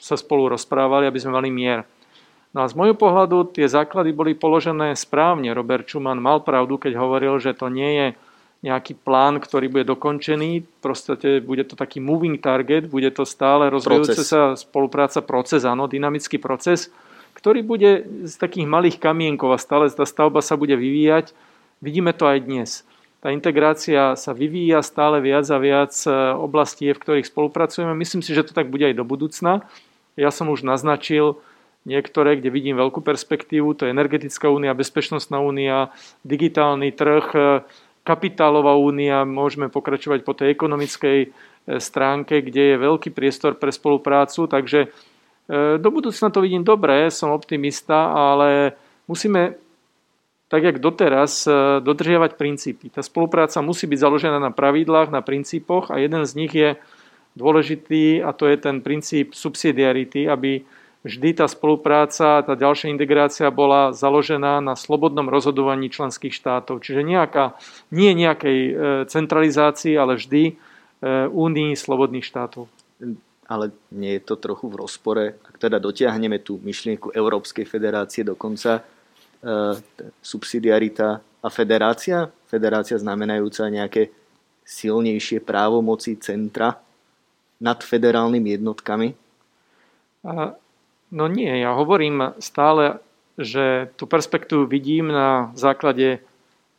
sa 0.00 0.16
spolu 0.16 0.52
rozprávali, 0.52 1.08
aby 1.08 1.20
sme 1.20 1.36
mali 1.36 1.48
mier. 1.48 1.84
No 2.54 2.62
a 2.62 2.70
z 2.70 2.78
môjho 2.78 2.94
pohľadu 2.94 3.50
tie 3.50 3.66
základy 3.66 4.14
boli 4.14 4.38
položené 4.38 4.94
správne. 4.94 5.50
Robert 5.50 5.90
Schumann 5.90 6.22
mal 6.22 6.38
pravdu, 6.38 6.78
keď 6.78 6.94
hovoril, 6.94 7.42
že 7.42 7.50
to 7.50 7.66
nie 7.66 7.90
je 7.98 8.06
nejaký 8.64 8.96
plán, 8.96 9.42
ktorý 9.42 9.68
bude 9.68 9.84
dokončený. 9.90 10.64
Proste 10.80 11.18
bude 11.42 11.66
to 11.66 11.74
taký 11.74 11.98
moving 11.98 12.38
target, 12.38 12.88
bude 12.88 13.10
to 13.12 13.26
stále 13.26 13.68
rozvíjajúce 13.68 14.22
sa 14.24 14.54
spolupráca, 14.54 15.20
proces, 15.20 15.66
áno, 15.66 15.84
dynamický 15.90 16.38
proces, 16.40 16.88
ktorý 17.34 17.60
bude 17.60 18.06
z 18.24 18.34
takých 18.38 18.64
malých 18.64 18.96
kamienkov 19.02 19.52
a 19.52 19.58
stále 19.58 19.90
tá 19.90 20.06
stavba 20.06 20.40
sa 20.40 20.54
bude 20.54 20.78
vyvíjať. 20.78 21.34
Vidíme 21.82 22.16
to 22.16 22.24
aj 22.24 22.38
dnes. 22.46 22.70
Tá 23.20 23.32
integrácia 23.34 24.16
sa 24.16 24.32
vyvíja 24.32 24.80
stále 24.80 25.20
viac 25.20 25.48
a 25.48 25.56
viac 25.56 25.92
e, 26.04 26.12
oblastí, 26.36 26.92
v 26.92 27.00
ktorých 27.00 27.28
spolupracujeme. 27.28 27.96
Myslím 27.96 28.20
si, 28.20 28.36
že 28.36 28.44
to 28.44 28.52
tak 28.52 28.68
bude 28.68 28.84
aj 28.84 28.96
do 28.96 29.04
budúcna. 29.04 29.64
Ja 30.16 30.28
som 30.28 30.52
už 30.52 30.60
naznačil 30.64 31.40
niektoré, 31.84 32.40
kde 32.40 32.52
vidím 32.52 32.80
veľkú 32.80 33.04
perspektívu, 33.04 33.76
to 33.76 33.86
je 33.86 33.94
energetická 33.94 34.48
únia, 34.48 34.76
bezpečnostná 34.76 35.40
únia, 35.40 35.92
digitálny 36.24 36.92
trh, 36.92 37.60
kapitálová 38.04 38.76
únia, 38.76 39.24
môžeme 39.24 39.72
pokračovať 39.72 40.20
po 40.22 40.36
tej 40.36 40.52
ekonomickej 40.52 41.18
e, 41.24 41.28
stránke, 41.80 42.44
kde 42.44 42.76
je 42.76 42.84
veľký 42.84 43.10
priestor 43.16 43.56
pre 43.56 43.72
spoluprácu, 43.72 44.44
takže 44.44 44.86
e, 44.86 45.80
do 45.80 45.88
budúcna 45.88 46.28
to 46.28 46.44
vidím 46.44 46.62
dobre, 46.62 47.08
som 47.08 47.32
optimista, 47.32 48.12
ale 48.12 48.76
musíme 49.08 49.56
tak 50.52 50.62
jak 50.68 50.84
doteraz, 50.84 51.48
e, 51.48 51.80
dodržiavať 51.80 52.36
princípy. 52.36 52.92
Tá 52.92 53.00
spolupráca 53.00 53.64
musí 53.64 53.88
byť 53.88 53.98
založená 53.98 54.36
na 54.36 54.52
pravidlách, 54.52 55.08
na 55.08 55.24
princípoch 55.24 55.88
a 55.88 55.96
jeden 55.96 56.28
z 56.28 56.32
nich 56.36 56.52
je 56.52 56.76
dôležitý 57.34 58.20
a 58.20 58.36
to 58.36 58.46
je 58.46 58.56
ten 58.60 58.84
princíp 58.84 59.32
subsidiarity, 59.32 60.28
aby 60.28 60.62
vždy 61.04 61.36
tá 61.36 61.46
spolupráca, 61.46 62.40
tá 62.40 62.54
ďalšia 62.56 62.88
integrácia 62.88 63.46
bola 63.52 63.92
založená 63.92 64.64
na 64.64 64.72
slobodnom 64.72 65.28
rozhodovaní 65.28 65.92
členských 65.92 66.32
štátov. 66.32 66.80
Čiže 66.80 67.04
nejaká, 67.04 67.60
nie 67.92 68.16
nejakej 68.16 68.58
e, 68.58 68.72
centralizácii, 69.12 70.00
ale 70.00 70.16
vždy 70.16 70.42
e, 70.48 70.52
únii 71.28 71.76
slobodných 71.76 72.24
štátov. 72.24 72.72
Ale 73.44 73.76
nie 73.92 74.16
je 74.16 74.24
to 74.24 74.40
trochu 74.40 74.72
v 74.72 74.80
rozpore, 74.80 75.24
ak 75.44 75.60
teda 75.60 75.76
dotiahneme 75.76 76.40
tú 76.40 76.56
myšlienku 76.64 77.12
Európskej 77.12 77.68
federácie 77.68 78.24
dokonca, 78.24 78.80
e, 78.80 78.82
subsidiarita 80.24 81.20
a 81.20 81.48
federácia? 81.52 82.32
Federácia 82.48 82.96
znamenajúca 82.96 83.68
nejaké 83.68 84.08
silnejšie 84.64 85.44
právomoci 85.44 86.16
centra 86.16 86.80
nad 87.60 87.84
federálnymi 87.84 88.48
jednotkami? 88.56 89.08
A 90.24 90.56
No 91.14 91.30
nie, 91.30 91.62
ja 91.62 91.78
hovorím 91.78 92.34
stále, 92.42 92.98
že 93.38 93.94
tú 93.94 94.10
perspektívu 94.10 94.66
vidím 94.66 95.14
na 95.14 95.54
základe 95.54 96.18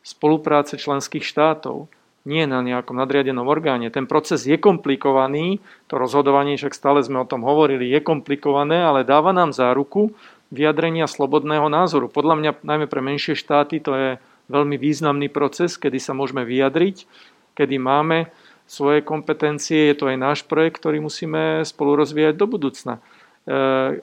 spolupráce 0.04 0.76
členských 0.76 1.24
štátov, 1.24 1.88
nie 2.28 2.44
na 2.44 2.60
nejakom 2.60 3.00
nadriadenom 3.00 3.48
orgáne. 3.48 3.88
Ten 3.88 4.04
proces 4.04 4.44
je 4.44 4.60
komplikovaný, 4.60 5.64
to 5.88 5.96
rozhodovanie, 5.96 6.60
však 6.60 6.76
stále 6.76 7.00
sme 7.00 7.24
o 7.24 7.30
tom 7.30 7.48
hovorili, 7.48 7.88
je 7.88 8.04
komplikované, 8.04 8.84
ale 8.84 9.08
dáva 9.08 9.32
nám 9.32 9.56
záruku 9.56 10.12
vyjadrenia 10.52 11.08
slobodného 11.08 11.72
názoru. 11.72 12.12
Podľa 12.12 12.34
mňa, 12.36 12.50
najmä 12.60 12.86
pre 12.92 13.00
menšie 13.00 13.38
štáty, 13.38 13.80
to 13.80 13.96
je 13.96 14.10
veľmi 14.52 14.76
významný 14.76 15.32
proces, 15.32 15.80
kedy 15.80 15.96
sa 15.96 16.12
môžeme 16.12 16.44
vyjadriť, 16.44 17.08
kedy 17.56 17.80
máme 17.80 18.28
svoje 18.68 19.00
kompetencie, 19.00 19.90
je 19.90 19.96
to 19.96 20.10
aj 20.10 20.18
náš 20.18 20.38
projekt, 20.44 20.82
ktorý 20.82 21.00
musíme 21.00 21.62
spolu 21.62 21.94
rozvíjať 21.98 22.34
do 22.34 22.46
budúcna 22.50 22.98
e, 22.98 24.02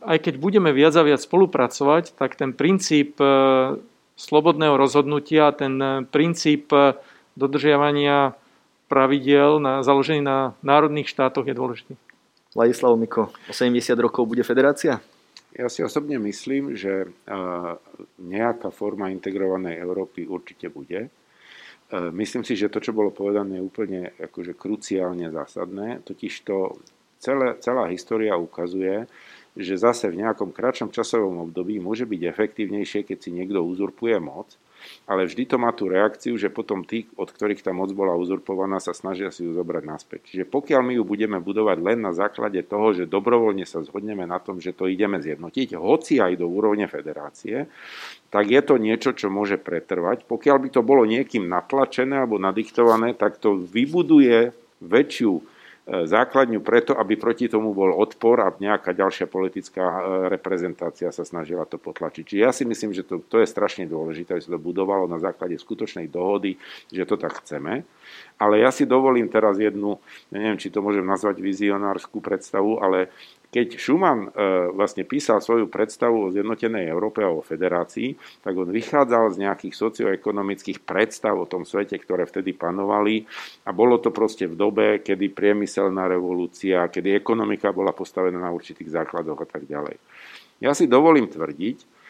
aj 0.00 0.18
keď 0.24 0.34
budeme 0.40 0.72
viac 0.72 0.96
a 0.96 1.04
viac 1.04 1.20
spolupracovať, 1.20 2.16
tak 2.16 2.36
ten 2.36 2.56
princíp 2.56 3.20
e, 3.20 3.28
slobodného 4.16 4.76
rozhodnutia, 4.80 5.52
ten 5.52 5.76
e, 5.76 5.90
princíp 6.08 6.72
e, 6.72 6.96
dodržiavania 7.36 8.32
pravidel 8.88 9.60
na, 9.60 9.84
založený 9.84 10.24
na 10.24 10.56
národných 10.64 11.12
štátoch 11.12 11.44
je 11.44 11.54
dôležitý. 11.54 11.92
Ladislav 12.56 12.96
Miko, 12.98 13.30
o 13.30 13.52
70 13.52 13.94
rokov 14.00 14.26
bude 14.26 14.42
federácia? 14.42 14.98
Ja 15.54 15.70
si 15.70 15.82
osobne 15.86 16.18
myslím, 16.18 16.78
že 16.78 17.10
nejaká 18.18 18.70
forma 18.70 19.10
integrovanej 19.10 19.78
Európy 19.82 20.26
určite 20.26 20.70
bude. 20.70 21.10
Myslím 21.90 22.46
si, 22.46 22.54
že 22.54 22.70
to, 22.70 22.78
čo 22.82 22.94
bolo 22.94 23.10
povedané, 23.10 23.58
je 23.58 23.66
úplne 23.66 24.14
akože 24.18 24.54
kruciálne 24.54 25.30
zásadné. 25.30 26.02
Totiž 26.06 26.46
to 26.46 26.78
celé, 27.18 27.58
celá 27.62 27.86
história 27.90 28.34
ukazuje, 28.34 29.06
že 29.58 29.74
zase 29.74 30.06
v 30.10 30.22
nejakom 30.22 30.54
kratšom 30.54 30.94
časovom 30.94 31.50
období 31.50 31.82
môže 31.82 32.06
byť 32.06 32.20
efektívnejšie, 32.22 33.02
keď 33.02 33.18
si 33.18 33.30
niekto 33.34 33.62
uzurpuje 33.62 34.16
moc, 34.22 34.54
ale 35.04 35.28
vždy 35.28 35.44
to 35.44 35.56
má 35.60 35.70
tú 35.76 35.90
reakciu, 35.90 36.38
že 36.40 36.48
potom 36.48 36.86
tí, 36.86 37.04
od 37.18 37.28
ktorých 37.28 37.60
tá 37.60 37.74
moc 37.74 37.92
bola 37.92 38.16
uzurpovaná, 38.16 38.80
sa 38.80 38.96
snažia 38.96 39.28
si 39.28 39.44
ju 39.44 39.52
zobrať 39.52 39.84
naspäť. 39.84 40.20
Čiže 40.32 40.44
pokiaľ 40.48 40.80
my 40.80 40.92
ju 40.96 41.04
budeme 41.04 41.38
budovať 41.42 41.78
len 41.84 41.98
na 42.00 42.16
základe 42.16 42.62
toho, 42.64 42.96
že 42.96 43.10
dobrovoľne 43.10 43.68
sa 43.68 43.84
zhodneme 43.84 44.24
na 44.24 44.40
tom, 44.40 44.62
že 44.62 44.72
to 44.72 44.88
ideme 44.88 45.20
zjednotiť, 45.20 45.76
hoci 45.76 46.22
aj 46.22 46.40
do 46.40 46.48
úrovne 46.48 46.88
federácie, 46.88 47.68
tak 48.30 48.48
je 48.48 48.60
to 48.62 48.78
niečo, 48.78 49.10
čo 49.12 49.28
môže 49.28 49.58
pretrvať. 49.60 50.24
Pokiaľ 50.24 50.56
by 50.62 50.68
to 50.72 50.80
bolo 50.86 51.02
niekým 51.04 51.50
natlačené 51.50 52.22
alebo 52.22 52.38
nadiktované, 52.38 53.12
tak 53.12 53.36
to 53.42 53.58
vybuduje 53.58 54.54
väčšiu 54.80 55.32
základňu 55.90 56.62
preto, 56.62 56.94
aby 56.94 57.18
proti 57.18 57.50
tomu 57.50 57.74
bol 57.74 57.90
odpor 57.90 58.46
a 58.46 58.54
nejaká 58.54 58.94
ďalšia 58.94 59.26
politická 59.26 59.82
e, 59.82 60.00
reprezentácia 60.30 61.10
sa 61.10 61.26
snažila 61.26 61.66
to 61.66 61.82
potlačiť. 61.82 62.22
Čiže 62.22 62.40
ja 62.40 62.54
si 62.54 62.62
myslím, 62.62 62.94
že 62.94 63.02
to, 63.02 63.18
to 63.26 63.42
je 63.42 63.50
strašne 63.50 63.90
dôležité, 63.90 64.38
aby 64.38 64.42
sa 64.42 64.54
to 64.54 64.62
budovalo 64.62 65.10
na 65.10 65.18
základe 65.18 65.58
skutočnej 65.58 66.06
dohody, 66.06 66.62
že 66.94 67.02
to 67.02 67.18
tak 67.18 67.42
chceme. 67.42 67.82
Ale 68.38 68.54
ja 68.62 68.70
si 68.70 68.86
dovolím 68.86 69.26
teraz 69.26 69.58
jednu, 69.58 69.98
neviem, 70.30 70.54
či 70.62 70.70
to 70.70 70.78
môžem 70.78 71.02
nazvať 71.02 71.42
vizionárskú 71.42 72.22
predstavu, 72.22 72.78
ale 72.78 73.10
keď 73.50 73.82
Schumann 73.82 74.30
e, 74.30 74.70
vlastne 74.70 75.02
písal 75.02 75.42
svoju 75.42 75.66
predstavu 75.66 76.30
o 76.30 76.32
zjednotenej 76.32 76.86
Európe 76.86 77.26
a 77.26 77.34
o 77.34 77.42
federácii, 77.42 78.14
tak 78.46 78.54
on 78.54 78.70
vychádzal 78.70 79.34
z 79.34 79.36
nejakých 79.42 79.74
socioekonomických 79.74 80.86
predstav 80.86 81.34
o 81.34 81.50
tom 81.50 81.66
svete, 81.66 81.98
ktoré 81.98 82.30
vtedy 82.30 82.54
panovali 82.54 83.26
a 83.66 83.74
bolo 83.74 83.98
to 83.98 84.14
proste 84.14 84.46
v 84.46 84.54
dobe, 84.54 84.86
kedy 85.02 85.34
priemyselná 85.34 86.06
revolúcia, 86.06 86.86
kedy 86.86 87.18
ekonomika 87.18 87.74
bola 87.74 87.90
postavená 87.90 88.38
na 88.38 88.54
určitých 88.54 89.02
základoch 89.02 89.42
a 89.42 89.48
tak 89.50 89.66
ďalej. 89.66 89.98
Ja 90.62 90.70
si 90.70 90.86
dovolím 90.86 91.26
tvrdiť, 91.26 92.00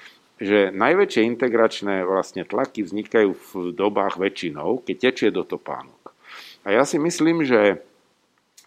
že 0.40 0.72
najväčšie 0.72 1.24
integračné 1.24 2.04
vlastne 2.04 2.44
tlaky 2.44 2.84
vznikajú 2.84 3.30
v 3.32 3.52
dobách 3.72 4.20
väčšinou, 4.20 4.84
keď 4.84 4.96
tečie 5.08 5.28
do 5.32 5.44
topánok. 5.44 6.12
A 6.64 6.76
ja 6.76 6.84
si 6.84 7.00
myslím, 7.00 7.44
že 7.44 7.80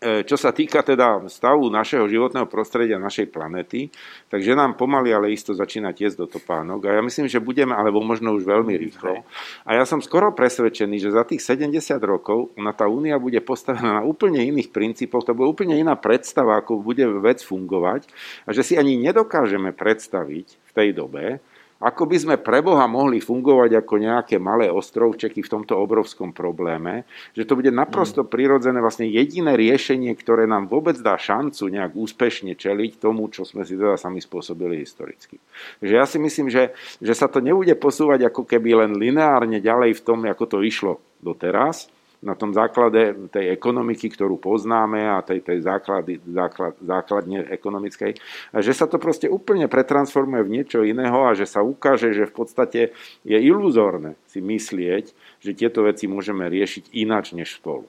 čo 0.04 0.36
sa 0.36 0.52
týka 0.52 0.84
teda 0.84 1.24
stavu 1.32 1.72
našeho 1.72 2.04
životného 2.12 2.44
prostredia, 2.52 3.00
našej 3.00 3.32
planety, 3.32 3.88
takže 4.28 4.52
nám 4.52 4.76
pomaly, 4.76 5.16
ale 5.16 5.32
isto 5.32 5.56
začína 5.56 5.96
tiesť 5.96 6.20
do 6.20 6.28
topánok. 6.28 6.92
A 6.92 7.00
ja 7.00 7.02
myslím, 7.02 7.32
že 7.32 7.40
budeme, 7.40 7.72
alebo 7.72 8.04
možno 8.04 8.36
už 8.36 8.44
veľmi 8.44 8.76
rýchlo. 8.76 9.24
A 9.64 9.80
ja 9.80 9.88
som 9.88 10.04
skoro 10.04 10.36
presvedčený, 10.36 11.00
že 11.00 11.16
za 11.16 11.24
tých 11.24 11.40
70 11.40 11.72
rokov 12.04 12.52
na 12.60 12.76
tá 12.76 12.92
únia 12.92 13.16
bude 13.16 13.40
postavená 13.40 14.00
na 14.00 14.04
úplne 14.04 14.44
iných 14.44 14.76
princípoch, 14.76 15.24
to 15.24 15.32
bude 15.32 15.48
úplne 15.48 15.80
iná 15.80 15.96
predstava, 15.96 16.60
ako 16.60 16.84
bude 16.84 17.08
vec 17.24 17.40
fungovať 17.40 18.12
a 18.44 18.52
že 18.52 18.62
si 18.62 18.74
ani 18.76 19.00
nedokážeme 19.00 19.72
predstaviť 19.72 20.48
v 20.68 20.72
tej 20.76 20.90
dobe, 20.92 21.40
ako 21.84 22.08
by 22.08 22.18
sme 22.18 22.36
pre 22.40 22.64
Boha 22.64 22.88
mohli 22.88 23.20
fungovať 23.20 23.84
ako 23.84 23.94
nejaké 24.00 24.40
malé 24.40 24.72
ostrovčeky 24.72 25.44
v 25.44 25.52
tomto 25.52 25.76
obrovskom 25.76 26.32
probléme, 26.32 27.04
že 27.36 27.44
to 27.44 27.60
bude 27.60 27.70
naprosto 27.76 28.24
mm. 28.24 28.30
prirodzené, 28.32 28.80
vlastne 28.80 29.12
jediné 29.12 29.60
riešenie, 29.60 30.16
ktoré 30.16 30.48
nám 30.48 30.72
vôbec 30.72 30.96
dá 31.04 31.20
šancu 31.20 31.68
nejak 31.68 31.92
úspešne 31.92 32.56
čeliť 32.56 33.04
tomu, 33.04 33.28
čo 33.28 33.44
sme 33.44 33.68
si 33.68 33.76
teda 33.76 34.00
sami 34.00 34.24
spôsobili 34.24 34.80
historicky. 34.80 35.36
Takže 35.84 35.94
ja 35.94 36.08
si 36.08 36.18
myslím, 36.24 36.48
že, 36.48 36.72
že 37.04 37.12
sa 37.12 37.28
to 37.28 37.44
nebude 37.44 37.76
posúvať 37.76 38.32
ako 38.32 38.48
keby 38.48 38.88
len 38.88 38.96
lineárne 38.96 39.60
ďalej 39.60 40.00
v 40.00 40.04
tom, 40.08 40.24
ako 40.24 40.46
to 40.48 40.58
išlo 40.64 41.04
doteraz, 41.20 41.92
na 42.24 42.34
tom 42.40 42.56
základe 42.56 43.30
tej 43.30 43.52
ekonomiky, 43.52 44.08
ktorú 44.08 44.40
poznáme 44.40 45.04
a 45.04 45.20
tej, 45.20 45.44
tej 45.44 45.60
základy, 45.68 46.24
základ, 46.24 46.74
základne 46.80 47.44
ekonomickej, 47.52 48.16
že 48.64 48.74
sa 48.74 48.88
to 48.88 48.96
proste 48.98 49.28
úplne 49.28 49.68
pretransformuje 49.68 50.42
v 50.48 50.54
niečo 50.60 50.80
iného 50.88 51.28
a 51.28 51.36
že 51.36 51.44
sa 51.44 51.60
ukáže, 51.60 52.16
že 52.16 52.24
v 52.24 52.34
podstate 52.34 52.82
je 53.28 53.38
iluzórne 53.38 54.16
si 54.32 54.40
myslieť, 54.40 55.06
že 55.44 55.52
tieto 55.52 55.84
veci 55.84 56.08
môžeme 56.08 56.48
riešiť 56.48 56.96
ináč 56.96 57.36
než 57.36 57.60
spolu. 57.60 57.86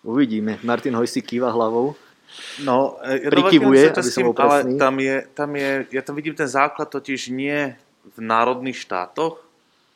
Uvidíme. 0.00 0.56
Martin 0.64 0.96
Hoj 0.96 1.06
si 1.06 1.20
kýva 1.20 1.52
hlavou. 1.52 1.92
No, 2.64 2.96
ja 3.04 3.28
Prikyvuje, 3.28 3.90
aby 3.90 4.06
som 4.06 4.30
bol 4.30 4.38
ale 4.38 4.78
tam 4.78 5.02
je, 5.02 5.16
tam 5.34 5.50
je, 5.58 5.70
ja 5.90 6.00
tam 6.00 6.14
vidím 6.14 6.32
ten 6.32 6.46
základ 6.46 6.86
totiž 6.86 7.28
nie 7.34 7.74
v 8.06 8.18
národných 8.22 8.78
štátoch, 8.78 9.42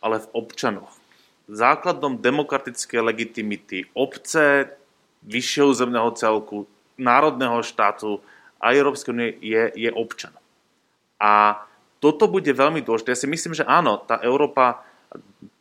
ale 0.02 0.20
v 0.20 0.28
občanoch 0.34 0.92
základom 1.48 2.20
demokratickej 2.20 3.00
legitimity 3.04 3.78
obce, 3.92 4.72
vyššieho 5.24 5.72
zemného 5.72 6.12
celku, 6.16 6.68
národného 7.00 7.64
štátu 7.64 8.20
a 8.60 8.72
Európskej 8.72 9.12
únie 9.12 9.30
je, 9.40 9.72
je 9.76 9.90
občan. 9.92 10.32
A 11.20 11.64
toto 12.00 12.28
bude 12.28 12.52
veľmi 12.52 12.84
dôležité. 12.84 13.16
Ja 13.16 13.22
si 13.24 13.28
myslím, 13.28 13.56
že 13.56 13.64
áno, 13.64 13.96
tá 13.96 14.20
Európa, 14.20 14.84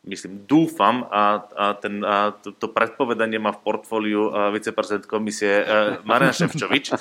myslím, 0.04 0.44
dúfam, 0.44 1.08
a, 1.08 1.40
a, 1.40 1.64
ten, 1.80 2.04
a 2.04 2.36
to, 2.36 2.52
to 2.52 2.68
predpovedanie 2.68 3.40
má 3.40 3.56
v 3.56 3.64
portfóliu 3.64 4.52
viceprezident 4.52 5.08
komisie 5.08 5.64
Marian 6.04 6.36
Ševčovič, 6.36 6.92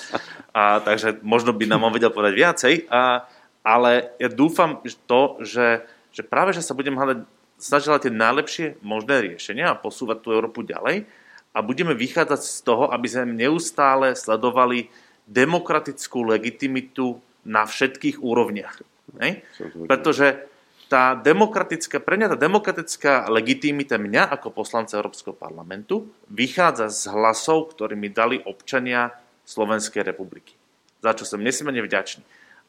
a, 0.55 0.79
takže 0.79 1.19
možno 1.23 1.51
by 1.51 1.67
nám 1.67 1.83
on 1.83 1.91
vedel 1.91 2.11
povedať 2.11 2.33
viacej, 2.35 2.73
a, 2.87 3.27
ale 3.63 4.15
ja 4.19 4.31
dúfam 4.31 4.79
to, 5.07 5.43
že, 5.43 5.83
že 6.15 6.23
práve, 6.23 6.55
že 6.55 6.63
sa 6.63 6.75
budem 6.75 6.95
hľadať 6.95 7.27
snažila 7.57 8.01
tie 8.01 8.11
najlepšie 8.11 8.81
možné 8.83 9.33
riešenia 9.33 9.71
a 9.71 9.79
posúvať 9.79 10.23
tú 10.23 10.29
Európu 10.35 10.65
ďalej 10.67 11.05
a 11.53 11.59
budeme 11.61 11.93
vychádzať 11.93 12.41
z 12.41 12.59
toho, 12.65 12.89
aby 12.89 13.07
sme 13.07 13.37
neustále 13.37 14.17
sledovali 14.17 14.89
demokratickú 15.29 16.25
legitimitu 16.25 17.21
na 17.45 17.63
všetkých 17.63 18.19
úrovniach. 18.19 18.81
Ne? 19.19 19.45
Pretože 19.85 20.49
tá 20.91 21.17
demokratická, 21.17 22.03
pre 22.03 22.19
mňa 22.19 22.35
tá 22.35 22.37
demokratická 22.37 23.25
legitimita 23.31 23.97
mňa 23.97 24.29
ako 24.29 24.53
poslanca 24.53 24.99
Európskeho 24.99 25.33
parlamentu 25.33 26.11
vychádza 26.29 26.91
z 26.91 27.09
hlasov, 27.09 27.73
ktorý 27.73 27.97
mi 27.97 28.13
dali 28.13 28.37
občania 28.43 29.09
Slovenskej 29.47 30.05
republiky. 30.05 30.53
Za 31.01 31.17
čo 31.17 31.25
som 31.25 31.41
nesmierne 31.41 31.81
vďačný. 31.81 32.23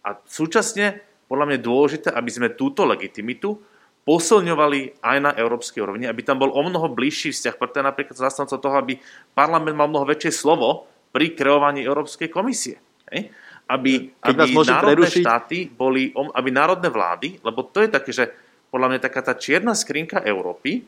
A 0.08 0.16
súčasne 0.24 1.04
podľa 1.28 1.44
mňa 1.48 1.56
je 1.56 1.68
dôležité, 1.68 2.08
aby 2.12 2.30
sme 2.30 2.56
túto 2.56 2.84
legitimitu 2.84 3.60
posilňovali 4.04 5.00
aj 5.00 5.18
na 5.20 5.32
európskej 5.32 5.80
úrovni, 5.80 6.04
aby 6.04 6.20
tam 6.20 6.40
bol 6.40 6.52
o 6.52 6.60
mnoho 6.60 6.92
bližší 6.92 7.32
vzťah, 7.32 7.56
preto 7.56 7.80
napríklad 7.80 8.16
zastancov 8.20 8.60
toho, 8.60 8.76
aby 8.76 9.00
parlament 9.32 9.76
mal 9.76 9.88
mnoho 9.88 10.04
väčšie 10.04 10.32
slovo 10.32 10.84
pri 11.08 11.32
kreovaní 11.32 11.80
Európskej 11.80 12.28
komisie. 12.28 12.76
Hej? 13.08 13.32
aby, 13.64 14.12
aby 14.20 14.52
národné 14.60 15.08
prerušiť? 15.08 15.22
štáty 15.24 15.58
boli, 15.72 16.12
aby 16.12 16.48
národné 16.52 16.92
vlády, 16.92 17.40
lebo 17.40 17.64
to 17.64 17.80
je 17.80 17.88
také, 17.88 18.12
že 18.12 18.28
podľa 18.68 18.88
mňa 18.92 19.00
taká 19.00 19.20
tá 19.24 19.34
čierna 19.38 19.72
skrinka 19.72 20.20
Európy, 20.20 20.84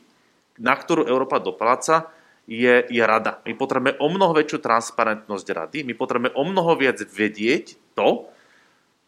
na 0.61 0.77
ktorú 0.77 1.09
Európa 1.09 1.41
dopláca, 1.41 2.13
je, 2.47 2.87
je 2.87 3.03
rada. 3.03 3.43
My 3.43 3.59
potrebujeme 3.59 3.99
o 3.99 4.07
mnoho 4.07 4.37
väčšiu 4.37 4.63
transparentnosť 4.63 5.47
rady, 5.51 5.79
my 5.83 5.95
potrebujeme 5.99 6.37
o 6.37 6.43
mnoho 6.47 6.79
viac 6.79 7.01
vedieť 7.03 7.97
to, 7.97 8.29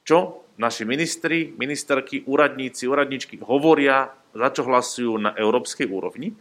čo 0.02 0.47
naši 0.58 0.82
ministri, 0.82 1.54
ministerky, 1.54 2.26
úradníci, 2.26 2.90
úradničky 2.90 3.38
hovoria, 3.46 4.10
za 4.34 4.48
čo 4.50 4.66
hlasujú 4.66 5.12
na 5.22 5.30
európskej 5.38 5.86
úrovni, 5.86 6.34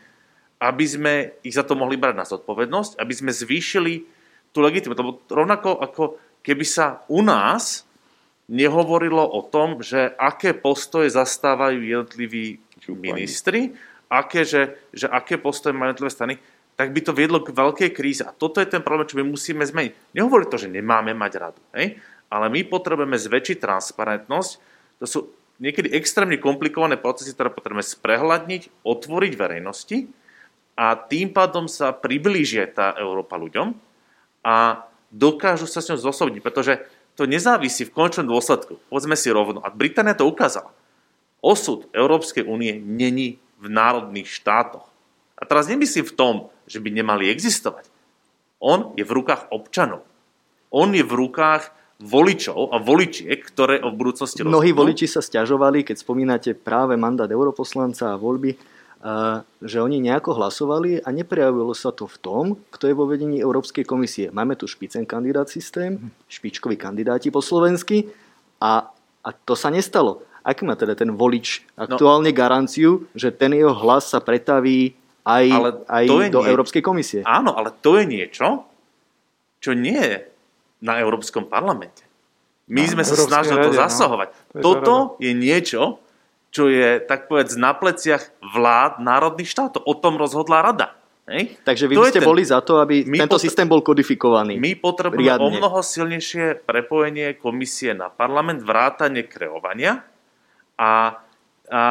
aby 0.58 0.86
sme 0.90 1.14
ich 1.46 1.54
za 1.54 1.62
to 1.62 1.78
mohli 1.78 2.02
brať 2.02 2.16
na 2.18 2.26
zodpovednosť, 2.26 2.98
aby 2.98 3.14
sme 3.14 3.32
zvýšili 3.32 3.94
tú 4.50 4.66
legitimitu. 4.66 5.00
Lebo 5.06 5.22
rovnako 5.30 5.78
ako 5.78 6.04
keby 6.42 6.66
sa 6.66 7.06
u 7.14 7.22
nás 7.22 7.86
nehovorilo 8.50 9.22
o 9.22 9.46
tom, 9.46 9.86
že 9.86 10.18
aké 10.18 10.58
postoje 10.58 11.14
zastávajú 11.14 11.84
jednotliví 11.84 12.58
ministri, 12.90 13.78
aké, 14.10 14.48
že, 14.48 14.82
že 14.96 15.06
aké 15.06 15.38
postoje 15.38 15.76
majú 15.76 15.94
jednotlivé 15.94 16.12
strany, 16.12 16.34
tak 16.78 16.94
by 16.94 17.02
to 17.02 17.12
viedlo 17.12 17.42
k 17.42 17.54
veľkej 17.54 17.90
kríze. 17.92 18.24
A 18.24 18.32
toto 18.32 18.62
je 18.62 18.70
ten 18.70 18.86
problém, 18.86 19.10
čo 19.10 19.18
my 19.20 19.26
musíme 19.26 19.66
zmeniť. 19.66 20.14
Nehovorí 20.14 20.46
to, 20.48 20.62
že 20.62 20.72
nemáme 20.72 21.12
mať 21.18 21.32
radu, 21.42 21.62
hej? 21.74 21.98
Ale 22.28 22.52
my 22.52 22.62
potrebujeme 22.68 23.16
zväčšiť 23.16 23.58
transparentnosť. 23.64 24.52
To 25.00 25.06
sú 25.06 25.20
niekedy 25.64 25.94
extrémne 25.94 26.38
komplikované 26.38 27.00
procesy, 27.00 27.34
ktoré 27.34 27.50
potrebujeme 27.50 27.86
sprehľadniť, 27.86 28.84
otvoriť 28.84 29.34
verejnosti 29.34 29.98
a 30.78 30.94
tým 30.94 31.34
pádom 31.34 31.66
sa 31.66 31.90
priblížia 31.96 32.70
tá 32.70 32.94
Európa 32.98 33.40
ľuďom 33.40 33.74
a 34.46 34.86
dokážu 35.10 35.66
sa 35.66 35.82
s 35.82 35.90
ňou 35.90 36.00
zosobniť, 36.00 36.42
pretože 36.44 36.86
to 37.18 37.26
nezávisí 37.26 37.90
v 37.90 37.96
končnom 37.98 38.30
dôsledku. 38.30 38.78
Povedzme 38.94 39.18
si 39.18 39.34
rovno. 39.34 39.58
A 39.66 39.74
Británia 39.74 40.14
to 40.14 40.30
ukázala. 40.30 40.70
Osud 41.42 41.90
Európskej 41.90 42.46
únie 42.46 42.78
není 42.78 43.42
v 43.58 43.74
národných 43.74 44.30
štátoch. 44.30 44.86
A 45.38 45.46
teraz 45.50 45.66
nemyslím 45.66 46.06
v 46.06 46.14
tom, 46.14 46.36
že 46.70 46.78
by 46.78 46.94
nemali 46.94 47.30
existovať. 47.34 47.90
On 48.62 48.94
je 48.94 49.06
v 49.06 49.16
rukách 49.18 49.50
občanov. 49.50 50.06
On 50.70 50.90
je 50.94 51.02
v 51.02 51.14
rukách 51.14 51.74
voličov 51.98 52.74
a 52.74 52.78
voličiek, 52.78 53.42
ktoré 53.42 53.82
v 53.82 53.94
budúcnosti 53.98 54.46
Mnohí 54.46 54.70
rozhodnú. 54.70 54.82
voliči 54.86 55.10
sa 55.10 55.22
stiažovali, 55.22 55.82
keď 55.82 55.98
spomínate 55.98 56.54
práve 56.54 56.94
mandát 56.94 57.26
europoslanca 57.26 58.14
a 58.14 58.22
voľby, 58.22 58.54
že 59.62 59.78
oni 59.78 60.02
nejako 60.02 60.38
hlasovali 60.38 61.02
a 61.02 61.10
neprejavilo 61.14 61.74
sa 61.74 61.94
to 61.94 62.10
v 62.10 62.18
tom, 62.18 62.44
kto 62.74 62.90
je 62.90 62.96
vo 62.98 63.06
vedení 63.10 63.42
Európskej 63.42 63.86
komisie. 63.86 64.30
Máme 64.34 64.58
tu 64.58 64.70
špicen 64.70 65.06
kandidát 65.06 65.50
systém, 65.50 66.14
špičkoví 66.30 66.78
kandidáti 66.78 67.34
po 67.34 67.42
slovensky 67.42 68.10
a, 68.62 68.90
a 69.22 69.30
to 69.34 69.54
sa 69.54 69.70
nestalo. 69.74 70.26
Aký 70.46 70.64
má 70.66 70.78
teda 70.78 70.96
ten 70.96 71.12
volič 71.14 71.66
aktuálne 71.76 72.32
no, 72.32 72.38
garanciu, 72.38 72.92
že 73.12 73.34
ten 73.34 73.52
jeho 73.58 73.74
hlas 73.74 74.14
sa 74.14 74.24
pretaví 74.24 74.96
aj, 75.28 75.46
aj 75.90 76.04
do 76.32 76.42
nie... 76.42 76.50
Európskej 76.50 76.82
komisie? 76.82 77.20
Áno, 77.28 77.52
ale 77.52 77.76
to 77.84 78.00
je 78.00 78.06
niečo, 78.08 78.64
čo 79.60 79.76
nie 79.76 80.00
je 80.00 80.37
na 80.84 81.02
Európskom 81.02 81.50
parlamente. 81.50 82.06
My 82.68 82.84
no, 82.84 83.00
sme 83.00 83.04
sa 83.08 83.16
snažili 83.16 83.64
to 83.64 83.72
no. 83.72 83.80
zasahovať. 83.80 84.28
No. 84.30 84.60
To 84.60 84.62
Toto 84.62 84.94
je 85.24 85.32
niečo, 85.32 86.04
čo 86.52 86.68
je, 86.68 87.00
tak 87.04 87.32
povedz, 87.32 87.56
na 87.56 87.72
pleciach 87.72 88.28
vlád 88.44 89.00
národných 89.00 89.48
štátov. 89.48 89.84
O 89.88 89.96
tom 89.96 90.20
rozhodla 90.20 90.64
rada. 90.64 90.98
Hej? 91.28 91.60
Takže 91.64 91.92
vy 91.92 91.96
to 91.96 92.02
by 92.04 92.12
ste 92.12 92.24
ten... 92.24 92.28
boli 92.28 92.44
za 92.44 92.60
to, 92.64 92.80
aby 92.80 93.04
my 93.04 93.20
tento 93.24 93.36
potr- 93.36 93.46
systém 93.48 93.68
bol 93.68 93.84
kodifikovaný. 93.84 94.56
My 94.60 94.80
potrebujeme 94.80 95.28
riadne. 95.28 95.44
o 95.44 95.52
mnoho 95.52 95.80
silnejšie 95.84 96.64
prepojenie 96.64 97.36
komisie 97.36 97.92
na 97.92 98.08
parlament, 98.08 98.64
vrátanie 98.64 99.28
kreovania 99.28 100.08
a, 100.80 101.20
a 101.68 101.82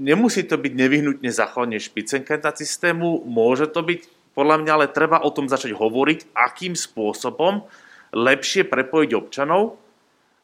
nemusí 0.00 0.48
to 0.48 0.56
byť 0.56 0.72
nevyhnutne 0.72 1.28
zachovanie 1.28 1.76
špicenketa 1.76 2.48
systému, 2.56 3.28
môže 3.28 3.68
to 3.68 3.84
byť, 3.84 4.32
podľa 4.32 4.56
mňa, 4.64 4.70
ale 4.72 4.86
treba 4.88 5.20
o 5.20 5.30
tom 5.34 5.52
začať 5.52 5.76
hovoriť, 5.76 6.32
akým 6.32 6.72
spôsobom 6.72 7.68
lepšie 8.14 8.68
prepojiť 8.68 9.10
občanov, 9.16 9.76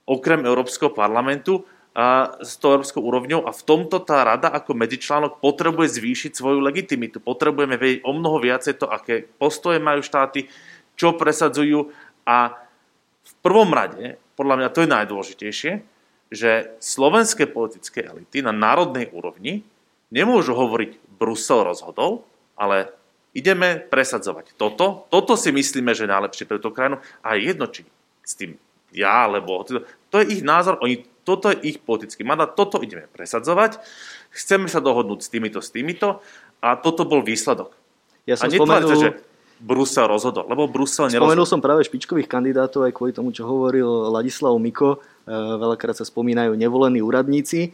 okrem 0.04 0.44
Európskeho 0.44 0.92
parlamentu, 0.92 1.64
s 2.42 2.58
tou 2.58 2.74
európskou 2.74 3.06
úrovňou 3.06 3.46
a 3.46 3.54
v 3.54 3.62
tomto 3.62 4.02
tá 4.02 4.26
rada 4.26 4.50
ako 4.50 4.74
medzičlánok 4.74 5.38
potrebuje 5.38 6.02
zvýšiť 6.02 6.34
svoju 6.34 6.58
legitimitu. 6.58 7.22
Potrebujeme 7.22 7.78
vedieť 7.78 8.02
o 8.02 8.10
mnoho 8.10 8.42
viacej 8.42 8.82
to, 8.82 8.90
aké 8.90 9.22
postoje 9.22 9.78
majú 9.78 10.02
štáty, 10.02 10.50
čo 10.98 11.14
presadzujú 11.14 11.94
a 12.26 12.66
v 13.24 13.32
prvom 13.46 13.70
rade, 13.70 14.18
podľa 14.34 14.54
mňa 14.58 14.68
to 14.74 14.82
je 14.82 14.90
najdôležitejšie, 14.90 15.72
že 16.34 16.50
slovenské 16.82 17.46
politické 17.46 18.02
elity 18.02 18.42
na 18.42 18.50
národnej 18.50 19.06
úrovni 19.14 19.62
nemôžu 20.10 20.58
hovoriť 20.58 20.98
Brusel 21.14 21.62
rozhodol, 21.62 22.26
ale 22.58 22.90
ideme 23.34 23.82
presadzovať 23.82 24.54
toto. 24.54 25.10
Toto 25.10 25.34
si 25.34 25.50
myslíme, 25.50 25.90
že 25.92 26.06
je 26.06 26.14
najlepšie 26.14 26.46
pre 26.46 26.62
tú 26.62 26.70
krajinu 26.70 27.02
a 27.20 27.34
je 27.34 27.50
jedno, 27.50 27.66
či 27.66 27.82
s 28.22 28.38
tým 28.38 28.56
ja, 28.94 29.26
alebo 29.26 29.66
to 30.08 30.16
je 30.22 30.38
ich 30.38 30.42
názor, 30.46 30.78
oni 30.78 31.02
toto 31.26 31.50
je 31.50 31.58
ich 31.74 31.76
politický 31.82 32.22
mandát, 32.22 32.54
toto 32.54 32.78
ideme 32.78 33.10
presadzovať, 33.10 33.82
chceme 34.30 34.70
sa 34.70 34.78
dohodnúť 34.78 35.26
s 35.26 35.28
týmito, 35.28 35.58
s 35.58 35.74
týmito 35.74 36.22
a 36.62 36.78
toto 36.78 37.02
bol 37.02 37.26
výsledok. 37.26 37.74
Ja 38.24 38.38
som 38.38 38.48
a 38.48 38.54
spomenul... 38.54 38.94
že 38.94 39.10
Brusel 39.64 40.06
rozhodol, 40.10 40.44
lebo 40.46 40.68
Brusel 40.68 41.08
nerozhodol. 41.08 41.26
Spomenul 41.26 41.46
som 41.48 41.60
práve 41.64 41.82
špičkových 41.86 42.28
kandidátov 42.28 42.84
aj 42.84 42.92
kvôli 42.92 43.16
tomu, 43.16 43.32
čo 43.32 43.48
hovoril 43.48 43.86
Ladislav 44.12 44.52
Miko. 44.60 44.98
E, 45.24 45.30
veľakrát 45.32 45.96
sa 45.96 46.04
spomínajú 46.04 46.52
nevolení 46.58 47.00
úradníci 47.00 47.72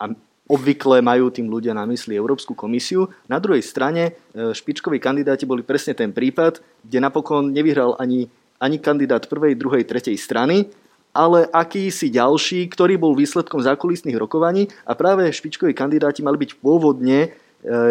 a 0.00 0.10
obvykle 0.46 1.02
majú 1.02 1.28
tým 1.30 1.50
ľudia 1.50 1.74
na 1.74 1.84
mysli 1.90 2.14
Európsku 2.14 2.54
komisiu. 2.54 3.10
Na 3.26 3.42
druhej 3.42 3.62
strane 3.66 4.14
e, 4.32 4.54
špičkoví 4.54 5.02
kandidáti 5.02 5.42
boli 5.42 5.66
presne 5.66 5.92
ten 5.92 6.14
prípad, 6.14 6.62
kde 6.86 6.98
napokon 7.02 7.50
nevyhral 7.50 7.98
ani, 7.98 8.30
ani 8.62 8.78
kandidát 8.78 9.26
prvej, 9.26 9.58
druhej, 9.58 9.82
tretej 9.82 10.14
strany, 10.14 10.70
ale 11.10 11.50
akýsi 11.50 12.12
ďalší, 12.12 12.70
ktorý 12.70 12.94
bol 13.00 13.18
výsledkom 13.18 13.58
zákulisných 13.58 14.14
rokovaní 14.14 14.70
a 14.86 14.94
práve 14.94 15.26
špičkoví 15.32 15.74
kandidáti 15.74 16.22
mali 16.22 16.38
byť 16.38 16.50
pôvodne 16.62 17.18
e, 17.26 17.28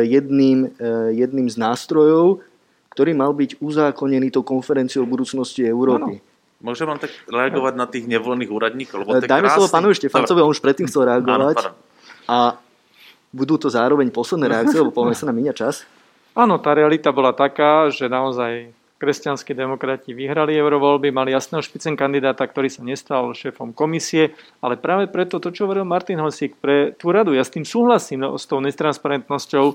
jedným, 0.08 0.72
e, 0.80 0.90
jedným 1.12 1.52
z 1.52 1.60
nástrojov, 1.60 2.40
ktorý 2.96 3.12
mal 3.12 3.36
byť 3.36 3.60
uzákonený 3.60 4.32
tou 4.32 4.48
konferenciou 4.48 5.04
budúcnosti 5.04 5.68
Európy. 5.68 6.24
Ano. 6.24 6.34
Môžem 6.64 6.88
vám 6.88 7.04
tak 7.04 7.12
reagovať 7.28 7.74
na 7.76 7.86
tých 7.86 8.08
nevolených 8.08 8.48
úradníkov? 8.48 9.04
Lebo 9.04 9.20
Dajme 9.20 9.52
krásny... 9.52 9.60
slovo 9.60 9.70
pánovi 9.70 9.94
Štefancovi, 10.00 10.40
on 10.40 10.56
už 10.56 10.64
predtým 10.64 10.88
chcel 10.88 11.04
reagovať. 11.04 11.58
Áno, 11.62 11.85
a 12.26 12.58
budú 13.36 13.60
to 13.60 13.68
zároveň 13.68 14.10
posledné 14.14 14.48
reakcie, 14.48 14.80
lebo 14.80 14.96
povieme 14.96 15.18
sa 15.18 15.28
na 15.28 15.36
míňa 15.36 15.54
čas. 15.56 15.84
Áno, 16.36 16.60
tá 16.60 16.76
realita 16.76 17.16
bola 17.16 17.32
taká, 17.32 17.88
že 17.92 18.12
naozaj 18.12 18.76
kresťanskí 18.96 19.52
demokrati 19.52 20.16
vyhrali 20.16 20.56
eurovoľby, 20.56 21.12
mali 21.12 21.36
jasného 21.36 21.60
špicen 21.60 22.00
kandidáta, 22.00 22.48
ktorý 22.48 22.72
sa 22.72 22.80
nestal 22.80 23.36
šéfom 23.36 23.76
komisie, 23.76 24.32
ale 24.64 24.80
práve 24.80 25.12
preto 25.12 25.44
to, 25.44 25.52
čo 25.52 25.68
hovoril 25.68 25.84
Martin 25.84 26.24
Hosík 26.24 26.56
pre 26.64 26.96
tú 26.96 27.12
radu, 27.12 27.36
ja 27.36 27.44
s 27.44 27.52
tým 27.52 27.68
súhlasím 27.68 28.24
no, 28.24 28.40
s 28.40 28.48
tou 28.48 28.64
netransparentnosťou 28.64 29.66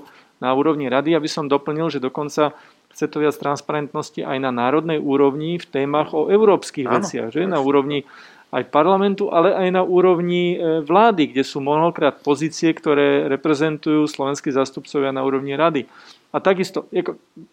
na 0.41 0.49
úrovni 0.57 0.89
rady, 0.89 1.13
aby 1.13 1.29
som 1.29 1.45
doplnil, 1.45 1.93
že 1.93 2.01
dokonca 2.01 2.57
chce 2.91 3.05
to 3.07 3.21
viac 3.21 3.37
transparentnosti 3.37 4.25
aj 4.25 4.37
na 4.41 4.49
národnej 4.49 4.97
úrovni 4.97 5.61
v 5.61 5.65
témach 5.69 6.17
o 6.17 6.27
európskych 6.27 6.89
Áno, 6.89 7.05
veciach, 7.05 7.29
že? 7.29 7.45
na 7.45 7.61
úrovni 7.61 8.09
aj 8.51 8.67
parlamentu, 8.67 9.31
ale 9.31 9.55
aj 9.55 9.69
na 9.71 9.83
úrovni 9.83 10.59
e, 10.59 10.83
vlády, 10.83 11.31
kde 11.31 11.43
sú 11.47 11.63
mnohokrát 11.63 12.19
pozície, 12.19 12.75
ktoré 12.75 13.31
reprezentujú 13.31 14.03
slovenskí 14.11 14.51
zastupcovia 14.51 15.15
na 15.15 15.23
úrovni 15.23 15.55
rady. 15.55 15.87
A 16.35 16.43
takisto, 16.43 16.87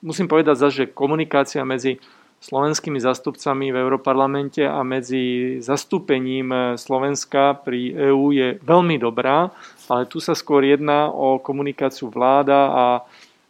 musím 0.03 0.27
povedať 0.27 0.59
že 0.71 0.91
komunikácia 0.91 1.63
medzi 1.63 2.03
slovenskými 2.39 3.03
zastupcami 3.03 3.75
v 3.75 3.81
Európarlamente 3.83 4.63
a 4.63 4.83
medzi 4.87 5.59
zastúpením 5.59 6.51
eh, 6.51 6.63
Slovenska 6.79 7.59
pri 7.59 8.11
EÚ 8.11 8.31
je 8.35 8.49
veľmi 8.63 8.99
dobrá, 8.99 9.51
ale 9.91 10.07
tu 10.07 10.23
sa 10.23 10.39
skôr 10.39 10.63
jedná 10.67 11.11
o 11.11 11.39
komunikáciu 11.39 12.11
vláda 12.11 12.59
a 12.71 12.87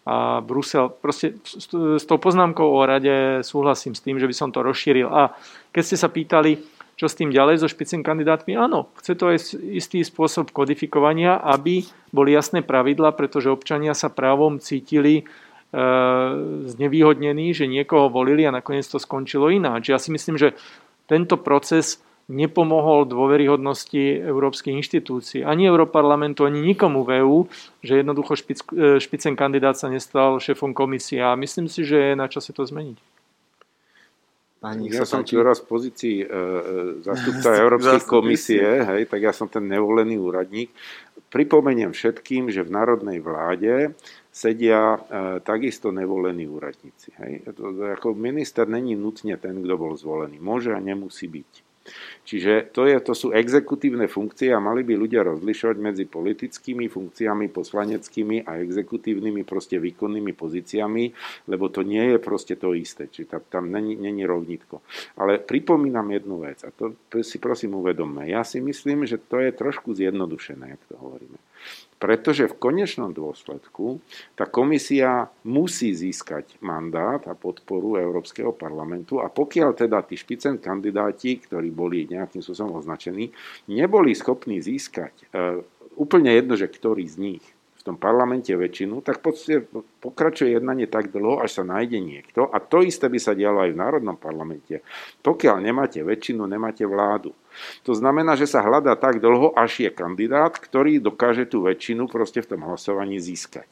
a 0.09 0.41
Brusel. 0.41 0.89
Proste 0.89 1.37
s, 1.45 1.69
s 1.77 2.05
tou 2.09 2.17
poznámkou 2.17 2.65
o 2.65 2.81
rade 2.81 3.45
súhlasím 3.45 3.93
s 3.93 4.01
tým, 4.01 4.17
že 4.17 4.25
by 4.25 4.33
som 4.33 4.49
to 4.49 4.65
rozšíril. 4.65 5.05
A 5.05 5.37
keď 5.69 5.83
ste 5.85 6.01
sa 6.01 6.09
pýtali, 6.09 6.57
čo 6.99 7.07
s 7.07 7.15
tým 7.15 7.31
ďalej 7.31 7.63
so 7.63 7.71
špicen 7.71 8.03
kandidátmi, 8.03 8.59
áno, 8.59 8.91
chce 8.99 9.15
to 9.15 9.31
aj 9.31 9.39
istý 9.71 10.03
spôsob 10.03 10.51
kodifikovania, 10.51 11.39
aby 11.39 11.87
boli 12.11 12.35
jasné 12.35 12.67
pravidla, 12.67 13.15
pretože 13.15 13.55
občania 13.55 13.95
sa 13.95 14.11
právom 14.11 14.59
cítili 14.59 15.23
e, 15.23 15.25
znevýhodnení, 16.67 17.55
že 17.55 17.71
niekoho 17.71 18.11
volili 18.11 18.51
a 18.51 18.53
nakoniec 18.53 18.83
to 18.91 18.99
skončilo 18.99 19.47
ináč. 19.47 19.95
Ja 19.95 20.03
si 20.03 20.11
myslím, 20.11 20.43
že 20.43 20.59
tento 21.07 21.39
proces 21.39 22.03
nepomohol 22.29 23.09
dôveryhodnosti 23.09 24.21
európskych 24.21 24.77
inštitúcií. 24.77 25.41
Ani 25.47 25.65
Európarlamentu, 25.71 26.45
ani 26.45 26.61
nikomu 26.61 27.07
v 27.07 27.25
EÚ, 27.25 27.39
že 27.81 28.03
jednoducho 28.03 28.35
špic, 28.35 28.59
e, 28.75 28.99
špicen 28.99 29.39
kandidát 29.39 29.79
sa 29.79 29.87
nestal 29.87 30.43
šéfom 30.43 30.75
komisie. 30.75 31.23
A 31.23 31.39
myslím 31.39 31.71
si, 31.71 31.87
že 31.87 32.13
je 32.13 32.15
na 32.19 32.27
čase 32.27 32.51
to 32.51 32.67
zmeniť. 32.67 33.18
Pani, 34.59 34.91
ja 34.91 35.07
som 35.07 35.23
tu 35.23 35.39
raz 35.39 35.63
v 35.63 35.71
pozícii 35.71 36.17
e, 36.23 36.27
e 36.27 36.33
zastupca 37.07 37.55
Európskej 37.63 38.03
komisie, 38.11 38.67
hej, 38.83 39.07
tak 39.07 39.23
ja 39.23 39.31
som 39.31 39.47
ten 39.47 39.71
nevolený 39.71 40.19
úradník. 40.19 40.75
Pripomeniem 41.31 41.95
všetkým, 41.95 42.51
že 42.51 42.67
v 42.67 42.75
národnej 42.75 43.23
vláde 43.23 43.95
sedia 44.35 44.99
e, 44.99 44.99
takisto 45.47 45.95
nevolení 45.95 46.51
úradníci. 46.51 47.15
Hej. 47.23 47.55
To, 47.55 47.71
ako 47.95 48.19
minister 48.19 48.67
není 48.67 48.99
nutne 48.99 49.39
ten, 49.39 49.63
kto 49.63 49.75
bol 49.79 49.95
zvolený. 49.95 50.43
Môže 50.43 50.75
a 50.75 50.83
nemusí 50.83 51.31
byť. 51.31 51.68
Čiže 52.25 52.73
to, 52.73 52.85
je, 52.85 52.97
to 53.01 53.13
sú 53.17 53.29
exekutívne 53.33 54.05
funkcie 54.07 54.53
a 54.53 54.61
mali 54.61 54.85
by 54.85 54.95
ľudia 54.95 55.25
rozlišovať 55.25 55.77
medzi 55.81 56.05
politickými 56.05 56.87
funkciami, 56.89 57.49
poslaneckými 57.49 58.45
a 58.45 58.61
exekutívnymi 58.61 59.43
proste 59.49 59.81
výkonnými 59.81 60.33
pozíciami, 60.37 61.05
lebo 61.49 61.73
to 61.73 61.81
nie 61.83 62.15
je 62.15 62.19
proste 62.21 62.55
to 62.61 62.77
isté. 62.77 63.09
Čiže 63.09 63.29
tam, 63.29 63.43
tam 63.49 63.65
není, 63.73 63.97
není 63.97 64.29
rovnitko. 64.29 64.85
Ale 65.17 65.41
pripomínam 65.41 66.11
jednu 66.11 66.45
vec 66.45 66.65
a 66.65 66.71
to 66.73 66.93
si 67.25 67.41
prosím 67.41 67.81
uvedomme. 67.81 68.29
Ja 68.29 68.45
si 68.45 68.61
myslím, 68.61 69.09
že 69.09 69.17
to 69.17 69.41
je 69.41 69.51
trošku 69.53 69.97
zjednodušené, 69.97 70.77
jak 70.77 70.83
to 70.89 70.95
hovoríme. 71.01 71.39
Pretože 71.99 72.47
v 72.47 72.59
konečnom 72.59 73.11
dôsledku 73.11 73.99
tá 74.39 74.47
komisia 74.47 75.27
musí 75.43 75.91
získať 75.91 76.63
mandát 76.63 77.19
a 77.27 77.35
podporu 77.35 77.99
Európskeho 77.99 78.55
parlamentu 78.55 79.19
a 79.19 79.27
pokiaľ 79.27 79.75
teda 79.75 80.07
tí 80.07 80.15
špicen 80.15 80.63
kandidáti, 80.63 81.43
ktorí 81.43 81.75
boli 81.75 82.07
nejakým 82.07 82.39
spôsobom 82.39 82.79
označení, 82.79 83.35
neboli 83.67 84.15
schopní 84.15 84.63
získať 84.63 85.27
e, 85.35 85.63
úplne 85.99 86.31
jedno, 86.39 86.55
že 86.55 86.71
ktorý 86.71 87.03
z 87.03 87.17
nich 87.19 87.45
tom 87.89 87.97
parlamente 87.97 88.53
väčšinu, 88.53 89.01
tak 89.01 89.25
pokračuje 90.05 90.53
jednanie 90.53 90.85
tak 90.85 91.09
dlho, 91.09 91.41
až 91.41 91.61
sa 91.61 91.65
nájde 91.65 91.99
niekto. 92.05 92.45
A 92.53 92.61
to 92.61 92.85
isté 92.85 93.09
by 93.09 93.17
sa 93.17 93.33
dialo 93.33 93.65
aj 93.65 93.73
v 93.73 93.81
Národnom 93.81 94.21
parlamente. 94.21 94.85
Pokiaľ 95.25 95.65
nemáte 95.65 96.05
väčšinu, 96.05 96.45
nemáte 96.45 96.85
vládu. 96.85 97.33
To 97.89 97.97
znamená, 97.97 98.37
že 98.37 98.45
sa 98.45 98.61
hľadá 98.61 98.95
tak 99.01 99.25
dlho, 99.25 99.57
až 99.57 99.89
je 99.89 99.91
kandidát, 99.91 100.53
ktorý 100.53 101.01
dokáže 101.01 101.49
tú 101.49 101.65
väčšinu 101.65 102.07
proste 102.07 102.45
v 102.45 102.55
tom 102.55 102.69
hlasovaní 102.69 103.17
získať. 103.17 103.67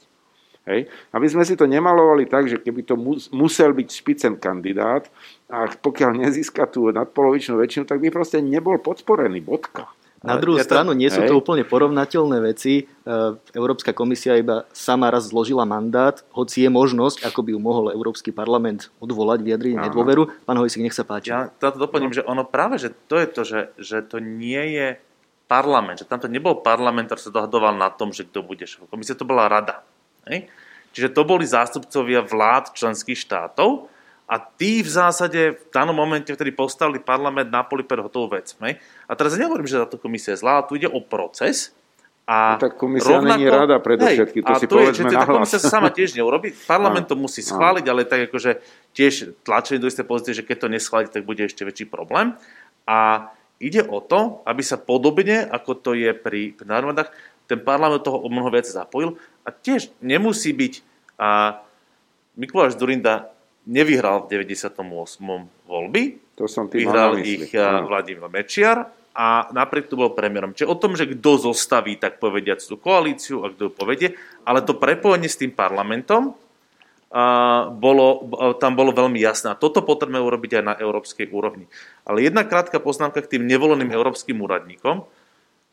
Hej. 0.66 0.90
Aby 1.14 1.30
sme 1.30 1.47
si 1.47 1.55
to 1.55 1.70
nemalovali 1.70 2.26
tak, 2.26 2.51
že 2.51 2.59
keby 2.59 2.82
to 2.82 2.98
musel 3.30 3.70
byť 3.70 3.86
špicen 3.86 4.34
kandidát 4.34 5.06
a 5.47 5.70
pokiaľ 5.70 6.26
nezíska 6.26 6.66
tú 6.66 6.90
nadpolovičnú 6.90 7.55
väčšinu, 7.62 7.86
tak 7.86 8.02
by 8.02 8.10
proste 8.10 8.43
nebol 8.43 8.74
podporený, 8.82 9.38
bodka. 9.47 9.86
Na 10.26 10.36
druhú 10.42 10.58
ja 10.58 10.66
stranu 10.66 10.90
nie 10.92 11.06
sú 11.06 11.22
to 11.22 11.38
úplne 11.38 11.62
porovnateľné 11.62 12.42
veci. 12.42 12.82
E, 12.82 13.14
Európska 13.54 13.94
komisia 13.94 14.34
iba 14.34 14.66
sama 14.74 15.08
raz 15.08 15.30
zložila 15.30 15.62
mandát, 15.62 16.26
hoci 16.34 16.66
je 16.66 16.70
možnosť, 16.70 17.22
ako 17.22 17.40
by 17.46 17.50
ju 17.54 17.60
mohol 17.62 17.84
Európsky 17.94 18.34
parlament 18.34 18.90
odvolať, 18.98 19.46
vyjadriť 19.46 19.74
nedôveru. 19.86 20.44
Pán 20.44 20.58
Hojsik, 20.58 20.82
nech 20.82 20.96
sa 20.98 21.06
páči. 21.06 21.30
Ja 21.30 21.48
to 21.48 21.78
doplním, 21.78 22.10
no. 22.10 22.16
že 22.18 22.26
ono 22.26 22.42
práve, 22.42 22.82
že 22.82 22.90
to 23.06 23.22
je 23.22 23.26
to, 23.30 23.42
že, 23.46 23.60
že 23.78 24.02
to 24.02 24.18
nie 24.18 24.74
je 24.74 24.88
parlament, 25.46 26.02
že 26.02 26.10
tamto 26.10 26.26
nebol 26.26 26.58
parlament, 26.58 27.06
ktorý 27.06 27.22
sa 27.22 27.30
dohadoval 27.30 27.78
na 27.78 27.88
tom, 27.94 28.10
že 28.10 28.26
kto 28.26 28.42
bude 28.42 28.66
šéf 28.66 28.90
komisia, 28.90 29.14
to 29.14 29.26
bola 29.26 29.46
rada. 29.46 29.86
Hej? 30.26 30.50
Čiže 30.90 31.14
to 31.14 31.22
boli 31.22 31.46
zástupcovia 31.46 32.26
vlád 32.26 32.74
členských 32.74 33.20
štátov, 33.20 33.86
a 34.26 34.42
tí 34.42 34.82
v 34.82 34.90
zásade 34.90 35.54
v 35.54 35.66
danom 35.70 35.94
momente, 35.94 36.34
vtedy 36.34 36.50
postavili 36.50 36.98
parlament 36.98 37.46
na 37.46 37.62
poli 37.62 37.86
pre 37.86 38.02
hotovú 38.02 38.34
vec. 38.34 38.58
Ne? 38.58 38.82
A 39.06 39.14
teraz 39.14 39.38
ja 39.38 39.46
nehovorím, 39.46 39.70
že 39.70 39.78
táto 39.78 40.02
komisia 40.02 40.34
je 40.34 40.42
zlá, 40.42 40.66
tu 40.66 40.74
ide 40.74 40.90
o 40.90 40.98
proces. 40.98 41.70
A 42.26 42.58
no, 42.58 42.66
tak 42.66 42.74
komisia 42.74 43.22
rovnako, 43.22 43.38
není 43.38 43.46
rada 43.46 43.78
predovšetky, 43.78 44.42
to 44.42 44.52
si 44.58 44.66
povedzme 44.66 45.06
je, 45.06 45.14
Tá 45.14 45.30
komisia 45.30 45.62
sa 45.62 45.78
sama 45.78 45.94
tiež 45.94 46.18
neurobi, 46.18 46.50
parlament 46.66 47.06
to 47.10 47.14
musí 47.14 47.38
schváliť, 47.38 47.86
ale 47.86 48.02
tak 48.02 48.26
akože 48.26 48.58
tiež 48.98 49.46
tlačili 49.46 49.78
do 49.78 49.86
isté 49.86 50.02
pozície, 50.02 50.34
že 50.34 50.42
keď 50.42 50.66
to 50.66 50.68
neschváli, 50.74 51.06
tak 51.06 51.22
bude 51.22 51.46
ešte 51.46 51.62
väčší 51.62 51.86
problém. 51.86 52.34
A 52.82 53.30
ide 53.62 53.86
o 53.86 54.02
to, 54.02 54.42
aby 54.42 54.58
sa 54.66 54.74
podobne, 54.74 55.46
ako 55.46 55.78
to 55.78 55.90
je 55.94 56.10
pri, 56.18 56.50
pri 56.58 56.66
národách, 56.66 57.14
ten 57.46 57.62
parlament 57.62 58.02
toho 58.02 58.18
o 58.18 58.26
mnoho 58.26 58.50
viac 58.50 58.66
zapojil 58.66 59.14
a 59.46 59.54
tiež 59.54 59.94
nemusí 60.02 60.50
byť 60.50 60.82
a 61.14 61.62
Mikuláš 62.36 62.76
Durinda 62.76 63.32
nevyhral 63.66 64.24
v 64.24 64.43
98. 64.47 64.80
voľby. 65.66 66.02
To 66.38 66.47
som 66.47 66.70
Vyhral 66.70 67.18
ich 67.20 67.51
ano. 67.59 67.90
Vladimír 67.90 68.30
Mečiar 68.30 68.94
a 69.16 69.48
napriek 69.51 69.88
to 69.88 69.97
bol 69.97 70.12
premiérom. 70.12 70.52
Čiže 70.52 70.68
o 70.68 70.76
tom, 70.76 70.93
že 70.94 71.09
kto 71.09 71.51
zostaví, 71.51 71.97
tak 71.97 72.20
povediať, 72.20 72.68
tú 72.68 72.76
koalíciu 72.76 73.43
a 73.43 73.51
kto 73.51 73.72
povedie, 73.72 74.14
ale 74.44 74.60
to 74.60 74.76
prepojenie 74.76 75.26
s 75.26 75.40
tým 75.40 75.51
parlamentom 75.51 76.36
a 77.06 77.24
bolo, 77.72 78.28
tam 78.60 78.76
bolo 78.76 78.93
veľmi 78.93 79.16
jasné. 79.16 79.55
A 79.55 79.56
toto 79.56 79.80
potrebujeme 79.80 80.20
urobiť 80.20 80.60
aj 80.60 80.64
na 80.66 80.74
európskej 80.76 81.32
úrovni. 81.32 81.64
Ale 82.05 82.20
jedna 82.20 82.44
krátka 82.44 82.76
poznámka 82.76 83.24
k 83.24 83.38
tým 83.38 83.48
nevoleným 83.48 83.88
európskym 83.88 84.36
úradníkom. 84.36 85.06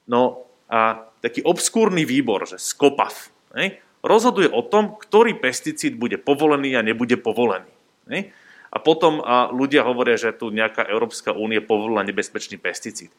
No 0.07 0.47
a 0.71 1.09
taký 1.19 1.43
obskúrny 1.43 2.07
výbor, 2.07 2.47
že 2.47 2.61
SCOPAF, 2.61 3.33
ne, 3.59 3.81
rozhoduje 4.05 4.47
o 4.47 4.63
tom, 4.63 4.95
ktorý 4.95 5.35
pesticíd 5.41 5.99
bude 5.99 6.15
povolený 6.15 6.79
a 6.79 6.85
nebude 6.85 7.19
povolený. 7.19 7.72
Ne? 8.09 8.33
A 8.73 8.81
potom 8.81 9.21
a 9.21 9.53
ľudia 9.53 9.85
hovoria, 9.85 10.17
že 10.17 10.33
tu 10.33 10.49
nejaká 10.49 10.89
Európska 10.89 11.29
únie 11.29 11.61
povolila 11.61 12.01
nebezpečný 12.01 12.57
pesticíd. 12.57 13.13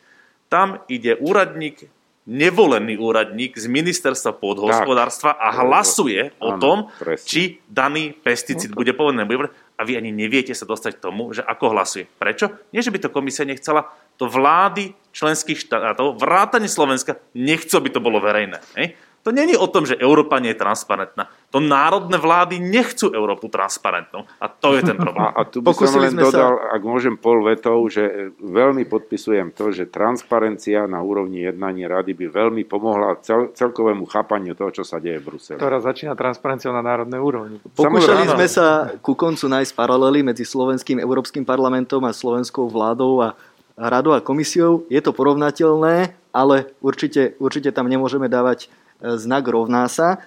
Tam 0.51 0.83
ide 0.91 1.15
úradník, 1.15 1.87
nevolený 2.27 2.99
úradník 2.99 3.55
z 3.55 3.71
ministerstva 3.71 4.35
podhospodárstva 4.35 5.37
a 5.37 5.55
hlasuje 5.63 6.35
o 6.43 6.59
tom, 6.59 6.91
presne. 6.99 7.29
či 7.29 7.43
daný 7.71 8.17
pesticíd 8.17 8.75
no 8.75 8.79
bude 8.83 8.97
povolený. 8.97 9.47
A 9.75 9.83
vy 9.83 9.99
ani 9.99 10.15
neviete 10.15 10.55
sa 10.55 10.67
dostať 10.67 10.99
k 10.99 11.03
tomu, 11.03 11.35
že 11.35 11.43
ako 11.43 11.75
hlasuje. 11.75 12.07
Prečo? 12.19 12.51
Nie, 12.71 12.83
že 12.83 12.95
by 12.95 12.99
to 13.03 13.15
komisia 13.15 13.43
nechcela, 13.43 13.91
to 14.19 14.31
vlády 14.31 14.95
členských 15.11 15.59
štátov, 15.59 16.19
vrátane 16.19 16.71
Slovenska, 16.71 17.19
nechcú, 17.35 17.83
by 17.83 17.91
to 17.91 18.01
bolo 18.03 18.23
verejné. 18.23 18.63
Hej? 18.79 18.95
To 19.25 19.33
není 19.33 19.57
o 19.57 19.65
tom, 19.65 19.89
že 19.89 19.97
Európa 19.97 20.37
nie 20.37 20.53
je 20.53 20.61
transparentná. 20.61 21.33
To 21.49 21.57
národné 21.57 22.21
vlády 22.21 22.61
nechcú 22.61 23.09
Európu 23.09 23.49
transparentnú. 23.49 24.29
A 24.37 24.53
to 24.53 24.77
je 24.77 24.85
ten 24.85 25.01
problém. 25.01 25.33
A, 25.33 25.41
a 25.41 25.43
tu 25.49 25.65
by 25.65 25.73
Pokusili 25.73 26.13
som 26.13 26.21
len 26.21 26.29
dodal, 26.29 26.53
sa... 26.61 26.77
ak 26.77 26.83
môžem 26.85 27.17
pol 27.17 27.41
vetou, 27.41 27.81
že 27.89 28.37
veľmi 28.37 28.85
podpisujem 28.85 29.57
to, 29.57 29.73
že 29.73 29.89
transparencia 29.89 30.85
na 30.85 31.01
úrovni 31.01 31.41
jednania 31.41 31.89
rady 31.89 32.13
by 32.13 32.27
veľmi 32.29 32.69
pomohla 32.69 33.17
cel, 33.25 33.49
celkovému 33.57 34.05
chápaniu 34.05 34.53
toho, 34.53 34.69
čo 34.77 34.85
sa 34.85 35.01
deje 35.01 35.17
v 35.25 35.33
Bruseli. 35.33 35.57
Ktorá 35.57 35.81
začína 35.81 36.13
transparenciou 36.13 36.77
na 36.77 36.85
národnej 36.85 37.17
úrovni. 37.17 37.57
Pokúšali 37.73 38.29
sme 38.29 38.45
sa 38.45 38.93
ku 39.01 39.17
koncu 39.17 39.49
nájsť 39.49 39.73
paralely 39.73 40.21
medzi 40.21 40.45
slovenským 40.45 41.01
Európskym 41.01 41.49
parlamentom 41.49 42.05
a 42.05 42.13
slovenskou 42.13 42.69
vládou 42.69 43.25
a 43.25 43.29
radou 43.73 44.13
a 44.13 44.21
komisiou. 44.21 44.85
Je 44.93 45.01
to 45.01 45.17
porovnateľné, 45.17 46.13
ale 46.31 46.69
určite, 46.85 47.41
určite 47.41 47.73
tam 47.73 47.89
nemôžeme 47.89 48.29
dávať 48.29 48.69
znak 49.05 49.45
rovná 49.45 49.85
sa, 49.93 50.25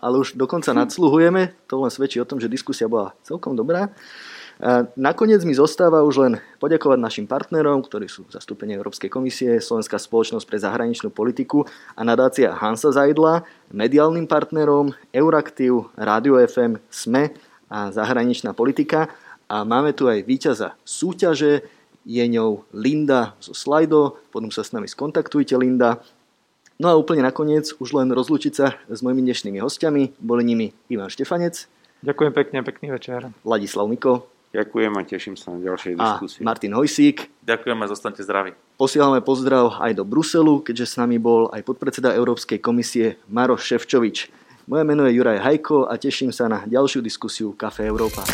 ale 0.00 0.16
už 0.16 0.40
dokonca 0.40 0.72
nadsluhujeme, 0.72 1.52
to 1.68 1.84
len 1.84 1.92
svedčí 1.92 2.16
o 2.16 2.24
tom, 2.24 2.40
že 2.40 2.48
diskusia 2.48 2.88
bola 2.88 3.12
celkom 3.20 3.52
dobrá. 3.52 3.92
Nakoniec 4.92 5.40
mi 5.48 5.56
zostáva 5.56 6.04
už 6.04 6.14
len 6.20 6.34
poďakovať 6.60 6.98
našim 7.00 7.24
partnerom, 7.24 7.80
ktorí 7.80 8.12
sú 8.12 8.28
zastúpenie 8.28 8.76
Európskej 8.76 9.08
komisie, 9.08 9.56
Slovenská 9.56 9.96
spoločnosť 9.96 10.44
pre 10.44 10.60
zahraničnú 10.60 11.08
politiku 11.08 11.64
a 11.96 12.04
nadácia 12.04 12.52
Hansa 12.52 12.92
Zajdla, 12.92 13.40
mediálnym 13.72 14.28
partnerom 14.28 14.92
Euraktiv, 15.16 15.88
Radio 15.96 16.36
FM, 16.36 16.76
SME 16.92 17.32
a 17.72 17.88
zahraničná 17.88 18.52
politika. 18.52 19.08
A 19.48 19.64
máme 19.64 19.96
tu 19.96 20.12
aj 20.12 20.28
víťaza 20.28 20.76
súťaže, 20.84 21.64
je 22.04 22.24
ňou 22.28 22.64
Linda 22.76 23.36
zo 23.40 23.56
Slido, 23.56 24.20
potom 24.28 24.52
sa 24.52 24.60
s 24.60 24.76
nami 24.76 24.88
skontaktujte 24.88 25.56
Linda 25.56 26.04
No 26.80 26.88
a 26.88 26.96
úplne 26.96 27.20
nakoniec 27.20 27.76
už 27.76 27.92
len 27.92 28.08
rozlúčiť 28.08 28.52
sa 28.56 28.72
s 28.88 29.04
mojimi 29.04 29.20
dnešnými 29.20 29.60
hostiami. 29.60 30.16
Boli 30.16 30.48
nimi 30.48 30.72
Ivan 30.88 31.12
Štefanec. 31.12 31.68
Ďakujem 32.00 32.32
pekne, 32.32 32.64
pekný 32.64 32.96
večer. 32.96 33.28
Ladislav 33.44 33.84
Miko. 33.84 34.24
Ďakujem 34.56 34.92
a 34.96 35.00
teším 35.04 35.36
sa 35.36 35.52
na 35.52 35.60
ďalšej 35.60 36.00
diskusii. 36.00 36.40
A 36.40 36.48
Martin 36.48 36.72
Hojsík. 36.72 37.28
Ďakujem 37.44 37.76
a 37.76 37.84
zostanete 37.84 38.24
zdraví. 38.24 38.56
Posielame 38.80 39.20
pozdrav 39.20 39.76
aj 39.76 39.92
do 39.92 40.08
Bruselu, 40.08 40.64
keďže 40.64 40.86
s 40.88 40.94
nami 40.96 41.20
bol 41.20 41.52
aj 41.52 41.68
podpredseda 41.68 42.16
Európskej 42.16 42.64
komisie 42.64 43.20
Maroš 43.28 43.60
Ševčovič. 43.68 44.32
Moje 44.64 44.82
meno 44.88 45.04
je 45.04 45.20
Juraj 45.20 45.44
Hajko 45.44 45.84
a 45.84 46.00
teším 46.00 46.32
sa 46.32 46.48
na 46.48 46.64
ďalšiu 46.64 47.04
diskusiu 47.04 47.52
Kafe 47.52 47.84
Európa. 47.84 48.24